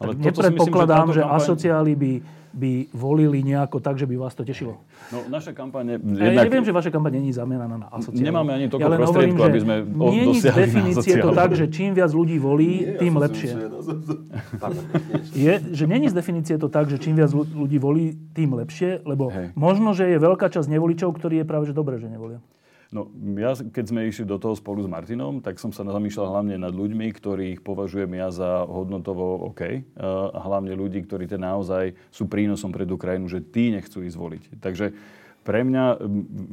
Ale 0.00 0.16
myslím, 0.16 0.24
nepredpokladám, 0.32 1.06
táto 1.12 1.16
že, 1.16 1.20
kampaň- 1.20 1.36
asociáli 1.36 1.92
by, 1.92 2.12
by 2.50 2.72
volili 2.96 3.44
nejako 3.44 3.84
tak, 3.84 4.00
že 4.00 4.08
by 4.08 4.16
vás 4.16 4.32
to 4.32 4.48
tešilo. 4.48 4.80
No, 5.12 5.28
naša 5.28 5.52
kampane... 5.52 6.00
Ja, 6.00 6.32
ja 6.32 6.40
neviem, 6.48 6.64
že 6.64 6.72
vaša 6.72 6.88
kampaň 6.88 7.20
není 7.20 7.36
zameraná 7.36 7.76
na 7.76 7.86
asociáli. 7.92 8.24
Nemáme 8.24 8.50
ani 8.56 8.66
toľko 8.72 8.80
ja 8.80 8.96
prostriedkov, 8.96 9.44
že 9.44 9.50
aby 9.52 9.60
sme 9.60 9.76
nie 9.84 10.22
dosiahli 10.24 10.60
definície 10.64 11.14
to 11.20 11.30
tak, 11.36 11.50
že 11.52 11.64
čím 11.68 11.92
viac 11.92 12.10
ľudí 12.16 12.40
volí, 12.40 12.96
tým 12.96 13.14
lepšie. 13.20 13.52
Pardon. 14.56 14.84
Je, 15.36 15.52
že 15.68 15.84
není 15.84 16.08
z 16.08 16.14
definície 16.16 16.56
to 16.56 16.72
tak, 16.72 16.88
že 16.88 16.96
čím 16.96 17.20
viac 17.20 17.28
ľu- 17.36 17.44
ľudí 17.44 17.76
volí, 17.76 18.16
tým 18.32 18.56
lepšie, 18.56 19.04
lebo 19.04 19.28
Hej. 19.28 19.52
možno, 19.52 19.92
že 19.92 20.08
je 20.08 20.16
veľká 20.16 20.48
časť 20.48 20.66
nevoličov, 20.72 21.12
ktorí 21.12 21.42
je 21.42 21.46
práve 21.46 21.68
že 21.68 21.76
dobré, 21.76 22.00
že 22.00 22.08
nevolia. 22.08 22.40
No, 22.90 23.06
ja, 23.38 23.54
keď 23.54 23.84
sme 23.86 24.10
išli 24.10 24.26
do 24.26 24.34
toho 24.34 24.58
spolu 24.58 24.82
s 24.82 24.90
Martinom, 24.90 25.38
tak 25.38 25.62
som 25.62 25.70
sa 25.70 25.86
zamýšľal 25.86 26.26
hlavne 26.26 26.58
nad 26.58 26.74
ľuďmi, 26.74 27.06
ktorých 27.14 27.62
považujem 27.62 28.10
ja 28.18 28.34
za 28.34 28.66
hodnotovo 28.66 29.46
OK. 29.54 29.62
eh, 29.62 29.80
A 30.34 30.38
hlavne 30.42 30.74
ľudí, 30.74 31.06
ktorí 31.06 31.30
teda 31.30 31.54
naozaj 31.54 31.94
sú 32.10 32.26
prínosom 32.26 32.74
pre 32.74 32.82
tú 32.82 32.98
krajinu, 32.98 33.30
že 33.30 33.46
tí 33.46 33.70
nechcú 33.70 34.02
ísť 34.02 34.16
voliť. 34.18 34.42
Takže 34.58 34.90
pre 35.40 35.64
mňa 35.64 36.04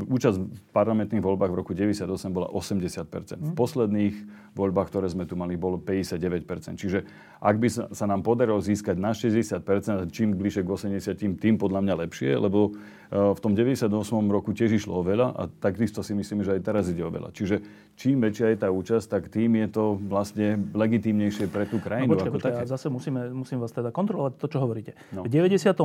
účasť 0.08 0.38
v 0.40 0.62
parlamentných 0.72 1.20
voľbách 1.20 1.52
v 1.52 1.60
roku 1.60 1.76
98 1.76 2.08
bola 2.32 2.48
80%. 2.48 3.36
V 3.36 3.52
posledných 3.52 4.16
voľbách, 4.56 4.88
ktoré 4.88 5.12
sme 5.12 5.28
tu 5.28 5.36
mali, 5.36 5.60
bolo 5.60 5.76
59%. 5.76 6.80
Čiže 6.80 7.04
ak 7.38 7.56
by 7.58 7.68
sa, 7.70 8.06
nám 8.06 8.22
podarilo 8.22 8.58
získať 8.58 8.96
na 8.96 9.14
60%, 9.14 9.62
a 9.94 10.04
čím 10.10 10.34
bližšie 10.34 10.62
k 10.62 10.70
80%, 10.70 11.38
tým 11.38 11.56
podľa 11.56 11.86
mňa 11.86 11.94
lepšie, 12.08 12.34
lebo 12.34 12.74
eh, 12.74 13.34
v 13.34 13.40
tom 13.40 13.54
98 13.54 13.90
roku 14.28 14.52
tiež 14.52 14.74
išlo 14.74 15.00
o 15.00 15.04
veľa 15.06 15.28
a 15.34 15.46
takisto 15.48 16.02
si 16.02 16.14
myslím, 16.14 16.42
že 16.42 16.58
aj 16.58 16.62
teraz 16.62 16.90
ide 16.90 17.02
o 17.02 17.10
veľa. 17.10 17.30
Čiže 17.32 17.62
čím 17.94 18.22
väčšia 18.22 18.54
je 18.54 18.58
tá 18.58 18.70
účasť, 18.70 19.06
tak 19.08 19.24
tým 19.30 19.58
je 19.62 19.68
to 19.70 19.84
vlastne 19.98 20.70
legitímnejšie 20.74 21.50
pre 21.50 21.66
tú 21.66 21.78
No 21.78 21.84
krajinu. 21.84 22.10
počkaj, 22.14 22.30
ako 22.30 22.38
počkaj, 22.38 22.54
také. 22.62 22.70
zase 22.70 22.88
musíme, 22.90 23.22
musím 23.34 23.58
vás 23.58 23.74
teda 23.74 23.90
kontrolovať 23.90 24.38
to, 24.38 24.48
čo 24.50 24.58
hovoríte. 24.62 24.92
No. 25.10 25.26
V 25.26 25.30
98. 25.30 25.82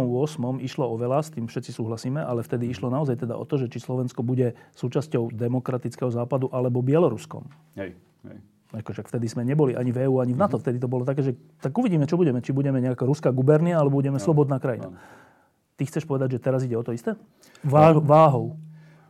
išlo 0.61 0.85
o 0.89 0.97
veľa, 0.97 1.19
s 1.21 1.33
tým 1.33 1.49
všetci 1.49 1.71
súhlasíme, 1.73 2.21
ale 2.21 2.45
vtedy 2.45 2.69
išlo 2.69 2.89
naozaj 2.89 3.17
teda 3.19 3.37
o 3.37 3.45
to, 3.45 3.57
že 3.57 3.69
či 3.69 3.81
Slovensko 3.81 4.21
bude 4.21 4.53
súčasťou 4.77 5.33
demokratického 5.33 6.09
západu 6.09 6.53
alebo 6.53 6.81
Bieloruskom. 6.81 7.49
Hej, 7.77 7.97
hej. 8.29 8.39
Akože 8.73 9.05
vtedy 9.05 9.29
sme 9.29 9.45
neboli 9.45 9.77
ani 9.77 9.93
v 9.93 10.09
EU, 10.09 10.25
ani 10.25 10.33
v 10.33 10.41
NATO. 10.41 10.57
Vtedy 10.57 10.81
to 10.81 10.89
bolo 10.89 11.05
také, 11.05 11.21
že 11.21 11.37
tak 11.61 11.77
uvidíme, 11.77 12.09
čo 12.09 12.17
budeme. 12.17 12.41
Či 12.41 12.57
budeme 12.57 12.81
nejaká 12.81 13.05
ruská 13.05 13.29
gubernia, 13.29 13.77
alebo 13.77 14.01
budeme 14.01 14.17
slobodná 14.17 14.57
krajina. 14.57 14.97
Ty 15.77 15.83
chceš 15.89 16.09
povedať, 16.09 16.37
že 16.37 16.41
teraz 16.41 16.65
ide 16.65 16.77
o 16.77 16.85
to 16.85 16.97
isté? 16.97 17.13
Vá, 17.61 17.93
váhou. 17.93 18.57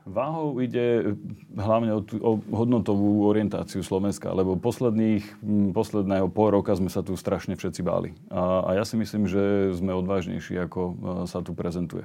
Váhou 0.03 0.59
ide 0.59 1.15
hlavne 1.55 1.95
o, 1.95 2.03
tú, 2.03 2.19
o 2.19 2.43
hodnotovú 2.51 3.23
orientáciu 3.23 3.87
Slovenska, 3.87 4.35
lebo 4.35 4.59
posledných, 4.59 5.23
m, 5.39 5.71
posledného 5.71 6.27
pol 6.27 6.59
roka 6.59 6.75
sme 6.75 6.91
sa 6.91 7.07
tu 7.07 7.15
strašne 7.15 7.55
všetci 7.55 7.87
báli. 7.87 8.11
A, 8.27 8.67
a 8.67 8.71
ja 8.75 8.83
si 8.83 8.99
myslím, 8.99 9.31
že 9.31 9.71
sme 9.79 9.95
odvážnejší, 9.95 10.59
ako 10.59 10.81
e, 10.83 10.93
sa 11.31 11.39
tu 11.39 11.55
prezentuje. 11.55 12.03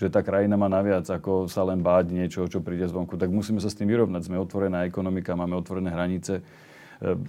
Že 0.00 0.16
tá 0.16 0.24
krajina 0.24 0.56
má 0.56 0.72
naviac, 0.72 1.04
ako 1.04 1.44
sa 1.44 1.60
len 1.68 1.84
báť 1.84 2.08
niečo, 2.08 2.48
čo 2.48 2.64
príde 2.64 2.88
zvonku. 2.88 3.20
Tak 3.20 3.28
musíme 3.28 3.60
sa 3.60 3.68
s 3.68 3.76
tým 3.76 3.92
vyrovnať. 3.92 4.32
Sme 4.32 4.40
otvorená 4.40 4.88
ekonomika, 4.88 5.36
máme 5.36 5.60
otvorené 5.60 5.92
hranice. 5.92 6.40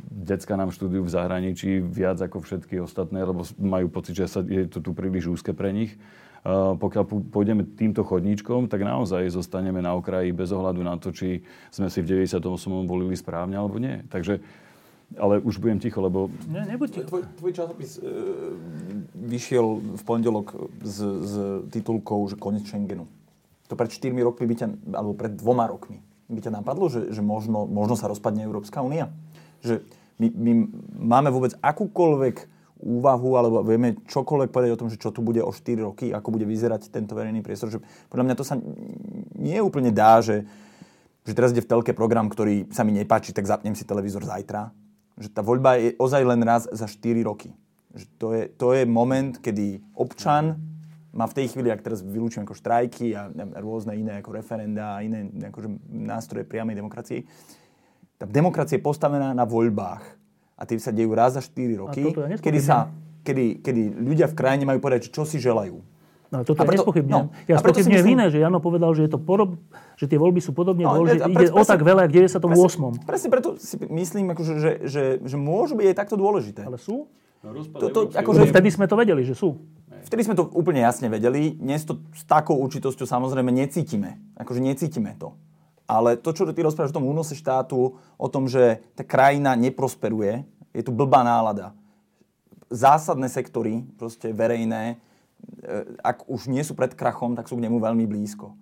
Decka 0.08 0.56
nám 0.56 0.72
študujú 0.72 1.08
v 1.08 1.12
zahraničí 1.12 1.84
viac 1.84 2.24
ako 2.24 2.40
všetky 2.40 2.80
ostatné, 2.80 3.20
lebo 3.28 3.44
majú 3.60 3.92
pocit, 3.92 4.16
že 4.16 4.32
sa, 4.32 4.40
je 4.40 4.64
to 4.72 4.80
tu 4.80 4.96
príliš 4.96 5.28
úzke 5.28 5.52
pre 5.52 5.76
nich. 5.76 6.00
Pokiaľ 6.48 7.04
pôjdeme 7.28 7.68
týmto 7.76 8.08
chodníčkom, 8.08 8.72
tak 8.72 8.80
naozaj 8.88 9.28
zostaneme 9.28 9.84
na 9.84 9.92
okraji 10.00 10.32
bez 10.32 10.56
ohľadu 10.56 10.80
na 10.80 10.96
to, 10.96 11.12
či 11.12 11.44
sme 11.68 11.92
si 11.92 12.00
v 12.00 12.24
98. 12.24 12.40
volili 12.88 13.20
správne 13.20 13.60
alebo 13.60 13.76
nie. 13.76 14.00
Takže, 14.08 14.40
ale 15.20 15.44
už 15.44 15.60
budem 15.60 15.84
ticho, 15.84 16.00
lebo 16.00 16.32
Ne, 16.48 16.64
nebuď... 16.64 17.04
Tvoj, 17.04 17.28
tvoj 17.36 17.52
časopis 17.52 18.00
e, 18.00 18.08
vyšiel 19.28 20.00
v 20.00 20.02
pondelok 20.08 20.72
s, 20.80 20.98
s 21.04 21.34
titulkou, 21.68 22.24
že 22.32 22.40
koniec 22.40 22.64
Schengenu. 22.64 23.12
To 23.68 23.76
pred 23.76 23.92
4 23.92 24.16
rokmi 24.24 24.48
by 24.48 24.56
ťa, 24.56 24.68
alebo 24.96 25.12
pred 25.20 25.36
dvoma 25.36 25.68
rokmi 25.68 26.00
by 26.28 26.40
ťa 26.44 26.52
napadlo, 26.60 26.92
že, 26.92 27.12
že 27.12 27.24
možno, 27.24 27.64
možno 27.68 27.96
sa 27.96 28.12
rozpadne 28.12 28.44
Európska 28.44 28.84
únia? 28.84 29.12
Že 29.62 29.86
my, 30.18 30.28
my 30.34 30.52
máme 30.98 31.30
vôbec 31.30 31.54
akúkoľvek 31.62 32.58
úvahu, 32.78 33.30
alebo 33.38 33.66
vieme 33.66 33.98
čokoľvek 34.06 34.50
povedať 34.54 34.72
o 34.74 34.80
tom, 34.80 34.90
že 34.90 35.02
čo 35.02 35.10
tu 35.10 35.26
bude 35.26 35.42
o 35.42 35.50
4 35.50 35.82
roky, 35.82 36.14
ako 36.14 36.30
bude 36.30 36.46
vyzerať 36.46 36.94
tento 36.94 37.18
verejný 37.18 37.42
priestor. 37.42 37.74
Že 37.74 37.82
podľa 38.10 38.26
mňa 38.30 38.36
to 38.38 38.46
sa 38.46 38.56
nie 39.38 39.58
úplne 39.62 39.90
dá, 39.90 40.22
že, 40.22 40.46
že 41.26 41.34
teraz 41.34 41.54
ide 41.54 41.66
v 41.66 41.70
telke 41.70 41.94
program, 41.98 42.30
ktorý 42.30 42.70
sa 42.70 42.86
mi 42.86 42.94
nepáči, 42.94 43.34
tak 43.34 43.50
zapnem 43.50 43.74
si 43.74 43.86
televízor 43.86 44.26
zajtra. 44.26 44.70
Že 45.18 45.30
tá 45.34 45.42
voľba 45.42 45.82
je 45.82 45.98
ozaj 45.98 46.22
len 46.22 46.42
raz 46.46 46.70
za 46.70 46.86
4 46.86 47.26
roky. 47.26 47.50
Že 47.98 48.06
to, 48.22 48.28
je, 48.38 48.44
to 48.54 48.68
je 48.78 48.84
moment, 48.86 49.34
kedy 49.42 49.82
občan 49.98 50.62
má 51.18 51.26
v 51.26 51.34
tej 51.42 51.50
chvíli, 51.50 51.74
ak 51.74 51.82
teraz 51.82 52.06
vylúčim 52.06 52.46
ako 52.46 52.54
štrajky 52.54 53.18
a 53.18 53.34
rôzne 53.58 53.98
iné 53.98 54.22
ako 54.22 54.38
referenda 54.38 54.94
a 54.94 55.02
iné 55.02 55.26
akože 55.50 55.90
nástroje 55.90 56.46
priamej 56.46 56.78
demokracie, 56.78 57.26
tá 58.18 58.26
demokracia 58.26 58.78
je 58.78 58.84
postavená 58.84 59.32
na 59.32 59.46
voľbách. 59.46 60.04
A 60.54 60.66
tie 60.66 60.78
sa 60.78 60.90
dejú 60.90 61.14
raz 61.14 61.34
za 61.34 61.42
4 61.42 61.54
roky, 61.78 62.02
ja 62.02 62.34
kedy, 62.36 62.60
sa, 62.60 62.90
kedy, 63.22 63.62
kedy 63.62 63.82
ľudia 63.94 64.26
v 64.26 64.34
krajine 64.34 64.66
majú 64.66 64.82
povedať, 64.82 65.14
čo 65.14 65.22
si 65.22 65.38
želajú. 65.38 65.78
No, 66.28 66.44
toto 66.44 66.60
A 66.60 66.66
ja 66.66 66.68
preto- 66.68 66.84
nespochybňujem. 66.84 67.24
no, 67.24 67.32
ja 67.48 67.56
spochybňujem 67.56 68.04
myslím- 68.04 68.18
iné, 68.20 68.26
že 68.28 68.38
Jano 68.42 68.60
povedal, 68.60 68.92
že, 68.92 69.06
je 69.06 69.12
to 69.14 69.22
porob, 69.22 69.56
že 69.96 70.10
tie 70.10 70.18
voľby 70.18 70.42
sú 70.42 70.52
podobne 70.52 70.84
No, 70.84 70.98
dôležité. 70.98 71.24
Ide 71.24 71.56
o 71.56 71.64
tak 71.64 71.80
veľa, 71.80 72.04
jak 72.04 72.12
98. 72.12 72.44
Presne, 72.44 73.06
presne 73.06 73.28
preto 73.32 73.50
si 73.56 73.80
myslím, 73.80 74.36
akože, 74.36 74.54
že, 74.58 74.72
že, 74.84 75.04
že 75.24 75.36
môžu 75.40 75.80
byť 75.80 75.88
aj 75.88 75.96
takto 75.96 76.18
dôležité. 76.18 76.66
Ale 76.66 76.76
sú? 76.76 77.08
rozpad 77.40 77.80
To- 77.80 77.92
to 77.94 78.02
akože- 78.12 78.50
vtedy 78.50 78.68
sme 78.68 78.90
to 78.90 78.98
vedeli, 78.98 79.24
že 79.24 79.38
sú. 79.38 79.56
Vtedy 80.04 80.26
sme 80.26 80.36
to 80.36 80.52
úplne 80.52 80.82
jasne 80.82 81.08
vedeli. 81.08 81.54
Dnes 81.54 81.86
to 81.86 82.02
s 82.12 82.26
takou 82.26 82.60
určitosťou 82.60 83.06
samozrejme 83.06 83.48
necítime. 83.48 84.20
Akože 84.36 84.60
necítime 84.60 85.16
to. 85.16 85.32
Ale 85.88 86.20
to, 86.20 86.36
čo 86.36 86.44
ty 86.52 86.60
rozprávaš 86.60 86.92
o 86.92 87.00
tom 87.00 87.08
únose 87.08 87.32
štátu, 87.32 87.96
o 88.20 88.28
tom, 88.28 88.52
že 88.52 88.84
tá 88.92 89.08
krajina 89.08 89.56
neprosperuje, 89.56 90.44
je 90.76 90.84
tu 90.84 90.92
blbá 90.92 91.24
nálada. 91.24 91.72
Zásadné 92.68 93.32
sektory, 93.32 93.88
proste 93.96 94.36
verejné, 94.36 95.00
e, 95.64 95.76
ak 96.04 96.28
už 96.28 96.52
nie 96.52 96.60
sú 96.60 96.76
pred 96.76 96.92
krachom, 96.92 97.40
tak 97.40 97.48
sú 97.48 97.56
k 97.56 97.64
nemu 97.64 97.80
veľmi 97.80 98.04
blízko. 98.04 98.52
E, 98.52 98.56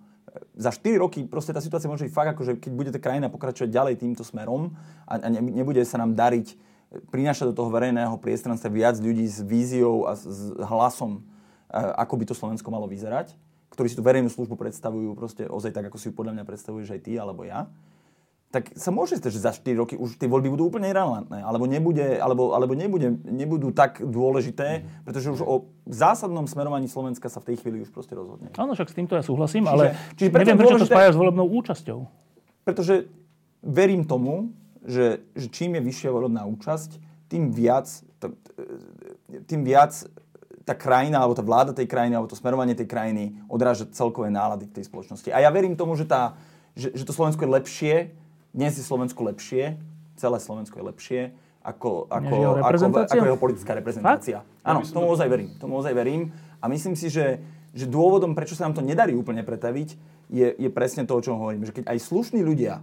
Za 0.54 0.70
4 0.70 1.02
roky 1.02 1.26
proste 1.26 1.50
tá 1.50 1.58
situácia 1.58 1.90
môže 1.90 2.06
byť 2.06 2.14
fakt, 2.14 2.30
akože 2.38 2.62
keď 2.62 2.70
bude 2.70 2.90
tá 2.94 3.02
krajina 3.02 3.26
pokračovať 3.26 3.74
ďalej 3.74 3.94
týmto 3.98 4.22
smerom 4.22 4.78
a, 5.10 5.18
a 5.18 5.26
ne- 5.26 5.42
nebude 5.42 5.82
sa 5.82 5.98
nám 5.98 6.14
dariť 6.14 6.54
e, 6.54 6.56
prinášať 7.10 7.50
do 7.50 7.58
toho 7.58 7.74
verejného 7.74 8.14
priestranstva 8.22 8.70
viac 8.70 9.02
ľudí 9.02 9.26
s 9.26 9.42
víziou 9.42 10.06
a 10.06 10.14
s, 10.14 10.54
hlasom, 10.62 11.26
ako 11.74 12.14
by 12.14 12.24
to 12.30 12.38
Slovensko 12.38 12.70
malo 12.70 12.86
vyzerať, 12.86 13.34
ktorí 13.76 13.92
si 13.92 13.96
tú 14.00 14.02
verejnú 14.02 14.32
službu 14.32 14.56
predstavujú 14.56 15.12
proste 15.12 15.44
ozaj 15.44 15.76
tak, 15.76 15.92
ako 15.92 16.00
si 16.00 16.08
ju 16.08 16.16
podľa 16.16 16.40
mňa 16.40 16.44
predstavuješ 16.48 16.96
aj 16.96 17.00
ty 17.04 17.12
alebo 17.20 17.44
ja, 17.44 17.68
tak 18.56 18.72
sa 18.72 18.88
môže 18.88 19.20
stať, 19.20 19.36
že 19.36 19.44
za 19.44 19.52
4 19.52 19.76
roky 19.76 19.94
už 20.00 20.16
tie 20.16 20.30
voľby 20.30 20.48
budú 20.48 20.72
úplne 20.72 20.88
irrelevantné, 20.88 21.44
alebo, 21.44 21.68
nebude, 21.68 22.16
alebo, 22.16 22.56
alebo 22.56 22.72
nebude, 22.72 23.12
nebudú 23.26 23.74
tak 23.74 24.00
dôležité, 24.00 24.80
mm. 24.80 25.04
pretože 25.04 25.28
už 25.28 25.44
o 25.44 25.68
zásadnom 25.84 26.48
smerovaní 26.48 26.88
Slovenska 26.88 27.28
sa 27.28 27.42
v 27.44 27.52
tej 27.52 27.56
chvíli 27.60 27.84
už 27.84 27.92
proste 27.92 28.16
rozhodne. 28.16 28.48
Áno, 28.56 28.72
však 28.72 28.88
s 28.88 28.96
týmto 28.96 29.12
ja 29.12 29.20
súhlasím, 29.20 29.68
čiže, 29.68 29.74
ale 29.76 29.84
čiže 30.16 30.28
neviem, 30.32 30.56
prečo 30.56 30.80
to 30.80 30.88
spájaš 30.88 31.14
s 31.14 31.20
volebnou 31.20 31.46
účasťou. 31.52 31.98
Pretože 32.64 33.10
verím 33.60 34.08
tomu, 34.08 34.56
že, 34.86 35.26
že 35.34 35.50
čím 35.52 35.76
je 35.76 35.82
vyššia 35.82 36.10
volebná 36.14 36.48
účasť, 36.48 37.02
tým 37.26 37.50
viac, 37.50 37.90
tým 39.50 39.66
viac 39.66 39.92
tá 40.66 40.74
krajina, 40.74 41.22
alebo 41.22 41.38
tá 41.38 41.46
vláda 41.46 41.70
tej 41.70 41.86
krajiny, 41.86 42.18
alebo 42.18 42.26
to 42.26 42.34
smerovanie 42.34 42.74
tej 42.74 42.90
krajiny 42.90 43.38
odráža 43.46 43.86
celkové 43.94 44.34
nálady 44.34 44.66
v 44.66 44.82
tej 44.82 44.84
spoločnosti. 44.90 45.30
A 45.30 45.38
ja 45.38 45.50
verím 45.54 45.78
tomu, 45.78 45.94
že, 45.94 46.02
tá, 46.02 46.34
že, 46.74 46.90
že 46.90 47.06
to 47.06 47.14
Slovensko 47.14 47.46
je 47.46 47.50
lepšie, 47.54 47.94
dnes 48.50 48.74
je 48.74 48.82
Slovensko 48.82 49.22
lepšie, 49.30 49.78
celé 50.18 50.38
Slovensko 50.42 50.82
je 50.82 50.84
lepšie, 50.90 51.20
ako, 51.62 52.10
ako, 52.10 52.36
ako, 52.62 52.98
ako 53.06 53.26
jeho 53.30 53.38
politická 53.38 53.72
reprezentácia. 53.78 54.38
Fakt? 54.42 54.66
Áno, 54.66 54.82
tomu 54.82 55.06
ozaj 55.10 55.26
verím. 55.30 55.50
Tomu 55.58 55.78
ozaj 55.78 55.94
verím. 55.94 56.30
A 56.58 56.66
myslím 56.66 56.98
si, 56.98 57.10
že, 57.10 57.38
že 57.70 57.86
dôvodom, 57.86 58.34
prečo 58.34 58.58
sa 58.58 58.66
nám 58.66 58.74
to 58.74 58.82
nedarí 58.82 59.14
úplne 59.14 59.46
pretaviť, 59.46 59.88
je, 60.30 60.46
je 60.58 60.68
presne 60.70 61.06
to, 61.06 61.14
o 61.14 61.22
čom 61.22 61.38
hovorím. 61.38 61.62
Že 61.62 61.82
keď 61.82 61.84
aj 61.94 61.98
slušní 62.06 62.42
ľudia 62.42 62.82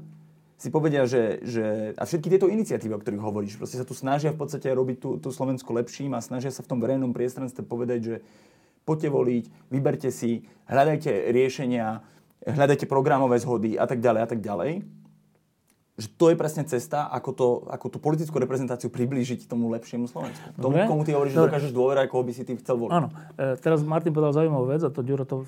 si 0.64 0.72
povedia, 0.72 1.04
že, 1.04 1.44
že 1.44 1.92
a 2.00 2.08
všetky 2.08 2.32
tieto 2.32 2.48
iniciatívy, 2.48 2.96
o 2.96 3.02
ktorých 3.04 3.20
hovoríš, 3.20 3.60
proste 3.60 3.76
sa 3.76 3.84
tu 3.84 3.92
snažia 3.92 4.32
v 4.32 4.40
podstate 4.40 4.72
robiť 4.72 4.96
tú, 4.96 5.20
tú 5.20 5.28
Slovensko 5.36 5.76
lepším 5.76 6.16
a 6.16 6.24
snažia 6.24 6.56
sa 6.56 6.64
v 6.64 6.72
tom 6.72 6.80
verejnom 6.80 7.12
priestranstve 7.12 7.68
povedať, 7.68 8.00
že 8.00 8.16
poďte 8.88 9.12
voliť, 9.12 9.44
vyberte 9.68 10.08
si, 10.08 10.48
hľadajte 10.72 11.36
riešenia, 11.36 12.00
hľadajte 12.48 12.88
programové 12.88 13.44
zhody 13.44 13.76
a 13.76 13.84
tak 13.84 14.00
ďalej 14.00 14.22
a 14.24 14.28
tak 14.32 14.40
ďalej 14.40 15.03
že 15.94 16.10
to 16.10 16.34
je 16.34 16.36
presne 16.36 16.66
cesta, 16.66 17.06
ako, 17.06 17.30
to, 17.38 17.48
ako 17.70 17.86
tú 17.86 17.98
politickú 18.02 18.42
reprezentáciu 18.42 18.90
priblížiť 18.90 19.46
tomu 19.46 19.70
lepšiemu 19.78 20.10
Slovensku. 20.10 20.42
Tomu, 20.58 20.74
Dobre. 20.74 20.90
komu 20.90 21.02
ty 21.06 21.14
hovoríš, 21.14 21.38
že 21.38 21.46
dokážeš 21.46 21.72
dôverať, 21.72 22.10
koho 22.10 22.26
by 22.26 22.34
si 22.34 22.42
ty 22.42 22.58
chcel 22.58 22.82
voliť. 22.82 22.94
Áno. 22.98 23.14
E, 23.38 23.62
teraz 23.62 23.86
Martin 23.86 24.10
povedal 24.10 24.34
zaujímavú 24.34 24.74
vec 24.74 24.82
a 24.82 24.90
to 24.90 25.06
Ďuro 25.06 25.30
to... 25.30 25.46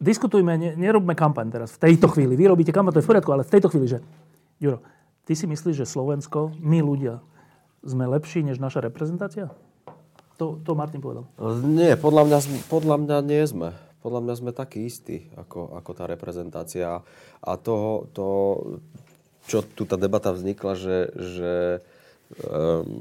Diskutujme, 0.00 0.56
ne, 0.56 0.72
nerobme 0.80 1.12
kampaň 1.12 1.52
teraz, 1.52 1.76
v 1.76 1.92
tejto 1.92 2.08
chvíli. 2.08 2.40
Vy 2.40 2.48
robíte 2.48 2.72
kampaň, 2.72 2.96
to 2.96 3.00
je 3.04 3.06
v 3.08 3.10
poriadku, 3.12 3.30
ale 3.36 3.44
v 3.44 3.52
tejto 3.52 3.68
chvíli, 3.68 3.86
že... 3.92 3.98
Ďuro, 4.64 4.80
ty 5.28 5.36
si 5.36 5.44
myslíš, 5.44 5.84
že 5.84 5.86
Slovensko, 5.86 6.56
my 6.64 6.80
ľudia, 6.80 7.20
sme 7.84 8.08
lepší 8.08 8.40
než 8.40 8.56
naša 8.56 8.80
reprezentácia? 8.80 9.52
To, 10.40 10.56
to 10.64 10.72
Martin 10.72 11.04
povedal. 11.04 11.28
Nie, 11.68 12.00
podľa 12.00 12.32
mňa, 12.32 12.38
podľa 12.72 12.96
mňa 12.96 13.16
nie 13.28 13.44
sme 13.44 13.76
podľa 13.98 14.20
mňa 14.24 14.34
sme 14.38 14.50
takí 14.54 14.86
istí 14.86 15.26
ako, 15.34 15.74
ako 15.74 15.90
tá 15.90 16.04
reprezentácia. 16.06 17.02
A 17.42 17.52
to, 17.58 18.06
to, 18.14 18.24
čo 19.48 19.64
tu 19.64 19.88
tá 19.88 19.96
debata 19.96 20.28
vznikla, 20.30 20.72
že, 20.76 20.96
že 21.16 21.52
um, 22.44 23.00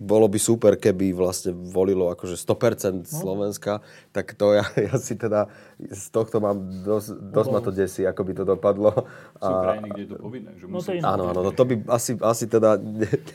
bolo 0.00 0.32
by 0.32 0.40
super, 0.40 0.80
keby 0.80 1.12
vlastne 1.12 1.52
volilo 1.52 2.08
akože 2.08 2.40
100% 2.40 2.48
no. 2.48 3.04
Slovenska, 3.04 3.84
tak 4.16 4.32
to 4.32 4.56
ja, 4.56 4.64
ja 4.88 4.96
si 4.96 5.12
teda 5.12 5.52
z 5.76 6.08
tohto 6.08 6.40
mám 6.40 6.56
dosť, 6.80 7.20
dosť 7.28 7.48
ma 7.52 7.60
to 7.60 7.68
desí, 7.68 8.08
ako 8.08 8.24
by 8.24 8.32
to 8.32 8.44
dopadlo. 8.48 8.90
Sú 9.36 9.52
a, 9.52 9.60
krajiny, 9.60 9.88
kde 9.92 10.02
je 10.02 10.08
to 10.08 10.16
povinné. 10.16 10.50
Že 10.56 10.64
no, 10.64 10.72
musí... 10.80 10.96
to 10.96 11.04
áno, 11.04 11.22
áno, 11.28 11.40
no 11.44 11.52
to 11.52 11.64
by 11.68 11.74
asi, 11.92 12.16
asi 12.16 12.44
teda, 12.48 12.80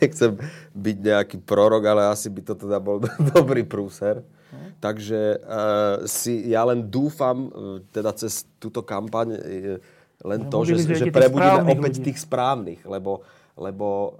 nechcem 0.02 0.42
byť 0.74 0.98
nejaký 1.06 1.38
prorok, 1.46 1.86
ale 1.86 2.10
asi 2.10 2.34
by 2.34 2.42
to 2.42 2.58
teda 2.58 2.82
bol 2.82 2.98
dobrý 3.38 3.62
prúser. 3.62 4.26
No. 4.50 4.58
Takže 4.82 5.22
uh, 5.46 6.10
si, 6.10 6.50
ja 6.50 6.66
len 6.66 6.90
dúfam, 6.90 7.46
uh, 7.46 7.78
teda 7.94 8.10
cez 8.18 8.50
túto 8.58 8.82
kampaň, 8.82 9.38
uh, 9.38 9.78
len 10.26 10.50
to, 10.50 10.66
že, 10.66 10.82
že 10.90 11.14
prebudíme 11.14 11.70
opäť 11.70 12.02
ľudí. 12.02 12.06
tých 12.10 12.18
správnych, 12.26 12.82
lebo, 12.90 13.22
lebo 13.54 13.88
e, 14.10 14.12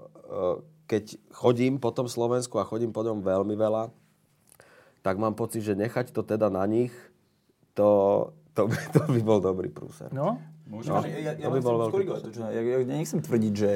keď 0.86 1.18
chodím 1.34 1.82
po 1.82 1.90
tom 1.90 2.06
Slovensku 2.06 2.62
a 2.62 2.68
chodím 2.68 2.94
po 2.94 3.02
ňom 3.02 3.26
veľmi 3.26 3.58
veľa, 3.58 3.90
tak 5.02 5.18
mám 5.18 5.34
pocit, 5.34 5.66
že 5.66 5.74
nechať 5.74 6.14
to 6.14 6.22
teda 6.22 6.46
na 6.46 6.62
nich, 6.70 6.94
to, 7.74 8.30
to, 8.54 8.70
by, 8.70 8.78
to 8.94 9.00
by 9.02 9.20
bol 9.20 9.38
dobrý 9.42 9.66
prúser. 9.66 10.08
No? 10.14 10.38
Môžem, 10.66 10.94
no, 10.94 11.02
ja, 11.06 11.18
ja, 11.18 11.32
ja, 11.38 11.48
by 11.50 11.60
bol 11.62 11.76
veľký 11.90 12.02
to, 12.06 12.30
čo, 12.34 12.40
ja, 12.50 12.58
ja 12.58 12.78
nechcem 12.86 13.22
tvrdiť, 13.22 13.54
že 13.54 13.72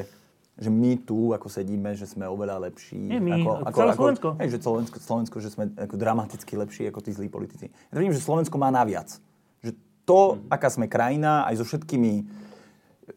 že 0.61 0.68
my 0.68 1.01
tu, 1.09 1.33
ako 1.33 1.49
sedíme, 1.49 1.97
že 1.97 2.05
sme 2.05 2.28
oveľa 2.28 2.68
lepší. 2.68 3.01
Nie 3.01 3.16
my, 3.16 3.33
ako, 3.41 3.51
ako, 3.64 3.78
celé 3.81 3.93
Slovensko. 3.97 4.28
Hej, 4.37 4.49
že 4.53 4.59
Slovensko, 4.61 4.97
Slovensko, 5.01 5.37
že 5.41 5.49
sme 5.49 5.64
ako 5.72 5.97
dramaticky 5.97 6.53
lepší 6.53 6.83
ako 6.93 7.01
tí 7.01 7.16
zlí 7.16 7.33
politici. 7.33 7.72
Ja 7.89 7.97
tvrdím, 7.97 8.12
že 8.12 8.20
Slovensko 8.20 8.61
má 8.61 8.68
naviac 8.68 9.09
to, 10.11 10.35
mm-hmm. 10.35 10.51
aká 10.51 10.69
sme 10.75 10.91
krajina, 10.91 11.47
aj 11.47 11.63
so 11.63 11.65
všetkými 11.71 12.43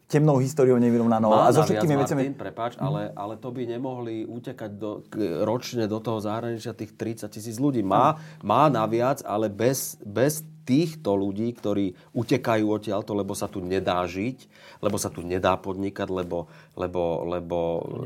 temnou 0.06 0.38
históriou 0.38 0.78
nevyrovnanou 0.78 1.30
a 1.34 1.50
so 1.50 1.62
všetkými 1.66 1.94
vecami... 1.98 2.22
prepáč, 2.34 2.78
ale, 2.78 3.10
ale 3.14 3.34
to 3.38 3.50
by 3.50 3.62
nemohli 3.66 4.26
utekať 4.26 4.70
do, 4.74 5.02
ročne 5.42 5.86
do 5.86 5.98
toho 5.98 6.18
zahraničia 6.22 6.74
tých 6.74 6.94
30 6.94 7.30
tisíc 7.30 7.56
ľudí. 7.58 7.82
Má, 7.82 8.18
má 8.42 8.66
naviac, 8.70 9.22
ale 9.22 9.50
bez, 9.50 9.98
bez 10.02 10.42
týchto 10.64 11.14
ľudí, 11.14 11.52
ktorí 11.54 11.92
utekajú 12.16 12.64
odtiaľto, 12.64 13.12
lebo 13.12 13.36
sa 13.36 13.46
tu 13.46 13.60
nedá 13.60 14.00
žiť, 14.02 14.48
lebo 14.80 14.96
sa 14.96 15.12
tu 15.12 15.20
nedá 15.20 15.54
podnikať, 15.60 16.08
lebo, 16.08 16.48
lebo, 16.74 17.02
lebo 17.28 17.58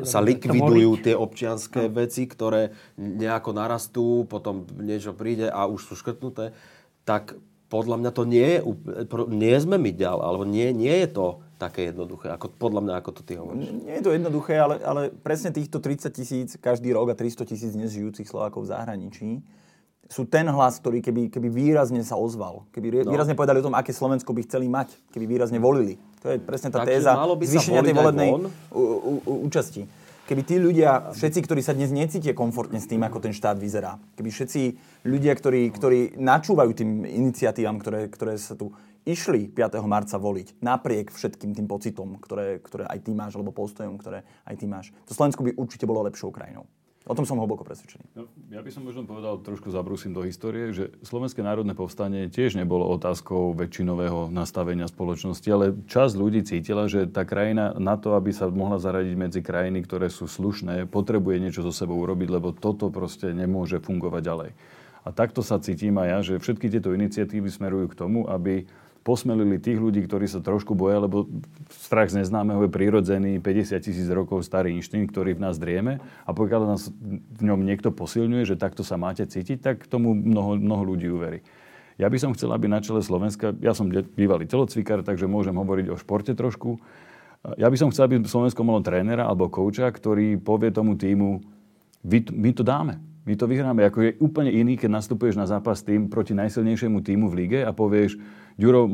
sa 0.03 0.19
likvidujú 0.19 0.99
tie 1.01 1.15
občianské 1.15 1.87
no. 1.87 1.95
veci, 1.95 2.27
ktoré 2.27 2.75
nejako 2.99 3.51
narastú, 3.55 4.07
potom 4.27 4.67
niečo 4.77 5.15
príde 5.15 5.47
a 5.49 5.71
už 5.71 5.87
sú 5.87 5.95
škrtnuté, 5.95 6.53
tak 7.07 7.39
podľa 7.69 7.97
mňa 8.01 8.11
to 8.17 8.23
nie 8.25 8.49
je, 8.49 8.59
nie 9.29 9.57
sme 9.61 9.77
my 9.77 9.93
ďal, 9.93 10.25
alebo 10.25 10.49
nie, 10.49 10.73
nie 10.73 10.93
je 11.05 11.09
to 11.13 11.27
také 11.61 11.93
jednoduché, 11.93 12.33
ako, 12.33 12.55
podľa 12.57 12.81
mňa, 12.81 12.95
ako 13.03 13.11
to 13.13 13.23
ty 13.27 13.37
hovoríš. 13.37 13.69
Nie 13.85 14.01
je 14.01 14.05
to 14.09 14.13
jednoduché, 14.17 14.57
ale, 14.57 14.81
ale 14.81 15.03
presne 15.13 15.53
týchto 15.53 15.83
30 15.83 16.09
tisíc 16.09 16.49
každý 16.57 16.95
rok 16.97 17.13
a 17.13 17.15
300 17.19 17.45
tisíc 17.45 17.77
dnes 17.77 17.93
žijúcich 17.93 18.25
Slovákov 18.25 18.65
v 18.65 18.71
zahraničí 18.73 19.31
sú 20.09 20.25
ten 20.25 20.49
hlas, 20.49 20.81
ktorý 20.81 21.05
keby, 21.05 21.29
keby 21.29 21.53
výrazne 21.53 22.01
sa 22.01 22.17
ozval, 22.17 22.65
keby 22.73 23.05
no. 23.05 23.13
výrazne 23.13 23.37
povedali 23.37 23.61
o 23.61 23.67
tom, 23.69 23.77
aké 23.77 23.93
Slovensko 23.93 24.33
by 24.33 24.41
chceli 24.49 24.65
mať, 24.65 24.97
keby 25.13 25.29
výrazne 25.29 25.61
volili. 25.61 26.01
To 26.25 26.33
je 26.33 26.41
presne 26.41 26.73
tá 26.73 26.81
Takže 26.81 26.89
téza 26.89 27.13
zvýšenia 27.21 27.85
tej 27.85 27.95
volebnej 27.95 28.29
účasti 29.29 29.85
keby 30.29 30.43
tí 30.45 30.61
ľudia, 30.61 31.17
všetci, 31.17 31.41
ktorí 31.49 31.65
sa 31.65 31.73
dnes 31.73 31.89
necítia 31.89 32.37
komfortne 32.37 32.77
s 32.77 32.85
tým, 32.85 33.01
ako 33.01 33.25
ten 33.25 33.33
štát 33.33 33.57
vyzerá, 33.57 33.97
keby 34.13 34.29
všetci 34.29 34.61
ľudia, 35.09 35.33
ktorí, 35.33 35.73
ktorí 35.73 36.21
načúvajú 36.21 36.71
tým 36.77 37.09
iniciatívam, 37.09 37.81
ktoré, 37.81 38.13
ktoré 38.13 38.37
sa 38.37 38.53
tu 38.53 38.69
išli 39.09 39.49
5. 39.49 39.81
marca 39.89 40.21
voliť, 40.21 40.61
napriek 40.61 41.09
všetkým 41.09 41.57
tým 41.57 41.65
pocitom, 41.65 42.21
ktoré, 42.21 42.61
ktoré 42.61 42.85
aj 42.85 43.09
ty 43.09 43.17
máš, 43.17 43.41
alebo 43.41 43.57
postojom, 43.57 43.97
ktoré 43.97 44.21
aj 44.45 44.55
ty 44.61 44.69
máš, 44.69 44.93
to 45.09 45.17
Slovensko 45.17 45.49
by 45.49 45.57
určite 45.57 45.89
bolo 45.89 46.05
lepšou 46.05 46.29
krajinou. 46.29 46.69
O 47.09 47.17
tom 47.17 47.25
som 47.25 47.41
hlboko 47.41 47.65
presvedčený. 47.65 48.05
No, 48.13 48.29
ja 48.53 48.61
by 48.61 48.69
som 48.69 48.85
možno 48.85 49.09
povedal, 49.09 49.41
trošku 49.41 49.73
zabrúsim 49.73 50.13
do 50.13 50.29
histórie, 50.29 50.77
že 50.77 50.93
Slovenské 51.01 51.41
národné 51.41 51.73
povstanie 51.73 52.29
tiež 52.29 52.61
nebolo 52.61 52.85
otázkou 52.93 53.57
väčšinového 53.57 54.29
nastavenia 54.29 54.85
spoločnosti, 54.85 55.49
ale 55.49 55.73
časť 55.89 56.15
ľudí 56.21 56.45
cítila, 56.45 56.85
že 56.85 57.09
tá 57.09 57.25
krajina 57.25 57.73
na 57.81 57.97
to, 57.97 58.13
aby 58.13 58.29
sa 58.29 58.53
mohla 58.53 58.77
zaradiť 58.77 59.15
medzi 59.17 59.41
krajiny, 59.41 59.81
ktoré 59.89 60.13
sú 60.13 60.29
slušné, 60.29 60.85
potrebuje 60.93 61.41
niečo 61.41 61.65
so 61.65 61.73
sebou 61.73 61.97
urobiť, 61.97 62.29
lebo 62.29 62.53
toto 62.53 62.93
proste 62.93 63.33
nemôže 63.33 63.81
fungovať 63.81 64.23
ďalej. 64.23 64.51
A 65.03 65.09
takto 65.09 65.41
sa 65.41 65.57
cítim 65.57 65.97
aj 65.97 66.09
ja, 66.13 66.19
že 66.21 66.43
všetky 66.45 66.69
tieto 66.69 66.93
iniciatívy 66.93 67.49
smerujú 67.49 67.89
k 67.89 67.99
tomu, 67.99 68.29
aby 68.29 68.69
posmelili 69.07 69.57
tých 69.57 69.81
ľudí, 69.81 70.05
ktorí 70.05 70.29
sa 70.29 70.45
trošku 70.45 70.77
boja, 70.77 71.01
lebo 71.01 71.27
strach 71.73 72.13
z 72.13 72.21
neznámeho 72.21 72.67
je 72.67 72.71
prirodzený 72.71 73.33
50 73.41 73.81
tisíc 73.81 74.09
rokov 74.13 74.45
starý 74.45 74.77
inštinkt, 74.77 75.11
ktorý 75.11 75.39
v 75.39 75.43
nás 75.49 75.57
drieme 75.57 76.03
a 76.29 76.31
pokiaľ 76.37 76.63
nás 76.69 76.93
v 77.39 77.43
ňom 77.43 77.65
niekto 77.65 77.89
posilňuje, 77.95 78.45
že 78.45 78.61
takto 78.61 78.85
sa 78.85 79.01
máte 79.01 79.25
cítiť, 79.25 79.59
tak 79.61 79.77
tomu 79.89 80.13
mnoho, 80.13 80.61
mnoho 80.61 80.83
ľudí 80.95 81.09
uverí. 81.09 81.41
Ja 81.99 82.07
by 82.07 82.19
som 82.21 82.31
chcel, 82.37 82.55
aby 82.55 82.71
na 82.71 82.79
čele 82.79 83.03
Slovenska, 83.03 83.51
ja 83.59 83.75
som 83.75 83.91
bývalý 83.91 84.47
telocvikár, 84.47 85.03
takže 85.03 85.27
môžem 85.27 85.57
hovoriť 85.59 85.87
o 85.91 85.97
športe 85.99 86.31
trošku. 86.31 86.79
Ja 87.59 87.67
by 87.67 87.77
som 87.79 87.91
chcel, 87.91 88.07
aby 88.07 88.23
Slovensko 88.23 88.63
malo 88.63 88.85
trénera 88.85 89.27
alebo 89.27 89.51
kouča, 89.51 89.91
ktorý 89.91 90.39
povie 90.39 90.71
tomu 90.71 90.95
týmu, 90.95 91.43
my 92.35 92.51
to 92.55 92.63
dáme. 92.63 93.03
My 93.29 93.37
to 93.37 93.45
vyhráme. 93.45 93.85
Ako 93.85 93.99
je 94.09 94.17
úplne 94.25 94.49
iný, 94.49 94.81
keď 94.81 94.89
nastupuješ 94.89 95.37
na 95.37 95.45
zápas 95.45 95.85
tým 95.85 96.09
proti 96.09 96.33
najsilnejšiemu 96.33 97.05
týmu 97.05 97.29
v 97.29 97.45
lige 97.45 97.61
a 97.61 97.77
povieš, 97.77 98.17
Ďuro, 98.59 98.91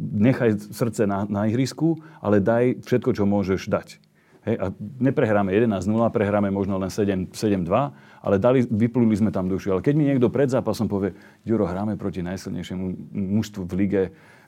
nechaj 0.00 0.72
srdce 0.72 1.04
na, 1.04 1.28
na 1.28 1.44
ihrisku, 1.44 2.00
ale 2.24 2.40
daj 2.40 2.80
všetko, 2.88 3.10
čo 3.12 3.28
môžeš 3.28 3.68
dať. 3.68 4.00
Hej, 4.44 4.60
a 4.60 4.66
neprehráme 5.00 5.56
11-0, 5.56 5.88
prehráme 6.12 6.52
možno 6.52 6.76
len 6.76 6.92
7-2, 6.92 7.32
ale 8.20 8.36
dali, 8.36 8.60
vypluli 8.68 9.16
sme 9.16 9.32
tam 9.32 9.48
dušu. 9.48 9.72
Ale 9.72 9.80
keď 9.80 9.94
mi 9.96 10.04
niekto 10.04 10.28
pred 10.28 10.52
zápasom 10.52 10.84
povie, 10.84 11.16
Ďuro, 11.48 11.64
hráme 11.64 11.96
proti 11.96 12.20
najsilnejšiemu 12.20 13.12
mužstvu 13.12 13.64
v 13.64 13.72
lige, 13.72 14.02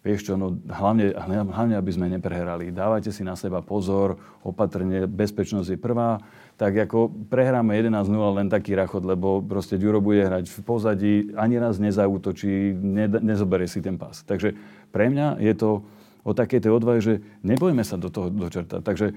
vieš 0.04 0.28
čo, 0.28 0.32
no 0.36 0.52
hlavne, 0.68 1.16
hlavne, 1.16 1.80
aby 1.80 1.90
sme 1.92 2.12
neprehrali. 2.12 2.76
Dávajte 2.76 3.08
si 3.08 3.24
na 3.24 3.40
seba 3.40 3.64
pozor, 3.64 4.20
opatrne, 4.44 5.08
bezpečnosť 5.08 5.68
je 5.74 5.78
prvá 5.80 6.20
tak 6.56 6.72
ako 6.72 7.12
prehráme 7.28 7.76
11-0 7.76 8.08
len 8.40 8.48
taký 8.48 8.72
rachot, 8.72 9.04
lebo 9.04 9.44
proste 9.44 9.76
Ďuro 9.76 10.00
bude 10.00 10.24
hrať 10.24 10.48
v 10.48 10.58
pozadí, 10.64 11.14
ani 11.36 11.60
raz 11.60 11.76
nezautočí, 11.76 12.72
ne, 12.72 13.12
nezoberie 13.20 13.68
si 13.68 13.84
ten 13.84 14.00
pás. 14.00 14.24
Takže 14.24 14.56
pre 14.88 15.12
mňa 15.12 15.36
je 15.36 15.52
to 15.52 15.84
o 16.24 16.32
takej 16.32 16.64
tej 16.64 16.72
odvahe, 16.72 16.98
že 17.04 17.20
nebojme 17.44 17.84
sa 17.84 18.00
do 18.00 18.08
toho 18.08 18.32
dočertať. 18.32 18.80
Takže 18.80 19.12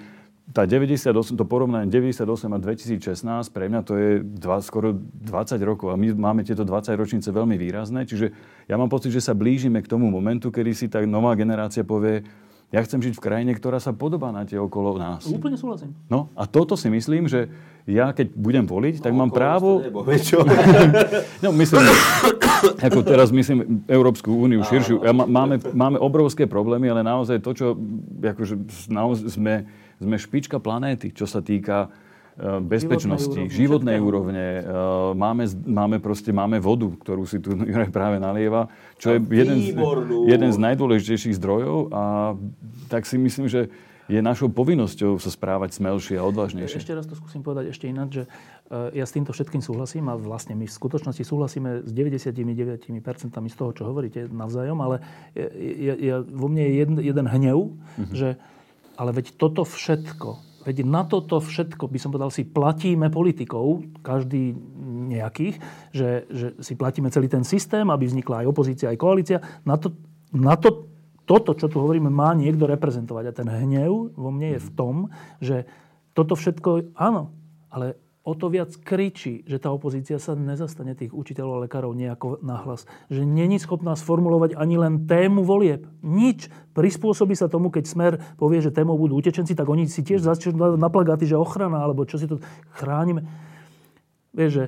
tá 0.50 0.66
98, 0.66 1.14
to 1.38 1.46
porovnanie 1.46 1.88
98 1.88 2.26
a 2.26 2.58
2016, 2.60 3.56
pre 3.56 3.70
mňa 3.70 3.82
to 3.86 3.94
je 3.96 4.10
dva, 4.20 4.60
skoro 4.66 4.98
20 4.98 5.62
rokov 5.62 5.94
a 5.94 5.96
my 5.96 6.18
máme 6.18 6.42
tieto 6.42 6.66
20 6.66 6.98
ročnice 6.98 7.30
veľmi 7.30 7.54
výrazné, 7.54 8.10
čiže 8.10 8.34
ja 8.66 8.76
mám 8.76 8.90
pocit, 8.90 9.14
že 9.14 9.22
sa 9.22 9.38
blížime 9.38 9.80
k 9.86 9.88
tomu 9.88 10.10
momentu, 10.10 10.50
kedy 10.50 10.72
si 10.74 10.86
tá 10.90 11.06
nová 11.06 11.38
generácia 11.38 11.86
povie, 11.86 12.26
ja 12.70 12.80
chcem 12.86 13.02
žiť 13.02 13.18
v 13.18 13.24
krajine, 13.24 13.52
ktorá 13.58 13.82
sa 13.82 13.92
podobá 13.92 14.30
na 14.30 14.46
tie 14.46 14.62
okolo 14.62 14.98
nás. 15.02 15.26
Úplne 15.26 15.58
súhlasím. 15.58 15.90
No 16.06 16.30
a 16.38 16.46
toto 16.46 16.78
si 16.78 16.86
myslím, 16.94 17.26
že 17.26 17.50
ja 17.90 18.14
keď 18.14 18.38
budem 18.38 18.66
voliť, 18.70 19.02
tak 19.02 19.18
no, 19.18 19.26
mám 19.26 19.32
právo... 19.34 19.82
Nebo, 19.82 20.06
no 21.44 21.50
myslím, 21.58 21.82
ako 22.88 23.00
teraz 23.02 23.34
myslím 23.34 23.82
Európsku 23.90 24.30
úniu 24.30 24.62
širšiu. 24.62 25.02
Ja, 25.02 25.10
máme, 25.10 25.58
máme 25.74 25.98
obrovské 25.98 26.46
problémy, 26.46 26.94
ale 26.94 27.02
naozaj 27.02 27.42
to, 27.42 27.52
čo 27.58 27.68
akože, 28.22 28.56
naozaj 28.94 29.34
sme 29.34 29.56
sme 30.00 30.16
špička 30.16 30.58
planéty, 30.64 31.12
čo 31.12 31.28
sa 31.28 31.44
týka 31.44 31.92
bezpečnosti, 32.64 33.52
životnej, 33.52 34.00
úrovne. 34.00 34.64
E, 34.64 34.72
máme, 35.16 35.46
máme, 35.68 35.98
proste, 36.00 36.32
máme 36.32 36.64
vodu, 36.64 36.88
ktorú 36.88 37.28
si 37.28 37.44
tu 37.44 37.52
Juraj 37.70 37.92
práve 37.92 38.18
nalieva, 38.18 38.72
čo 38.96 39.16
je 39.16 39.20
jeden 39.20 39.60
z, 39.60 39.76
jeden 40.28 40.50
z 40.50 40.58
najdôležitejších 40.58 41.36
zdrojov 41.36 41.92
a 41.92 42.34
tak 42.88 43.04
si 43.04 43.20
myslím, 43.20 43.52
že 43.52 43.68
je 44.10 44.18
našou 44.26 44.50
povinnosťou 44.50 45.22
sa 45.22 45.30
správať 45.30 45.78
smelšie 45.78 46.18
a 46.18 46.26
odvážnejšie. 46.26 46.82
Ešte 46.82 46.98
raz 46.98 47.06
to 47.06 47.14
skúsim 47.14 47.46
povedať 47.46 47.70
ešte 47.70 47.86
ináč, 47.86 48.10
že 48.18 48.24
e, 48.26 48.98
ja 48.98 49.06
s 49.06 49.14
týmto 49.14 49.30
všetkým 49.36 49.62
súhlasím 49.62 50.10
a 50.10 50.18
vlastne 50.18 50.58
my 50.58 50.66
v 50.66 50.74
skutočnosti 50.74 51.22
súhlasíme 51.22 51.86
s 51.86 51.92
99% 51.94 52.90
z 53.30 53.56
toho, 53.56 53.72
čo 53.76 53.84
hovoríte 53.86 54.26
navzájom, 54.26 54.82
ale 54.82 55.06
ja, 55.38 55.94
ja, 55.94 56.16
vo 56.26 56.50
mne 56.50 56.66
je 56.66 56.74
jeden, 56.74 56.96
jeden 57.06 57.26
hnev, 57.30 57.60
mm-hmm. 57.78 58.16
že 58.18 58.42
ale 59.00 59.16
veď 59.16 59.40
toto 59.40 59.64
všetko, 59.64 60.49
veď 60.64 60.84
na 60.84 61.07
toto 61.07 61.39
všetko, 61.39 61.88
by 61.88 61.99
som 61.99 62.12
povedal, 62.12 62.32
si 62.32 62.43
platíme 62.43 63.07
politikov, 63.07 63.84
každý 64.03 64.53
nejakých, 65.10 65.55
že, 65.95 66.10
že 66.30 66.47
si 66.60 66.74
platíme 66.76 67.10
celý 67.10 67.32
ten 67.32 67.47
systém, 67.47 67.88
aby 67.88 68.05
vznikla 68.05 68.45
aj 68.45 68.49
opozícia, 68.49 68.91
aj 68.91 68.99
koalícia. 68.99 69.38
Na 69.64 69.80
to, 69.80 69.95
na 70.36 70.60
to 70.60 70.89
toto, 71.30 71.53
čo 71.53 71.70
tu 71.70 71.78
hovoríme, 71.78 72.10
má 72.10 72.34
niekto 72.34 72.66
reprezentovať. 72.66 73.24
A 73.30 73.38
ten 73.38 73.45
hnev 73.45 74.18
vo 74.18 74.30
mne 74.34 74.57
je 74.57 74.66
v 74.66 74.70
tom, 74.74 74.95
že 75.38 75.70
toto 76.18 76.34
všetko, 76.34 76.97
áno, 76.97 77.30
ale 77.70 77.95
o 78.24 78.36
to 78.36 78.52
viac 78.52 78.76
kričí, 78.76 79.48
že 79.48 79.58
tá 79.58 79.72
opozícia 79.72 80.20
sa 80.20 80.36
nezastane 80.36 80.94
tých 80.94 81.16
učiteľov 81.16 81.54
a 81.56 81.64
lekárov 81.66 81.96
nejako 81.96 82.44
nahlas. 82.44 82.84
Že 83.08 83.24
není 83.24 83.58
schopná 83.58 83.96
sformulovať 83.96 84.60
ani 84.60 84.76
len 84.76 85.08
tému 85.08 85.48
volieb. 85.48 85.88
Nič. 86.04 86.52
Prispôsobí 86.76 87.34
sa 87.34 87.48
tomu, 87.48 87.72
keď 87.72 87.84
Smer 87.88 88.14
povie, 88.36 88.60
že 88.60 88.76
témou 88.76 89.00
budú 89.00 89.18
utečenci, 89.18 89.56
tak 89.56 89.68
oni 89.68 89.88
si 89.88 90.04
tiež 90.04 90.24
začnú 90.24 90.78
na 90.78 90.90
plagáty, 90.92 91.26
že 91.26 91.40
ochrana, 91.40 91.82
alebo 91.82 92.04
čo 92.04 92.20
si 92.20 92.28
to 92.28 92.44
chránime. 92.76 93.26
Vieš, 94.36 94.52
že 94.52 94.66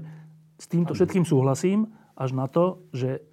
s 0.58 0.66
týmto 0.72 0.95
všetkým 0.95 1.28
súhlasím, 1.28 1.91
až 2.18 2.38
na 2.38 2.45
to, 2.45 2.86
že 2.93 3.24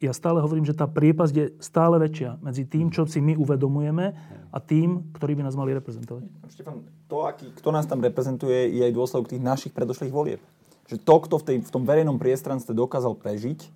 ja 0.00 0.16
stále 0.16 0.40
hovorím, 0.40 0.64
že 0.64 0.72
tá 0.72 0.88
priepasť 0.88 1.34
je 1.36 1.46
stále 1.60 2.00
väčšia 2.00 2.40
medzi 2.40 2.64
tým, 2.64 2.88
čo 2.88 3.04
si 3.04 3.20
my 3.20 3.36
uvedomujeme 3.36 4.16
a 4.48 4.58
tým, 4.58 5.12
ktorí 5.12 5.36
by 5.36 5.44
nás 5.44 5.52
mali 5.52 5.76
reprezentovať. 5.76 6.24
Štefan, 6.48 6.80
to, 7.04 7.28
aký, 7.28 7.52
kto 7.52 7.68
nás 7.68 7.84
tam 7.84 8.00
reprezentuje, 8.00 8.72
je 8.72 8.82
aj 8.88 8.96
dôsledok 8.96 9.28
tých 9.28 9.44
našich 9.44 9.72
predošlých 9.76 10.08
volieb. 10.08 10.40
Že 10.88 11.04
to, 11.04 11.14
kto 11.28 11.34
v, 11.36 11.44
tej, 11.44 11.56
v 11.68 11.70
tom 11.70 11.84
verejnom 11.84 12.16
priestranstve 12.16 12.72
dokázal 12.72 13.12
prežiť, 13.20 13.68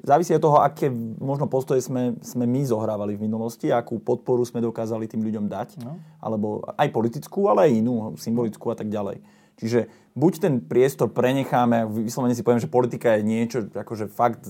závisí 0.00 0.32
od 0.32 0.40
toho, 0.40 0.64
aké 0.64 0.88
možno 1.20 1.44
postoje 1.44 1.84
sme, 1.84 2.16
sme 2.24 2.48
my 2.48 2.64
zohrávali 2.64 3.20
v 3.20 3.28
minulosti, 3.28 3.68
akú 3.68 4.00
podporu 4.00 4.40
sme 4.48 4.64
dokázali 4.64 5.04
tým 5.04 5.20
ľuďom 5.20 5.44
dať, 5.44 5.84
no. 5.84 6.00
alebo 6.24 6.64
aj 6.80 6.88
politickú, 6.88 7.52
ale 7.52 7.68
aj 7.68 7.72
inú, 7.84 7.94
symbolickú 8.16 8.72
a 8.72 8.76
tak 8.80 8.88
ďalej. 8.88 9.20
Čiže 9.60 9.92
buď 10.16 10.32
ten 10.40 10.54
priestor 10.64 11.12
prenecháme, 11.12 11.84
vyslovene 12.00 12.32
si 12.32 12.40
poviem, 12.40 12.64
že 12.64 12.72
politika 12.72 13.12
je 13.20 13.28
niečo, 13.28 13.68
akože 13.68 14.08
fakt 14.08 14.48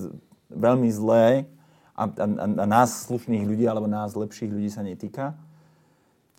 veľmi 0.51 0.89
zlé 0.91 1.47
a, 1.95 2.03
a, 2.07 2.25
a 2.35 2.65
nás 2.67 3.07
slušných 3.07 3.43
ľudí 3.47 3.65
alebo 3.67 3.87
nás 3.87 4.15
lepších 4.15 4.51
ľudí 4.51 4.69
sa 4.71 4.85
netýka. 4.85 5.33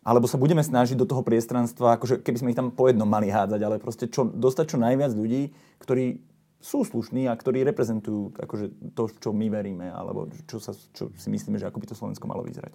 Alebo 0.02 0.26
sa 0.26 0.34
budeme 0.34 0.66
snažiť 0.66 0.98
do 0.98 1.06
toho 1.06 1.22
priestranstva, 1.22 1.94
akože 1.94 2.26
keby 2.26 2.38
sme 2.42 2.50
ich 2.50 2.58
tam 2.58 2.74
po 2.74 2.90
jednom 2.90 3.06
mali 3.06 3.30
hádzať, 3.30 3.60
ale 3.62 3.78
proste 3.78 4.10
čo, 4.10 4.26
dostať 4.26 4.74
čo 4.74 4.78
najviac 4.82 5.14
ľudí, 5.14 5.54
ktorí 5.78 6.18
sú 6.58 6.82
slušní 6.82 7.30
a 7.30 7.34
ktorí 7.34 7.62
reprezentujú 7.66 8.34
akože 8.38 8.94
to, 8.98 9.10
čo 9.18 9.30
my 9.30 9.46
veríme, 9.50 9.90
alebo 9.90 10.30
čo, 10.46 10.58
sa, 10.58 10.74
čo 10.94 11.10
si 11.14 11.28
myslíme, 11.30 11.58
že 11.58 11.66
ako 11.70 11.78
by 11.78 11.86
to 11.90 11.98
Slovensko 11.98 12.26
malo 12.26 12.42
vyzerať. 12.42 12.74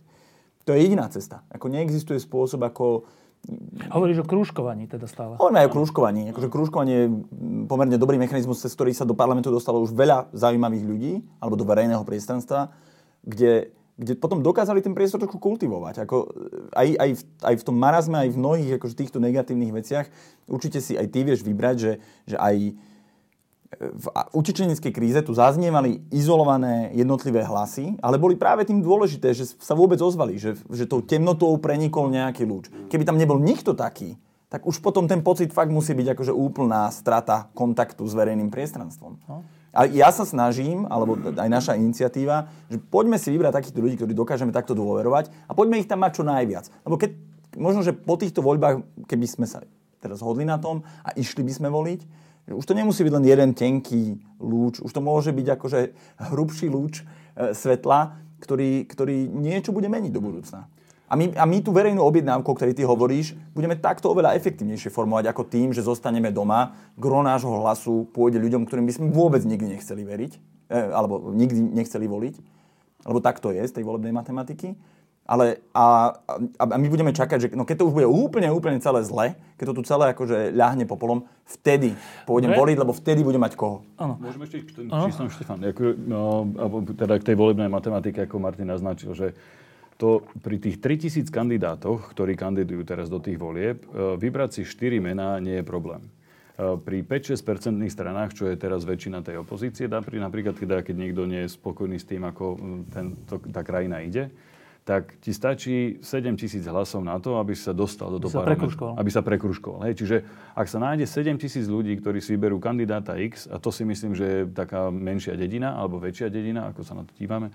To 0.67 0.75
je 0.75 0.83
jediná 0.83 1.07
cesta. 1.07 1.43
Ako 1.51 1.71
neexistuje 1.71 2.19
spôsob, 2.19 2.67
ako 2.67 3.07
Hovoríš 3.91 4.23
o 4.23 4.27
krúžkovaní 4.27 4.91
teda 4.91 5.07
stále. 5.07 5.39
Hovoríme 5.39 5.63
aj 5.63 5.69
o 5.71 5.75
krúžkovaní. 5.75 6.21
Akože 6.35 6.47
krúžkovanie 6.51 6.95
je 7.07 7.07
pomerne 7.71 7.95
dobrý 7.95 8.19
mechanizmus, 8.19 8.59
cez 8.59 8.75
ktorý 8.75 8.91
sa 8.91 9.07
do 9.07 9.15
parlamentu 9.15 9.47
dostalo 9.47 9.79
už 9.79 9.95
veľa 9.95 10.31
zaujímavých 10.35 10.83
ľudí, 10.83 11.13
alebo 11.39 11.55
do 11.55 11.63
verejného 11.63 12.03
priestranstva, 12.03 12.75
kde, 13.23 13.71
kde 13.95 14.13
potom 14.19 14.43
dokázali 14.43 14.83
ten 14.83 14.91
priestor 14.91 15.23
trošku 15.23 15.39
kultivovať. 15.39 16.03
Ako 16.03 16.17
aj, 16.75 16.87
aj, 16.99 17.09
v, 17.15 17.21
aj 17.47 17.55
v 17.55 17.65
tom 17.65 17.75
marazme, 17.79 18.17
aj 18.19 18.29
v 18.35 18.39
mnohých 18.39 18.71
akože 18.79 18.95
týchto 18.99 19.23
negatívnych 19.23 19.71
veciach 19.71 20.07
určite 20.51 20.83
si 20.83 20.99
aj 20.99 21.07
ty 21.11 21.23
vieš 21.23 21.43
vybrať, 21.43 21.75
že, 21.79 21.93
že 22.27 22.35
aj 22.35 22.55
v 23.75 24.07
utečeneckej 24.31 24.91
kríze 24.95 25.19
tu 25.27 25.35
zaznievali 25.35 25.99
izolované 26.07 26.95
jednotlivé 26.95 27.43
hlasy, 27.43 27.99
ale 27.99 28.15
boli 28.15 28.39
práve 28.39 28.63
tým 28.63 28.79
dôležité, 28.79 29.35
že 29.35 29.59
sa 29.59 29.75
vôbec 29.75 29.99
ozvali, 29.99 30.39
že, 30.39 30.55
že 30.71 30.87
tou 30.87 31.03
temnotou 31.03 31.51
prenikol 31.59 32.07
nejaký 32.07 32.47
lúč. 32.47 32.71
Keby 32.87 33.03
tam 33.03 33.19
nebol 33.19 33.35
nikto 33.43 33.75
taký, 33.75 34.15
tak 34.47 34.63
už 34.63 34.79
potom 34.79 35.11
ten 35.11 35.19
pocit 35.19 35.51
fakt 35.51 35.67
musí 35.67 35.91
byť 35.91 36.15
akože 36.15 36.31
úplná 36.31 36.87
strata 36.95 37.51
kontaktu 37.51 38.07
s 38.07 38.15
verejným 38.15 38.47
priestranstvom. 38.47 39.19
No. 39.27 39.43
A 39.75 39.83
ja 39.83 40.09
sa 40.15 40.23
snažím, 40.23 40.87
alebo 40.87 41.19
aj 41.19 41.49
naša 41.51 41.73
iniciatíva, 41.75 42.47
že 42.71 42.79
poďme 42.79 43.19
si 43.19 43.29
vybrať 43.29 43.61
takýchto 43.61 43.83
ľudí, 43.83 43.99
ktorí 43.99 44.15
dokážeme 44.15 44.55
takto 44.55 44.71
dôverovať 44.73 45.27
a 45.45 45.51
poďme 45.51 45.83
ich 45.83 45.91
tam 45.91 46.01
mať 46.01 46.11
čo 46.17 46.23
najviac. 46.23 46.71
Lebo 46.87 46.95
keď, 46.95 47.11
možno, 47.59 47.83
že 47.83 47.91
po 47.91 48.15
týchto 48.15 48.39
voľbách, 48.39 48.81
keby 49.05 49.27
sme 49.27 49.45
sa 49.45 49.67
teraz 49.99 50.23
hodli 50.23 50.47
na 50.47 50.55
tom 50.55 50.87
a 51.03 51.11
išli 51.19 51.43
by 51.43 51.51
sme 51.51 51.67
voliť, 51.67 52.01
už 52.47 52.63
to 52.63 52.77
nemusí 52.77 53.03
byť 53.03 53.13
len 53.19 53.25
jeden 53.27 53.51
tenký 53.51 54.23
lúč, 54.39 54.79
už 54.79 54.91
to 54.95 55.03
môže 55.03 55.35
byť 55.35 55.47
akože 55.59 55.79
hrubší 56.31 56.71
lúč 56.71 57.03
e, 57.03 57.51
svetla, 57.51 58.15
ktorý, 58.39 58.87
ktorý 58.87 59.27
niečo 59.27 59.75
bude 59.75 59.91
meniť 59.91 60.11
do 60.15 60.23
budúcna. 60.23 60.71
A 61.07 61.15
my, 61.15 61.31
a 61.39 61.47
my 61.47 61.63
tú 61.63 61.71
verejnú 61.71 62.03
objednávku, 62.03 62.51
o 62.51 62.55
ktorej 62.55 62.75
ty 62.75 62.83
hovoríš, 62.83 63.31
budeme 63.55 63.79
takto 63.79 64.11
oveľa 64.11 64.35
efektívnejšie 64.35 64.91
formovať 64.91 65.31
ako 65.31 65.43
tým, 65.47 65.71
že 65.71 65.83
zostaneme 65.83 66.35
doma, 66.35 66.75
gro 66.99 67.23
nášho 67.23 67.63
hlasu 67.63 68.11
pôjde 68.11 68.43
ľuďom, 68.43 68.67
ktorým 68.67 68.83
by 68.83 68.93
sme 68.95 69.07
vôbec 69.15 69.39
nikdy 69.47 69.79
nechceli 69.79 70.03
veriť, 70.03 70.31
e, 70.35 70.77
alebo 70.91 71.31
nikdy 71.31 71.63
nechceli 71.63 72.07
voliť, 72.07 72.35
lebo 73.07 73.19
tak 73.23 73.39
to 73.39 73.55
je 73.55 73.63
z 73.63 73.75
tej 73.75 73.83
volebnej 73.87 74.11
matematiky. 74.11 74.75
Ale 75.27 75.59
a, 75.75 76.15
a, 76.23 76.63
a 76.63 76.75
my 76.79 76.87
budeme 76.87 77.11
čakať, 77.11 77.37
že 77.37 77.47
no 77.51 77.67
keď 77.67 77.83
to 77.83 77.87
už 77.91 77.99
bude 77.99 78.07
úplne, 78.07 78.47
úplne 78.47 78.79
celé 78.79 79.03
zle, 79.03 79.35
keď 79.59 79.65
to 79.69 79.73
tu 79.75 79.83
celé 79.83 80.15
akože 80.15 80.55
ľahne 80.55 80.87
popolom, 80.87 81.27
vtedy 81.43 81.99
pôjdem 82.23 82.55
Dobre. 82.55 82.63
voliť, 82.63 82.77
lebo 82.79 82.93
vtedy 82.95 83.27
budem 83.27 83.43
mať 83.43 83.59
koho. 83.59 83.83
Áno. 83.99 84.15
Môžeme 84.23 84.47
ešte 84.47 84.63
k 84.63 84.87
tomu 84.87 84.87
číslom, 84.87 85.27
Štefan. 85.27 85.59
Ako, 85.67 85.83
no, 85.99 86.47
teda 86.95 87.19
k 87.19 87.27
tej 87.27 87.35
volebnej 87.35 87.67
matematike, 87.67 88.23
ako 88.23 88.39
Martin 88.39 88.71
naznačil, 88.71 89.11
že 89.11 89.35
to 89.99 90.23
pri 90.45 90.61
tých 90.61 90.77
3000 90.79 91.27
kandidátoch, 91.27 92.13
ktorí 92.13 92.37
kandidujú 92.37 92.85
teraz 92.85 93.09
do 93.09 93.17
tých 93.17 93.35
volieb, 93.41 93.83
e, 93.83 94.15
vybrať 94.15 94.61
si 94.61 94.61
4 94.63 95.01
mená 95.01 95.41
nie 95.41 95.59
je 95.59 95.65
problém. 95.65 96.05
E, 96.05 96.77
pri 96.77 97.01
5-6 97.01 97.41
stranách, 97.89 98.37
čo 98.37 98.45
je 98.45 98.55
teraz 98.55 98.85
väčšina 98.85 99.25
tej 99.25 99.41
opozície, 99.41 99.89
napríklad, 99.89 100.53
keď 100.55 100.95
niekto 100.95 101.25
nie 101.25 101.49
je 101.49 101.53
spokojný 101.57 101.97
s 101.97 102.05
tým, 102.05 102.23
ako 102.29 102.45
ten, 102.93 103.17
to, 103.25 103.41
tá 103.49 103.65
krajina 103.65 104.05
ide, 104.05 104.29
tak 104.87 105.19
ti 105.19 105.35
stačí 105.35 105.99
7 105.99 106.39
tisíc 106.39 106.63
hlasov 106.63 107.03
na 107.03 107.19
to, 107.19 107.35
aby 107.43 107.51
sa 107.51 107.75
dostal 107.75 108.07
do, 108.07 108.23
do 108.23 108.31
parlamentu. 108.31 108.95
Aby 108.95 109.11
sa 109.11 109.19
prekruškoval. 109.19 109.83
Hej. 109.91 109.99
Čiže 109.99 110.17
ak 110.55 110.63
sa 110.71 110.79
nájde 110.79 111.03
7 111.03 111.35
tisíc 111.35 111.67
ľudí, 111.67 111.91
ktorí 111.99 112.23
si 112.23 112.39
vyberú 112.39 112.55
kandidáta 112.63 113.19
X, 113.19 113.51
a 113.51 113.59
to 113.59 113.67
si 113.67 113.83
myslím, 113.83 114.15
že 114.15 114.23
je 114.23 114.39
taká 114.47 114.87
menšia 114.87 115.35
dedina, 115.35 115.75
alebo 115.75 115.99
väčšia 115.99 116.31
dedina, 116.31 116.71
ako 116.71 116.87
sa 116.87 116.95
na 116.95 117.03
to 117.03 117.11
dívame, 117.19 117.51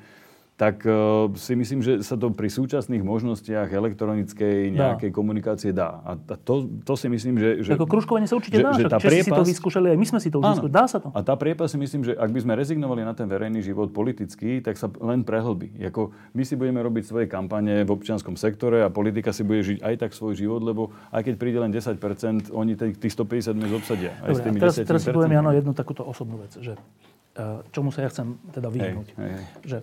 tak 0.53 0.85
uh, 0.85 1.33
si 1.33 1.57
myslím, 1.57 1.81
že 1.81 2.05
sa 2.05 2.15
to 2.15 2.29
pri 2.29 2.47
súčasných 2.53 3.01
možnostiach 3.01 3.73
elektronickej 3.73 4.77
nejakej 4.77 5.11
dá. 5.11 5.17
komunikácie 5.17 5.71
dá. 5.73 6.05
A 6.05 6.15
to, 6.39 6.69
to 6.85 6.95
si 6.95 7.09
myslím, 7.09 7.41
že... 7.41 7.65
že 7.65 7.71
Ako 7.73 7.89
kružkovanie 7.89 8.29
sa 8.29 8.37
určite 8.37 8.61
že, 8.61 8.65
dá, 8.69 8.71
že 8.77 8.87
tá 8.87 9.01
priepas, 9.01 9.27
si 9.27 9.31
to 9.33 9.49
vyskúšali, 9.49 9.91
aj 9.91 9.99
my 9.99 10.07
sme 10.07 10.19
si 10.21 10.29
to 10.29 10.45
už 10.45 10.45
vyskúšali. 10.61 10.77
Dá 10.77 10.85
sa 10.85 11.01
to. 11.01 11.09
A 11.17 11.21
tá 11.25 11.35
priepas 11.41 11.73
si 11.73 11.81
myslím, 11.81 12.05
že 12.05 12.13
ak 12.15 12.31
by 12.31 12.41
sme 12.45 12.53
rezignovali 12.53 13.01
na 13.01 13.17
ten 13.17 13.25
verejný 13.27 13.65
život 13.65 13.91
politický, 13.97 14.61
tak 14.61 14.77
sa 14.77 14.93
len 15.01 15.25
prehlbí. 15.25 15.73
Jako 15.81 16.13
my 16.37 16.43
si 16.45 16.55
budeme 16.55 16.85
robiť 16.85 17.05
svoje 17.09 17.27
kampane 17.33 17.83
v 17.83 17.91
občianskom 17.91 18.37
sektore 18.37 18.85
a 18.85 18.93
politika 18.93 19.33
si 19.33 19.49
bude 19.49 19.65
žiť 19.65 19.81
aj 19.81 19.95
tak 20.05 20.11
svoj 20.13 20.37
život, 20.37 20.61
lebo 20.61 20.93
aj 21.17 21.33
keď 21.33 21.35
príde 21.41 21.59
len 21.65 21.73
10%, 21.73 22.53
oni 22.53 22.77
tých 22.77 23.13
150 23.17 23.57
miest 23.57 23.75
obsadia. 23.83 24.13
Aj 24.21 24.31
Dobre, 24.31 24.37
s 24.37 24.41
tými 24.45 24.59
teraz, 24.61 24.77
teraz 24.85 25.01
si 25.01 25.11
poviem, 25.11 25.33
Jano, 25.41 25.51
jednu 25.57 25.73
takúto 25.73 26.05
osobnú 26.05 26.39
vec, 26.45 26.53
že 26.61 26.77
eh, 26.77 27.59
čomu 27.73 27.89
sa 27.89 28.05
ja 28.05 28.09
chcem 28.13 28.37
teda 28.53 28.69
vyhnúť. 28.69 29.09
Hej, 29.17 29.31
hej. 29.33 29.45
Že. 29.65 29.79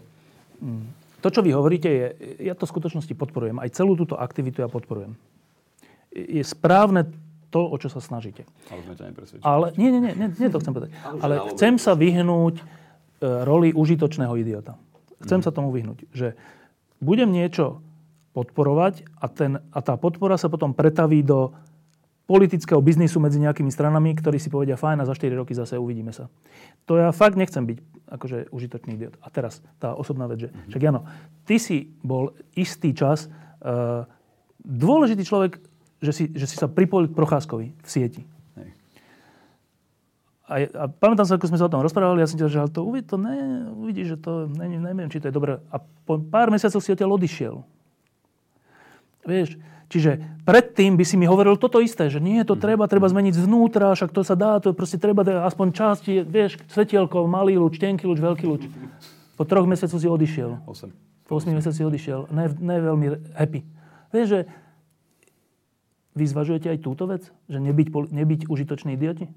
To, 1.19 1.27
čo 1.27 1.43
vy 1.43 1.51
hovoríte, 1.51 1.89
je, 1.89 2.07
ja 2.47 2.55
to 2.55 2.63
v 2.63 2.73
skutočnosti 2.75 3.13
podporujem. 3.15 3.59
Aj 3.59 3.67
celú 3.71 3.99
túto 3.99 4.15
aktivitu 4.15 4.63
ja 4.63 4.71
podporujem. 4.71 5.19
Je 6.15 6.41
správne 6.41 7.11
to, 7.51 7.65
o 7.65 7.75
čo 7.75 7.91
sa 7.91 7.99
snažíte. 7.99 8.47
Ale 8.71 8.81
sme 8.87 8.93
ťa 8.95 9.05
nepresvedčili. 9.11 9.45
Ale, 9.45 9.65
nie, 9.75 9.89
nie, 9.91 10.01
nie, 10.01 10.13
nie, 10.15 10.27
nie 10.31 10.49
to 10.49 10.61
chcem 10.61 10.73
povedať. 10.73 10.89
Ale 11.19 11.51
chcem 11.53 11.75
sa 11.81 11.97
vyhnúť 11.97 12.55
e, 12.61 12.63
roli 13.43 13.75
užitočného 13.75 14.33
idiota. 14.39 14.79
Chcem 15.19 15.43
sa 15.43 15.51
tomu 15.51 15.75
vyhnúť. 15.75 16.07
Že 16.15 16.27
budem 17.03 17.33
niečo 17.33 17.83
podporovať 18.31 19.03
a, 19.19 19.27
ten, 19.27 19.59
a 19.59 19.79
tá 19.83 19.99
podpora 19.99 20.39
sa 20.39 20.47
potom 20.47 20.71
pretaví 20.71 21.25
do 21.25 21.51
politického 22.29 22.77
biznisu 22.77 23.17
medzi 23.17 23.41
nejakými 23.41 23.73
stranami, 23.73 24.13
ktorí 24.13 24.37
si 24.37 24.53
povedia, 24.53 24.77
fajn, 24.77 25.01
a 25.01 25.09
za 25.09 25.17
4 25.17 25.33
roky 25.33 25.57
zase 25.57 25.81
uvidíme 25.81 26.13
sa. 26.13 26.29
To 26.85 27.01
ja 27.01 27.09
fakt 27.09 27.33
nechcem 27.33 27.65
byť 27.65 27.98
akože 28.09 28.49
užitočný 28.49 28.97
idiot. 28.97 29.15
A 29.21 29.29
teraz 29.29 29.61
tá 29.77 29.93
osobná 29.93 30.25
vec, 30.25 30.45
že 30.45 30.49
mm-hmm. 30.49 30.69
však 30.73 30.81
Jano, 30.81 31.01
ty 31.45 31.61
si 31.61 31.93
bol 32.01 32.33
istý 32.57 32.91
čas 32.91 33.29
uh, 33.61 34.03
dôležitý 34.65 35.23
človek 35.23 35.69
že 35.99 36.11
si, 36.15 36.23
že 36.31 36.47
si 36.47 36.55
sa 36.55 36.71
pripojil 36.71 37.11
k 37.11 37.15
Procházkovi 37.15 37.75
v 37.75 37.87
sieti. 37.87 38.23
Hej. 38.55 38.69
A, 40.47 40.55
a 40.71 40.83
pamätám 40.87 41.27
sa, 41.27 41.35
ako 41.35 41.51
sme 41.51 41.59
sa 41.59 41.67
o 41.67 41.71
tom 41.71 41.83
rozprávali, 41.83 42.23
ja 42.23 42.29
som 42.31 42.39
ti 42.39 42.47
že 42.47 42.71
to, 42.71 42.87
uvid, 42.87 43.05
to 43.05 43.19
ne, 43.19 43.67
uvidíš, 43.75 44.15
že 44.15 44.17
to, 44.23 44.47
ne, 44.47 44.79
neviem, 44.79 45.11
či 45.11 45.19
to 45.19 45.27
je 45.27 45.35
dobré. 45.35 45.59
A 45.69 45.77
po 45.79 46.17
pár 46.17 46.49
mesiacov 46.49 46.79
si 46.79 46.95
odtiaľ 46.95 47.19
odišiel. 47.19 47.55
Vieš, 49.27 49.59
čiže 49.89 50.21
predtým 50.45 50.95
by 50.95 51.03
si 51.03 51.19
mi 51.19 51.25
hovoril 51.25 51.59
toto 51.59 51.83
isté, 51.83 52.07
že 52.07 52.23
nie, 52.23 52.39
to 52.47 52.55
treba, 52.55 52.87
treba 52.87 53.09
zmeniť 53.09 53.35
zvnútra, 53.35 53.91
však 53.97 54.13
to 54.15 54.21
sa 54.23 54.37
dá, 54.37 54.61
to 54.63 54.71
proste 54.71 55.01
treba, 55.01 55.25
aspoň 55.25 55.67
časti, 55.75 56.23
vieš, 56.23 56.61
svetielko, 56.71 57.27
malý 57.27 57.59
lúč, 57.59 57.81
tenký 57.81 58.07
lúč, 58.07 58.23
veľký 58.23 58.45
lúč. 58.47 58.63
Po 59.35 59.43
troch 59.43 59.67
mesiacoch 59.67 59.99
si 59.99 60.07
odišiel. 60.07 60.63
8. 60.67 61.27
Po 61.27 61.39
8 61.39 61.51
mesiacoch 61.51 61.77
si 61.77 61.83
odišiel. 61.83 62.31
Ne, 62.31 62.51
ne 62.55 62.75
veľmi 62.79 63.07
happy. 63.35 63.63
Vieš, 64.11 64.27
že 64.27 64.39
vy 66.17 66.25
zvažujete 66.27 66.67
aj 66.67 66.79
túto 66.83 67.07
vec? 67.07 67.31
Že 67.47 67.63
nebyť, 67.71 67.87
nebyť 68.11 68.41
užitočný 68.51 68.99
idioti? 68.99 69.31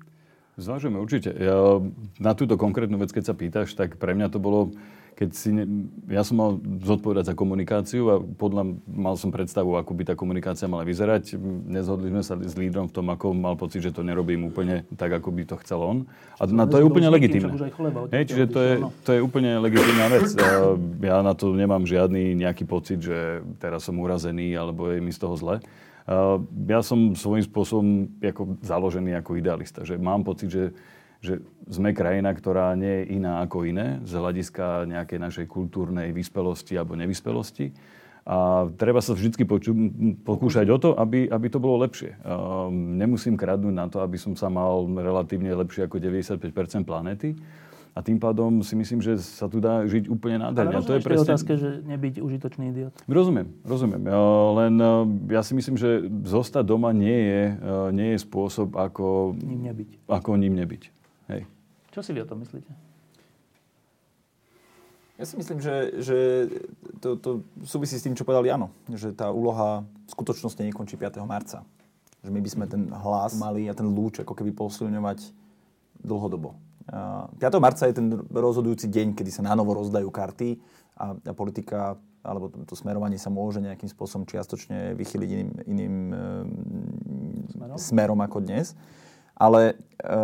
Zvažujeme 0.59 1.01
určite. 1.01 1.33
Ja, 1.33 1.81
na 2.21 2.33
túto 2.37 2.61
konkrétnu 2.61 3.01
vec, 3.01 3.09
keď 3.15 3.25
sa 3.31 3.35
pýtaš, 3.39 3.73
tak 3.73 3.97
pre 3.97 4.13
mňa 4.13 4.29
to 4.29 4.43
bolo, 4.43 4.75
keď 5.15 5.31
si... 5.33 5.49
Ne, 5.55 5.65
ja 6.11 6.25
som 6.25 6.41
mal 6.41 6.51
zodpovedať 6.83 7.33
za 7.33 7.35
komunikáciu 7.37 8.03
a 8.11 8.17
podľa 8.19 8.77
mal 8.89 9.15
som 9.15 9.31
predstavu, 9.31 9.77
ako 9.79 9.93
by 9.93 10.03
tá 10.09 10.15
komunikácia 10.17 10.67
mala 10.67 10.83
vyzerať. 10.83 11.37
Nezhodli 11.69 12.11
sme 12.11 12.23
sa 12.25 12.35
s 12.37 12.55
lídrom 12.59 12.89
v 12.89 12.95
tom, 12.97 13.07
ako 13.13 13.37
mal 13.37 13.55
pocit, 13.55 13.85
že 13.85 13.95
to 13.95 14.03
nerobím 14.03 14.49
úplne 14.49 14.89
tak, 14.97 15.13
ako 15.13 15.29
by 15.31 15.43
to 15.47 15.57
chcel 15.63 15.81
on. 15.85 15.99
A 16.41 16.49
na 16.51 16.67
to 16.67 16.81
je 16.81 16.85
úplne 16.85 17.09
legitimné. 17.13 17.53
Hej, 18.11 18.25
čiže 18.33 18.47
to 18.51 18.61
je, 18.61 18.75
to 19.07 19.11
je 19.17 19.21
úplne 19.21 19.61
legitimná 19.61 20.07
vec. 20.11 20.29
Ja 21.03 21.19
na 21.21 21.35
to 21.35 21.51
nemám 21.53 21.83
žiadny 21.83 22.39
nejaký 22.39 22.63
pocit, 22.63 23.03
že 23.03 23.43
teraz 23.59 23.85
som 23.85 23.99
urazený 23.99 24.55
alebo 24.55 24.87
je 24.89 25.03
mi 25.03 25.11
z 25.11 25.19
toho 25.19 25.35
zle. 25.35 25.59
Ja 26.67 26.81
som 26.83 27.15
svojím 27.15 27.45
spôsobom 27.47 27.87
ako 28.19 28.59
založený 28.63 29.19
ako 29.23 29.39
idealista, 29.39 29.87
že 29.87 29.95
mám 29.99 30.27
pocit, 30.27 30.51
že, 30.51 30.75
že 31.23 31.39
sme 31.71 31.95
krajina, 31.95 32.35
ktorá 32.35 32.75
nie 32.75 33.07
je 33.07 33.23
iná 33.23 33.47
ako 33.47 33.63
iné 33.63 34.03
z 34.03 34.19
hľadiska 34.19 34.91
nejakej 34.91 35.19
našej 35.23 35.47
kultúrnej 35.47 36.11
vyspelosti 36.11 36.75
alebo 36.75 36.99
nevyspelosti. 36.99 37.71
A 38.23 38.71
treba 38.79 39.03
sa 39.03 39.15
vždy 39.15 39.43
poču- 39.47 39.75
pokúšať 40.23 40.67
o 40.71 40.79
to, 40.79 40.91
aby, 40.95 41.27
aby 41.27 41.47
to 41.51 41.59
bolo 41.59 41.83
lepšie. 41.83 42.15
Nemusím 42.75 43.35
kradnúť 43.35 43.75
na 43.75 43.87
to, 43.91 43.99
aby 44.03 44.19
som 44.19 44.35
sa 44.35 44.47
mal 44.51 44.87
relatívne 44.87 45.51
lepšie 45.55 45.87
ako 45.87 45.99
95% 45.99 46.87
planéty 46.87 47.35
a 47.93 48.01
tým 48.01 48.17
pádom 48.17 48.65
si 48.65 48.73
myslím, 48.73 49.05
že 49.05 49.21
sa 49.21 49.53
tu 49.53 49.61
dá 49.61 49.85
žiť 49.85 50.09
úplne 50.09 50.41
nádherne. 50.41 50.81
Ale 50.81 50.87
to 50.87 50.97
je 50.97 51.05
presne... 51.05 51.29
otázke, 51.29 51.53
že 51.61 51.85
nebyť 51.85 52.25
užitočný 52.25 52.73
idiot. 52.73 52.97
Rozumiem, 53.05 53.53
rozumiem. 53.69 54.09
Len 54.57 54.75
e, 54.81 54.89
ja 55.37 55.45
si 55.45 55.53
myslím, 55.53 55.77
že 55.77 56.09
zostať 56.25 56.65
doma 56.65 56.97
nie 56.97 57.13
je, 57.13 57.43
nie 57.93 58.17
je 58.17 58.19
spôsob, 58.25 58.81
ako 58.81 59.37
ním 59.37 59.69
nebyť. 59.69 59.89
Ako 60.09 60.41
ním 60.41 60.57
nebyť. 60.57 61.02
Hej. 61.31 61.47
Čo 61.93 62.01
si 62.01 62.11
vy 62.17 62.25
o 62.25 62.29
tom 62.29 62.41
myslíte? 62.41 62.73
Ja 65.21 65.29
si 65.29 65.39
myslím, 65.39 65.63
že, 65.63 66.03
že 66.03 66.19
to, 66.99 67.15
to 67.21 67.31
súvisí 67.63 67.95
s 67.95 68.03
tým, 68.03 68.17
čo 68.17 68.27
povedal 68.27 68.43
Jano. 68.43 68.75
Že 68.91 69.15
tá 69.15 69.31
úloha 69.31 69.87
v 69.87 70.11
skutočnosti 70.11 70.59
nekončí 70.59 70.99
5. 70.99 71.23
marca. 71.23 71.63
Že 72.27 72.31
my 72.33 72.41
by 72.43 72.51
sme 72.51 72.65
ten 72.67 72.83
hlas 72.91 73.37
mali 73.39 73.71
a 73.71 73.77
ten 73.77 73.87
lúč 73.87 74.19
ako 74.19 74.35
keby 74.35 74.51
posilňovať 74.57 75.31
dlhodobo. 76.03 76.59
5. 76.91 77.39
marca 77.63 77.87
je 77.87 77.95
ten 77.95 78.11
rozhodujúci 78.35 78.91
deň, 78.91 79.15
kedy 79.15 79.31
sa 79.31 79.47
na 79.47 79.55
novo 79.55 79.79
rozdajú 79.79 80.11
karty 80.11 80.59
a, 80.99 81.15
a 81.15 81.33
politika 81.37 81.95
alebo 82.23 82.51
to, 82.51 82.63
to 82.67 82.75
smerovanie 82.79 83.19
sa 83.19 83.35
môže 83.35 83.59
nejakým 83.59 83.91
spôsobom 83.91 84.23
čiastočne 84.27 84.95
vychyliť 84.95 85.29
iným, 85.31 85.51
iným 85.67 85.95
e, 86.11 86.19
smerom? 87.51 87.77
smerom 87.79 88.21
ako 88.23 88.39
dnes. 88.47 88.79
Ale 89.35 89.75
e, 89.99 90.15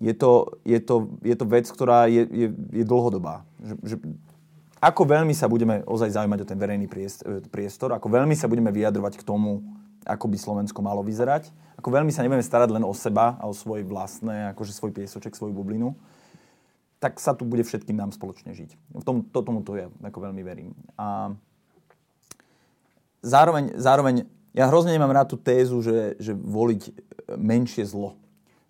je, 0.00 0.12
to, 0.12 0.60
je, 0.64 0.78
to, 0.80 1.08
je 1.24 1.34
to 1.36 1.44
vec, 1.48 1.66
ktorá 1.68 2.06
je, 2.06 2.28
je, 2.28 2.48
je 2.52 2.84
dlhodobá. 2.84 3.48
Že, 3.60 3.74
že, 3.82 3.96
ako 4.76 5.02
veľmi 5.08 5.32
sa 5.32 5.48
budeme 5.48 5.80
ozaj 5.88 6.12
zaujímať 6.12 6.44
o 6.44 6.48
ten 6.48 6.60
verejný 6.60 6.86
priestor, 7.48 7.96
ako 7.96 8.06
veľmi 8.12 8.36
sa 8.36 8.44
budeme 8.46 8.68
vyjadrovať 8.68 9.18
k 9.18 9.26
tomu, 9.26 9.64
ako 10.04 10.26
by 10.30 10.36
Slovensko 10.38 10.80
malo 10.84 11.00
vyzerať. 11.02 11.50
Ako 11.76 11.92
veľmi 11.92 12.12
sa 12.14 12.24
nebudeme 12.24 12.44
starať 12.44 12.72
len 12.72 12.84
o 12.86 12.94
seba 12.96 13.36
a 13.36 13.48
o 13.48 13.52
svoje 13.52 13.84
vlastné, 13.84 14.52
akože 14.56 14.72
svoj 14.72 14.92
piesoček, 14.96 15.36
svoju 15.36 15.52
bublinu, 15.52 15.92
tak 16.96 17.20
sa 17.20 17.36
tu 17.36 17.44
bude 17.44 17.60
všetkým 17.60 17.96
nám 17.96 18.16
spoločne 18.16 18.56
žiť. 18.56 18.96
V 18.96 19.04
tom, 19.04 19.20
to, 19.28 19.44
tomu 19.44 19.60
to 19.60 19.76
ja 19.76 19.92
ako 20.00 20.18
veľmi 20.24 20.40
verím. 20.40 20.72
A 20.96 21.36
zároveň, 23.20 23.76
zároveň 23.76 24.24
ja 24.56 24.64
hrozne 24.72 24.96
nemám 24.96 25.12
rád 25.12 25.36
tú 25.36 25.36
tézu, 25.36 25.84
že, 25.84 26.16
že 26.16 26.32
voliť 26.32 26.96
menšie 27.36 27.84
zlo. 27.84 28.16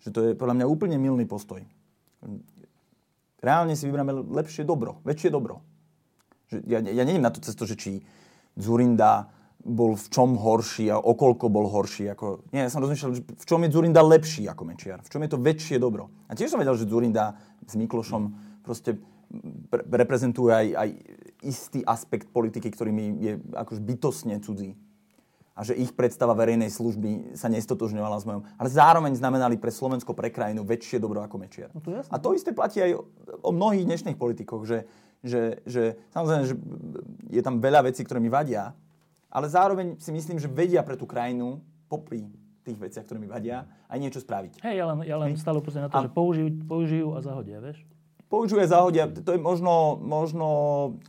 Že 0.07 0.11
to 0.15 0.19
je 0.23 0.31
podľa 0.39 0.63
mňa 0.63 0.65
úplne 0.71 0.95
milný 0.95 1.27
postoj. 1.27 1.59
Reálne 3.43 3.75
si 3.75 3.83
vyberieme 3.91 4.15
lepšie 4.15 4.63
dobro, 4.63 5.03
väčšie 5.03 5.27
dobro. 5.27 5.59
Že 6.47 6.63
ja, 6.63 6.79
ja 6.79 7.03
neviem 7.03 7.19
na 7.19 7.27
to 7.27 7.43
cesto, 7.43 7.67
že 7.67 7.75
či 7.75 7.99
Zurinda 8.55 9.27
bol 9.67 9.99
v 9.99 10.07
čom 10.07 10.39
horší 10.39 10.87
a 10.87 11.03
okolko 11.03 11.51
bol 11.51 11.67
horší. 11.67 12.07
Ako, 12.15 12.47
nie, 12.55 12.63
ja 12.63 12.71
som 12.71 12.79
rozmýšľal, 12.79 13.19
že 13.19 13.23
v 13.27 13.45
čom 13.45 13.59
je 13.67 13.73
Zurinda 13.75 13.99
lepší 13.99 14.47
ako 14.47 14.63
Mečiar. 14.63 15.03
V 15.03 15.11
čom 15.11 15.19
je 15.27 15.31
to 15.35 15.43
väčšie 15.43 15.75
dobro. 15.75 16.07
A 16.31 16.39
tiež 16.39 16.55
som 16.55 16.63
vedel, 16.63 16.79
že 16.79 16.87
Zurinda 16.87 17.35
s 17.67 17.75
Miklošom 17.75 18.31
proste 18.63 18.95
pre- 19.67 19.83
reprezentuje 19.83 20.55
aj, 20.55 20.67
aj 20.71 20.89
istý 21.43 21.83
aspekt 21.83 22.31
politiky, 22.31 22.71
ktorý 22.71 22.95
mi 22.95 23.11
je 23.19 23.43
akož 23.59 23.83
bytosne 23.83 24.39
cudzí. 24.39 24.79
A 25.57 25.65
že 25.65 25.73
ich 25.73 25.89
predstava 25.89 26.37
verejnej 26.37 26.69
služby 26.69 27.33
sa 27.33 27.49
nestotožňovala 27.49 28.21
s 28.21 28.29
mojom. 28.29 28.45
Ale 28.61 28.69
zároveň 28.69 29.17
znamenali 29.17 29.57
pre 29.57 29.73
Slovensko, 29.73 30.13
pre 30.13 30.29
krajinu 30.29 30.61
väčšie 30.61 31.01
dobro 31.01 31.25
ako 31.25 31.41
Mečiar. 31.41 31.73
No 31.73 31.81
to 31.81 31.97
a 31.97 32.15
to 32.21 32.37
isté 32.37 32.53
platí 32.53 32.77
aj 32.77 32.93
o, 32.93 33.49
mnohých 33.49 33.89
dnešných 33.89 34.21
politikoch, 34.21 34.69
že, 34.69 34.85
že, 35.25 35.65
že 35.65 35.97
samozrejme, 36.13 36.43
že 36.45 36.55
je 37.33 37.41
tam 37.41 37.57
veľa 37.57 37.89
vecí, 37.89 38.05
ktoré 38.05 38.21
mi 38.21 38.29
vadia, 38.29 38.77
ale 39.33 39.49
zároveň 39.49 39.97
si 39.97 40.13
myslím, 40.13 40.37
že 40.37 40.45
vedia 40.45 40.85
pre 40.85 40.93
tú 40.93 41.09
krajinu, 41.09 41.57
popri 41.89 42.29
tých 42.61 42.77
veciach, 42.77 43.09
ktoré 43.09 43.17
mi 43.17 43.25
vadia, 43.25 43.65
aj 43.89 43.97
niečo 43.97 44.19
spraviť. 44.21 44.61
Hej, 44.61 44.75
ja 44.77 44.85
len, 44.93 44.97
ja 45.07 45.17
len 45.17 45.33
stále 45.39 45.57
na 45.63 45.89
to, 45.89 45.97
a... 45.97 46.05
že 46.05 46.11
použijú, 46.13 46.47
použijú 46.67 47.07
a 47.15 47.19
zahodia, 47.25 47.63
vieš? 47.63 47.81
Použijú 48.27 48.59
a 48.59 48.67
zahodia, 48.67 49.07
to 49.07 49.31
je 49.31 49.39
možno, 49.39 49.95
možno 50.03 50.47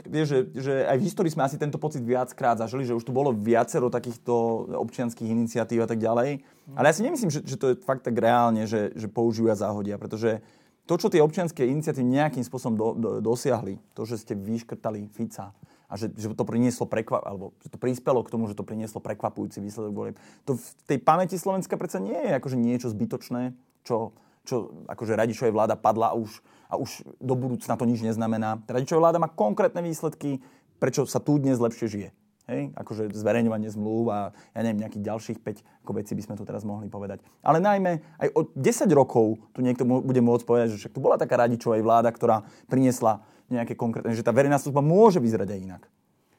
vieš, 0.06 0.26
že, 0.30 0.38
že 0.54 0.72
aj 0.86 0.96
v 1.02 1.06
histórii 1.10 1.34
sme 1.34 1.42
asi 1.42 1.58
tento 1.58 1.74
pocit 1.74 2.06
viackrát 2.06 2.54
zažili, 2.62 2.86
že 2.86 2.94
už 2.94 3.02
tu 3.02 3.10
bolo 3.10 3.34
viacero 3.34 3.90
takýchto 3.90 4.70
občianských 4.70 5.26
iniciatív 5.26 5.82
a 5.82 5.88
tak 5.90 5.98
ďalej. 5.98 6.46
Ale 6.78 6.86
ja 6.86 6.94
si 6.94 7.02
nemyslím, 7.02 7.34
že, 7.34 7.42
že 7.42 7.58
to 7.58 7.74
je 7.74 7.80
fakt 7.82 8.06
tak 8.06 8.14
reálne, 8.14 8.70
že, 8.70 8.94
že 8.94 9.10
použijú 9.10 9.50
a 9.50 9.58
pretože 9.98 10.38
to, 10.86 10.94
čo 10.94 11.10
tie 11.10 11.18
občianské 11.18 11.66
iniciatívy 11.66 12.06
nejakým 12.06 12.44
spôsobom 12.46 12.78
do, 12.78 12.88
do, 12.94 13.10
dosiahli, 13.18 13.82
to, 13.98 14.06
že 14.06 14.22
ste 14.22 14.38
vyškrtali 14.38 15.10
Fica, 15.10 15.50
a 15.88 15.96
že, 15.96 16.12
že 16.14 16.28
to 16.36 16.44
prinieslo 16.44 16.84
prekvap, 16.84 17.24
alebo 17.24 17.56
že 17.64 17.72
to 17.72 17.80
prispelo 17.80 18.20
k 18.20 18.28
tomu, 18.28 18.44
že 18.46 18.54
to 18.54 18.62
prinieslo 18.62 19.00
prekvapujúci 19.00 19.64
výsledok 19.64 19.92
volieb. 19.96 20.16
To 20.44 20.60
v 20.60 20.68
tej 20.84 21.00
pamäti 21.00 21.40
Slovenska 21.40 21.80
predsa 21.80 21.96
nie 21.96 22.16
je 22.16 22.36
akože 22.36 22.60
niečo 22.60 22.92
zbytočné, 22.92 23.56
čo, 23.88 24.12
čo 24.44 24.84
akože 24.84 25.16
Radičovej 25.16 25.56
vláda 25.56 25.80
padla 25.80 26.12
už, 26.12 26.44
a 26.68 26.76
už 26.76 27.04
do 27.18 27.34
budúcna 27.34 27.74
to 27.74 27.88
nič 27.88 28.04
neznamená. 28.04 28.60
Radičová 28.68 29.08
vláda 29.08 29.18
má 29.18 29.28
konkrétne 29.32 29.80
výsledky, 29.80 30.44
prečo 30.78 31.08
sa 31.08 31.18
tu 31.18 31.40
dnes 31.40 31.56
lepšie 31.56 31.86
žije. 31.88 32.08
Hej? 32.48 32.72
Akože 32.76 33.12
zverejňovanie 33.12 33.68
zmluv 33.68 34.08
a 34.08 34.18
ja 34.56 34.60
neviem, 34.64 34.80
nejakých 34.84 35.04
ďalších 35.04 35.38
5 35.44 35.84
ako 35.84 35.92
veci 35.96 36.12
by 36.16 36.22
sme 36.24 36.34
tu 36.36 36.44
teraz 36.48 36.64
mohli 36.64 36.88
povedať. 36.88 37.20
Ale 37.44 37.60
najmä 37.60 38.20
aj 38.20 38.28
o 38.32 38.40
10 38.52 38.88
rokov 38.92 39.40
tu 39.52 39.60
niekto 39.60 39.84
bude 39.84 40.20
môcť 40.24 40.44
povedať, 40.44 40.66
že 40.76 40.80
však 40.84 40.96
tu 40.96 41.00
bola 41.00 41.20
taká 41.20 41.36
Radičovej 41.40 41.84
vláda, 41.84 42.08
ktorá 42.08 42.44
priniesla 42.68 43.24
nejaké 43.48 43.76
konkrétne, 43.76 44.12
že 44.12 44.24
tá 44.24 44.32
verejná 44.32 44.60
služba 44.60 44.84
môže 44.84 45.20
vyzerať 45.20 45.48
aj 45.56 45.60
inak. 45.60 45.82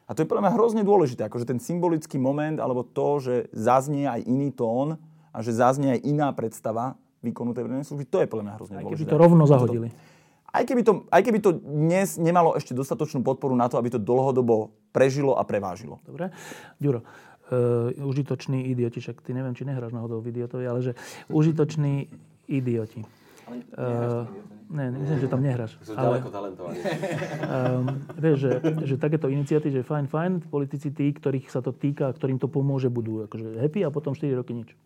A 0.10 0.18
to 0.18 0.26
je 0.26 0.30
podľa 0.30 0.50
mňa 0.50 0.56
hrozne 0.58 0.82
dôležité, 0.82 1.30
akože 1.30 1.46
ten 1.46 1.62
symbolický 1.62 2.18
moment, 2.18 2.58
alebo 2.58 2.82
to, 2.82 3.22
že 3.22 3.36
zaznie 3.54 4.10
aj 4.10 4.26
iný 4.26 4.50
tón 4.50 4.98
a 5.30 5.38
že 5.46 5.54
zaznie 5.54 5.98
aj 5.98 6.02
iná 6.02 6.34
predstava 6.34 6.98
výkonu 7.22 7.54
tej 7.54 7.70
verejnej 7.70 7.86
služby, 7.86 8.06
to 8.10 8.18
je 8.26 8.28
podľa 8.32 8.46
mňa 8.50 8.54
hrozne 8.58 8.76
aj 8.82 8.84
dôležité. 8.90 9.06
keby 9.06 9.14
to 9.14 9.22
rovno 9.22 9.44
zahodili. 9.46 9.88
Aj 10.54 10.64
keby 10.66 10.82
to, 10.82 10.94
aj 11.10 11.22
keby 11.22 11.40
to 11.42 11.52
dnes 11.62 12.18
nemalo 12.18 12.58
ešte 12.58 12.74
dostatočnú 12.74 13.22
podporu 13.22 13.54
na 13.54 13.70
to, 13.70 13.78
aby 13.78 13.94
to 13.94 14.02
dlhodobo 14.02 14.74
prežilo 14.90 15.38
a 15.38 15.46
prevážilo. 15.46 16.02
Dobre. 16.06 16.34
Ďuro, 16.82 17.06
uh, 17.06 17.94
užitoční 17.94 18.70
idioti, 18.74 19.00
však 19.02 19.22
ty 19.22 19.34
neviem, 19.34 19.54
či 19.54 19.66
nehráš 19.66 19.94
náhodou 19.94 20.22
v 20.22 20.34
idiotovi, 20.34 20.66
ale 20.66 20.80
že 20.82 20.92
užitoční 21.30 22.10
idioti. 22.50 23.06
Uh, 23.50 24.30
ne, 24.70 24.94
myslím, 24.94 25.18
že 25.26 25.28
tam 25.30 25.42
nehráš. 25.42 25.74
Sú 25.82 25.98
ale, 25.98 26.22
ďaleko 26.22 26.30
talentovaní. 26.30 26.78
um, 26.78 27.86
vieš, 28.14 28.38
že, 28.38 28.52
že 28.86 28.96
takéto 29.02 29.26
iniciatívy, 29.26 29.82
že 29.82 29.84
fajn, 29.86 30.06
fajn, 30.06 30.32
politici 30.54 30.94
tí, 30.94 31.10
ktorých 31.10 31.50
sa 31.50 31.66
to 31.66 31.74
týka, 31.74 32.14
ktorým 32.14 32.38
to 32.38 32.46
pomôže, 32.46 32.94
budú 32.94 33.26
akože 33.26 33.58
happy 33.58 33.82
a 33.82 33.90
potom 33.90 34.14
4 34.14 34.38
roky 34.38 34.54
nič. 34.54 34.78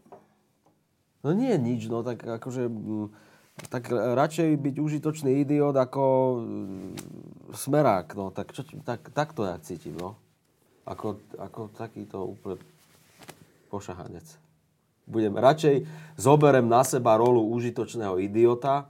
No 1.24 1.32
nie 1.32 1.56
nič, 1.56 1.88
no 1.88 2.04
tak 2.04 2.24
akože... 2.24 2.68
mm, 2.68 3.32
Tak 3.54 3.94
radšej 3.94 4.58
byť 4.58 4.76
užitočný 4.82 5.46
idiot 5.46 5.78
ako 5.78 6.04
mm, 6.42 7.54
smerák, 7.54 8.18
no 8.18 8.34
tak, 8.34 8.50
čo, 8.50 8.66
tak, 8.82 9.14
tak 9.14 9.38
to 9.38 9.46
ja 9.46 9.62
cítim, 9.62 9.94
no. 9.94 10.18
Ako, 10.90 11.22
ako 11.38 11.70
takýto 11.72 12.26
úplne 12.26 12.58
pošahanec. 13.70 14.26
Budem 15.06 15.38
radšej 15.38 15.86
zoberem 16.18 16.66
na 16.66 16.82
seba 16.82 17.14
rolu 17.16 17.46
užitočného 17.54 18.18
idiota, 18.20 18.90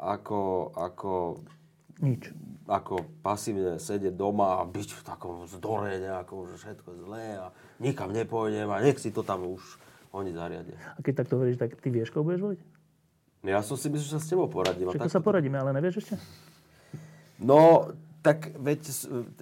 ako, 0.00 0.72
ako, 0.74 1.12
Nič. 2.00 2.32
ako 2.66 3.04
pasívne 3.20 3.76
sedieť 3.76 4.16
doma 4.16 4.60
a 4.60 4.68
byť 4.68 4.88
v 4.96 5.02
takom 5.04 5.44
zdore 5.44 6.00
nejakom, 6.00 6.50
že 6.52 6.60
všetko 6.60 6.88
je 6.88 6.98
zlé 7.04 7.26
a 7.36 7.46
nikam 7.80 8.10
nepôjdem 8.16 8.68
a 8.72 8.80
nech 8.80 8.96
si 8.96 9.12
to 9.12 9.20
tam 9.20 9.44
už 9.44 9.62
oni 10.14 10.30
zariadia. 10.32 10.78
A 10.94 11.02
keď 11.02 11.24
takto 11.24 11.36
veríš, 11.36 11.58
tak 11.58 11.74
ty 11.78 11.88
vieš, 11.90 12.14
koho 12.14 12.24
budeš 12.24 12.42
voliť? 12.42 12.73
Ja 13.44 13.60
som 13.60 13.76
si 13.76 13.92
myslel, 13.92 14.08
že 14.08 14.14
sa 14.16 14.22
s 14.24 14.28
tebou 14.32 14.48
poradím. 14.48 14.88
to 14.88 15.12
sa 15.12 15.20
poradíme, 15.20 15.60
ale 15.60 15.76
nevieš 15.76 16.00
ešte? 16.00 16.16
No, 17.36 17.92
tak 18.24 18.56
veď, 18.56 18.80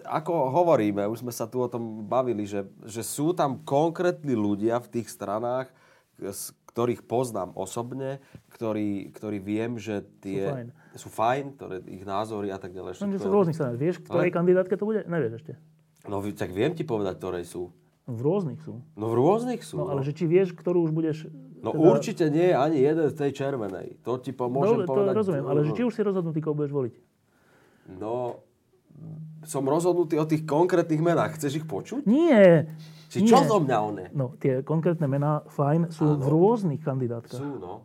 ako 0.03 0.51
hovoríme, 0.51 1.07
už 1.07 1.23
sme 1.23 1.31
sa 1.31 1.47
tu 1.47 1.63
o 1.63 1.71
tom 1.71 2.03
bavili, 2.11 2.43
že, 2.43 2.67
že 2.83 3.07
sú 3.07 3.31
tam 3.31 3.63
konkrétni 3.63 4.35
ľudia 4.35 4.83
v 4.83 4.99
tých 4.99 5.07
stranách, 5.07 5.71
z 6.19 6.51
ktorých 6.73 7.05
poznám 7.07 7.55
osobne, 7.55 8.19
ktorí, 8.57 9.13
ktorí 9.15 9.39
viem, 9.39 9.77
že 9.77 10.03
tie 10.25 10.51
fajn. 10.51 10.69
sú 10.97 11.09
fajn, 11.13 11.45
ktoré 11.55 11.75
ich 11.85 12.03
názory 12.03 12.49
a 12.49 12.59
tak 12.59 12.73
ďalej. 12.73 12.97
Všetko- 12.97 13.23
sú 13.23 13.29
v 13.29 13.37
rôznych 13.39 13.57
stranách. 13.57 13.79
Vieš, 13.79 13.97
ktorej 14.09 14.33
Ale- 14.33 14.37
kandidátke 14.41 14.75
to 14.75 14.89
bude? 14.89 15.05
Nevieš 15.05 15.33
ešte. 15.45 15.53
No 16.09 16.19
tak 16.35 16.51
viem 16.51 16.75
ti 16.75 16.83
povedať, 16.83 17.15
ktoré 17.21 17.47
sú. 17.47 17.71
V 18.09 18.19
rôznych 18.19 18.59
sú. 18.67 18.83
No 18.99 19.07
v 19.07 19.15
rôznych 19.15 19.63
sú. 19.63 19.79
No, 19.79 19.95
ale 19.95 20.03
no. 20.03 20.07
že 20.07 20.11
či 20.11 20.27
vieš, 20.27 20.59
ktorú 20.59 20.83
už 20.83 20.91
budeš... 20.91 21.31
no 21.63 21.71
určite 21.73 22.27
nie 22.29 22.51
je 22.51 22.55
ani 22.55 22.79
jeden 22.83 23.07
z 23.09 23.15
tej 23.15 23.31
červenej. 23.33 24.03
To 24.03 24.19
ti 24.19 24.35
pomôžem 24.35 24.83
Dobre, 24.83 24.87
to 24.87 24.93
povedať. 24.93 25.15
rozumiem, 25.15 25.45
ale 25.47 25.59
že 25.63 25.73
či 25.73 25.83
už 25.87 25.95
si 25.95 26.03
rozhodnutý, 26.03 26.43
koho 26.43 26.59
budeš 26.59 26.75
voliť? 26.75 26.95
No, 27.99 28.43
som 29.43 29.63
rozhodnutý 29.67 30.19
o 30.19 30.27
tých 30.27 30.47
konkrétnych 30.47 31.03
menách. 31.03 31.39
Chceš 31.39 31.63
ich 31.63 31.67
počuť? 31.67 32.07
Nie! 32.07 32.71
Či 33.11 33.27
nie. 33.27 33.31
čo 33.31 33.43
zo 33.45 33.59
mňa 33.61 33.77
one? 33.79 34.05
No, 34.15 34.33
tie 34.39 34.63
konkrétne 34.63 35.05
mená, 35.05 35.45
fajn, 35.53 35.91
sú 35.93 36.17
v 36.17 36.27
rôznych 36.27 36.81
kandidátkach. 36.81 37.37
Sú, 37.37 37.59
no. 37.59 37.85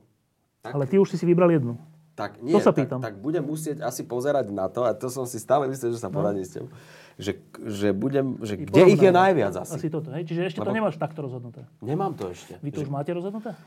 Tak, 0.63 0.71
Ale 0.77 0.85
ty 0.87 0.95
už 0.97 1.11
si 1.11 1.17
si 1.19 1.25
vybral 1.27 1.51
jednu. 1.51 1.75
tak 2.17 2.41
nie, 2.41 2.55
To 2.55 2.63
sa 2.63 2.71
tak, 2.73 2.87
pýtam. 2.87 2.99
tak 3.03 3.19
budem 3.19 3.45
musieť 3.45 3.83
asi 3.83 4.01
pozerať 4.07 4.49
na 4.49 4.71
to, 4.71 4.87
a 4.87 4.95
to 4.95 5.05
som 5.11 5.27
si 5.29 5.37
stále 5.37 5.69
myslel, 5.69 5.93
že 5.93 6.01
sa 6.01 6.09
poradím 6.09 6.41
s 6.41 6.55
tebou, 6.55 6.71
že, 7.17 7.33
že 7.65 7.89
budem, 7.91 8.37
že 8.39 8.55
kde 8.55 8.93
ich 8.93 9.01
je 9.01 9.09
najviac 9.09 9.57
asi. 9.57 9.73
Asi 9.73 9.89
toto, 9.89 10.13
hej? 10.13 10.21
Čiže 10.21 10.41
ešte 10.47 10.59
to 10.61 10.69
Lebo- 10.69 10.77
nemáš 10.77 11.01
takto 11.01 11.25
rozhodnuté. 11.25 11.65
Nemám 11.81 12.13
to 12.13 12.29
ešte. 12.29 12.61
Vy 12.61 12.69
to 12.69 12.85
už 12.85 12.89
máte 12.89 13.09
rozhodnuté? 13.09 13.57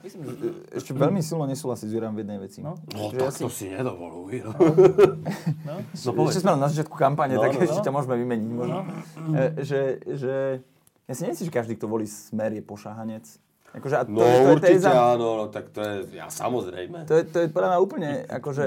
Ešte 0.70 0.94
veľmi 0.94 1.18
silno 1.18 1.44
nesúhlasí 1.44 1.84
s 1.84 1.92
Juram 1.92 2.14
v 2.14 2.22
jednej 2.22 2.38
veci. 2.38 2.62
No. 2.62 2.78
No, 2.88 3.10
Že 3.10 3.16
tak 3.16 3.20
ja 3.20 3.30
si- 3.30 3.42
to 3.42 3.50
si 3.50 3.66
nedovoluj. 3.68 4.32
No. 4.40 4.52
No? 5.66 5.74
No. 5.82 6.22
Ešte 6.24 6.40
sme 6.40 6.54
na 6.54 6.70
začiatku 6.70 6.94
kampane, 6.94 7.34
No, 7.34 7.42
tak 7.42 7.52
no, 7.52 7.60
ešte 7.60 7.76
no. 7.76 7.84
ťa 7.84 7.92
môžeme 7.92 8.14
vymeniť. 8.16 8.48
Možno. 8.48 8.78
E, 9.34 9.42
že, 9.60 9.80
že, 10.06 10.34
ja 11.04 11.12
si 11.12 11.22
nemyslím, 11.26 11.46
že 11.46 11.52
každý, 11.52 11.72
kto 11.74 11.86
volí 11.86 12.06
smer, 12.06 12.52
je 12.52 12.62
pošahanec. 12.62 13.26
Akože, 13.70 13.94
a 13.94 14.02
to, 14.02 14.10
No 14.10 14.26
to 14.26 14.50
určite 14.58 14.82
téza, 14.82 14.90
áno, 14.90 15.28
no, 15.38 15.44
tak 15.46 15.70
to 15.70 15.78
je, 15.78 16.18
ja 16.18 16.26
samozrejme. 16.26 17.06
To 17.06 17.14
je, 17.14 17.22
to 17.22 17.38
je 17.38 17.46
podľa 17.54 17.68
mňa 17.70 17.78
úplne 17.78 18.10
akože 18.26 18.64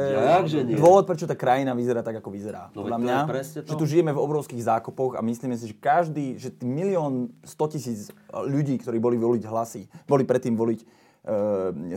nie? 0.63 0.79
dôvod, 0.79 1.03
prečo 1.03 1.27
tá 1.27 1.35
krajina 1.35 1.75
vyzerá 1.75 1.99
tak, 1.99 2.23
ako 2.23 2.31
vyzerá. 2.31 2.71
No 2.71 2.87
podľa 2.87 2.99
mňa, 3.03 3.17
to. 3.27 3.67
že 3.67 3.75
tu 3.75 3.83
žijeme 3.83 4.15
v 4.15 4.19
obrovských 4.23 4.63
zákopoch 4.63 5.19
a 5.19 5.21
myslíme 5.21 5.59
si, 5.59 5.71
že 5.71 5.75
každý, 5.75 6.39
že 6.39 6.55
milión, 6.63 7.35
100 7.43 7.73
tisíc 7.75 7.99
ľudí, 8.31 8.79
ktorí 8.79 9.03
boli 9.03 9.19
voliť 9.19 9.43
hlasy, 9.43 9.91
boli 10.07 10.23
predtým 10.23 10.55
voliť 10.55 10.79
e, 10.79 10.85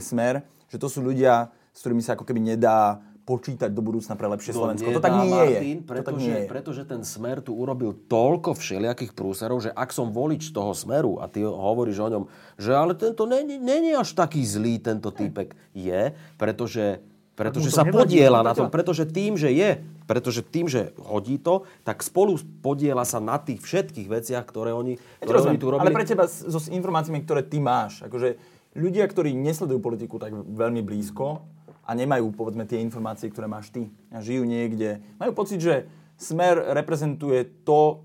smer, 0.02 0.42
že 0.66 0.76
to 0.82 0.90
sú 0.90 0.98
ľudia, 0.98 1.54
s 1.70 1.78
ktorými 1.86 2.02
sa 2.02 2.18
ako 2.18 2.26
keby 2.26 2.42
nedá 2.42 2.98
počítať 3.26 3.74
do 3.74 3.82
budúcna 3.82 4.14
pre 4.14 4.30
lepšie 4.30 4.54
Slovensko. 4.54 4.86
To 4.86 5.02
tak 5.02 5.18
nedá, 5.18 5.26
nie 5.26 5.34
Martin, 5.34 5.50
je. 5.50 5.82
To 5.82 5.82
tak 5.82 5.90
Pretože, 5.90 6.22
nie 6.22 6.38
je. 6.38 6.46
pretože 6.46 6.82
ten 6.86 7.02
smer 7.02 7.42
tu 7.42 7.58
urobil 7.58 7.90
toľko 8.06 8.54
všelijakých 8.54 9.12
prúserov, 9.12 9.58
že 9.58 9.74
ak 9.74 9.90
som 9.90 10.14
volič 10.14 10.54
toho 10.54 10.70
smeru 10.70 11.18
a 11.18 11.26
ty 11.26 11.42
hovoríš 11.42 11.98
o 11.98 12.08
ňom, 12.08 12.24
že 12.54 12.70
ale 12.70 12.94
tento 12.94 13.26
není, 13.26 13.58
není 13.58 13.92
až 13.92 14.14
taký 14.14 14.46
zlý 14.46 14.78
tento 14.78 15.10
týpek, 15.10 15.58
je, 15.74 16.14
pretože 16.38 17.02
pretože 17.36 17.68
to 17.68 17.76
sa 17.76 17.84
nevadí, 17.84 18.16
podiela 18.16 18.40
no 18.40 18.48
na 18.48 18.56
tom, 18.56 18.72
pretože 18.72 19.04
tým, 19.04 19.36
že 19.36 19.52
je, 19.52 19.76
pretože 20.08 20.40
tým, 20.40 20.72
že 20.72 20.96
hodí 20.96 21.36
to, 21.36 21.68
tak 21.84 22.00
spolu 22.00 22.40
podiela 22.64 23.04
sa 23.04 23.20
na 23.20 23.36
tých 23.36 23.60
všetkých 23.60 24.08
veciach, 24.08 24.40
ktoré 24.40 24.72
oni, 24.72 24.96
Ja 25.20 25.28
ktoré 25.28 25.44
oni 25.44 25.60
tu 25.60 25.68
robili. 25.68 25.84
ale 25.84 25.92
pre 25.92 26.08
teba 26.08 26.24
s- 26.24 26.48
so 26.48 26.56
informáciami, 26.64 27.20
ktoré 27.20 27.44
ty 27.44 27.60
máš, 27.60 28.00
akože 28.08 28.40
ľudia, 28.72 29.04
ktorí 29.04 29.36
nesledujú 29.36 29.84
politiku 29.84 30.16
tak 30.16 30.32
veľmi 30.32 30.80
blízko 30.80 31.44
a 31.86 31.90
nemajú, 31.94 32.34
povedzme, 32.34 32.66
tie 32.66 32.82
informácie, 32.82 33.30
ktoré 33.30 33.46
máš 33.46 33.70
ty 33.70 33.86
a 34.10 34.18
žijú 34.18 34.42
niekde, 34.42 34.98
majú 35.22 35.32
pocit, 35.32 35.62
že 35.62 35.86
Smer 36.16 36.72
reprezentuje 36.72 37.44
to, 37.62 38.02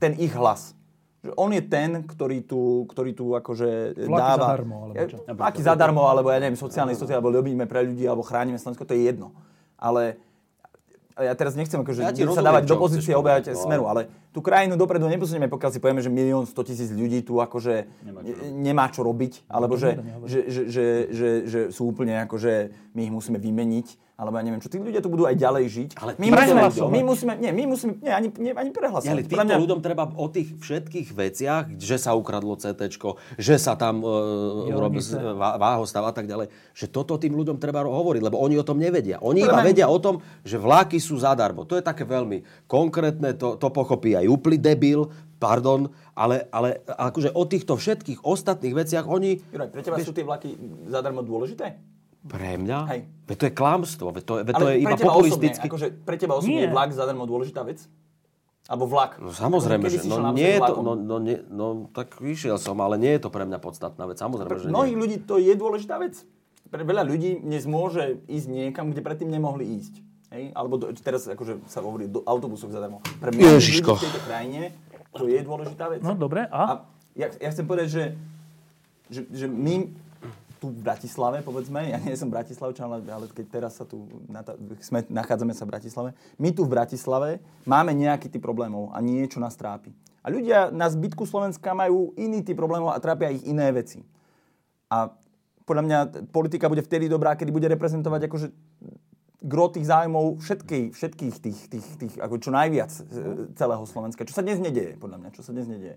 ten 0.00 0.16
ich 0.16 0.32
hlas. 0.32 0.72
Že 1.20 1.36
on 1.36 1.52
je 1.52 1.60
ten, 1.60 2.00
ktorý 2.08 2.48
tu, 2.48 2.88
ktorý 2.88 3.12
tu 3.12 3.36
akože 3.36 3.92
Vlaky 4.08 4.24
dáva... 4.24 4.46
zadarmo, 4.48 4.76
alebo 4.88 5.04
čo? 5.04 5.16
Vlaky 5.28 5.60
zadarmo, 5.60 6.02
alebo 6.08 6.32
ja 6.32 6.40
neviem, 6.40 6.56
sociálne 6.56 6.96
istoty, 6.96 7.12
alebo 7.12 7.28
robíme 7.28 7.68
pre 7.68 7.84
ľudí, 7.84 8.08
alebo 8.08 8.24
chránime 8.24 8.56
Slovensko, 8.56 8.88
to 8.88 8.96
je 8.96 9.12
jedno. 9.12 9.36
Ale 9.76 10.16
ja 11.22 11.34
teraz 11.36 11.54
nechcem 11.54 11.80
akože 11.80 12.00
Ja 12.02 12.12
sa 12.12 12.44
dávať 12.44 12.64
do 12.66 12.76
pozície 12.80 13.12
obehať 13.14 13.52
no, 13.52 13.60
smeru, 13.60 13.84
ale 13.86 14.08
tú 14.32 14.40
krajinu 14.40 14.74
dopredu 14.74 15.06
neposunieme, 15.06 15.46
pokiaľ 15.46 15.70
si 15.70 15.78
povieme, 15.78 16.02
že 16.02 16.10
milión 16.10 16.44
100 16.48 16.68
tisíc 16.68 16.90
ľudí 16.90 17.22
tu 17.22 17.38
akože 17.38 17.86
nemá 18.04 18.20
čo, 18.22 18.34
nemá 18.50 18.84
čo 18.90 19.00
robiť, 19.06 19.32
alebo 19.46 19.78
že, 19.78 19.96
že, 20.26 20.40
že, 20.48 20.62
že, 20.68 20.86
že, 21.12 21.28
že 21.46 21.60
sú 21.70 21.92
úplne 21.92 22.18
akože 22.24 22.72
my 22.94 23.00
ich 23.06 23.12
musíme 23.12 23.38
vymeniť, 23.38 24.09
alebo 24.20 24.36
ja 24.36 24.44
neviem 24.44 24.60
čo. 24.60 24.68
Tí 24.68 24.76
ľudia 24.76 25.00
tu 25.00 25.08
budú 25.08 25.24
aj 25.24 25.32
ďalej 25.32 25.64
žiť. 25.72 25.90
Ale 25.96 26.12
my, 26.20 26.26
týmto 26.28 26.52
musíme, 26.60 26.92
my 26.92 27.00
musíme, 27.08 27.32
nie, 27.40 27.52
my 27.56 27.64
musíme, 27.72 27.92
nie, 28.04 28.12
ani, 28.12 28.28
nie, 28.36 28.52
ani 28.52 28.68
prehlasovať. 28.68 29.08
Ale 29.08 29.24
týmto 29.24 29.48
mňa- 29.48 29.60
ľuďom 29.64 29.80
treba 29.80 30.04
o 30.12 30.26
tých 30.28 30.60
všetkých 30.60 31.08
veciach, 31.16 31.64
že 31.80 31.96
sa 31.96 32.12
ukradlo 32.12 32.52
CT, 32.60 32.92
že 33.40 33.56
sa 33.56 33.80
tam 33.80 34.04
uh, 34.04 34.68
urobil 34.68 35.00
váhostav 35.56 36.04
a 36.04 36.12
tak 36.12 36.28
ďalej, 36.28 36.52
že 36.76 36.92
toto 36.92 37.16
tým 37.16 37.32
ľuďom 37.32 37.56
treba 37.56 37.80
hovoriť, 37.80 38.20
lebo 38.20 38.36
oni 38.36 38.60
o 38.60 38.64
tom 38.66 38.76
nevedia. 38.76 39.16
Oni 39.24 39.40
iba 39.40 39.56
mňa- 39.56 39.64
vedia 39.64 39.86
o 39.88 39.96
tom, 39.96 40.20
že 40.44 40.60
vláky 40.60 41.00
sú 41.00 41.16
zadarmo. 41.16 41.64
To 41.64 41.80
je 41.80 41.82
také 41.82 42.04
veľmi 42.04 42.68
konkrétne, 42.68 43.32
to, 43.40 43.56
to 43.56 43.72
pochopí 43.72 44.12
aj 44.12 44.28
úplný 44.28 44.60
debil, 44.60 45.08
pardon, 45.40 45.88
ale, 46.12 46.44
ale 46.52 46.84
akože 46.84 47.32
o 47.32 47.44
týchto 47.48 47.80
všetkých 47.80 48.20
ostatných 48.28 48.76
veciach 48.76 49.08
oni... 49.08 49.40
Juraj, 49.48 49.72
pre 49.72 49.80
teba 49.80 49.96
sú 50.04 50.12
tie 50.12 50.28
vlaky 50.28 50.52
zadarmo 50.92 51.24
dôležité? 51.24 51.80
Pre 52.20 52.50
mňa? 52.60 52.78
Hej. 52.92 53.00
Veď 53.24 53.36
to 53.40 53.44
je 53.48 53.54
klamstvo, 53.54 54.06
veď 54.12 54.24
to, 54.28 54.32
veď 54.44 54.54
to 54.54 54.66
je 54.68 54.76
iba 54.76 54.96
populisticky. 54.96 55.66
Osobne, 55.66 55.70
akože 55.72 55.86
pre 56.04 56.16
teba 56.20 56.34
osobne 56.36 56.60
Nie. 56.60 56.64
je 56.68 56.74
vlak 56.74 56.90
zadarmo 56.92 57.24
dôležitá 57.24 57.64
vec? 57.64 57.80
Alebo 58.68 58.84
vlak? 58.86 59.16
No 59.18 59.32
samozrejme, 59.32 59.88
že 59.88 60.04
no, 60.04 60.30
nie 60.30 60.54
je 60.54 60.60
to, 60.60 60.74
no, 60.84 60.92
no, 60.94 61.16
nie, 61.18 61.40
no 61.48 61.88
tak 61.90 62.20
vyšiel 62.20 62.60
som, 62.60 62.76
ale 62.78 63.00
nie 63.00 63.16
je 63.16 63.24
to 63.24 63.30
pre 63.32 63.42
mňa 63.48 63.58
podstatná 63.58 64.04
vec. 64.04 64.20
Samozrejme, 64.20 64.46
Pre 64.52 64.60
že 64.62 64.68
mnohých 64.68 64.94
nie. 64.94 65.02
ľudí 65.02 65.16
to 65.24 65.40
je 65.40 65.52
dôležitá 65.56 65.96
vec. 65.98 66.22
Pre 66.70 66.82
veľa 66.86 67.02
ľudí 67.02 67.42
dnes 67.42 67.66
môže 67.66 68.22
ísť 68.30 68.46
niekam, 68.46 68.94
kde 68.94 69.02
predtým 69.02 69.26
nemohli 69.26 69.66
ísť. 69.80 69.98
Hej? 70.30 70.54
Alebo 70.54 70.78
do, 70.78 70.86
teraz 70.94 71.26
akože 71.26 71.66
sa 71.66 71.82
hovorí 71.82 72.06
do 72.06 72.22
autobusov 72.22 72.70
zadarmo. 72.70 73.02
Pre 73.18 73.34
mnohých 73.34 73.58
Ježiško. 73.58 73.90
ľudí 73.90 73.98
v 73.98 74.06
tejto 74.06 74.22
krajine 74.22 74.60
to 75.10 75.24
je 75.26 75.40
dôležitá 75.42 75.90
vec. 75.90 76.04
No 76.06 76.14
dobre, 76.14 76.46
A 76.46 76.54
a? 76.54 76.74
ja, 77.18 77.26
ja 77.42 77.48
chcem 77.50 77.66
povedať, 77.66 77.88
že, 77.90 78.04
že, 79.10 79.20
že 79.34 79.46
my 79.50 79.90
tu 80.60 80.68
v 80.68 80.84
Bratislave, 80.84 81.40
povedzme, 81.40 81.88
ja 81.88 81.96
nie 81.96 82.12
som 82.12 82.28
Bratislavčan, 82.28 82.84
ale, 82.84 83.00
ale 83.08 83.24
keď 83.32 83.46
teraz 83.48 83.80
sa 83.80 83.88
tu, 83.88 84.04
sme, 84.84 85.00
nachádzame 85.08 85.56
sa 85.56 85.64
v 85.64 85.72
Bratislave, 85.72 86.10
my 86.36 86.52
tu 86.52 86.68
v 86.68 86.72
Bratislave 86.76 87.40
máme 87.64 87.96
nejaký 87.96 88.28
typ 88.28 88.44
problémov 88.44 88.92
a 88.92 89.00
niečo 89.00 89.40
nás 89.40 89.56
trápi. 89.56 89.90
A 90.20 90.28
ľudia 90.28 90.68
na 90.68 90.84
zbytku 90.92 91.24
Slovenska 91.24 91.72
majú 91.72 92.12
iný 92.20 92.44
typ 92.44 92.60
problémov 92.60 92.92
a 92.92 93.00
trápia 93.00 93.32
ich 93.32 93.40
iné 93.48 93.72
veci. 93.72 94.04
A 94.92 95.08
podľa 95.64 95.82
mňa 95.88 95.98
politika 96.28 96.68
bude 96.68 96.84
vtedy 96.84 97.08
dobrá, 97.08 97.32
kedy 97.40 97.48
bude 97.48 97.64
reprezentovať 97.72 98.28
akože 98.28 98.48
gro 99.40 99.72
tých 99.72 99.88
záujmov 99.88 100.44
všetkých, 100.44 100.92
všetkých 100.92 101.34
tých, 101.40 101.60
tých, 101.72 101.86
tých 101.96 102.14
ako 102.20 102.36
čo 102.36 102.52
najviac 102.52 102.92
e, 102.92 103.02
celého 103.56 103.84
Slovenska. 103.88 104.28
Čo 104.28 104.36
sa 104.36 104.44
dnes 104.44 104.60
nedieje, 104.60 105.00
podľa 105.00 105.16
mňa. 105.24 105.28
Čo 105.32 105.40
sa 105.40 105.56
dnes 105.56 105.64
nedieje. 105.64 105.96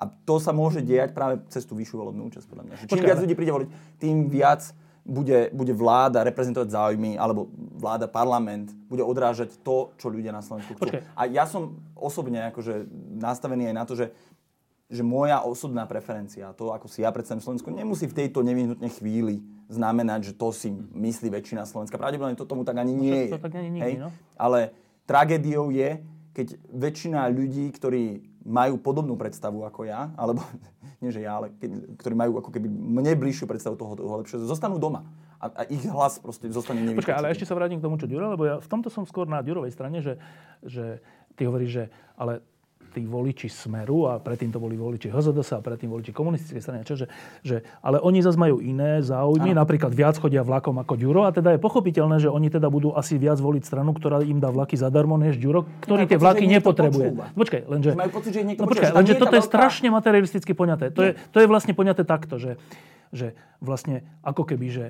A 0.00 0.08
to 0.08 0.40
sa 0.40 0.56
môže 0.56 0.80
diať 0.80 1.12
práve 1.12 1.44
cez 1.52 1.68
tú 1.68 1.76
vyššiu 1.76 1.96
volebnú 2.00 2.32
účasť, 2.32 2.48
podľa 2.48 2.64
mňa. 2.64 2.74
Že 2.80 2.86
čím 2.88 3.04
viac 3.04 3.20
ľudí 3.20 3.34
príde 3.36 3.52
voliť, 3.52 3.68
tým 4.00 4.16
viac 4.32 4.62
bude, 5.04 5.52
bude 5.52 5.72
vláda 5.76 6.24
reprezentovať 6.24 6.68
záujmy, 6.72 7.20
alebo 7.20 7.52
vláda, 7.76 8.08
parlament, 8.08 8.72
bude 8.88 9.04
odrážať 9.04 9.60
to, 9.60 9.92
čo 10.00 10.08
ľudia 10.08 10.32
na 10.32 10.40
Slovensku 10.40 10.72
chcú. 10.76 10.88
Počkej. 10.88 11.04
A 11.12 11.22
ja 11.28 11.44
som 11.44 11.76
osobne 11.92 12.48
akože 12.48 12.88
nastavený 13.20 13.68
aj 13.68 13.76
na 13.76 13.84
to, 13.84 13.94
že 13.96 14.08
že 14.90 15.06
moja 15.06 15.38
osobná 15.46 15.86
preferencia, 15.86 16.50
to, 16.58 16.74
ako 16.74 16.90
si 16.90 17.06
ja 17.06 17.14
predstavím 17.14 17.38
Slovensku, 17.38 17.70
nemusí 17.70 18.10
v 18.10 18.26
tejto 18.26 18.42
nevyhnutne 18.42 18.90
chvíli 18.90 19.38
znamenať, 19.70 20.20
že 20.26 20.32
to 20.34 20.50
si 20.50 20.74
myslí 20.74 21.30
väčšina 21.30 21.62
Slovenska. 21.62 21.94
Pravdepodobne 21.94 22.34
to 22.34 22.42
tomu 22.42 22.66
tak 22.66 22.82
ani 22.82 22.98
nie 22.98 23.30
je. 23.30 23.38
to 23.38 23.38
tak 23.38 23.54
je 23.54 23.70
nikdy, 23.70 23.78
hej? 23.86 23.94
no. 24.02 24.10
Ale 24.34 24.74
tragédiou 25.06 25.70
je, 25.70 26.02
keď 26.34 26.58
väčšina 26.74 27.30
ľudí, 27.30 27.70
ktorí 27.70 28.29
majú 28.44 28.80
podobnú 28.80 29.14
predstavu 29.20 29.64
ako 29.68 29.84
ja, 29.88 30.12
alebo 30.16 30.40
nie 31.02 31.12
že 31.12 31.24
ja, 31.24 31.36
ale 31.36 31.52
keď, 31.60 31.96
ktorí 32.00 32.14
majú 32.16 32.32
ako 32.40 32.50
keby 32.52 32.68
mne 32.68 33.12
bližšiu 33.16 33.44
predstavu 33.48 33.76
toho, 33.76 33.96
toho 33.96 34.20
lepšieho, 34.20 34.44
zostanú 34.44 34.80
doma. 34.80 35.04
A, 35.40 35.48
a 35.48 35.62
ich 35.72 35.80
hlas 35.88 36.20
proste 36.20 36.52
zostane 36.52 36.84
nevypočutý. 36.84 37.16
Ale 37.16 37.32
ešte 37.32 37.48
sa 37.48 37.56
vrátim 37.56 37.80
k 37.80 37.84
tomu, 37.88 37.96
čo 37.96 38.04
Ďuro, 38.04 38.36
lebo 38.36 38.44
ja 38.44 38.60
v 38.60 38.68
tomto 38.68 38.92
som 38.92 39.08
skôr 39.08 39.24
na 39.24 39.40
Ďurovej 39.40 39.72
strane, 39.72 40.04
že, 40.04 40.20
že 40.60 41.00
ty 41.32 41.48
hovoríš, 41.48 41.72
že 41.72 41.84
ale 42.12 42.44
tí 42.90 43.06
voliči 43.06 43.46
Smeru 43.46 44.10
a 44.10 44.18
predtým 44.18 44.50
to 44.50 44.58
boli 44.58 44.74
voliči 44.74 45.08
HZDS 45.08 45.56
a 45.56 45.64
predtým 45.64 45.88
voliči 45.88 46.10
komunistickej 46.10 46.62
strany. 46.62 46.82
Čo, 46.82 46.98
že, 46.98 47.06
že, 47.46 47.62
ale 47.80 48.02
oni 48.02 48.20
zase 48.20 48.36
majú 48.36 48.58
iné 48.58 48.98
záujmy, 49.00 49.54
ano. 49.54 49.62
napríklad 49.62 49.94
viac 49.94 50.18
chodia 50.18 50.42
vlakom 50.42 50.76
ako 50.82 50.98
Ďuro 50.98 51.24
a 51.24 51.30
teda 51.30 51.54
je 51.54 51.60
pochopiteľné, 51.62 52.18
že 52.18 52.28
oni 52.28 52.50
teda 52.50 52.66
budú 52.66 52.92
asi 52.92 53.16
viac 53.16 53.38
voliť 53.38 53.62
stranu, 53.62 53.94
ktorá 53.94 54.20
im 54.26 54.42
dá 54.42 54.50
vlaky 54.50 54.74
zadarmo 54.74 55.14
než 55.16 55.38
Ďuro, 55.38 55.70
ktorý 55.86 56.10
tie 56.10 56.18
vlaky 56.18 56.50
nepotrebuje. 56.50 57.38
Počkaj, 57.38 57.62
lenže... 57.70 57.90
Majú 57.94 58.10
pocit, 58.10 58.32
že 58.34 58.42
no, 58.42 58.66
počkaj, 58.66 58.90
lenže 58.90 59.14
toto 59.16 59.34
je 59.38 59.44
strašne 59.46 59.88
materialisticky 59.94 60.52
poňaté. 60.52 60.90
To 60.90 61.00
je, 61.06 61.10
to 61.30 61.38
je 61.38 61.46
vlastne 61.46 61.72
poňaté 61.72 62.02
takto, 62.02 62.42
že, 62.42 62.58
že 63.14 63.38
vlastne 63.62 64.02
ako 64.26 64.42
keby, 64.42 64.66
že 64.68 64.84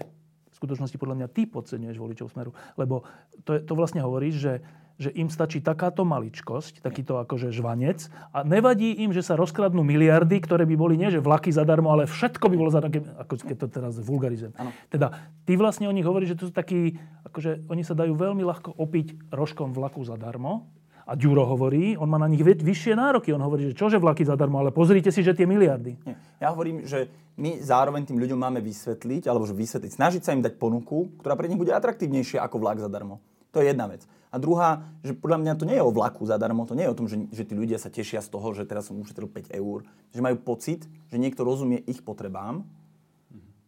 v 0.50 0.54
skutočnosti 0.56 0.96
podľa 0.96 1.16
mňa 1.24 1.28
ty 1.32 1.44
podceňuješ 1.48 1.96
voličov 1.96 2.32
Smeru. 2.32 2.52
Lebo 2.76 3.04
to, 3.44 3.56
je, 3.56 3.60
to 3.64 3.72
vlastne 3.76 4.00
hovoríš, 4.04 4.36
že, 4.40 4.54
že 5.00 5.08
im 5.16 5.32
stačí 5.32 5.64
takáto 5.64 6.04
maličkosť, 6.04 6.84
takýto 6.84 7.16
akože 7.24 7.48
žvanec 7.48 8.12
a 8.36 8.44
nevadí 8.44 9.00
im, 9.00 9.16
že 9.16 9.24
sa 9.24 9.32
rozkradnú 9.32 9.80
miliardy, 9.80 10.36
ktoré 10.44 10.68
by 10.68 10.76
boli 10.76 11.00
nie, 11.00 11.08
že 11.08 11.24
vlaky 11.24 11.48
zadarmo, 11.48 11.88
ale 11.88 12.04
všetko 12.04 12.52
by 12.52 12.56
bolo 12.60 12.68
zadarmo, 12.68 13.00
ako 13.16 13.32
keď 13.40 13.56
to 13.64 13.68
teraz 13.72 13.96
vulgarizujem. 13.96 14.52
Teda 14.92 15.16
ty 15.48 15.56
vlastne 15.56 15.88
o 15.88 15.96
nich 15.96 16.04
hovoríš, 16.04 16.36
že 16.36 16.38
to 16.44 16.44
sú 16.48 16.54
takí, 16.54 17.00
akože 17.24 17.64
oni 17.72 17.80
sa 17.80 17.96
dajú 17.96 18.12
veľmi 18.12 18.44
ľahko 18.44 18.76
opiť 18.76 19.32
rožkom 19.32 19.72
vlaku 19.72 20.04
zadarmo, 20.04 20.68
a 21.10 21.18
Ďuro 21.18 21.42
hovorí, 21.42 21.98
on 21.98 22.06
má 22.06 22.22
na 22.22 22.30
nich 22.30 22.38
vy- 22.38 22.62
vyššie 22.62 22.94
nároky. 22.94 23.34
On 23.34 23.42
hovorí, 23.42 23.66
že 23.66 23.74
čože 23.74 23.98
vlaky 23.98 24.22
zadarmo, 24.22 24.62
ale 24.62 24.70
pozrite 24.70 25.10
si, 25.10 25.26
že 25.26 25.34
tie 25.34 25.42
miliardy. 25.42 25.98
Nie. 26.06 26.14
Ja 26.38 26.54
hovorím, 26.54 26.86
že 26.86 27.10
my 27.34 27.58
zároveň 27.58 28.06
tým 28.06 28.22
ľuďom 28.22 28.38
máme 28.38 28.62
vysvetliť, 28.62 29.26
alebo 29.26 29.42
že 29.42 29.58
vysvetliť, 29.58 29.90
snažiť 29.90 30.22
sa 30.22 30.30
im 30.38 30.44
dať 30.44 30.54
ponuku, 30.54 31.18
ktorá 31.18 31.34
pre 31.34 31.50
nich 31.50 31.58
bude 31.58 31.74
atraktívnejšia 31.74 32.46
ako 32.46 32.62
vlak 32.62 32.78
zadarmo. 32.78 33.18
To 33.50 33.58
je 33.58 33.74
jedna 33.74 33.90
vec. 33.90 34.06
A 34.30 34.38
druhá, 34.38 34.86
že 35.02 35.10
podľa 35.10 35.42
mňa 35.42 35.52
to 35.58 35.66
nie 35.66 35.74
je 35.74 35.82
o 35.82 35.90
vlaku 35.90 36.22
zadarmo, 36.22 36.62
to 36.62 36.78
nie 36.78 36.86
je 36.86 36.92
o 36.94 36.98
tom, 36.98 37.10
že, 37.10 37.18
že 37.34 37.42
tí 37.42 37.58
ľudia 37.58 37.82
sa 37.82 37.90
tešia 37.90 38.22
z 38.22 38.30
toho, 38.30 38.54
že 38.54 38.62
teraz 38.62 38.86
som 38.86 38.94
ušetril 39.02 39.26
5 39.26 39.50
eur, 39.50 39.82
že 40.14 40.20
majú 40.22 40.38
pocit, 40.38 40.86
že 41.10 41.18
niekto 41.18 41.42
rozumie 41.42 41.82
ich 41.90 41.98
potrebám 42.06 42.62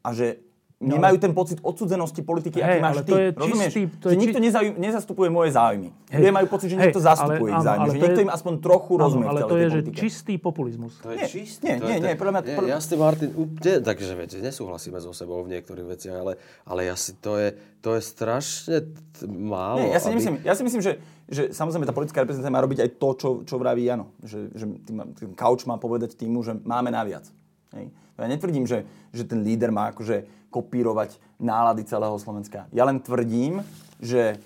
a 0.06 0.08
že 0.14 0.38
nemajú 0.84 1.16
ten 1.16 1.30
pocit 1.30 1.58
odsudzenosti 1.58 2.20
politiky, 2.20 2.58
No 2.58 2.64
Hej, 2.64 2.72
aký 2.72 2.82
máš 2.82 2.96
ty. 2.98 3.06
to 3.06 3.16
je 3.16 3.26
Rozumieš? 3.32 3.72
čistý- 3.72 3.88
to 3.94 4.06
že 4.06 4.12
je 4.12 4.18
nikto 4.18 4.36
či- 4.36 4.44
nezauj- 4.44 4.74
nezastupuje 4.76 5.28
moje 5.28 5.50
záujmy. 5.50 5.88
Hej. 6.08 6.18
Ľudia 6.18 6.34
majú 6.34 6.46
pocit, 6.48 6.66
že 6.66 6.74
Hej, 6.74 6.82
niekto 6.84 7.00
zastupuje 7.00 7.38
ale- 7.44 7.54
ich 7.54 7.64
záujmy. 7.64 7.80
ale 7.80 7.88
Že 7.88 7.94
to 7.94 8.02
niekto 8.02 8.20
je- 8.20 8.26
im 8.26 8.32
aspoň 8.32 8.52
trochu 8.58 8.92
rozumie 8.94 9.22
Áno, 9.22 9.30
v 9.30 9.32
ale 9.32 9.40
to 9.44 9.56
je, 9.56 9.66
že 9.68 9.80
čistý 9.92 10.34
populizmus. 10.36 10.92
To 10.98 11.08
je 11.08 11.16
Nie, 11.16 11.26
čistý. 11.26 11.64
nie, 11.64 11.74
to 11.76 11.84
nie, 11.84 11.94
je, 11.94 12.00
nie, 12.02 12.14
podľa 12.14 12.32
mňa- 12.32 12.44
nie, 12.44 12.56
podľa- 12.56 12.68
Ja 12.68 12.78
s 12.78 12.86
tým, 12.86 12.98
Martin, 12.98 13.30
úplne, 13.32 13.72
takže 13.80 14.12
viete, 14.12 14.36
nesúhlasíme 14.38 14.98
so 14.98 15.12
sebou 15.12 15.38
v 15.40 15.48
niektorých 15.50 15.86
veciach, 15.88 16.16
ale, 16.18 16.32
ale 16.64 16.80
ja 16.84 16.94
si, 16.94 17.14
to, 17.16 17.36
je, 17.36 17.48
to 17.78 17.94
je 17.94 18.02
strašne 18.02 18.76
t- 18.82 19.24
málo. 19.24 19.78
Nie, 19.80 19.92
ja 19.92 19.98
si, 19.98 20.06
aby- 20.06 20.12
nemyslím, 20.12 20.36
ja 20.40 20.54
si 20.54 20.62
myslím, 20.62 20.80
že, 20.80 20.92
že 21.26 21.42
samozrejme 21.50 21.82
tá 21.82 21.92
politická 21.92 22.20
reprezentácia 22.20 22.50
má 22.50 22.60
robiť 22.60 22.78
aj 22.80 22.90
to, 22.96 23.08
čo, 23.14 23.28
čo 23.42 23.54
vraví 23.56 23.82
Jano. 23.82 24.10
Že, 24.20 24.38
že 24.52 24.64
tým, 24.82 24.96
ten 25.12 25.30
kauč 25.32 25.64
má 25.64 25.76
povedať 25.76 26.14
týmu, 26.14 26.40
že 26.40 26.54
máme 26.56 26.88
naviac. 26.88 27.26
Hej. 27.72 27.92
Ja 28.20 28.28
netvrdím, 28.28 28.64
že, 28.68 28.84
že 29.10 29.24
ten 29.24 29.40
líder 29.42 29.72
má 29.72 29.90
akože 29.90 30.28
kopírovať 30.52 31.16
nálady 31.40 31.88
celého 31.88 32.14
Slovenska. 32.20 32.68
Ja 32.70 32.84
len 32.84 33.00
tvrdím, 33.00 33.64
že 33.98 34.36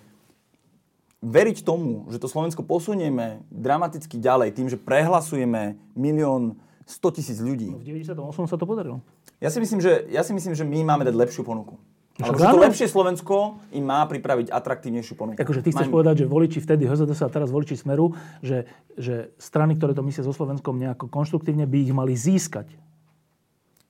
veriť 1.27 1.67
tomu, 1.67 2.07
že 2.15 2.23
to 2.23 2.31
Slovensko 2.31 2.63
posunieme 2.63 3.43
dramaticky 3.51 4.23
ďalej 4.23 4.55
tým, 4.55 4.71
že 4.71 4.79
prehlasujeme 4.79 5.75
milión 5.99 6.57
100 6.87 7.17
tisíc 7.19 7.39
ľudí. 7.43 7.75
V 7.75 7.83
98 7.83 8.47
sa 8.47 8.55
to 8.55 8.65
podarilo. 8.65 9.03
Ja 9.43 9.51
si 9.51 9.59
myslím, 9.59 9.83
že, 9.83 10.07
ja 10.09 10.23
si 10.23 10.33
myslím, 10.33 10.55
že 10.55 10.63
my 10.63 10.87
máme 10.87 11.03
dať 11.03 11.19
lepšiu 11.19 11.43
ponuku. 11.43 11.77
Však 12.17 12.33
Alebo 12.33 12.41
že 12.41 12.49
to 12.49 12.59
lepšie 12.65 12.87
Slovensko 12.89 13.37
im 13.77 13.85
má 13.85 14.01
pripraviť 14.09 14.49
atraktívnejšiu 14.49 15.15
ponuku. 15.21 15.37
Akože 15.37 15.61
ty 15.61 15.69
chceš 15.69 15.93
Mám- 15.93 16.01
povedať, 16.01 16.25
že 16.25 16.27
voliči 16.31 16.65
vtedy 16.65 16.89
HZDS 16.89 17.21
a 17.21 17.29
teraz 17.29 17.53
voliči 17.53 17.77
Smeru, 17.77 18.17
že, 18.41 18.65
že 18.97 19.37
strany, 19.37 19.77
ktoré 19.77 19.93
to 19.93 20.01
myslia 20.01 20.25
so 20.25 20.33
Slovenskom 20.33 20.81
nejako 20.81 21.13
konštruktívne, 21.13 21.69
by 21.69 21.77
ich 21.85 21.93
mali 21.93 22.17
získať. 22.17 22.73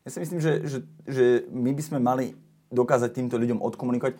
Ja 0.07 0.15
si 0.15 0.23
myslím, 0.23 0.39
že, 0.39 0.53
že, 0.63 0.79
že 1.03 1.25
my 1.51 1.75
by 1.75 1.83
sme 1.83 1.99
mali 1.99 2.39
dokázať 2.71 3.11
týmto 3.11 3.35
ľuďom 3.35 3.59
odkomunikovať, 3.59 4.15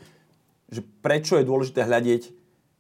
že 0.67 0.83
prečo 0.99 1.39
je 1.39 1.47
dôležité 1.47 1.87
hľadieť 1.87 2.35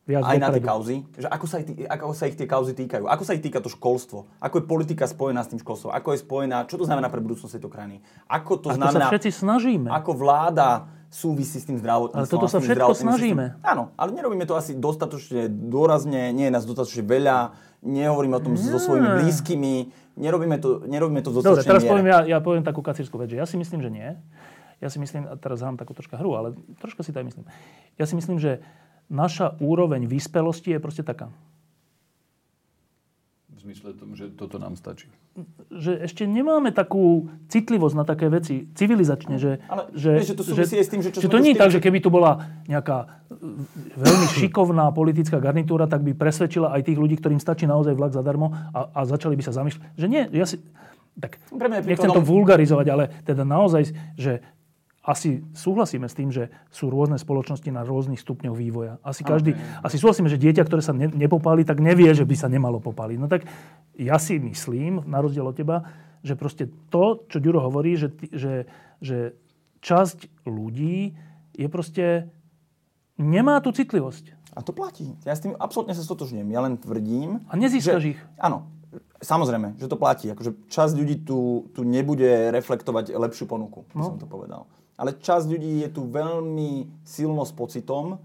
Viac 0.07 0.23
aj 0.23 0.39
na 0.39 0.49
tie 0.55 0.62
kauzy, 0.62 0.97
že 1.19 1.27
ako 1.27 1.47
sa, 1.51 1.59
ich, 1.59 1.66
ako 1.83 2.15
sa 2.15 2.31
ich 2.31 2.39
tie 2.39 2.47
kauzy 2.47 2.78
týkajú, 2.78 3.11
ako 3.11 3.23
sa 3.27 3.35
ich 3.35 3.43
týka 3.43 3.59
to 3.59 3.66
školstvo, 3.66 4.31
ako 4.39 4.55
je 4.62 4.65
politika 4.66 5.03
spojená 5.07 5.43
s 5.43 5.51
tým 5.51 5.59
školstvom, 5.59 5.91
ako 5.91 6.15
je 6.15 6.19
spojená, 6.23 6.62
čo 6.70 6.78
to 6.78 6.87
znamená 6.87 7.11
pre 7.11 7.19
budúcnosť 7.19 7.59
tejto 7.59 7.66
krajiny, 7.66 7.99
ako 8.31 8.53
to 8.59 8.70
A 8.70 8.74
to 8.74 8.78
znamená, 8.78 9.07
sa 9.07 9.11
všetci 9.11 9.31
snažíme. 9.35 9.91
ako 9.91 10.11
vláda 10.15 10.87
súvisí 11.11 11.59
s 11.59 11.66
tým 11.66 11.78
zdravotníctvom. 11.83 12.23
Ale 12.23 12.31
toto 12.31 12.47
sa 12.47 12.62
všetko 12.62 12.78
zdravotným 12.78 13.07
snažíme. 13.11 13.45
systémom. 13.51 13.66
Áno, 13.66 13.83
ale 13.99 14.11
nerobíme 14.15 14.47
to 14.47 14.55
asi 14.55 14.78
dostatočne 14.78 15.51
dôrazne, 15.51 16.31
nie 16.31 16.47
je 16.51 16.53
nás 16.55 16.62
dostatočne 16.62 17.03
veľa, 17.03 17.39
nehovoríme 17.87 18.35
o 18.37 18.43
tom 18.43 18.59
so 18.59 18.83
svojimi 18.83 19.23
blízkymi, 19.23 19.75
nerobíme 20.19 20.59
to, 20.59 20.83
nerobíme 20.85 21.23
to 21.23 21.31
v 21.31 21.47
Dobre, 21.47 21.63
teraz 21.63 21.87
miere. 21.87 21.93
poviem 21.95 22.07
ja, 22.11 22.19
ja 22.27 22.39
poviem 22.43 22.67
takú 22.67 22.83
kacírskú 22.83 23.23
vec, 23.23 23.31
že 23.31 23.39
ja 23.39 23.47
si 23.47 23.55
myslím, 23.55 23.81
že 23.81 23.91
nie. 23.95 24.11
Ja 24.83 24.93
si 24.93 25.01
myslím, 25.01 25.25
a 25.25 25.39
teraz 25.41 25.65
hrám 25.65 25.81
takú 25.81 25.97
troška 25.97 26.21
hru, 26.21 26.37
ale 26.37 26.53
troška 26.83 27.01
si 27.01 27.15
to 27.15 27.23
aj 27.23 27.27
myslím. 27.33 27.47
Ja 27.97 28.05
si 28.05 28.13
myslím, 28.19 28.37
že 28.37 28.61
naša 29.09 29.57
úroveň 29.63 30.05
vyspelosti 30.05 30.77
je 30.77 30.83
proste 30.83 31.07
taká. 31.07 31.33
Zmysle 33.67 33.99
tom, 33.99 34.15
že 34.15 34.31
toto 34.31 34.63
nám 34.63 34.79
stačí. 34.79 35.11
Že 35.75 36.07
ešte 36.07 36.23
nemáme 36.23 36.71
takú 36.71 37.27
citlivosť 37.51 37.95
na 37.99 38.07
také 38.07 38.31
veci 38.31 38.71
civilizačne, 38.79 39.43
že, 39.43 39.59
Ale 39.67 39.91
že, 39.91 40.23
vieš, 40.23 40.31
že 40.31 40.37
to 40.39 40.45
súvisí 40.47 40.75
aj 40.79 40.87
s 40.87 40.91
tým, 40.95 41.03
že 41.03 41.11
čo 41.11 41.19
že 41.19 41.27
to 41.27 41.43
nie 41.43 41.51
je 41.51 41.59
tak, 41.59 41.75
že 41.75 41.83
keby 41.83 41.99
tu 41.99 42.07
bola 42.07 42.47
nejaká 42.71 43.27
e, 43.27 43.59
veľmi 43.99 44.27
šikovná 44.39 44.95
politická 44.95 45.43
garnitúra, 45.43 45.91
tak 45.91 46.07
by 46.07 46.15
presvedčila 46.15 46.79
aj 46.79 46.87
tých 46.87 46.95
ľudí, 46.95 47.19
ktorým 47.19 47.43
stačí 47.43 47.67
naozaj 47.67 47.99
vlak 47.99 48.15
zadarmo 48.15 48.55
a, 48.55 48.87
a 48.87 49.01
začali 49.03 49.35
by 49.35 49.43
sa 49.43 49.51
zamýšľať. 49.59 49.99
Že 49.99 50.07
nie, 50.07 50.23
ja 50.31 50.47
si... 50.47 50.63
Tak, 51.19 51.35
Pre 51.51 51.67
mňa 51.67 51.91
nechcem 51.91 52.13
to 52.13 52.23
vulgarizovať, 52.23 52.87
ale 52.87 53.05
teda 53.27 53.43
naozaj, 53.43 53.91
že 54.15 54.47
asi 55.07 55.47
súhlasíme 55.55 56.11
s 56.11 56.19
tým, 56.19 56.35
že 56.35 56.51
sú 56.66 56.91
rôzne 56.91 57.15
spoločnosti 57.15 57.70
na 57.70 57.87
rôznych 57.87 58.19
stupňoch 58.19 58.59
vývoja. 58.59 58.99
Asi 59.07 59.23
každý, 59.23 59.55
asi 59.78 60.03
súhlasíme, 60.03 60.27
že 60.27 60.35
dieťa, 60.35 60.66
ktoré 60.66 60.83
sa 60.83 60.91
ne, 60.91 61.07
nepopáli, 61.07 61.62
tak 61.62 61.78
nevie, 61.78 62.11
že 62.11 62.27
by 62.27 62.35
sa 62.35 62.51
nemalo 62.51 62.83
popáliť. 62.83 63.19
No 63.23 63.31
tak 63.31 63.47
ja 63.95 64.19
si 64.19 64.43
myslím, 64.43 65.07
na 65.07 65.23
rozdiel 65.23 65.47
od 65.47 65.55
teba, 65.55 65.87
že 66.27 66.35
proste 66.35 66.66
to, 66.91 67.23
čo 67.31 67.39
Ďuro 67.39 67.62
hovorí, 67.70 67.95
že, 67.95 68.11
že, 68.35 68.66
že 68.99 69.39
časť 69.78 70.43
ľudí 70.43 71.15
je 71.55 71.69
proste 71.70 72.27
nemá 73.15 73.62
tú 73.62 73.70
citlivosť. 73.70 74.35
A 74.59 74.65
to 74.66 74.74
platí. 74.74 75.15
Ja 75.23 75.39
s 75.39 75.45
tým 75.47 75.55
absolútne 75.55 75.95
sa 75.95 76.03
stotožňujem. 76.03 76.49
Ja 76.51 76.66
len 76.66 76.83
tvrdím... 76.83 77.47
A 77.47 77.55
nezískaš 77.55 78.03
že, 78.03 78.19
ich. 78.19 78.20
Áno. 78.43 78.66
Samozrejme, 79.23 79.77
že 79.78 79.87
to 79.87 80.01
platí. 80.01 80.33
Akože 80.33 80.66
časť 80.66 80.93
ľudí 80.97 81.23
tu, 81.23 81.70
tu 81.77 81.85
nebude 81.85 82.51
reflektovať 82.51 83.15
lepšiu 83.15 83.47
ponuku, 83.49 83.87
by 83.93 83.95
No. 83.95 84.05
som 84.12 84.19
to 84.19 84.27
povedal. 84.28 84.66
Ale 84.97 85.16
časť 85.16 85.47
ľudí 85.48 85.85
je 85.85 85.89
tu 85.93 86.09
veľmi 86.09 87.05
silno 87.05 87.44
s 87.44 87.52
pocitom, 87.52 88.16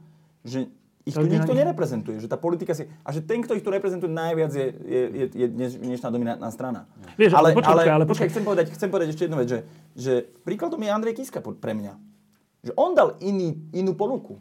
že 0.41 0.71
ich 1.03 1.17
tu 1.17 1.25
nikto 1.25 1.51
nereprezentuje. 1.51 2.21
Že 2.21 2.29
tá 2.29 2.37
politika 2.37 2.71
si... 2.77 2.87
A 3.03 3.09
že 3.11 3.25
ten, 3.25 3.41
kto 3.41 3.57
ich 3.57 3.65
tu 3.65 3.73
reprezentuje 3.73 4.07
najviac, 4.07 4.51
je, 4.53 4.67
je, 4.71 5.01
je, 5.11 5.25
je 5.33 5.47
dneš, 5.49 5.71
dnešná 5.81 6.07
dominantná 6.13 6.49
strana. 6.53 6.87
Vieš, 7.17 7.33
ale 7.35 7.57
počkaj, 7.57 7.73
ale, 7.73 7.83
ale 7.89 8.05
počkaj, 8.05 8.29
chcem 8.29 8.45
povedať, 8.45 8.65
chcem 8.71 8.89
povedať 8.89 9.07
ešte 9.11 9.23
jednu 9.25 9.37
vec, 9.41 9.47
že, 9.49 9.59
že 9.97 10.13
príkladom 10.45 10.79
je 10.79 10.89
Andrej 10.93 11.17
Kiska 11.19 11.41
pre 11.41 11.73
mňa. 11.73 11.97
Že 12.61 12.71
on 12.77 12.93
dal 12.93 13.17
iný, 13.19 13.57
inú 13.73 13.97
ponuku. 13.97 14.37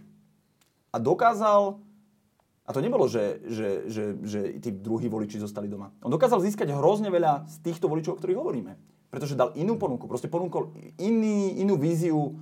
A 0.93 1.01
dokázal 1.01 1.81
a 2.71 2.71
to 2.71 2.79
nebolo, 2.79 3.11
že, 3.11 3.43
že, 3.51 3.69
že, 3.91 4.05
že 4.23 4.41
tí 4.63 4.71
druhí 4.71 5.11
voliči 5.11 5.43
zostali 5.43 5.67
doma. 5.67 5.91
On 6.07 6.13
dokázal 6.13 6.39
získať 6.39 6.71
hrozne 6.71 7.11
veľa 7.11 7.51
z 7.51 7.67
týchto 7.67 7.91
voličov, 7.91 8.15
o 8.15 8.19
ktorých 8.23 8.39
hovoríme. 8.39 8.79
Pretože 9.11 9.35
dal 9.35 9.51
inú 9.59 9.75
ponuku. 9.75 10.07
Proste 10.07 10.31
ponúkol 10.31 10.71
iný, 11.03 11.59
inú 11.59 11.75
víziu 11.75 12.39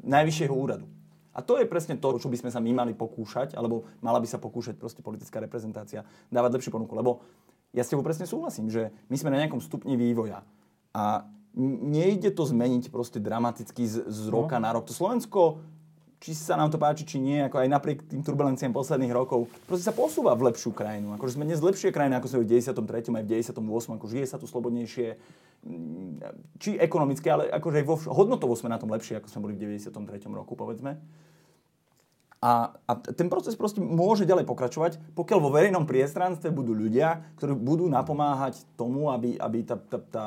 najvyššieho 0.00 0.54
úradu. 0.54 0.88
A 1.36 1.44
to 1.44 1.60
je 1.60 1.68
presne 1.68 2.00
to, 2.00 2.16
čo 2.16 2.32
by 2.32 2.40
sme 2.40 2.48
sa 2.48 2.64
my 2.64 2.72
mali 2.72 2.96
pokúšať, 2.96 3.52
alebo 3.60 3.84
mala 4.00 4.16
by 4.16 4.24
sa 4.24 4.40
pokúšať 4.40 4.80
proste 4.80 5.04
politická 5.04 5.36
reprezentácia 5.36 6.08
dávať 6.32 6.56
lepšiu 6.56 6.72
ponuku. 6.72 6.96
Lebo 6.96 7.20
ja 7.76 7.84
s 7.84 7.92
tebou 7.92 8.00
presne 8.00 8.24
súhlasím, 8.24 8.72
že 8.72 8.88
my 9.12 9.16
sme 9.20 9.28
na 9.36 9.44
nejakom 9.44 9.60
stupni 9.60 10.00
vývoja. 10.00 10.40
A 10.96 11.28
nejde 11.60 12.32
to 12.32 12.48
zmeniť 12.48 12.88
proste 12.88 13.20
dramaticky 13.20 13.84
z, 13.84 14.08
z 14.08 14.22
roka 14.32 14.56
no. 14.56 14.64
na 14.64 14.72
rok. 14.72 14.88
To 14.88 14.96
Slovensko, 14.96 15.60
či 16.20 16.32
sa 16.32 16.56
nám 16.56 16.72
to 16.72 16.80
páči, 16.80 17.04
či 17.04 17.20
nie, 17.20 17.44
ako 17.44 17.60
aj 17.60 17.68
napriek 17.68 17.98
tým 18.08 18.24
turbulenciám 18.24 18.72
posledných 18.72 19.12
rokov, 19.12 19.52
proste 19.68 19.84
sa 19.84 19.92
posúva 19.92 20.32
v 20.32 20.48
lepšiu 20.48 20.72
krajinu. 20.72 21.12
Akože 21.20 21.36
sme 21.36 21.44
dnes 21.44 21.60
lepšie 21.60 21.92
krajina, 21.92 22.20
ako 22.20 22.32
sme 22.32 22.40
v 22.44 22.60
93. 22.60 23.12
aj 23.12 23.24
v 23.24 23.28
98. 23.44 23.96
Ako 24.00 24.06
žije 24.08 24.24
sa 24.24 24.40
tu 24.40 24.48
slobodnejšie, 24.48 25.20
či 26.56 26.80
ekonomicky, 26.80 27.28
ale 27.28 27.52
akože 27.52 27.84
vo, 27.84 27.96
hodnotovo 27.98 28.56
sme 28.56 28.72
na 28.72 28.80
tom 28.80 28.90
lepšie, 28.90 29.20
ako 29.20 29.28
sme 29.28 29.44
boli 29.44 29.54
v 29.54 29.76
93. 29.78 29.92
roku, 30.32 30.56
povedzme. 30.56 30.96
A, 32.36 32.76
a 32.84 32.92
ten 33.00 33.32
proces 33.32 33.56
proste 33.56 33.80
môže 33.80 34.28
ďalej 34.28 34.44
pokračovať, 34.44 35.16
pokiaľ 35.16 35.38
vo 35.40 35.50
verejnom 35.50 35.88
priestranstve 35.88 36.52
budú 36.52 36.76
ľudia, 36.76 37.32
ktorí 37.40 37.56
budú 37.56 37.88
napomáhať 37.88 38.62
tomu, 38.76 39.08
aby, 39.08 39.40
aby 39.40 39.58
tá, 39.64 39.76
tá, 39.80 39.98
tá 39.98 40.26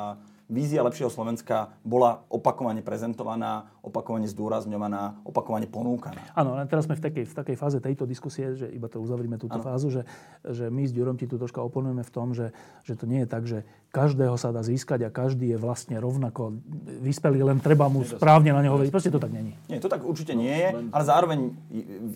vízia 0.50 0.82
lepšieho 0.82 1.08
Slovenska 1.08 1.70
bola 1.86 2.26
opakovane 2.26 2.82
prezentovaná, 2.82 3.70
opakovane 3.80 4.26
zdôrazňovaná, 4.26 5.22
opakovane 5.22 5.70
ponúkaná. 5.70 6.34
Áno, 6.34 6.58
len 6.58 6.66
teraz 6.66 6.90
sme 6.90 6.98
v 6.98 7.02
takej, 7.06 7.24
v 7.30 7.34
takej 7.38 7.56
fáze 7.56 7.78
tejto 7.78 8.04
diskusie, 8.04 8.58
že 8.58 8.66
iba 8.66 8.90
to 8.90 8.98
uzavrime 8.98 9.38
túto 9.38 9.62
ano. 9.62 9.64
fázu, 9.64 9.88
že, 9.88 10.02
že 10.42 10.66
my 10.68 10.82
s 10.84 10.92
Ďurom 10.92 11.16
ti 11.16 11.30
tu 11.30 11.38
troška 11.38 11.62
oponujeme 11.62 12.02
v 12.02 12.12
tom, 12.12 12.34
že, 12.34 12.50
že 12.82 12.98
to 12.98 13.06
nie 13.06 13.22
je 13.24 13.28
tak, 13.30 13.46
že 13.46 13.62
každého 13.94 14.34
sa 14.34 14.50
dá 14.50 14.60
získať 14.66 15.06
a 15.06 15.14
každý 15.14 15.54
je 15.54 15.58
vlastne 15.58 15.96
rovnako 16.02 16.58
vyspelý, 17.00 17.46
len 17.46 17.62
treba 17.62 17.86
mu 17.86 18.02
správne 18.02 18.50
na 18.50 18.60
neho 18.60 18.74
hovoriť. 18.74 18.90
Proste 18.90 19.14
to 19.14 19.22
tak 19.22 19.30
není. 19.30 19.54
Nie, 19.70 19.78
to 19.78 19.86
tak 19.86 20.02
určite 20.02 20.34
nie 20.34 20.50
je, 20.50 20.68
ale 20.90 21.04
zároveň 21.06 21.38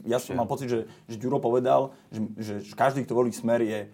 ja 0.04 0.18
som 0.18 0.34
mal 0.34 0.50
pocit, 0.50 0.66
že, 0.66 0.80
že 1.06 1.16
Ďuro 1.16 1.38
povedal, 1.38 1.94
že, 2.10 2.60
že 2.60 2.74
každý, 2.74 3.06
kto 3.06 3.14
volí 3.14 3.30
smer, 3.30 3.62
je 3.62 3.86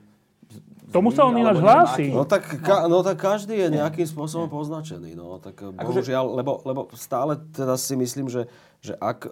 Tomu 0.91 1.15
sa 1.15 1.27
on 1.31 1.39
ináč 1.39 1.62
hlási. 1.62 2.11
No 2.11 2.27
tak, 2.27 2.47
ka, 2.61 2.91
no 2.91 3.07
tak 3.07 3.17
každý 3.17 3.55
je 3.55 3.79
nejakým 3.79 4.07
spôsobom 4.07 4.51
poznačený. 4.51 5.15
No, 5.15 5.39
tak 5.39 5.62
bohužiaľ, 5.62 6.35
lebo, 6.43 6.61
lebo 6.67 6.91
stále 6.99 7.39
teda 7.55 7.79
si 7.79 7.95
myslím, 7.95 8.27
že, 8.27 8.51
že 8.83 8.99
ak 8.99 9.31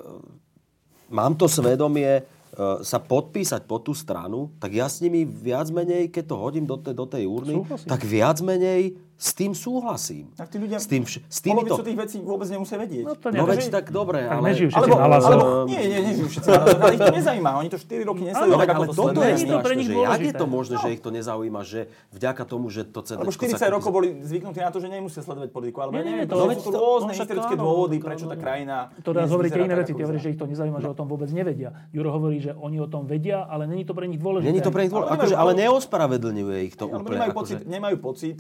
mám 1.11 1.35
to 1.35 1.51
svedomie, 1.51 2.23
E, 2.49 2.83
sa 2.83 2.97
podpísať 2.97 3.69
pod 3.69 3.85
tú 3.85 3.93
stranu, 3.93 4.51
tak 4.57 4.73
ja 4.73 4.89
s 4.89 5.05
nimi 5.05 5.23
viac 5.23 5.69
menej, 5.69 6.09
keď 6.09 6.25
to 6.33 6.37
hodím 6.41 6.65
do, 6.65 6.81
te, 6.81 6.97
do 6.97 7.05
tej 7.05 7.29
urny, 7.29 7.61
Súhlasím. 7.61 7.89
tak 7.93 8.01
viac 8.03 8.39
menej 8.41 8.97
s 9.19 9.35
tým 9.35 9.51
súhlasím. 9.51 10.31
Tak 10.39 10.47
tí 10.47 10.63
ľudia 10.63 10.79
s 10.79 10.87
tým, 10.87 11.03
s 11.03 11.43
tými 11.43 11.67
to... 11.67 11.83
tých 11.83 11.99
vecí 11.99 12.23
vôbec 12.23 12.47
nemusia 12.47 12.79
vedieť. 12.79 13.03
No, 13.03 13.19
to 13.19 13.35
no 13.35 13.51
veď 13.51 13.67
tak 13.67 13.91
dobre, 13.91 14.23
tak 14.23 14.39
ale... 14.39 14.55
Nežijú 14.55 14.69
alebo, 14.79 14.95
alebo, 14.95 15.27
alebo, 15.27 15.47
nie, 15.67 15.83
nie, 15.91 16.01
nežijú 16.07 16.27
všetci 16.31 16.49
ale 16.55 16.95
ich 16.95 17.03
to 17.03 17.15
nezajíma. 17.19 17.51
Oni 17.59 17.67
to 17.67 17.79
4 17.83 18.07
roky 18.07 18.23
nesledujú, 18.31 18.55
ale, 18.55 18.63
tak 18.63 18.77
ale 18.79 18.87
to 18.87 18.95
toto 18.95 19.21
je 19.27 19.35
strašné, 19.43 19.67
pre 19.67 19.75
nich 19.75 19.91
že 19.91 19.99
jak 19.99 20.23
je 20.23 20.35
to 20.39 20.47
možné, 20.47 20.75
no. 20.79 20.83
že 20.87 20.89
ich 20.95 21.03
to 21.03 21.11
nezaujíma, 21.11 21.61
že 21.67 21.81
vďaka 22.15 22.43
tomu, 22.47 22.71
že 22.71 22.87
to 22.87 23.01
CD... 23.03 23.19
Lebo 23.19 23.35
40 23.35 23.59
rokov 23.75 23.91
boli 23.91 24.09
zvyknutí 24.23 24.63
na 24.63 24.71
to, 24.71 24.79
že 24.79 24.87
nemusia 24.87 25.21
sledovať 25.27 25.51
politiku, 25.51 25.79
alebo 25.83 25.99
nie, 25.99 26.23
to, 26.23 26.39
sú 26.63 26.71
rôzne 26.71 27.11
historické 27.11 27.59
dôvody, 27.59 27.99
prečo 27.99 28.31
tá 28.31 28.39
krajina... 28.39 28.95
To 29.03 29.11
teraz 29.11 29.35
hovoríte 29.35 29.59
iné 29.59 29.75
veci, 29.75 29.99
ty 29.99 30.03
hovoríš, 30.07 30.23
že 30.23 30.31
ich 30.31 30.39
to 30.39 30.47
nezaujíma, 30.47 30.79
že 30.79 30.95
o 30.95 30.95
tom 30.95 31.11
vôbec 31.11 31.27
nevedia. 31.35 31.75
Juro 31.91 32.15
hovorí, 32.15 32.39
že 32.39 32.55
oni 32.55 32.79
o 32.79 32.87
tom 32.87 33.03
vedia, 33.11 33.43
ale 33.51 33.67
není 33.67 33.83
to 33.83 33.99
pre 33.99 34.07
nich 34.07 34.23
dôležité. 34.23 34.47
Není 34.47 34.63
to 34.63 34.71
pre 34.71 34.87
nich 34.87 34.95
dôležité, 34.95 35.19
akože, 35.19 35.35
ale 35.35 35.53
neospravedlňuje 35.59 36.59
ich 36.71 36.79
to 36.79 36.87
úplne. 36.87 37.19
Nemajú 37.67 37.99
pocit, 37.99 38.39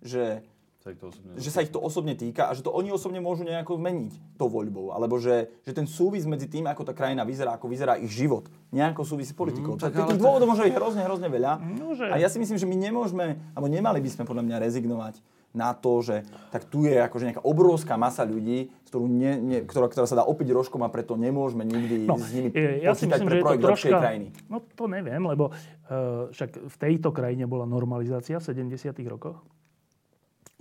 že 0.00 0.44
sa 0.80 0.88
ich 0.88 0.98
to 0.98 1.12
že 1.36 1.50
sa 1.52 1.60
ich 1.60 1.68
to 1.68 1.76
osobne 1.76 2.16
týka 2.16 2.48
a 2.48 2.56
že 2.56 2.64
to 2.64 2.72
oni 2.72 2.88
osobne 2.88 3.20
môžu 3.20 3.44
nejako 3.44 3.76
zmeniť 3.76 4.40
tou 4.40 4.48
voľbou. 4.48 4.96
Alebo 4.96 5.20
že, 5.20 5.52
že 5.60 5.76
ten 5.76 5.84
súvis 5.84 6.24
medzi 6.24 6.48
tým, 6.48 6.64
ako 6.72 6.88
tá 6.88 6.96
krajina 6.96 7.20
vyzerá, 7.28 7.60
ako 7.60 7.68
vyzerá 7.68 8.00
ich 8.00 8.08
život, 8.08 8.48
nejako 8.72 9.04
súvisí 9.04 9.36
politikou. 9.36 9.76
Mm, 9.76 9.80
tak 9.80 9.92
tých 9.92 10.16
to... 10.16 10.24
dôvodov 10.24 10.48
môže 10.48 10.64
byť 10.64 10.72
hrozne, 10.72 11.04
hrozne 11.04 11.28
veľa. 11.28 11.60
Nože. 11.76 12.08
A 12.08 12.16
ja 12.16 12.32
si 12.32 12.40
myslím, 12.40 12.56
že 12.56 12.64
my 12.64 12.76
nemôžeme, 12.80 13.36
alebo 13.52 13.68
nemali 13.68 14.00
by 14.00 14.08
sme 14.08 14.24
podľa 14.24 14.44
mňa 14.48 14.56
rezignovať 14.56 15.20
na 15.52 15.74
to, 15.74 16.00
že 16.00 16.22
tak 16.54 16.64
tu 16.70 16.86
je 16.86 16.94
akože 16.94 17.26
nejaká 17.28 17.42
obrovská 17.42 17.98
masa 18.00 18.22
ľudí, 18.24 18.70
ktorú 18.86 19.04
ne, 19.04 19.32
ne, 19.36 19.58
ktorá, 19.66 19.90
ktorá 19.90 20.06
sa 20.06 20.22
dá 20.22 20.24
opiť 20.24 20.48
rožkom 20.54 20.80
a 20.86 20.88
preto 20.88 21.18
nemôžeme 21.18 21.66
nikdy 21.66 22.06
no, 22.06 22.14
s 22.14 22.30
nimi 22.30 22.54
ja 22.54 22.94
si 22.94 23.10
myslím, 23.10 23.26
pre 23.26 23.42
projekt 23.42 23.66
troška, 23.66 23.98
krajiny. 23.98 24.30
No 24.46 24.62
to 24.62 24.86
neviem, 24.86 25.18
lebo 25.26 25.50
uh, 25.50 26.30
však 26.30 26.70
v 26.70 26.76
tejto 26.78 27.10
krajine 27.10 27.50
bola 27.50 27.66
normalizácia 27.66 28.38
v 28.38 28.46
70 28.46 28.94
rokoch 29.10 29.42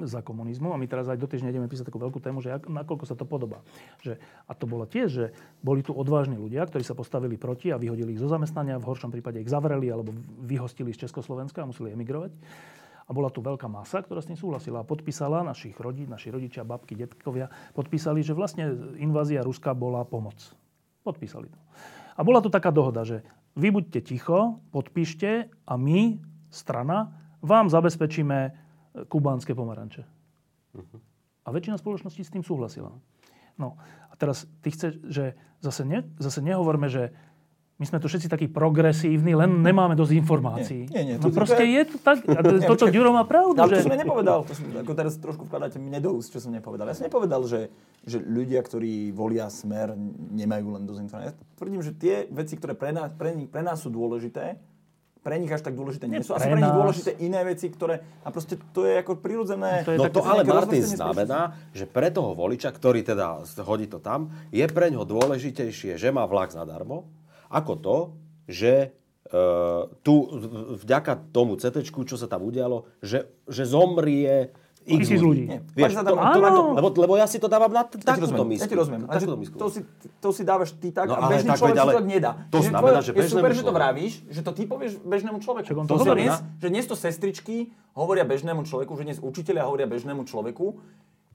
za 0.05 0.23
komunizmu 0.23 0.71
a 0.71 0.79
my 0.79 0.87
teraz 0.87 1.09
aj 1.11 1.19
do 1.19 1.27
týždňa 1.27 1.51
ideme 1.51 1.67
písať 1.67 1.91
takú 1.91 1.99
veľkú 1.99 2.23
tému, 2.23 2.39
že 2.39 2.55
ak, 2.55 2.71
nakoľko 2.71 3.05
sa 3.07 3.15
to 3.17 3.27
podobá. 3.27 3.65
Že, 4.05 4.21
a 4.47 4.51
to 4.55 4.65
bolo 4.69 4.87
tiež, 4.87 5.09
že 5.09 5.25
boli 5.59 5.83
tu 5.83 5.91
odvážni 5.91 6.39
ľudia, 6.39 6.63
ktorí 6.63 6.83
sa 6.85 6.95
postavili 6.95 7.35
proti 7.35 7.73
a 7.73 7.81
vyhodili 7.81 8.15
ich 8.15 8.21
zo 8.21 8.31
zamestnania, 8.31 8.79
v 8.79 8.87
horšom 8.87 9.11
prípade 9.11 9.41
ich 9.43 9.51
zavreli 9.51 9.91
alebo 9.91 10.15
vyhostili 10.43 10.95
z 10.95 11.07
Československa 11.07 11.63
a 11.63 11.69
museli 11.69 11.91
emigrovať. 11.95 12.31
A 13.09 13.11
bola 13.11 13.33
tu 13.33 13.41
veľká 13.41 13.65
masa, 13.65 14.05
ktorá 14.05 14.21
s 14.21 14.29
tým 14.29 14.37
súhlasila 14.37 14.85
a 14.85 14.87
podpísala 14.87 15.41
našich 15.41 15.73
rodí, 15.81 16.05
naši 16.05 16.29
rodičia, 16.29 16.61
babky, 16.61 16.93
detkovia, 16.93 17.49
podpísali, 17.73 18.21
že 18.21 18.37
vlastne 18.37 18.69
invázia 19.01 19.41
Ruska 19.41 19.73
bola 19.73 20.05
pomoc. 20.05 20.37
Podpísali 21.01 21.49
to. 21.49 21.59
A 22.13 22.21
bola 22.21 22.37
tu 22.37 22.53
taká 22.53 22.69
dohoda, 22.69 23.01
že 23.01 23.25
vy 23.57 23.73
buďte 23.73 24.05
ticho, 24.05 24.61
podpíšte 24.69 25.49
a 25.65 25.73
my, 25.73 26.21
strana, 26.53 27.17
vám 27.41 27.71
zabezpečíme 27.71 28.68
kubánske 29.07 29.53
pomaranče. 29.53 30.03
Uh-huh. 30.75 30.99
A 31.45 31.49
väčšina 31.49 31.77
spoločností 31.81 32.21
s 32.21 32.33
tým 32.33 32.45
súhlasila. 32.45 32.93
No 33.59 33.75
a 34.09 34.13
teraz 34.15 34.47
ty 34.63 34.71
chceš, 34.71 35.01
že 35.03 35.35
zase, 35.59 35.83
ne, 35.83 36.07
zase 36.21 36.39
nehovorme, 36.39 36.87
že 36.87 37.11
my 37.79 37.87
sme 37.87 38.03
tu 38.03 38.11
všetci 38.11 38.27
takí 38.27 38.51
progresívni, 38.51 39.39
len 39.39 39.63
nemáme 39.63 39.95
dosť 39.95 40.11
informácií. 40.19 40.91
Nie, 40.91 41.15
nie, 41.15 41.15
nie. 41.15 41.23
No 41.23 41.31
proste 41.31 41.63
je 41.63 41.87
to 41.87 41.95
tak. 41.95 42.27
A 42.27 42.43
toto 42.43 42.91
Ďuro 42.91 43.15
má 43.15 43.23
pravdu. 43.23 43.55
Ale 43.55 43.71
že... 43.71 43.87
to 43.87 43.87
som 43.87 43.95
nepovedal. 43.95 44.43
To 44.43 44.51
som, 44.51 44.67
ako 44.83 44.93
teraz 44.99 45.15
trošku 45.15 45.47
vkladáte 45.47 45.79
mne 45.79 45.95
do 46.03 46.11
úst, 46.11 46.27
čo 46.35 46.43
som 46.43 46.51
nepovedal. 46.51 46.91
Ja 46.91 46.95
som 46.99 47.07
nepovedal, 47.07 47.39
že, 47.47 47.71
že 48.03 48.19
ľudia, 48.19 48.59
ktorí 48.59 49.15
volia 49.15 49.47
smer, 49.47 49.95
nemajú 50.35 50.75
len 50.75 50.83
dosť 50.83 50.99
informácií. 51.07 51.31
Ja 51.31 51.55
tvrdím, 51.55 51.79
že 51.79 51.95
tie 51.95 52.27
veci, 52.27 52.59
ktoré 52.59 52.75
pre 52.75 52.91
nás, 52.91 53.15
pre, 53.15 53.31
pre 53.47 53.63
nás 53.63 53.79
sú 53.79 53.87
dôležité, 53.87 54.59
pre 55.19 55.35
nich 55.35 55.51
až 55.51 55.67
tak 55.67 55.75
dôležité 55.75 56.07
nie, 56.07 56.23
sú. 56.23 56.31
A 56.31 56.39
sú 56.39 56.47
pre 56.47 56.61
nich 56.63 56.71
dôležité 56.71 57.11
iné 57.19 57.43
veci, 57.43 57.67
ktoré... 57.67 57.99
A 58.23 58.31
proste 58.31 58.55
to 58.71 58.87
je 58.87 58.95
ako 59.03 59.19
prirodzené. 59.19 59.83
To 59.83 59.91
je 59.91 59.99
no 59.99 60.07
to 60.07 60.23
ale 60.23 60.47
Martin 60.47 60.83
znamená, 60.83 61.59
že 61.75 61.83
pre 61.83 62.07
toho 62.07 62.31
voliča, 62.31 62.71
ktorý 62.71 63.03
teda 63.03 63.43
hodí 63.67 63.91
to 63.91 63.99
tam, 63.99 64.31
je 64.49 64.63
pre 64.71 64.87
ňo 64.87 65.03
dôležitejšie, 65.03 65.99
že 65.99 66.09
má 66.15 66.23
vlak 66.23 66.55
zadarmo, 66.55 67.11
ako 67.51 67.73
to, 67.83 67.97
že 68.47 68.95
uh, 69.29 69.91
tu 70.01 70.23
vďaka 70.79 71.35
tomu 71.35 71.59
CT, 71.59 71.83
čo 71.83 72.15
sa 72.15 72.31
tam 72.31 72.47
udialo, 72.47 72.87
že, 73.03 73.27
že 73.45 73.67
zomrie 73.67 74.55
X 74.89 75.21
ľudí. 75.21 75.45
Nie, 75.45 75.59
Vieš, 75.77 76.01
to, 76.01 76.01
to, 76.01 76.17
to, 76.17 76.39
lebo, 76.73 76.87
lebo 76.97 77.13
ja 77.13 77.29
si 77.29 77.37
to 77.37 77.45
dávam 77.45 77.69
na 77.69 77.85
t- 77.85 78.01
takúto 78.01 78.41
misku. 78.41 78.65
Ja 78.65 78.67
ti 78.67 78.77
rozumiem. 78.77 79.05
Takúto 79.05 79.37
misku. 79.37 79.55
To, 79.61 79.67
si, 79.69 79.85
to 80.17 80.29
si 80.33 80.41
dávaš 80.41 80.73
ty 80.73 80.89
tak 80.89 81.05
no, 81.05 81.17
a 81.17 81.29
bežný 81.29 81.53
človek 81.53 81.77
ale, 81.77 81.91
si 81.93 81.95
to 81.95 82.03
nedá. 82.03 82.31
To 82.49 82.57
Čiže 82.57 82.69
znamená, 82.73 82.99
že 83.05 83.11
bežnému 83.13 83.25
Je 83.25 83.33
super, 83.37 83.51
že 83.53 83.61
to 83.61 83.73
vravíš, 83.73 84.13
že 84.25 84.41
to 84.41 84.51
ty 84.57 84.63
povieš 84.65 84.93
bežnému 85.05 85.37
človeku. 85.39 85.67
to, 85.69 85.81
to 85.85 85.97
znamená, 86.01 86.35
že 86.57 86.67
dnes 86.73 86.85
to 86.89 86.95
sestričky 86.97 87.69
hovoria 87.93 88.25
bežnému 88.25 88.65
človeku, 88.65 88.91
že 88.97 89.03
dnes 89.05 89.19
učiteľia 89.21 89.63
hovoria 89.69 89.85
bežnému 89.85 90.25
človeku, 90.25 90.81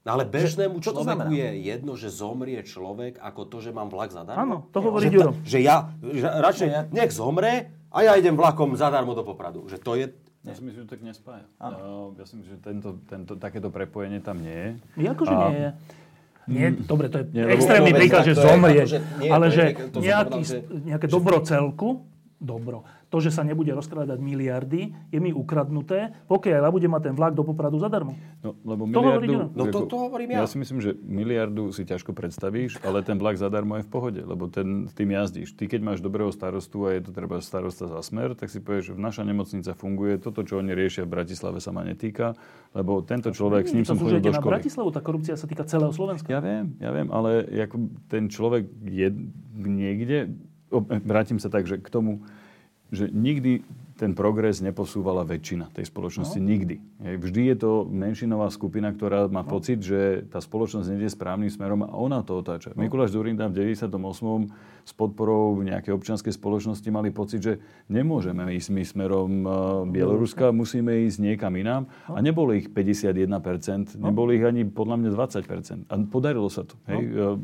No 0.05 0.21
ale 0.21 0.29
bežnému 0.29 0.77
že, 0.77 0.93
človeku 0.93 1.33
je 1.33 1.49
jedno, 1.65 1.97
že 1.97 2.13
zomrie 2.13 2.61
človek, 2.61 3.17
ako 3.17 3.41
to, 3.49 3.57
že 3.57 3.73
mám 3.73 3.89
vlak 3.89 4.13
zadarmo? 4.13 4.37
Áno, 4.37 4.57
to 4.69 4.77
hovorí 4.77 5.09
Ďuro. 5.09 5.33
Že 5.41 5.57
ja, 5.65 5.89
že 5.97 6.29
radšej 6.29 6.93
nech 6.93 7.09
zomre 7.09 7.73
a 7.89 8.05
ja 8.05 8.13
idem 8.13 8.37
vlakom 8.37 8.77
zadarmo 8.77 9.17
do 9.17 9.25
Popradu. 9.25 9.65
Že 9.65 9.77
to 9.81 9.91
je, 9.97 10.05
ja 10.45 10.53
si 10.53 10.61
myslím, 10.61 10.79
že 10.81 10.85
to 10.85 10.93
tak 10.93 11.03
nespája. 11.03 11.45
Uh, 11.57 12.13
ja 12.21 12.25
si 12.29 12.37
myslím, 12.37 12.51
že 12.53 12.59
tento, 12.61 12.89
tento, 13.09 13.33
takéto 13.35 13.73
prepojenie 13.73 14.21
tam 14.21 14.39
nie 14.39 14.77
je. 14.97 15.09
Akože 15.09 15.33
a... 15.33 15.41
nie 15.49 15.59
je. 15.59 15.71
Nie, 16.45 16.69
dobre, 16.77 17.09
to 17.09 17.25
je 17.25 17.25
nie, 17.33 17.41
extrémny 17.57 17.89
príklad, 17.89 18.21
že 18.21 18.37
zomrie, 18.37 18.85
ale 19.33 19.49
že 19.49 19.89
nejaký, 19.97 20.39
že 20.45 20.57
nejaké 20.85 21.09
dobro 21.09 21.41
celku, 21.41 22.05
dobro, 22.39 22.83
to, 23.07 23.23
že 23.23 23.31
sa 23.31 23.47
nebude 23.47 23.71
rozkrádať 23.71 24.19
miliardy, 24.19 24.91
je 25.07 25.19
mi 25.23 25.31
ukradnuté, 25.31 26.11
pokiaľ 26.27 26.67
ja 26.67 26.71
budem 26.71 26.91
mať 26.91 27.03
ten 27.11 27.15
vlak 27.15 27.31
do 27.31 27.47
Popradu 27.47 27.79
zadarmo. 27.79 28.13
No, 28.43 28.59
lebo 28.67 28.83
miliardu, 28.83 29.49
to 29.49 29.55
no 29.55 29.63
to, 29.71 29.79
to 29.87 29.95
hovorím 29.95 30.35
ja. 30.35 30.43
Ja 30.43 30.49
si 30.51 30.59
myslím, 30.59 30.83
že 30.83 30.91
miliardu 30.99 31.71
si 31.71 31.87
ťažko 31.87 32.11
predstavíš, 32.11 32.83
ale 32.83 33.07
ten 33.07 33.15
vlak 33.15 33.39
zadarmo 33.39 33.79
je 33.79 33.87
v 33.87 33.89
pohode, 33.89 34.21
lebo 34.21 34.51
ten, 34.51 34.91
tým 34.91 35.15
jazdíš. 35.15 35.55
Ty, 35.55 35.71
keď 35.71 35.81
máš 35.81 35.99
dobrého 36.03 36.29
starostu 36.29 36.83
a 36.85 36.93
je 36.93 37.07
to 37.07 37.11
treba 37.15 37.39
starosta 37.39 37.87
za 37.87 37.99
smer, 38.03 38.35
tak 38.35 38.51
si 38.51 38.59
povieš, 38.59 38.91
že 38.91 38.93
naša 38.99 39.23
nemocnica 39.23 39.71
funguje, 39.71 40.19
toto, 40.19 40.43
čo 40.43 40.59
oni 40.59 40.75
riešia 40.75 41.07
v 41.07 41.15
Bratislave, 41.15 41.63
sa 41.63 41.71
ma 41.71 41.87
netýka, 41.87 42.35
lebo 42.75 42.99
tento 42.99 43.31
človek, 43.31 43.63
s 43.63 43.73
ním 43.73 43.87
som 43.87 43.95
chodil 43.95 44.19
do 44.19 44.35
školy. 44.35 44.43
na 44.43 44.51
Bratislavu, 44.59 44.89
tá 44.91 44.99
korupcia 44.99 45.39
sa 45.39 45.47
týka 45.47 45.63
celého 45.63 45.95
Slovenska. 45.95 46.27
Ja 46.27 46.43
viem, 46.43 46.75
ja 46.83 46.91
viem, 46.91 47.07
ale 47.15 47.47
ako 47.47 47.75
ten 48.11 48.27
človek 48.27 48.67
je 48.83 49.07
niekde, 49.55 50.35
vrátim 50.83 51.39
sa 51.39 51.47
tak, 51.47 51.69
že 51.69 51.79
k 51.79 51.87
tomu, 51.87 52.25
že 52.93 53.09
nikdy 53.09 53.65
ten 53.95 54.11
progres 54.11 54.59
neposúvala 54.59 55.23
väčšina 55.23 55.71
tej 55.71 55.87
spoločnosti 55.87 56.35
no. 56.35 56.47
nikdy. 56.51 56.75
Vždy 56.99 57.41
je 57.47 57.55
to 57.55 57.71
menšinová 57.87 58.51
skupina, 58.51 58.91
ktorá 58.91 59.31
má 59.31 59.39
no. 59.39 59.47
pocit, 59.47 59.79
že 59.79 60.27
tá 60.27 60.43
spoločnosť 60.43 60.91
nejde 60.91 61.07
správnym 61.15 61.47
smerom 61.47 61.87
a 61.87 61.95
ona 61.95 62.19
to 62.19 62.35
otáča. 62.35 62.75
No. 62.75 62.83
Mikuláš 62.83 63.15
Zurinda 63.15 63.47
v 63.47 63.71
98. 63.71 63.87
s 64.83 64.91
podporou 64.91 65.55
nejakej 65.63 65.95
občianskej 65.95 66.35
spoločnosti 66.35 66.85
mali 66.91 67.15
pocit, 67.15 67.39
že 67.39 67.53
nemôžeme 67.87 68.43
ísť 68.59 68.69
my 68.75 68.83
smerom 68.83 69.31
uh, 69.47 69.51
Bieloruska, 69.87 70.51
musíme 70.51 71.07
ísť 71.07 71.23
niekam 71.23 71.55
inám. 71.55 71.87
No. 72.11 72.19
A 72.19 72.19
nebolo 72.19 72.51
ich 72.51 72.67
51%, 72.67 73.95
no. 73.95 74.11
nebolo 74.11 74.35
ich 74.35 74.43
ani 74.43 74.67
podľa 74.67 75.07
mňa 75.07 75.09
20%. 75.15 75.87
A 75.87 75.93
podarilo 76.11 76.51
sa 76.51 76.67
to. 76.67 76.75
Hej. 76.91 76.99
No 77.15 77.39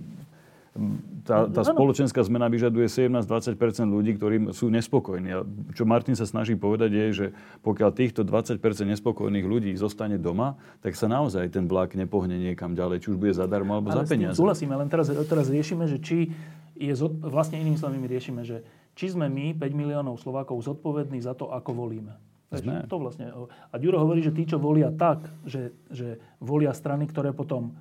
tá, 1.27 1.52
tá 1.52 1.61
spoločenská 1.68 2.23
zmena 2.23 2.48
vyžaduje 2.48 2.88
17-20 2.88 3.60
ľudí, 3.91 4.15
ktorí 4.15 4.56
sú 4.56 4.72
nespokojní. 4.72 5.30
A 5.35 5.43
čo 5.76 5.84
Martin 5.84 6.15
sa 6.15 6.23
snaží 6.23 6.56
povedať 6.56 6.91
je, 6.95 7.06
že 7.11 7.26
pokiaľ 7.60 7.89
týchto 7.91 8.23
20% 8.23 8.64
nespokojných 8.88 9.43
ľudí 9.43 9.72
zostane 9.76 10.15
doma, 10.15 10.56
tak 10.80 10.95
sa 10.95 11.11
naozaj 11.11 11.52
ten 11.52 11.68
vlak 11.68 11.99
nepohne 11.99 12.39
niekam 12.39 12.72
ďalej, 12.72 13.03
či 13.03 13.07
už 13.11 13.18
bude 13.19 13.35
zadarmo 13.35 13.76
alebo 13.76 13.91
ale 13.91 14.07
za 14.07 14.15
peniaze. 14.15 14.39
Súhlasíme, 14.39 14.72
len 14.72 14.88
teraz, 14.88 15.11
teraz 15.11 15.52
riešime, 15.52 15.91
že 15.91 15.99
či 15.99 16.31
je, 16.80 16.93
zod, 16.95 17.19
vlastne 17.19 17.60
inými 17.60 17.76
slovami 17.76 18.07
riešime, 18.07 18.48
že 18.48 18.64
či 18.95 19.11
sme 19.11 19.27
my, 19.27 19.52
5 19.60 19.76
miliónov 19.76 20.23
Slovákov, 20.23 20.64
zodpovední 20.64 21.19
za 21.19 21.35
to, 21.35 21.52
ako 21.52 21.76
volíme. 21.76 22.15
Sme. 22.52 22.84
To 22.91 22.99
vlastne. 22.99 23.31
A 23.48 23.76
Ďuro 23.80 24.03
hovorí, 24.03 24.19
že 24.19 24.35
tí, 24.35 24.43
čo 24.43 24.60
volia 24.60 24.91
tak, 24.91 25.23
že, 25.48 25.72
že 25.88 26.19
volia 26.43 26.76
strany, 26.76 27.07
ktoré 27.07 27.31
potom 27.31 27.80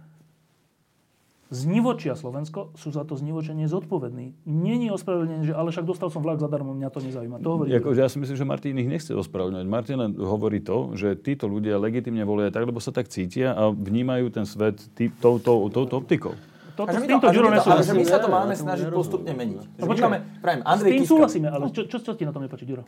znivočia 1.50 2.14
Slovensko, 2.14 2.70
sú 2.78 2.94
za 2.94 3.02
to 3.02 3.18
znivočenie 3.18 3.66
zodpovední. 3.66 4.38
Není 4.46 4.94
ospravedlnenie, 4.94 5.50
že 5.50 5.54
ale 5.54 5.74
však 5.74 5.82
dostal 5.84 6.08
som 6.08 6.22
vlak 6.22 6.38
zadarmo, 6.38 6.72
mňa 6.72 6.88
to 6.94 7.02
nezaujíma. 7.02 7.42
To 7.42 7.50
hovorí. 7.58 7.74
Jako, 7.74 7.92
ja 7.98 8.06
si 8.06 8.22
myslím, 8.22 8.38
že 8.38 8.46
Martin 8.46 8.78
ich 8.78 8.86
nechce 8.86 9.10
ospravedlňovať. 9.10 9.66
Martin 9.66 9.98
len 9.98 10.10
hovorí 10.14 10.62
to, 10.62 10.94
že 10.94 11.18
títo 11.18 11.50
ľudia 11.50 11.76
legitimne 11.76 12.22
volia 12.22 12.54
tak, 12.54 12.70
lebo 12.70 12.78
sa 12.78 12.94
tak 12.94 13.10
cítia 13.10 13.52
a 13.52 13.74
vnímajú 13.74 14.30
ten 14.30 14.46
svet 14.46 14.78
touto, 15.18 15.66
optikou. 15.90 16.38
Toto, 16.78 16.96
s 16.96 17.04
týmto 17.04 17.28
Ďuro 17.28 17.52
nesúhlasím. 17.52 18.00
my 18.00 18.06
sa 18.08 18.18
to 18.22 18.28
máme 18.30 18.54
snažiť 18.56 18.86
postupne 18.94 19.32
meniť. 19.34 19.60
No, 19.82 19.84
počkáme, 19.90 20.16
Andrej 20.64 20.88
s 20.88 20.94
tým 20.96 21.04
súhlasíme, 21.04 21.48
ale 21.50 21.68
čo, 21.74 21.84
čo, 21.84 21.98
čo 22.00 22.16
ti 22.16 22.24
na 22.24 22.32
tom 22.32 22.40
nepáči, 22.40 22.64
Ďuro? 22.64 22.86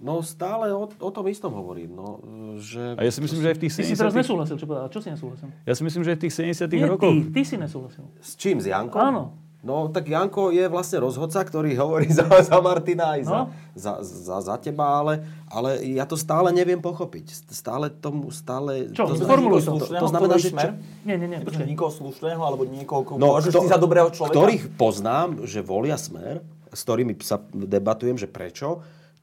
No 0.00 0.24
stále 0.24 0.72
o, 0.72 0.88
o 0.88 1.10
tom 1.12 1.28
istom 1.28 1.52
hovorím. 1.52 1.92
No, 1.92 2.24
že... 2.56 2.96
A 2.96 3.04
ja 3.04 3.12
si 3.12 3.20
myslím, 3.20 3.44
že 3.44 3.48
aj 3.52 3.56
v 3.56 3.62
tých 3.68 3.72
70 3.76 3.84
Ty 3.84 3.84
si 3.84 4.00
teraz 4.00 4.14
nesúhlasil, 4.16 4.56
čo 4.56 4.64
povedal. 4.64 4.88
Čo 4.88 5.00
si 5.04 5.08
nesúhlasil? 5.12 5.48
Ja 5.68 5.74
si 5.76 5.82
myslím, 5.84 6.02
že 6.08 6.10
aj 6.16 6.16
v 6.16 6.22
tých 6.24 6.34
70 6.56 6.72
Nie, 6.72 6.88
rokoch... 6.88 7.12
Ty, 7.12 7.28
ty 7.36 7.42
si 7.44 7.56
nesúhlasil. 7.60 8.04
S 8.16 8.32
čím? 8.40 8.64
S 8.64 8.72
Jankom? 8.72 8.96
Áno. 8.96 9.36
No 9.60 9.92
tak 9.92 10.08
Janko 10.08 10.48
je 10.56 10.64
vlastne 10.72 11.04
rozhodca, 11.04 11.44
ktorý 11.44 11.76
hovorí 11.76 12.08
za, 12.08 12.24
za 12.24 12.64
Martina 12.64 13.20
aj 13.20 13.28
za, 13.28 13.38
no. 13.44 13.52
za, 13.76 13.92
za, 14.00 14.36
za 14.40 14.56
teba, 14.56 14.88
ale, 14.88 15.20
ale 15.52 15.84
ja 15.84 16.08
to 16.08 16.16
stále 16.16 16.48
neviem 16.48 16.80
pochopiť. 16.80 17.52
Stále 17.52 17.92
tomu, 17.92 18.32
stále... 18.32 18.88
Čo? 18.96 19.04
To, 19.04 19.20
Formuluj 19.20 19.68
to. 19.68 19.76
To, 19.76 20.00
to 20.00 20.08
znamená, 20.08 20.40
že... 20.40 20.48
Čo, 20.48 20.80
nie, 21.04 21.16
nie, 21.20 21.28
nie. 21.28 21.38
Počkaj. 21.44 21.68
Nikoho 21.68 21.92
slušného 21.92 22.40
alebo 22.40 22.64
niekoho, 22.64 23.04
koho 23.04 23.16
no, 23.20 23.36
považuješ 23.36 23.68
za 23.68 23.76
dobrého 23.76 24.08
človeka? 24.08 24.32
Ktorých 24.32 24.64
poznám, 24.80 25.44
že 25.44 25.60
volia 25.60 26.00
smer, 26.00 26.40
s 26.72 26.80
ktorými 26.80 27.12
sa 27.20 27.44
debatujem, 27.52 28.16
že 28.16 28.32
prečo, 28.32 28.80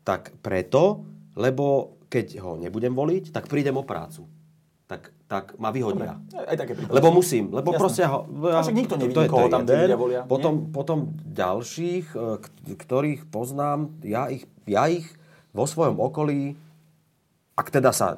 tak 0.07 0.31
preto, 0.39 1.03
lebo 1.35 1.99
keď 2.07 2.39
ho 2.39 2.55
nebudem 2.55 2.95
voliť, 2.95 3.35
tak 3.35 3.51
prídem 3.51 3.75
o 3.75 3.83
prácu. 3.83 4.23
Tak, 4.87 5.11
tak 5.27 5.45
ma 5.59 5.75
vyhodia. 5.75 6.15
Dobre, 6.15 6.47
aj 6.47 6.57
také 6.63 6.73
lebo 6.79 7.11
musím, 7.11 7.51
lebo 7.51 7.75
Jasné. 7.75 7.81
proste... 7.83 8.01
Ja, 8.07 8.23
ja, 8.23 8.63
však 8.63 8.77
nikto 8.79 8.95
nevidí, 8.95 9.19
to, 9.19 9.27
koho 9.27 9.51
to 9.51 9.53
tam 9.59 9.67
tí 9.67 9.75
ľudia 9.75 9.99
volia. 9.99 10.21
Potom, 10.23 10.71
potom 10.71 11.11
ďalších, 11.27 12.15
e, 12.15 12.39
ktorých 12.79 13.27
poznám, 13.27 13.91
ja 14.07 14.31
ich, 14.31 14.47
ja 14.63 14.87
ich 14.87 15.03
vo 15.51 15.67
svojom 15.67 15.99
okolí, 15.99 16.55
ak 17.59 17.67
teda 17.67 17.91
sa 17.91 18.15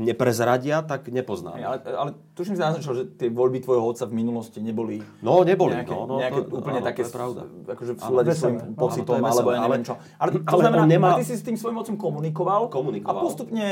neprezradia, 0.00 0.80
tak 0.80 1.12
nepoznám. 1.12 1.60
ale, 1.60 1.78
ale 1.84 2.10
tuším 2.32 2.56
si 2.56 2.62
naznačil, 2.62 2.92
že 2.96 3.04
tie 3.20 3.28
voľby 3.28 3.60
tvojho 3.60 3.84
otca 3.84 4.08
v 4.08 4.14
minulosti 4.16 4.64
neboli... 4.64 5.04
No, 5.20 5.44
neboli. 5.44 5.76
Nejaké, 5.76 5.92
no, 5.92 6.08
no, 6.08 6.16
nejaké 6.16 6.40
to, 6.48 6.56
úplne 6.56 6.80
áno, 6.80 6.88
také, 6.88 7.02
to 7.04 7.08
je 7.08 7.14
pravda. 7.14 7.40
akože 7.68 7.92
v 7.92 8.00
súlade 8.00 8.30
s 8.32 8.38
svojím 8.40 8.58
pocitom, 8.72 9.20
alebo 9.20 9.48
ja 9.52 9.60
neviem 9.68 9.84
čo. 9.84 9.94
Ale 10.16 10.28
to 10.32 10.38
ale 10.48 10.60
znamená, 10.64 10.84
nemá... 10.88 11.08
ty 11.20 11.24
si 11.28 11.36
s 11.36 11.44
tým 11.44 11.56
svojim 11.60 11.76
otcom 11.84 11.96
komunikoval, 12.00 12.72
komunikoval 12.72 13.12
a 13.12 13.20
postupne 13.20 13.66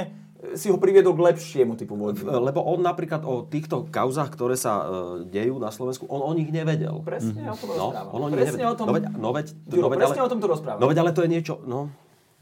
si 0.53 0.69
ho 0.69 0.77
priviedol 0.77 1.17
k 1.17 1.33
lepšiemu 1.33 1.81
typu 1.81 1.97
voľby. 1.97 2.29
Lebo 2.29 2.61
on 2.61 2.85
napríklad 2.85 3.25
o 3.25 3.49
týchto 3.49 3.89
kauzách, 3.89 4.29
ktoré 4.37 4.55
sa 4.55 4.85
uh, 4.85 4.85
dejú 5.25 5.57
na 5.57 5.73
Slovensku, 5.73 6.05
on 6.13 6.21
o 6.21 6.33
nich 6.37 6.53
nevedel. 6.53 7.01
Presne 7.01 7.49
mm-hmm. 7.49 7.57
o 7.57 7.59
tom 7.59 7.69
no, 7.73 7.75
rozprávam. 7.89 8.13
On 8.13 8.21
o 8.21 8.29
nich 8.29 8.37
presne 8.37 8.63
nevedel. 8.63 8.69
o 8.69 8.77
tom, 8.77 8.87
no 8.87 8.93
veď, 8.93 9.05
no 9.17 9.31
veď, 9.33 9.47
no 9.81 9.89
veď, 9.89 9.99
presne 9.99 10.21
ale, 10.21 10.29
o 10.29 10.31
tom 10.31 10.41
to 10.45 10.49
rozprávam. 10.53 10.81
No 10.85 10.87
veď, 10.93 10.99
ale 11.01 11.11
to 11.17 11.21
je 11.25 11.31
niečo, 11.33 11.55
no... 11.65 11.89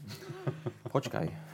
Počkaj. 0.95 1.44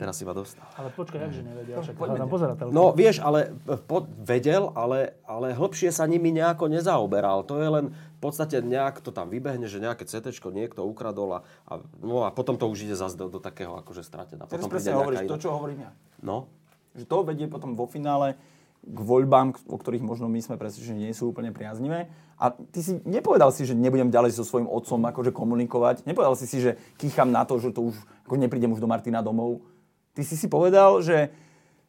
Teraz 0.00 0.18
si 0.18 0.26
ma 0.26 0.34
dostal. 0.34 0.66
Ale 0.74 0.90
počkaj, 0.90 1.30
jakže 1.30 1.42
nevedel, 1.46 1.78
však 1.78 1.96
pozerateľ. 2.26 2.66
No 2.74 2.90
vieš, 2.90 3.22
ale 3.22 3.54
po, 3.86 4.02
vedel, 4.18 4.74
ale, 4.74 5.14
ale 5.22 5.54
hĺbšie 5.54 5.94
sa 5.94 6.10
nimi 6.10 6.34
nejako 6.34 6.66
nezaoberal. 6.66 7.46
To 7.46 7.62
je 7.62 7.68
len 7.70 7.84
v 7.94 8.20
podstate 8.20 8.58
nejak 8.58 8.98
to 8.98 9.14
tam 9.14 9.30
vybehne, 9.30 9.70
že 9.70 9.78
nejaké 9.78 10.02
CT 10.02 10.34
niekto 10.50 10.82
ukradol 10.82 11.38
a, 11.38 11.40
a, 11.70 11.78
no 12.02 12.26
a 12.26 12.34
potom 12.34 12.58
to 12.58 12.66
už 12.66 12.90
ide 12.90 12.98
zase 12.98 13.14
do, 13.14 13.30
do 13.30 13.38
takého 13.38 13.78
akože 13.78 14.02
stratená. 14.02 14.50
Teraz 14.50 14.66
presne 14.66 14.98
hovoríš 14.98 15.30
to, 15.30 15.38
čo 15.38 15.54
hovorím 15.54 15.86
ja. 15.86 15.90
No. 16.18 16.50
Že 16.98 17.04
to 17.06 17.16
vedie 17.22 17.46
potom 17.46 17.78
vo 17.78 17.86
finále 17.86 18.34
k 18.82 18.98
voľbám, 19.04 19.52
o 19.68 19.76
ktorých 19.76 20.04
možno 20.04 20.30
my 20.30 20.40
sme 20.40 20.56
presvedčení, 20.56 21.10
nie 21.10 21.16
sú 21.16 21.30
úplne 21.30 21.52
priaznivé. 21.52 22.08
A 22.38 22.54
ty 22.54 22.80
si 22.80 23.02
nepovedal 23.02 23.50
si, 23.50 23.66
že 23.66 23.74
nebudem 23.74 24.14
ďalej 24.14 24.38
so 24.38 24.46
svojím 24.46 24.70
otcom 24.70 25.02
akože 25.10 25.34
komunikovať. 25.34 26.06
Nepovedal 26.06 26.38
si 26.38 26.46
si, 26.46 26.62
že 26.62 26.78
kýcham 26.94 27.34
na 27.34 27.42
to, 27.42 27.58
že 27.58 27.74
to 27.74 27.90
už 27.90 27.98
ako 28.24 28.38
neprídem 28.38 28.70
už 28.70 28.78
do 28.78 28.86
Martina 28.86 29.24
domov. 29.24 29.64
Ty 30.14 30.22
si 30.22 30.38
si 30.38 30.46
povedal, 30.46 31.02
že, 31.02 31.34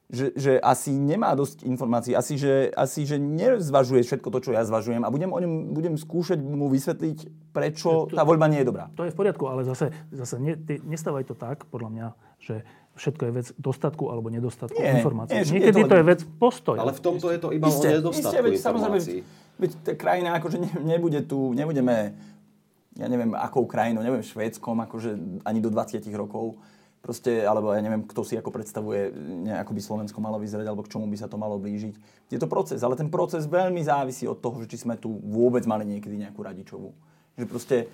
že, 0.10 0.34
že 0.34 0.52
asi 0.58 0.90
nemá 0.90 1.38
dosť 1.38 1.68
informácií, 1.70 2.18
asi 2.18 2.34
že, 2.40 2.74
asi, 2.74 3.06
že 3.06 3.22
nezvažuje 3.22 4.02
všetko 4.02 4.28
to, 4.34 4.40
čo 4.50 4.52
ja 4.58 4.66
zvažujem 4.66 5.06
a 5.06 5.14
budem, 5.14 5.30
o 5.30 5.38
ňom, 5.38 5.76
budem 5.76 5.94
skúšať 6.00 6.42
mu 6.42 6.66
vysvetliť, 6.72 7.52
prečo 7.54 8.10
tá 8.10 8.26
voľba 8.26 8.50
nie 8.50 8.66
je 8.66 8.70
dobrá. 8.74 8.90
To 8.98 9.06
je 9.06 9.14
v 9.14 9.20
poriadku, 9.20 9.46
ale 9.46 9.62
zase, 9.70 9.94
zase 10.10 10.42
ne, 10.42 10.58
ty, 10.58 10.82
nestávaj 10.82 11.30
to 11.30 11.38
tak, 11.38 11.70
podľa 11.70 11.90
mňa, 11.94 12.08
že 12.42 12.66
všetko 13.00 13.24
je 13.24 13.32
vec 13.32 13.48
dostatku 13.56 14.12
alebo 14.12 14.28
nedostatku 14.28 14.76
nie, 14.76 15.00
informácií. 15.00 15.40
Nie, 15.40 15.48
Niekedy 15.48 15.80
je 15.80 15.86
to, 15.88 15.90
to 15.90 15.96
je 15.96 16.06
vec 16.06 16.22
postoja. 16.36 16.80
Ale 16.84 16.92
v 16.92 17.02
tomto 17.02 17.28
je 17.32 17.40
to 17.40 17.50
iba 17.56 17.68
isté, 17.72 17.88
o 17.88 18.04
nedostatku 18.04 18.28
isté, 18.28 18.38
veď, 18.44 18.54
informácií. 18.60 19.20
Veď 19.56 19.72
tá 19.88 19.92
krajina, 19.96 20.36
akože 20.36 20.58
ne, 20.60 20.72
nebude 20.84 21.24
tu, 21.24 21.56
nebudeme, 21.56 22.20
ja 23.00 23.08
neviem, 23.08 23.32
akou 23.40 23.64
krajinou, 23.64 24.04
neviem, 24.04 24.20
Švédskom, 24.20 24.76
akože 24.84 25.42
ani 25.48 25.60
do 25.64 25.72
20 25.72 26.04
rokov. 26.20 26.60
Proste, 27.00 27.48
alebo 27.48 27.72
ja 27.72 27.80
neviem, 27.80 28.04
kto 28.04 28.28
si 28.28 28.36
ako 28.36 28.52
predstavuje, 28.52 29.16
ne, 29.48 29.56
ako 29.56 29.72
by 29.72 29.80
Slovensko 29.80 30.20
malo 30.20 30.36
vyzerať, 30.36 30.68
alebo 30.68 30.84
k 30.84 30.92
čomu 30.92 31.08
by 31.08 31.16
sa 31.16 31.32
to 31.32 31.40
malo 31.40 31.56
blížiť. 31.56 31.96
Je 32.28 32.36
to 32.36 32.52
proces, 32.52 32.84
ale 32.84 33.00
ten 33.00 33.08
proces 33.08 33.48
veľmi 33.48 33.80
závisí 33.80 34.28
od 34.28 34.44
toho, 34.44 34.60
že 34.60 34.68
či 34.68 34.84
sme 34.84 35.00
tu 35.00 35.08
vôbec 35.08 35.64
mali 35.64 35.88
niekedy 35.88 36.20
nejakú 36.20 36.44
radičovú. 36.44 36.92
Že 37.40 37.46
proste 37.48 37.88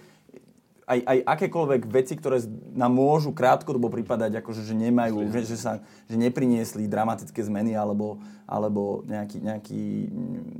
aj, 0.86 0.99
aj 1.02 1.18
akékoľvek 1.26 1.82
veci, 1.90 2.14
ktoré 2.14 2.38
nám 2.78 2.94
môžu 2.94 3.34
krátkodobo 3.34 3.90
pripadať, 3.90 4.38
akože, 4.41 4.62
že 4.62 4.78
nemajú, 4.78 5.34
že, 5.34 5.41
že, 5.41 5.57
sa, 5.57 5.82
že 6.06 6.16
nepriniesli 6.18 6.86
dramatické 6.86 7.41
zmeny 7.41 7.74
alebo, 7.74 8.22
alebo 8.45 9.02
nejaký, 9.10 9.41
nejaký, 9.41 9.84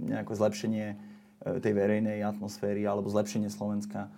nejaké 0.10 0.32
zlepšenie 0.34 0.88
e, 0.90 0.96
tej 1.62 1.74
verejnej 1.78 2.26
atmosféry 2.26 2.82
alebo 2.90 3.06
zlepšenie 3.14 3.54
Slovenska. 3.54 4.10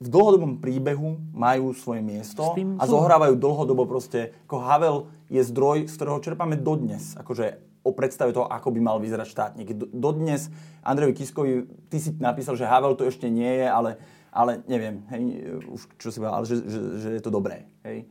V 0.00 0.08
dlhodobom 0.08 0.60
príbehu 0.60 1.20
majú 1.32 1.76
svoje 1.76 2.00
miesto 2.00 2.56
a 2.56 2.84
zohrávajú 2.88 3.36
dlhodobo 3.36 3.84
proste, 3.84 4.32
ako 4.48 4.56
Havel 4.64 4.96
je 5.28 5.44
zdroj, 5.44 5.88
z 5.88 5.96
ktorého 5.96 6.24
čerpáme 6.24 6.56
dodnes. 6.56 7.16
Akože 7.20 7.60
o 7.80 7.92
predstave 7.96 8.32
toho, 8.32 8.48
ako 8.48 8.68
by 8.76 8.80
mal 8.80 8.96
vyzerať 9.00 9.28
štátnik. 9.32 9.72
Dodnes 9.92 10.52
Andrejovi 10.84 11.16
Kiskovi, 11.16 11.52
ty 11.88 11.96
si 11.96 12.12
napísal, 12.20 12.56
že 12.56 12.68
Havel 12.68 12.96
to 12.96 13.08
ešte 13.08 13.28
nie 13.32 13.64
je, 13.64 13.68
ale 13.68 13.96
ale 14.30 14.62
neviem, 14.70 15.02
hej, 15.10 15.22
už 15.66 15.80
čo 15.98 16.14
si 16.14 16.22
povedal, 16.22 16.42
ale 16.42 16.46
že, 16.46 16.56
že, 16.62 16.80
že 17.02 17.08
je 17.18 17.22
to 17.22 17.30
dobré. 17.34 17.66
Hej. 17.82 18.06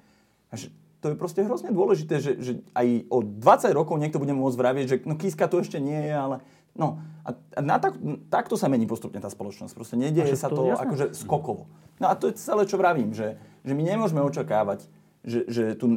A 0.52 0.54
že 0.60 0.68
to 1.00 1.12
je 1.12 1.16
proste 1.16 1.40
hrozne 1.48 1.72
dôležité, 1.72 2.20
že, 2.20 2.32
že 2.44 2.52
aj 2.76 3.08
o 3.08 3.24
20 3.24 3.72
rokov 3.72 3.96
niekto 3.96 4.20
bude 4.20 4.36
môcť 4.36 4.58
vravieť, 4.60 4.86
že 4.86 4.98
no 5.08 5.16
Kiska 5.16 5.48
to 5.48 5.64
ešte 5.64 5.80
nie 5.80 5.96
je, 5.96 6.12
ale 6.12 6.44
no 6.76 7.00
a, 7.24 7.32
a 7.56 7.60
na 7.64 7.80
tak, 7.80 7.96
takto 8.28 8.60
sa 8.60 8.68
mení 8.68 8.84
postupne 8.84 9.24
tá 9.24 9.32
spoločnosť. 9.32 9.72
Proste 9.72 9.96
nedieje 9.96 10.36
sa 10.36 10.52
to, 10.52 10.76
to 10.76 10.76
akože 10.76 11.16
skokovo. 11.16 11.72
No 12.04 12.12
a 12.12 12.14
to 12.20 12.28
je 12.28 12.36
celé, 12.36 12.68
čo 12.68 12.76
vravím, 12.76 13.16
že, 13.16 13.40
že 13.64 13.72
my 13.72 13.84
nemôžeme 13.84 14.20
očakávať, 14.20 14.92
že, 15.24 15.48
že 15.52 15.64
tu 15.76 15.88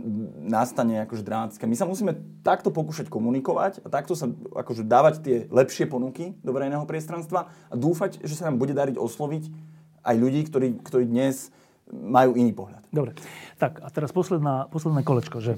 nastane 0.42 1.02
akože 1.06 1.22
dramatické. 1.22 1.62
My 1.66 1.78
sa 1.78 1.86
musíme 1.86 2.18
takto 2.42 2.74
pokúšať 2.74 3.06
komunikovať 3.06 3.82
a 3.82 3.88
takto 3.90 4.18
sa 4.18 4.30
akože 4.30 4.82
dávať 4.82 5.14
tie 5.22 5.36
lepšie 5.46 5.86
ponuky 5.86 6.34
do 6.42 6.50
verejného 6.50 6.82
priestranstva 6.86 7.50
a 7.70 7.74
dúfať, 7.74 8.22
že 8.22 8.34
sa 8.34 8.50
nám 8.50 8.58
bude 8.58 8.74
dariť 8.74 8.98
osloviť 8.98 9.71
aj 10.02 10.16
ľudí, 10.18 10.40
ktorí, 10.46 10.68
ktorí 10.82 11.04
dnes 11.06 11.50
majú 11.90 12.34
iný 12.34 12.52
pohľad. 12.54 12.82
Dobre. 12.92 13.16
Tak 13.56 13.80
a 13.82 13.88
teraz 13.88 14.10
posledná, 14.10 14.66
posledné 14.68 15.02
kolečko, 15.06 15.38
že 15.40 15.56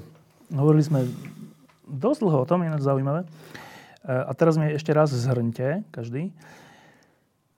hovorili 0.53 0.83
sme 0.83 0.99
dosť 1.85 2.19
dlho 2.21 2.37
o 2.43 2.49
tom, 2.49 2.65
ináč 2.65 2.85
zaujímavé. 2.85 3.25
E, 3.25 3.27
a 4.11 4.31
teraz 4.37 4.57
mi 4.57 4.69
ešte 4.73 4.93
raz 4.93 5.13
zhrňte, 5.13 5.89
každý. 5.89 6.33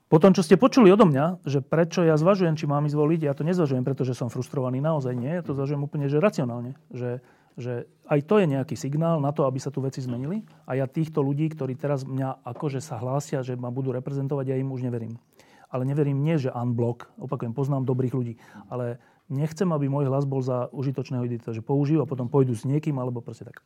Po 0.08 0.24
tom, 0.24 0.32
čo 0.32 0.40
ste 0.40 0.56
počuli 0.56 0.88
odo 0.88 1.04
mňa, 1.04 1.44
že 1.44 1.60
prečo 1.60 2.00
ja 2.00 2.16
zvažujem, 2.16 2.56
či 2.56 2.64
mám 2.64 2.88
ísť 2.88 2.96
voliť, 2.96 3.20
ja 3.28 3.36
to 3.36 3.44
nezvažujem, 3.44 3.84
pretože 3.84 4.16
som 4.16 4.32
frustrovaný, 4.32 4.80
naozaj 4.80 5.12
nie. 5.12 5.36
Ja 5.36 5.44
to 5.44 5.52
zvažujem 5.52 5.84
úplne, 5.84 6.08
že 6.08 6.24
racionálne. 6.24 6.80
Že, 6.96 7.20
že 7.60 7.74
aj 8.08 8.20
to 8.24 8.40
je 8.40 8.46
nejaký 8.48 8.80
signál 8.80 9.20
na 9.20 9.36
to, 9.36 9.44
aby 9.44 9.60
sa 9.60 9.68
tu 9.68 9.84
veci 9.84 10.00
zmenili. 10.00 10.48
A 10.64 10.80
ja 10.80 10.88
týchto 10.88 11.20
ľudí, 11.20 11.52
ktorí 11.52 11.76
teraz 11.76 12.08
mňa 12.08 12.40
akože 12.40 12.80
sa 12.80 12.96
hlásia, 13.04 13.44
že 13.44 13.60
ma 13.60 13.68
budú 13.68 13.92
reprezentovať, 13.92 14.48
ja 14.48 14.56
im 14.56 14.72
už 14.72 14.88
neverím. 14.88 15.20
Ale 15.68 15.84
neverím 15.84 16.24
nie, 16.24 16.40
že 16.40 16.54
unblock, 16.54 17.12
opakujem, 17.20 17.52
poznám 17.52 17.84
dobrých 17.84 18.16
ľudí, 18.16 18.34
ale 18.72 19.04
nechcem, 19.28 19.68
aby 19.72 19.92
môj 19.92 20.08
hlas 20.08 20.24
bol 20.24 20.40
za 20.40 20.72
užitočného 20.72 21.24
idita, 21.28 21.52
že 21.52 21.60
použijú 21.60 22.00
a 22.04 22.10
potom 22.10 22.32
pôjdu 22.32 22.56
s 22.56 22.64
niekým, 22.64 22.96
alebo 22.96 23.20
proste 23.20 23.44
tak. 23.44 23.60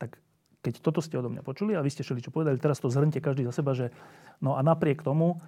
Tak 0.00 0.16
keď 0.64 0.80
toto 0.80 1.04
ste 1.04 1.20
odo 1.20 1.28
mňa 1.28 1.44
počuli 1.44 1.76
a 1.76 1.84
vy 1.84 1.92
ste 1.92 2.02
šeli 2.02 2.24
čo 2.24 2.32
povedali, 2.32 2.56
teraz 2.56 2.80
to 2.80 2.88
zhrňte 2.88 3.20
každý 3.20 3.44
za 3.44 3.52
seba, 3.52 3.76
že 3.76 3.92
no 4.40 4.56
a 4.56 4.64
napriek 4.64 5.04
tomu 5.04 5.38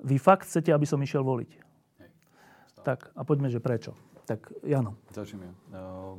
vy 0.00 0.16
fakt 0.16 0.46
chcete, 0.46 0.70
aby 0.70 0.86
som 0.86 1.02
išiel 1.02 1.26
voliť. 1.26 1.50
Hej, 2.00 2.10
tak 2.86 3.10
a 3.12 3.22
poďme, 3.26 3.50
že 3.50 3.58
prečo. 3.58 3.92
Tak 4.24 4.64
Jano. 4.64 4.96
Začnem 5.12 5.44
ja. 5.44 5.52
Uh, 5.76 6.16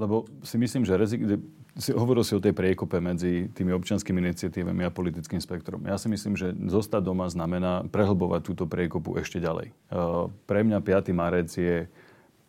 lebo 0.00 0.24
si 0.40 0.56
myslím, 0.56 0.88
že 0.88 0.96
rezig- 0.96 1.28
si 1.76 1.92
hovoril 1.92 2.24
si 2.24 2.32
o 2.32 2.40
tej 2.40 2.56
priekope 2.56 2.98
medzi 2.98 3.52
tými 3.52 3.76
občianskými 3.76 4.18
iniciatívami 4.24 4.88
a 4.88 4.90
politickým 4.90 5.38
spektrom. 5.38 5.84
Ja 5.84 6.00
si 6.00 6.08
myslím, 6.08 6.34
že 6.34 6.56
zostať 6.56 7.04
doma 7.04 7.28
znamená 7.28 7.84
prehlbovať 7.92 8.40
túto 8.48 8.64
priekopu 8.64 9.20
ešte 9.20 9.38
ďalej. 9.38 9.76
Uh, 9.92 10.32
pre 10.48 10.64
mňa 10.64 10.80
5. 10.80 11.12
marec 11.12 11.52
je 11.52 11.84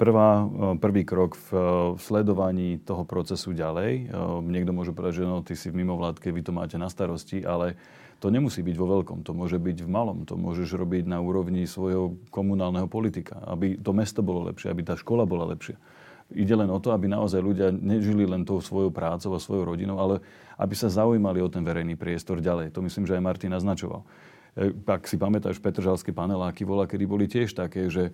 prvá, 0.01 0.41
e, 0.41 0.45
prvý 0.81 1.05
krok 1.05 1.37
v 1.37 1.49
e, 1.53 1.59
sledovaní 2.01 2.81
toho 2.81 3.05
procesu 3.05 3.53
ďalej. 3.53 3.91
E, 3.93 4.03
niekto 4.41 4.73
môže 4.73 4.97
povedať, 4.97 5.21
že 5.21 5.29
no, 5.29 5.45
ty 5.45 5.53
si 5.53 5.69
v 5.69 5.85
mimovládke, 5.85 6.33
vy 6.33 6.41
to 6.41 6.49
máte 6.49 6.73
na 6.81 6.89
starosti, 6.89 7.45
ale 7.45 7.77
to 8.17 8.33
nemusí 8.33 8.65
byť 8.65 8.75
vo 8.81 8.97
veľkom, 8.97 9.21
to 9.21 9.37
môže 9.37 9.61
byť 9.61 9.85
v 9.85 9.89
malom, 9.89 10.25
to 10.25 10.33
môžeš 10.41 10.73
robiť 10.73 11.05
na 11.05 11.21
úrovni 11.21 11.69
svojho 11.69 12.17
komunálneho 12.33 12.89
politika, 12.89 13.45
aby 13.45 13.77
to 13.77 13.93
mesto 13.93 14.25
bolo 14.25 14.49
lepšie, 14.49 14.73
aby 14.73 14.81
tá 14.81 14.97
škola 14.97 15.29
bola 15.29 15.53
lepšia. 15.53 15.77
Ide 16.31 16.55
len 16.55 16.71
o 16.71 16.79
to, 16.79 16.95
aby 16.95 17.11
naozaj 17.11 17.43
ľudia 17.43 17.69
nežili 17.75 18.23
len 18.23 18.47
tou 18.47 18.63
svojou 18.63 18.89
prácou 18.89 19.35
a 19.35 19.39
svojou 19.39 19.75
rodinou, 19.75 19.99
ale 19.99 20.23
aby 20.55 20.75
sa 20.75 20.87
zaujímali 20.87 21.43
o 21.43 21.51
ten 21.51 21.63
verejný 21.63 21.99
priestor 21.99 22.39
ďalej. 22.39 22.71
To 22.71 22.79
myslím, 22.81 23.03
že 23.03 23.19
aj 23.19 23.23
Martin 23.23 23.51
naznačoval. 23.51 24.03
Ak 24.87 25.07
si 25.07 25.15
pamätáš, 25.15 25.63
Petržalské 25.63 26.11
paneláky 26.11 26.67
vola, 26.67 26.87
kedy 26.87 27.03
boli 27.07 27.25
tiež 27.27 27.55
také, 27.55 27.87
že 27.87 28.11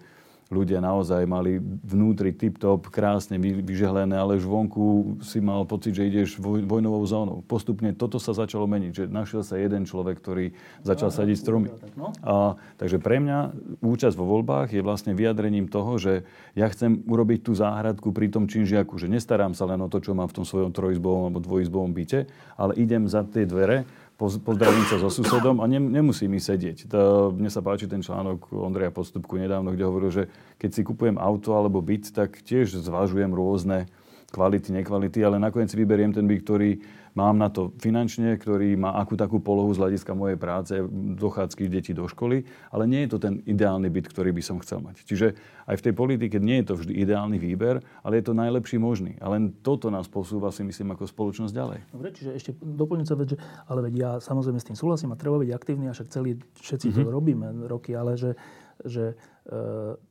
ľudia 0.47 0.79
naozaj 0.79 1.27
mali 1.27 1.59
vnútri 1.61 2.31
tip-top, 2.31 2.87
krásne 2.87 3.35
vyžehlené, 3.39 4.15
ale 4.15 4.39
už 4.39 4.47
vonku 4.47 5.19
si 5.19 5.43
mal 5.43 5.67
pocit, 5.67 5.95
že 5.95 6.07
ideš 6.07 6.39
vojnovou 6.41 7.03
zónou. 7.03 7.43
Postupne 7.43 7.91
toto 7.91 8.17
sa 8.17 8.31
začalo 8.31 8.63
meniť, 8.65 8.91
že 8.91 9.03
našiel 9.11 9.43
sa 9.43 9.59
jeden 9.59 9.83
človek, 9.83 10.19
ktorý 10.19 10.55
začal 10.87 11.11
sadiť 11.11 11.37
stromy. 11.37 11.69
No. 11.99 12.15
A, 12.23 12.55
takže 12.79 12.99
pre 13.03 13.19
mňa 13.19 13.53
účasť 13.83 14.15
vo 14.15 14.25
voľbách 14.27 14.71
je 14.71 14.81
vlastne 14.81 15.11
vyjadrením 15.11 15.67
toho, 15.67 15.99
že 15.99 16.23
ja 16.55 16.71
chcem 16.71 17.03
urobiť 17.03 17.39
tú 17.43 17.51
záhradku 17.51 18.15
pri 18.15 18.31
tom 18.31 18.47
činžiaku, 18.47 18.95
že 18.95 19.11
nestarám 19.11 19.51
sa 19.51 19.67
len 19.67 19.83
o 19.83 19.91
to, 19.91 19.99
čo 19.99 20.15
mám 20.15 20.31
v 20.31 20.41
tom 20.41 20.45
svojom 20.47 20.71
trojizbovom 20.71 21.27
alebo 21.27 21.43
dvojizbovom 21.43 21.91
byte, 21.91 22.27
ale 22.55 22.71
idem 22.79 23.05
za 23.05 23.27
tie 23.27 23.43
dvere 23.43 23.83
pozdravím 24.17 24.85
sa 24.89 24.97
so 24.97 25.13
susedom 25.13 25.61
a 25.61 25.65
ne, 25.69 25.77
nemusí 25.77 26.25
mi 26.25 26.41
sedieť. 26.41 26.89
To, 26.89 27.29
mne 27.29 27.53
sa 27.53 27.61
páči 27.61 27.85
ten 27.85 28.01
článok 28.01 28.49
Ondreja 28.49 28.89
Postupku 28.89 29.37
nedávno, 29.37 29.69
kde 29.71 29.85
hovoril, 29.85 30.09
že 30.09 30.23
keď 30.57 30.69
si 30.73 30.81
kupujem 30.81 31.21
auto 31.21 31.53
alebo 31.53 31.79
byt, 31.85 32.09
tak 32.09 32.41
tiež 32.41 32.81
zvažujem 32.81 33.29
rôzne 33.29 33.85
kvality, 34.33 34.73
nekvality, 34.73 35.21
ale 35.23 35.39
nakoniec 35.39 35.71
vyberiem 35.71 36.11
ten 36.11 36.25
byt, 36.25 36.43
ktorý 36.43 36.81
mám 37.17 37.41
na 37.41 37.49
to 37.49 37.73
finančne, 37.81 38.37
ktorý 38.37 38.77
má 38.77 38.93
akú 38.93 39.17
takú 39.17 39.41
polohu 39.41 39.73
z 39.73 39.81
hľadiska 39.81 40.13
mojej 40.13 40.37
práce, 40.37 40.77
dochádzky 41.17 41.65
detí 41.65 41.97
do 41.97 42.05
školy, 42.05 42.45
ale 42.69 42.85
nie 42.85 43.01
je 43.09 43.17
to 43.17 43.17
ten 43.17 43.41
ideálny 43.49 43.89
byt, 43.89 44.05
ktorý 44.13 44.29
by 44.37 44.43
som 44.45 44.61
chcel 44.61 44.85
mať. 44.85 45.01
Čiže 45.01 45.33
aj 45.65 45.75
v 45.81 45.85
tej 45.89 45.93
politike 45.97 46.37
nie 46.37 46.61
je 46.61 46.69
to 46.69 46.75
vždy 46.77 46.93
ideálny 46.93 47.41
výber, 47.41 47.81
ale 48.05 48.21
je 48.21 48.29
to 48.29 48.37
najlepší 48.37 48.77
možný. 48.77 49.17
A 49.17 49.33
len 49.33 49.49
toto 49.65 49.89
nás 49.89 50.05
posúva, 50.05 50.53
si 50.53 50.61
myslím, 50.61 50.93
ako 50.93 51.09
spoločnosť 51.09 51.53
ďalej. 51.57 51.79
Dobre, 51.89 52.13
čiže 52.13 52.31
ešte 52.37 52.51
doplňujúca 52.61 53.15
vec, 53.17 53.27
že, 53.33 53.37
ale 53.65 53.79
veď 53.89 53.93
ja 53.97 54.11
samozrejme 54.21 54.61
s 54.61 54.67
tým 54.69 54.77
súhlasím 54.77 55.09
a 55.11 55.17
treba 55.17 55.41
byť 55.41 55.49
aktívny, 55.49 55.89
a 55.89 55.97
však 55.97 56.13
celý, 56.13 56.37
všetci 56.61 56.93
mm-hmm. 56.93 57.01
to 57.01 57.09
mhm. 57.09 57.15
robíme 57.17 57.47
roky, 57.65 57.97
ale 57.97 58.13
že, 58.13 58.37
že 58.85 59.17
e, 59.49 59.55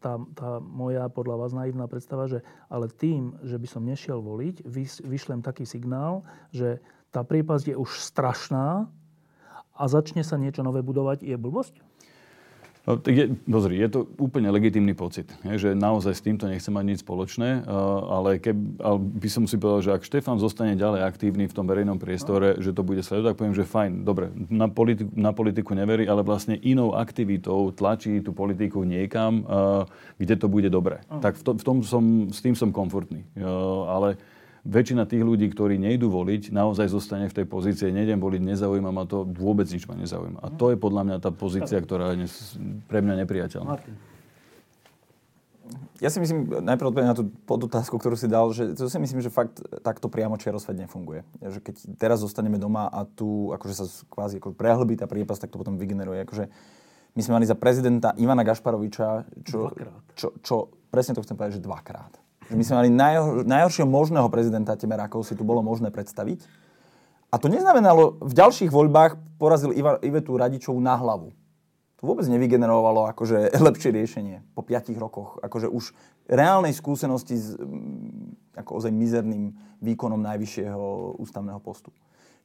tá, 0.03 0.19
tá 0.35 0.59
moja 0.59 1.07
podľa 1.07 1.37
vás 1.39 1.53
naivná 1.55 1.87
predstava, 1.87 2.27
že 2.27 2.43
ale 2.67 2.91
tým, 2.91 3.39
že 3.47 3.57
by 3.57 3.67
som 3.71 3.87
nešiel 3.87 4.19
voliť, 4.19 4.67
vyšlem 5.07 5.41
taký 5.41 5.63
signál, 5.63 6.27
že 6.51 6.83
tá 7.17 7.25
priepasť 7.25 7.73
je 7.73 7.77
už 7.81 7.97
strašná 7.97 8.93
a 9.73 9.83
začne 9.89 10.21
sa 10.21 10.37
niečo 10.37 10.61
nové 10.61 10.85
budovať, 10.85 11.25
je 11.25 11.37
blbosť? 11.41 11.81
No, 12.87 13.03
tak 13.03 13.19
je, 13.19 13.35
pozri, 13.51 13.83
je 13.83 13.89
to 13.91 14.01
úplne 14.23 14.47
legitímny 14.47 14.95
pocit, 14.95 15.27
je, 15.43 15.59
že 15.59 15.71
naozaj 15.75 16.15
s 16.15 16.23
týmto 16.23 16.47
nechcem 16.47 16.71
mať 16.71 16.85
nič 16.87 16.99
spoločné, 17.03 17.67
ale, 18.07 18.39
keb, 18.39 18.55
ale 18.79 19.03
by 19.03 19.27
som 19.27 19.43
si 19.51 19.59
povedal, 19.59 19.83
že 19.83 19.95
ak 19.99 20.07
Štefan 20.07 20.39
zostane 20.39 20.79
ďalej 20.79 21.03
aktívny 21.03 21.51
v 21.51 21.57
tom 21.57 21.67
verejnom 21.67 21.99
priestore, 21.99 22.55
no. 22.55 22.63
že 22.63 22.71
to 22.71 22.87
bude 22.87 23.03
sledovať, 23.03 23.35
tak 23.35 23.39
poviem, 23.43 23.59
že 23.59 23.67
fajn, 23.67 24.07
dobre, 24.07 24.31
na 24.47 24.71
politiku, 24.71 25.11
na 25.19 25.35
politiku 25.35 25.75
neverí, 25.75 26.07
ale 26.07 26.23
vlastne 26.23 26.55
inou 26.63 26.95
aktivitou 26.95 27.75
tlačí 27.75 28.23
tú 28.23 28.31
politiku 28.31 28.87
niekam, 28.87 29.43
kde 30.23 30.35
to 30.39 30.47
bude 30.47 30.71
dobre. 30.71 31.03
No. 31.11 31.19
Tak 31.19 31.43
v, 31.43 31.43
to, 31.43 31.51
v 31.59 31.65
tom 31.67 31.77
som, 31.83 32.31
s 32.31 32.39
tým 32.39 32.55
som 32.55 32.71
komfortný. 32.71 33.27
Ale 33.91 34.15
väčšina 34.67 35.07
tých 35.07 35.23
ľudí, 35.23 35.47
ktorí 35.55 35.79
nejdú 35.79 36.11
voliť, 36.11 36.51
naozaj 36.51 36.91
zostane 36.91 37.31
v 37.31 37.37
tej 37.43 37.47
pozícii, 37.47 37.95
nejdem 37.95 38.19
voliť, 38.19 38.43
nezaujíma 38.43 38.91
ma 38.91 39.07
to, 39.07 39.23
vôbec 39.23 39.71
nič 39.71 39.87
ma 39.87 39.95
nezaujíma. 39.95 40.43
A 40.43 40.49
to 40.51 40.75
je 40.75 40.77
podľa 40.77 41.03
mňa 41.07 41.17
tá 41.23 41.31
pozícia, 41.31 41.79
ktorá 41.79 42.19
je 42.19 42.27
pre 42.91 42.99
mňa 43.01 43.23
nepriateľná. 43.23 43.79
Martin. 43.79 43.95
Ja 45.99 46.13
si 46.13 46.21
myslím, 46.23 46.63
najprv 46.63 46.93
odpoviem 46.93 47.11
na 47.11 47.17
tú 47.17 47.27
podotázku, 47.49 47.97
ktorú 47.97 48.15
si 48.15 48.29
dal, 48.29 48.47
že 48.53 48.77
to 48.77 48.87
si 48.87 49.01
myslím, 49.01 49.25
že 49.25 49.33
fakt 49.33 49.59
takto 49.81 50.07
priamo 50.07 50.39
čiarosvet 50.39 50.77
nefunguje. 50.77 51.25
Že 51.41 51.59
keď 51.59 51.75
teraz 51.97 52.23
zostaneme 52.23 52.61
doma 52.61 52.87
a 52.87 53.03
tu 53.09 53.51
akože 53.51 53.75
sa 53.75 53.85
kvázi 54.13 54.39
ako 54.39 54.55
prehlbí 54.55 54.95
tá 54.95 55.09
priepas, 55.09 55.41
tak 55.41 55.51
to 55.51 55.59
potom 55.59 55.81
vygeneruje. 55.81 56.23
Akože 56.23 56.53
my 57.17 57.21
sme 57.25 57.41
mali 57.41 57.49
za 57.49 57.57
prezidenta 57.57 58.13
Ivana 58.21 58.45
Gašparoviča, 58.45 59.25
čo, 59.43 59.73
čo, 60.15 60.37
čo, 60.45 60.55
presne 60.93 61.17
to 61.17 61.25
chcem 61.25 61.35
povedať, 61.35 61.59
že 61.59 61.65
dvakrát 61.65 62.26
my 62.51 62.63
sme 62.63 62.75
mali 62.79 62.91
najhor, 62.93 63.43
najhoršieho 63.43 63.89
možného 63.89 64.29
prezidenta 64.31 64.79
Temerákov, 64.79 65.27
si 65.27 65.35
tu 65.35 65.43
bolo 65.43 65.65
možné 65.65 65.91
predstaviť. 65.91 66.47
A 67.35 67.43
to 67.43 67.51
neznamenalo, 67.51 68.23
v 68.23 68.33
ďalších 68.33 68.71
voľbách 68.71 69.19
porazil 69.41 69.75
Iva, 69.75 69.99
Ivetu 69.99 70.39
Radičovu 70.39 70.79
na 70.79 70.95
hlavu. 70.95 71.35
To 71.99 72.03
vôbec 72.05 72.29
nevygenerovalo 72.29 73.11
akože 73.11 73.51
lepšie 73.67 73.91
riešenie 73.91 74.37
po 74.55 74.63
piatich 74.63 74.95
rokoch. 74.95 75.43
Akože 75.43 75.67
už 75.67 75.91
reálnej 76.31 76.77
skúsenosti 76.77 77.35
s 77.35 77.59
ako 78.57 78.81
ozaj 78.81 78.93
mizerným 78.93 79.53
výkonom 79.85 80.17
najvyššieho 80.25 81.21
ústavného 81.21 81.61
postu. 81.61 81.93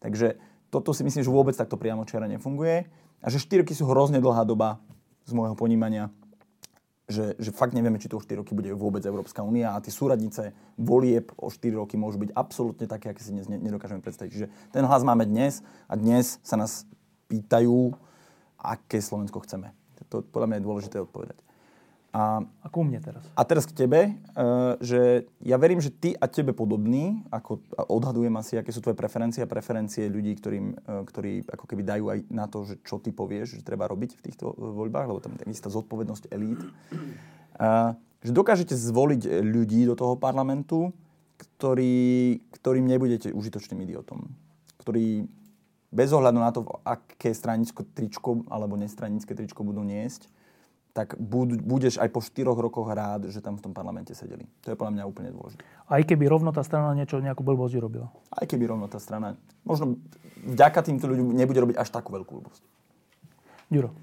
Takže 0.04 0.36
toto 0.68 0.92
si 0.92 1.08
myslím, 1.08 1.24
že 1.24 1.32
vôbec 1.32 1.56
takto 1.56 1.80
priamo 1.80 2.04
čiara 2.04 2.28
nefunguje. 2.28 2.84
A 3.24 3.28
že 3.32 3.40
4 3.40 3.64
roky 3.64 3.72
sú 3.72 3.88
hrozne 3.88 4.20
dlhá 4.20 4.44
doba 4.44 4.82
z 5.24 5.32
môjho 5.32 5.56
ponímania 5.56 6.12
že, 7.12 7.26
že 7.38 7.52
fakt 7.52 7.76
nevieme, 7.76 8.00
či 8.00 8.08
to 8.08 8.18
o 8.18 8.24
4 8.24 8.42
roky 8.42 8.56
bude 8.56 8.72
vôbec 8.74 9.04
Európska 9.04 9.44
únia 9.44 9.76
a 9.76 9.84
tie 9.84 9.92
súradnice 9.92 10.56
volieb 10.80 11.30
o 11.38 11.52
4 11.52 11.78
roky 11.78 12.00
môžu 12.00 12.18
byť 12.24 12.32
absolútne 12.34 12.88
také, 12.88 13.12
aké 13.12 13.22
si 13.22 13.36
dnes 13.36 13.52
nedokážeme 13.52 14.00
predstaviť. 14.00 14.32
Čiže 14.32 14.48
ten 14.72 14.84
hlas 14.88 15.04
máme 15.04 15.28
dnes 15.28 15.60
a 15.92 16.00
dnes 16.00 16.40
sa 16.42 16.56
nás 16.56 16.88
pýtajú, 17.28 17.92
aké 18.58 19.04
Slovensko 19.04 19.44
chceme. 19.44 19.76
To 20.10 20.26
podľa 20.26 20.48
mňa 20.48 20.58
je 20.58 20.66
dôležité 20.66 20.98
odpovedať. 21.04 21.38
A, 22.12 22.44
a 22.44 22.68
ku 22.68 22.84
mne 22.84 23.00
teraz. 23.00 23.24
A 23.40 23.48
teraz 23.48 23.64
k 23.64 23.72
tebe, 23.72 24.20
uh, 24.36 24.76
že 24.84 25.32
ja 25.40 25.56
verím, 25.56 25.80
že 25.80 25.96
ty 25.96 26.12
a 26.12 26.28
tebe 26.28 26.52
podobný, 26.52 27.24
ako 27.32 27.64
odhadujem 27.88 28.36
asi, 28.36 28.60
aké 28.60 28.76
sú 28.76 28.84
tvoje 28.84 29.00
preferencie 29.00 29.40
a 29.40 29.48
preferencie 29.48 30.12
ľudí, 30.12 30.36
ktorým, 30.36 30.76
uh, 30.76 31.08
ktorí 31.08 31.48
ako 31.48 31.66
keby 31.72 31.88
dajú 31.88 32.06
aj 32.12 32.20
na 32.28 32.52
to, 32.52 32.68
že 32.68 32.84
čo 32.84 33.00
ty 33.00 33.16
povieš, 33.16 33.64
že 33.64 33.64
treba 33.64 33.88
robiť 33.88 34.20
v 34.20 34.24
týchto 34.28 34.52
voľbách, 34.52 35.08
lebo 35.08 35.24
tam 35.24 35.40
je 35.40 35.56
istá 35.56 35.72
zodpovednosť 35.72 36.36
elít. 36.36 36.60
Uh, 37.56 37.96
že 38.22 38.36
dokážete 38.36 38.76
zvoliť 38.76 39.42
ľudí 39.42 39.88
do 39.88 39.96
toho 39.96 40.20
parlamentu, 40.20 40.92
ktorý, 41.40 42.38
ktorým 42.54 42.86
nebudete 42.86 43.34
užitočným 43.34 43.88
idiotom. 43.88 44.30
Ktorí 44.84 45.26
bez 45.92 46.10
ohľadu 46.12 46.40
na 46.40 46.52
to, 46.54 46.64
aké 46.86 47.34
stranické 47.34 47.82
tričko 47.96 48.46
alebo 48.48 48.78
nestranické 48.78 49.34
tričko 49.34 49.66
budú 49.66 49.82
niesť, 49.82 50.30
tak 50.92 51.16
budeš 51.64 51.96
aj 52.04 52.12
po 52.12 52.20
4 52.20 52.52
rokoch 52.52 52.88
rád, 52.92 53.32
že 53.32 53.40
tam 53.40 53.56
v 53.56 53.64
tom 53.64 53.72
parlamente 53.72 54.12
sedeli. 54.12 54.44
To 54.68 54.72
je 54.72 54.76
podľa 54.76 55.00
mňa 55.00 55.04
úplne 55.08 55.32
dôležité. 55.32 55.64
Aj 55.88 56.04
keby 56.04 56.28
rovno 56.28 56.52
tá 56.52 56.64
strana 56.68 56.92
niečo, 56.92 57.24
nejakú 57.24 57.48
blbosť 57.48 57.80
robila. 57.80 58.12
Aj 58.28 58.44
keby 58.44 58.68
rovno 58.68 58.92
tá 58.92 59.00
strana, 59.00 59.40
možno 59.64 59.96
vďaka 60.44 60.84
týmto 60.84 61.08
ľuďom 61.08 61.32
nebude 61.32 61.64
robiť 61.64 61.80
až 61.80 61.90
takú 61.96 62.12
veľkú 62.12 62.44
blbosť. 62.44 62.64
Ďuro. 63.72 63.96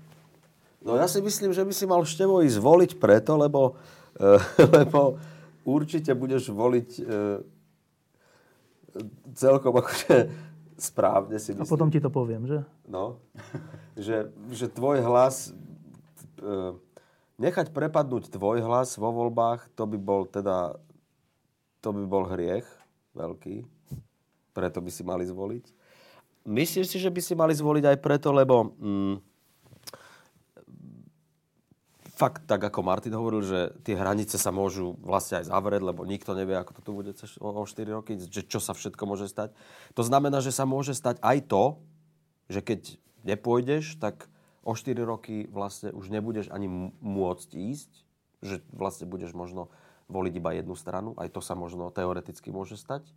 No 0.80 0.96
ja 0.96 1.04
si 1.04 1.20
myslím, 1.20 1.52
že 1.52 1.66
by 1.66 1.72
si 1.76 1.84
mal 1.84 2.00
Števo 2.08 2.40
ísť 2.40 2.56
voliť 2.56 2.90
preto, 2.96 3.36
lebo, 3.36 3.76
uh, 4.16 4.40
lebo 4.80 5.20
určite 5.68 6.16
budeš 6.16 6.48
voliť 6.48 6.88
uh, 7.04 7.44
celkom 9.36 9.76
akože 9.76 10.48
správne 10.78 11.36
si 11.42 11.52
A 11.52 11.60
myslím. 11.60 11.74
potom 11.74 11.90
ti 11.90 11.98
to 11.98 12.08
poviem, 12.08 12.46
že? 12.46 12.62
No, 12.86 13.18
že, 13.98 14.30
že 14.54 14.70
tvoj 14.70 15.02
hlas, 15.02 15.50
e, 15.50 15.52
nechať 17.38 17.70
prepadnúť 17.70 18.34
tvoj 18.34 18.62
hlas 18.66 18.98
vo 18.98 19.14
voľbách, 19.14 19.70
to 19.78 19.86
by 19.86 19.98
bol 19.98 20.26
teda, 20.26 20.74
to 21.80 21.88
by 21.94 22.04
bol 22.04 22.26
hriech 22.26 22.66
veľký. 23.14 23.62
Preto 24.52 24.78
by 24.82 24.90
si 24.90 25.02
mali 25.06 25.22
zvoliť. 25.22 25.64
Myslíš 26.48 26.86
si, 26.90 26.98
že 26.98 27.12
by 27.12 27.20
si 27.22 27.34
mali 27.38 27.54
zvoliť 27.54 27.84
aj 27.94 27.98
preto, 28.02 28.34
lebo 28.34 28.74
mm, 28.74 29.14
fakt, 32.18 32.50
tak 32.50 32.58
ako 32.58 32.82
Martin 32.82 33.14
hovoril, 33.14 33.46
že 33.46 33.60
tie 33.86 33.94
hranice 33.94 34.34
sa 34.34 34.50
môžu 34.50 34.98
vlastne 34.98 35.38
aj 35.38 35.54
zavrieť, 35.54 35.82
lebo 35.86 36.02
nikto 36.02 36.34
nevie, 36.34 36.58
ako 36.58 36.74
to 36.74 36.80
tu 36.82 36.90
bude 36.90 37.12
o 37.38 37.62
4 37.62 37.94
roky, 37.94 38.18
že 38.18 38.42
čo 38.42 38.58
sa 38.58 38.74
všetko 38.74 39.02
môže 39.06 39.30
stať. 39.30 39.54
To 39.94 40.02
znamená, 40.02 40.42
že 40.42 40.50
sa 40.50 40.66
môže 40.66 40.98
stať 40.98 41.22
aj 41.22 41.38
to, 41.46 41.78
že 42.50 42.66
keď 42.66 42.80
nepôjdeš, 43.22 44.02
tak 44.02 44.26
o 44.68 44.76
4 44.76 45.00
roky 45.00 45.48
vlastne 45.48 45.96
už 45.96 46.12
nebudeš 46.12 46.52
ani 46.52 46.68
môcť 47.00 47.50
ísť, 47.56 47.90
že 48.44 48.60
vlastne 48.68 49.08
budeš 49.08 49.32
možno 49.32 49.72
voliť 50.12 50.34
iba 50.36 50.52
jednu 50.52 50.76
stranu. 50.76 51.16
Aj 51.16 51.32
to 51.32 51.40
sa 51.40 51.56
možno 51.56 51.88
teoreticky 51.88 52.52
môže 52.52 52.76
stať. 52.76 53.08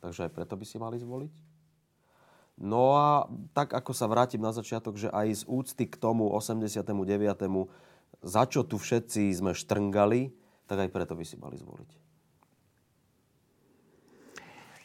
Takže 0.00 0.28
aj 0.28 0.32
preto 0.32 0.56
by 0.56 0.64
si 0.64 0.80
mali 0.80 0.96
zvoliť. 0.96 1.32
No 2.60 2.96
a 2.96 3.28
tak 3.52 3.76
ako 3.76 3.92
sa 3.92 4.08
vrátim 4.08 4.40
na 4.40 4.52
začiatok, 4.52 4.96
že 4.96 5.12
aj 5.12 5.44
z 5.44 5.48
úcty 5.48 5.84
k 5.84 5.96
tomu 6.00 6.32
89. 6.32 6.92
za 8.24 8.42
čo 8.48 8.64
tu 8.64 8.76
všetci 8.80 9.32
sme 9.32 9.52
štrngali, 9.52 10.32
tak 10.64 10.88
aj 10.88 10.92
preto 10.92 11.12
by 11.16 11.24
si 11.24 11.36
mali 11.40 11.56
zvoliť. 11.60 11.90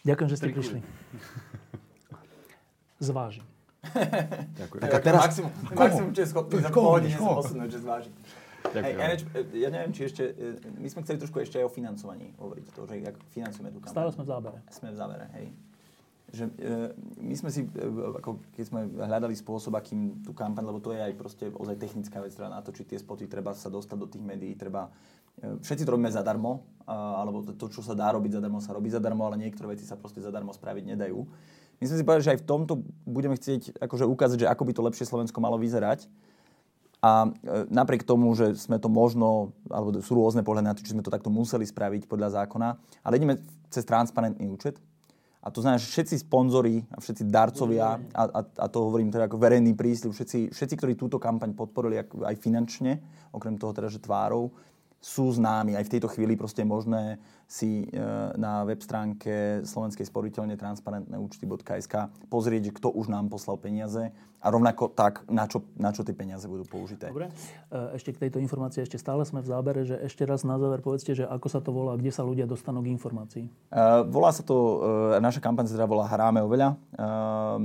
Ďakujem, 0.08 0.30
že 0.32 0.38
ste 0.40 0.50
prišli. 0.52 0.80
Zvážim. 3.08 3.55
Ďakujem. 4.62 4.82
Tak 4.82 4.92
a 4.92 5.00
teraz... 5.00 5.22
Maximum, 5.30 5.52
maximum, 5.74 6.10
čo 6.12 6.22
je 6.22 6.30
schopný 6.30 6.56
za 6.62 6.70
pol 6.70 6.86
hodine 6.90 7.18
sa 7.18 7.32
posunúť, 7.38 7.70
že 7.70 7.80
zvážiť. 7.82 8.14
Hej, 8.66 8.74
Ďakujem. 8.74 8.98
Eneč, 9.06 9.22
ja 9.54 9.70
neviem, 9.70 9.92
či 9.94 10.02
ešte, 10.10 10.24
e, 10.34 10.58
my 10.82 10.88
sme 10.90 11.06
chceli 11.06 11.18
trošku 11.22 11.38
ešte 11.38 11.62
aj 11.62 11.66
o 11.70 11.72
financovaní 11.72 12.34
hovoriť, 12.42 12.66
to, 12.74 12.82
že 12.90 12.96
jak 12.98 13.16
financujeme 13.30 13.70
tú 13.70 13.80
kampaň. 13.80 13.94
Stále 13.94 14.10
sme 14.12 14.24
v 14.26 14.30
zábere. 14.30 14.58
Sme 14.74 14.88
v 14.90 14.98
závere, 14.98 15.26
hej. 15.38 15.48
Že, 16.36 16.46
e, 16.58 16.76
my 17.22 17.36
sme 17.38 17.50
si, 17.54 17.62
e, 17.64 17.90
ako 18.20 18.42
keď 18.58 18.66
sme 18.66 18.82
hľadali 18.90 19.38
spôsob, 19.38 19.78
akým 19.78 20.26
tú 20.26 20.34
kampaň, 20.34 20.66
lebo 20.66 20.82
to 20.82 20.92
je 20.92 21.00
aj 21.00 21.14
proste 21.14 21.46
ozaj 21.54 21.78
technická 21.78 22.20
vec, 22.20 22.34
treba 22.34 22.52
natočiť 22.58 22.86
tie 22.92 23.00
spoty, 23.00 23.30
treba 23.30 23.54
sa 23.54 23.70
dostať 23.70 23.98
do 23.98 24.08
tých 24.10 24.26
médií, 24.26 24.58
treba, 24.58 24.90
e, 25.40 25.62
všetci 25.62 25.86
to 25.86 25.94
robíme 25.94 26.10
zadarmo, 26.10 26.66
a, 26.90 27.22
alebo 27.22 27.46
to, 27.46 27.54
to, 27.54 27.70
čo 27.70 27.86
sa 27.86 27.94
dá 27.94 28.10
robiť 28.12 28.42
zadarmo, 28.42 28.58
sa 28.58 28.74
robí 28.74 28.90
zadarmo, 28.90 29.30
ale 29.30 29.38
niektoré 29.38 29.78
veci 29.78 29.86
sa 29.86 29.96
proste 29.96 30.20
zadarmo 30.20 30.50
spraviť 30.52 30.84
nedajú. 30.98 31.20
My 31.80 31.86
sme 31.86 31.98
si 32.00 32.04
povedali, 32.08 32.26
že 32.26 32.34
aj 32.36 32.42
v 32.42 32.48
tomto 32.48 32.74
budeme 33.04 33.36
chcieť 33.36 33.82
akože 33.84 34.06
ukázať, 34.08 34.38
že 34.46 34.52
ako 34.52 34.64
by 34.64 34.72
to 34.72 34.86
lepšie 34.86 35.06
Slovensko 35.06 35.44
malo 35.44 35.60
vyzerať. 35.60 36.08
A 37.04 37.28
e, 37.28 37.70
napriek 37.70 38.08
tomu, 38.08 38.34
že 38.34 38.56
sme 38.58 38.80
to 38.82 38.90
možno, 38.90 39.54
alebo 39.70 39.94
sú 40.00 40.18
rôzne 40.18 40.42
pohľady 40.42 40.66
na 40.66 40.74
to, 40.74 40.82
či 40.82 40.96
sme 40.96 41.06
to 41.06 41.14
takto 41.14 41.30
museli 41.30 41.68
spraviť 41.68 42.10
podľa 42.10 42.42
zákona, 42.42 42.68
ale 43.06 43.18
ideme 43.20 43.38
cez 43.70 43.86
transparentný 43.86 44.48
účet. 44.50 44.80
A 45.46 45.54
to 45.54 45.62
znamená, 45.62 45.78
že 45.78 45.94
všetci 45.94 46.26
sponzori 46.26 46.82
a 46.90 46.98
všetci 46.98 47.30
darcovia, 47.30 48.02
a, 48.18 48.24
a, 48.26 48.42
a 48.42 48.66
to 48.66 48.90
hovorím 48.90 49.14
teda 49.14 49.30
ako 49.30 49.38
verejný 49.38 49.78
prísľub, 49.78 50.18
všetci, 50.18 50.50
všetci, 50.50 50.76
ktorí 50.82 50.98
túto 50.98 51.22
kampaň 51.22 51.54
podporili 51.54 52.02
aj 52.02 52.36
finančne, 52.42 52.98
okrem 53.30 53.54
toho 53.54 53.70
teda, 53.70 53.94
že 53.94 54.02
tvárou, 54.02 54.50
sú 54.98 55.30
známi. 55.30 55.78
Aj 55.78 55.86
v 55.86 55.94
tejto 55.94 56.10
chvíli 56.10 56.34
proste 56.34 56.66
je 56.66 56.74
možné 56.74 57.22
si 57.46 57.86
e, 57.86 58.02
na 58.36 58.66
web 58.66 58.82
stránke 58.82 59.62
Slovenskej 59.62 60.10
sporiteľne 60.10 60.58
transparentné 60.58 61.14
účty.sk 61.16 62.10
pozrieť, 62.28 62.74
kto 62.74 62.90
už 62.90 63.14
nám 63.14 63.30
poslal 63.30 63.62
peniaze 63.62 64.10
a 64.46 64.48
rovnako 64.54 64.94
tak, 64.94 65.26
na 65.26 65.50
čo, 65.50 65.66
na 65.74 65.90
čo 65.90 66.06
tie 66.06 66.14
peniaze 66.14 66.46
budú 66.46 66.66
použité. 66.66 67.10
Dobre. 67.10 67.30
E, 67.70 67.98
Ešte 67.98 68.14
k 68.14 68.28
tejto 68.28 68.42
informácii, 68.42 68.86
ešte 68.86 68.98
stále 68.98 69.26
sme 69.26 69.46
v 69.46 69.50
zábere, 69.50 69.86
že 69.86 69.98
ešte 70.02 70.26
raz 70.26 70.42
na 70.42 70.58
záver 70.58 70.82
povedzte, 70.82 71.14
že 71.14 71.26
ako 71.26 71.48
sa 71.50 71.62
to 71.62 71.70
volá, 71.70 71.94
kde 71.98 72.10
sa 72.10 72.26
ľudia 72.26 72.50
dostanú 72.50 72.82
k 72.82 72.94
informácii. 72.94 73.46
Uh, 73.70 74.06
volá 74.10 74.34
sa 74.34 74.42
to, 74.42 74.56
uh, 74.56 75.22
naša 75.22 75.42
kampaň 75.42 75.70
sa 75.70 75.78
teda 75.78 75.90
volá 75.90 76.06
Hráme 76.06 76.42
oveľa. 76.46 76.78
Uh, 76.94 77.58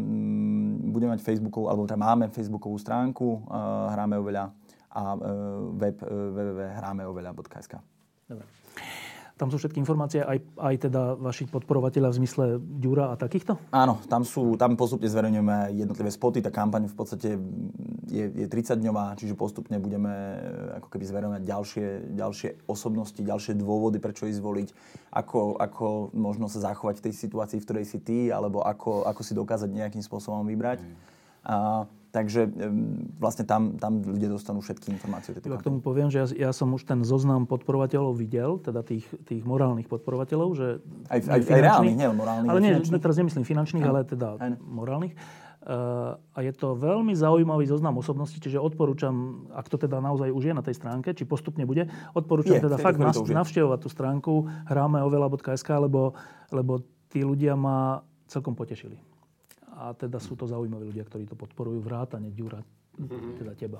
budeme 0.92 1.16
mať 1.16 1.24
Facebookovú, 1.24 1.68
alebo 1.68 1.84
teda 1.84 2.00
máme 2.00 2.32
Facebookovú 2.32 2.76
stránku 2.80 3.44
uh, 3.48 3.92
Hráme 3.92 4.16
oveľa 4.20 4.52
a 4.90 5.02
uh, 5.14 5.20
web 5.76 5.96
uh, 6.00 6.08
www.hrameoveľa.sk. 6.32 7.76
Dobre. 8.28 8.44
Tam 9.40 9.48
sú 9.48 9.56
všetky 9.56 9.80
informácie, 9.80 10.20
aj, 10.20 10.36
aj 10.60 10.74
teda 10.84 11.16
vaši 11.16 11.48
podporovateľia 11.48 12.12
v 12.12 12.18
zmysle 12.20 12.44
Ďura 12.60 13.08
a 13.08 13.16
takýchto? 13.16 13.56
Áno, 13.72 13.96
tam, 14.04 14.20
sú, 14.20 14.60
tam 14.60 14.76
postupne 14.76 15.08
zverejňujeme 15.08 15.80
jednotlivé 15.80 16.12
spoty. 16.12 16.44
Tá 16.44 16.52
kampaň 16.52 16.92
v 16.92 16.92
podstate 16.92 17.40
je, 18.04 18.24
je 18.36 18.46
30-dňová, 18.52 19.16
čiže 19.16 19.32
postupne 19.40 19.80
budeme 19.80 20.12
eh, 20.12 20.76
ako 20.76 20.92
keby 20.92 21.04
zverejňovať 21.08 21.42
ďalšie, 21.48 21.86
ďalšie 22.20 22.48
osobnosti, 22.68 23.16
ďalšie 23.16 23.56
dôvody, 23.56 23.96
prečo 23.96 24.28
ísť 24.28 24.44
voliť, 24.44 24.68
ako, 25.08 25.56
ako 25.56 26.12
možno 26.12 26.52
sa 26.52 26.60
zachovať 26.60 27.00
v 27.00 27.04
tej 27.08 27.14
situácii, 27.16 27.64
v 27.64 27.64
ktorej 27.64 27.86
si 27.88 27.98
ty, 28.04 28.28
alebo 28.28 28.60
ako, 28.60 29.08
ako 29.08 29.24
si 29.24 29.32
dokázať 29.32 29.72
nejakým 29.72 30.04
spôsobom 30.04 30.44
vybrať. 30.44 30.84
A, 31.48 31.88
takže 32.10 32.50
vlastne 33.16 33.46
tam, 33.46 33.78
tam 33.78 34.02
ľudia 34.02 34.28
dostanú 34.28 34.60
všetky 34.60 34.90
informácie. 34.90 35.32
Iba 35.38 35.62
k 35.62 35.66
tomu 35.66 35.78
poviem, 35.78 36.10
že 36.10 36.26
ja, 36.26 36.50
ja 36.50 36.50
som 36.50 36.70
už 36.74 36.82
ten 36.82 37.06
zoznam 37.06 37.46
podporovateľov 37.46 38.18
videl, 38.18 38.58
teda 38.58 38.82
tých, 38.82 39.06
tých 39.24 39.46
morálnych 39.46 39.86
podporovateľov, 39.86 40.48
že... 40.58 40.66
Aj- 41.06 41.22
nie 41.22 41.30
aj- 41.30 41.46
aj 41.46 41.60
reálnych, 41.62 41.96
nielen 41.96 42.16
morálnych, 42.18 42.50
Ale 42.50 42.58
aj 42.58 42.64
nie, 42.66 42.72
finančných. 42.74 43.02
teraz 43.02 43.16
nemyslím 43.16 43.44
finančných, 43.46 43.84
ale 43.86 44.00
teda 44.02 44.28
Áno. 44.42 44.56
morálnych. 44.60 45.14
Uh, 45.60 46.16
a 46.32 46.40
je 46.40 46.56
to 46.56 46.72
veľmi 46.72 47.12
zaujímavý 47.12 47.68
zoznam 47.68 48.00
osobností, 48.00 48.40
čiže 48.40 48.56
odporúčam, 48.56 49.44
ak 49.52 49.68
to 49.68 49.76
teda 49.76 50.00
naozaj 50.00 50.32
už 50.32 50.48
je 50.48 50.54
na 50.56 50.64
tej 50.64 50.72
stránke, 50.72 51.12
či 51.12 51.28
postupne 51.28 51.68
bude, 51.68 51.84
odporúčam 52.16 52.56
Je, 52.56 52.64
teda 52.64 52.80
fakt 52.80 52.96
nas, 52.96 53.20
navštevovať 53.20 53.78
tú 53.84 53.88
stránku 53.92 54.32
hrámeovela.sk, 54.72 55.68
lebo, 55.68 56.16
lebo 56.48 56.80
tí 57.12 57.20
ľudia 57.20 57.60
ma 57.60 58.00
celkom 58.24 58.56
potešili. 58.56 58.96
A 59.80 59.96
teda 59.96 60.20
sú 60.20 60.36
to 60.36 60.44
zaujímaví 60.44 60.92
ľudia, 60.92 61.08
ktorí 61.08 61.24
to 61.24 61.32
podporujú, 61.32 61.80
vrátane 61.80 62.28
Ďura, 62.36 62.60
teda 63.08 63.52
teba. 63.56 63.78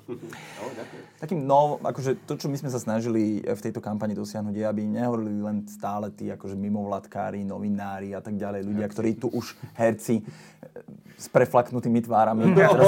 Takým 1.21 1.45
no, 1.45 1.77
akože 1.81 2.25
to, 2.25 2.33
čo 2.37 2.47
my 2.49 2.57
sme 2.57 2.69
sa 2.73 2.81
snažili 2.81 3.41
v 3.45 3.61
tejto 3.61 3.77
kampani 3.77 4.17
dosiahnuť, 4.17 4.55
je, 4.57 4.65
aby 4.65 4.81
nehovorili 4.89 5.37
len 5.37 5.63
stále 5.69 6.09
tí 6.09 6.33
akože 6.33 6.57
mimovládkári, 6.57 7.45
novinári 7.45 8.17
a 8.17 8.21
tak 8.23 8.37
ďalej, 8.41 8.65
ľudia, 8.65 8.87
ktorí 8.89 9.21
tu 9.21 9.29
už 9.29 9.53
herci 9.77 10.21
e, 10.21 10.23
s 11.21 11.29
preflaknutými 11.29 12.01
tvárami. 12.01 12.49
Teraz 12.57 12.81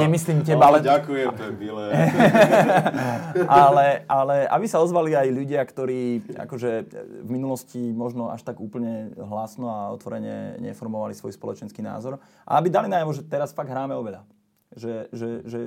nemyslím 0.00 0.40
teba, 0.40 0.72
ale, 0.72 0.80
ďakujem, 0.80 1.28
to 1.36 1.42
je 1.44 1.52
milé. 1.60 1.86
ale, 3.68 4.08
ale 4.08 4.48
aby 4.48 4.66
sa 4.70 4.80
ozvali 4.80 5.12
aj 5.12 5.28
ľudia, 5.28 5.60
ktorí 5.60 6.32
akože 6.32 6.70
v 7.24 7.28
minulosti 7.28 7.92
možno 7.92 8.32
až 8.32 8.40
tak 8.40 8.56
úplne 8.56 9.12
hlasno 9.20 9.68
a 9.68 9.92
otvorene 9.92 10.56
neformovali 10.64 11.12
svoj 11.12 11.36
spoločenský 11.36 11.84
názor. 11.84 12.16
A 12.48 12.56
aby 12.56 12.72
dali 12.72 12.88
najavo, 12.88 13.12
že 13.12 13.26
teraz 13.28 13.52
fakt 13.52 13.68
hráme 13.68 13.92
oveľa. 13.92 14.37
Že, 14.76 14.94
že, 15.12 15.28
že 15.48 15.60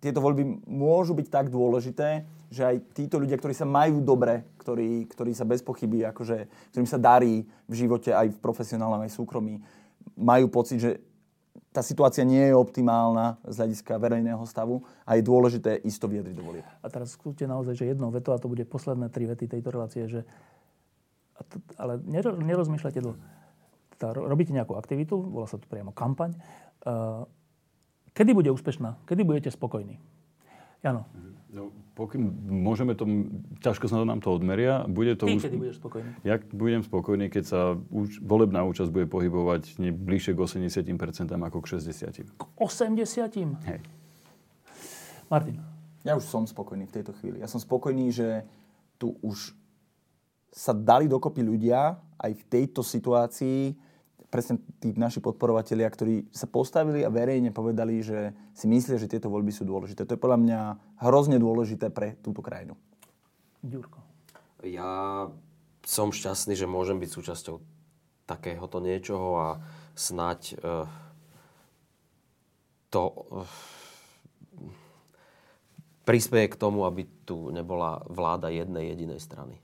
tieto 0.00 0.24
voľby 0.24 0.64
môžu 0.66 1.12
byť 1.12 1.26
tak 1.28 1.46
dôležité, 1.52 2.24
že 2.50 2.66
aj 2.66 2.76
títo 2.96 3.22
ľudia, 3.22 3.38
ktorí 3.38 3.54
sa 3.54 3.68
majú 3.68 4.02
dobre, 4.02 4.42
ktorí, 4.58 5.06
ktorí 5.06 5.30
sa 5.36 5.46
bez 5.46 5.62
pochyby, 5.62 6.02
akože, 6.10 6.50
ktorým 6.74 6.88
sa 6.88 6.98
darí 6.98 7.46
v 7.70 7.74
živote 7.74 8.10
aj 8.10 8.34
v 8.34 8.42
profesionálnom, 8.42 9.06
aj 9.06 9.14
súkromí, 9.14 9.62
majú 10.18 10.50
pocit, 10.50 10.82
že 10.82 10.90
tá 11.70 11.86
situácia 11.86 12.26
nie 12.26 12.50
je 12.50 12.54
optimálna 12.58 13.38
z 13.46 13.62
hľadiska 13.62 13.94
verejného 14.02 14.42
stavu 14.42 14.82
a 15.06 15.14
je 15.14 15.22
dôležité 15.22 15.78
isto 15.86 16.10
vyjadriť 16.10 16.34
do 16.34 16.42
volieb. 16.42 16.66
A 16.82 16.90
teraz 16.90 17.14
skúste 17.14 17.46
naozaj, 17.46 17.78
že 17.78 17.86
jedno 17.86 18.10
veto, 18.10 18.34
a 18.34 18.42
to 18.42 18.50
bude 18.50 18.66
posledné 18.66 19.06
tri 19.14 19.30
vety 19.30 19.46
tejto 19.46 19.70
relácie, 19.70 20.10
že, 20.10 20.26
to, 21.46 21.62
ale 21.78 22.02
nero, 22.02 22.34
nerozmýšľajte 22.34 22.98
dlho. 22.98 23.14
Robíte 24.00 24.50
nejakú 24.50 24.74
aktivitu, 24.74 25.14
volá 25.14 25.46
sa 25.46 25.60
to 25.60 25.68
priamo 25.70 25.94
kampaň. 25.94 26.34
Uh, 26.82 27.28
kedy 28.12 28.34
bude 28.34 28.50
úspešná? 28.50 28.98
Kedy 29.04 29.22
budete 29.24 29.50
spokojní? 29.50 29.98
Jano, 30.82 31.04
No, 31.50 31.74
pokým 31.98 32.30
môžeme 32.46 32.94
to, 32.94 33.02
ťažko 33.58 33.90
sa 33.90 34.06
nám 34.06 34.22
to 34.22 34.30
odmeria, 34.30 34.86
bude 34.86 35.18
to 35.18 35.26
ty 35.26 35.34
už... 35.34 35.42
kedy 35.42 35.56
budeš 35.58 35.76
spokojný? 35.82 36.10
Ja 36.22 36.38
budem 36.38 36.86
spokojný, 36.86 37.26
keď 37.26 37.44
sa 37.44 37.60
úč, 37.90 38.22
volebná 38.22 38.62
účasť 38.62 38.86
bude 38.94 39.10
pohybovať 39.10 39.82
nie 39.82 39.90
bližšie 39.90 40.38
k 40.38 40.38
80% 40.38 40.86
ako 41.34 41.58
k 41.58 41.66
60%. 41.74 42.38
K 42.38 42.42
80? 42.54 43.66
Hej. 43.66 43.80
Martin, 45.26 45.58
Ja 46.06 46.14
už 46.14 46.24
som 46.30 46.46
spokojný 46.46 46.86
v 46.86 46.94
tejto 47.02 47.12
chvíli. 47.18 47.42
Ja 47.42 47.50
som 47.50 47.58
spokojný, 47.58 48.14
že 48.14 48.46
tu 48.94 49.18
už 49.20 49.52
sa 50.54 50.70
dali 50.70 51.10
dokopy 51.10 51.42
ľudia 51.42 51.98
aj 52.14 52.30
v 52.30 52.42
tejto 52.46 52.86
situácii, 52.86 53.74
presne 54.30 54.62
tí 54.78 54.94
naši 54.94 55.18
podporovatelia, 55.18 55.90
ktorí 55.90 56.30
sa 56.30 56.46
postavili 56.46 57.02
a 57.02 57.10
verejne 57.10 57.50
povedali, 57.50 57.98
že 58.00 58.30
si 58.54 58.70
myslia, 58.70 58.96
že 58.96 59.10
tieto 59.10 59.26
voľby 59.26 59.50
sú 59.50 59.66
dôležité. 59.66 60.06
To 60.06 60.14
je 60.14 60.22
podľa 60.22 60.38
mňa 60.38 60.60
hrozne 61.02 61.36
dôležité 61.42 61.90
pre 61.90 62.14
túto 62.22 62.38
krajinu. 62.40 62.78
Ďurko. 63.66 63.98
Ja 64.64 65.26
som 65.82 66.14
šťastný, 66.14 66.54
že 66.54 66.70
môžem 66.70 67.02
byť 67.02 67.10
súčasťou 67.10 67.56
takéhoto 68.30 68.78
niečoho 68.78 69.28
a 69.36 69.48
snať 69.98 70.40
uh, 70.62 70.86
to 72.94 73.02
uh, 73.10 73.44
prispieje 76.06 76.54
k 76.54 76.60
tomu, 76.60 76.86
aby 76.86 77.06
tu 77.26 77.50
nebola 77.50 78.02
vláda 78.06 78.50
jednej 78.54 78.94
jedinej 78.94 79.18
strany. 79.18 79.58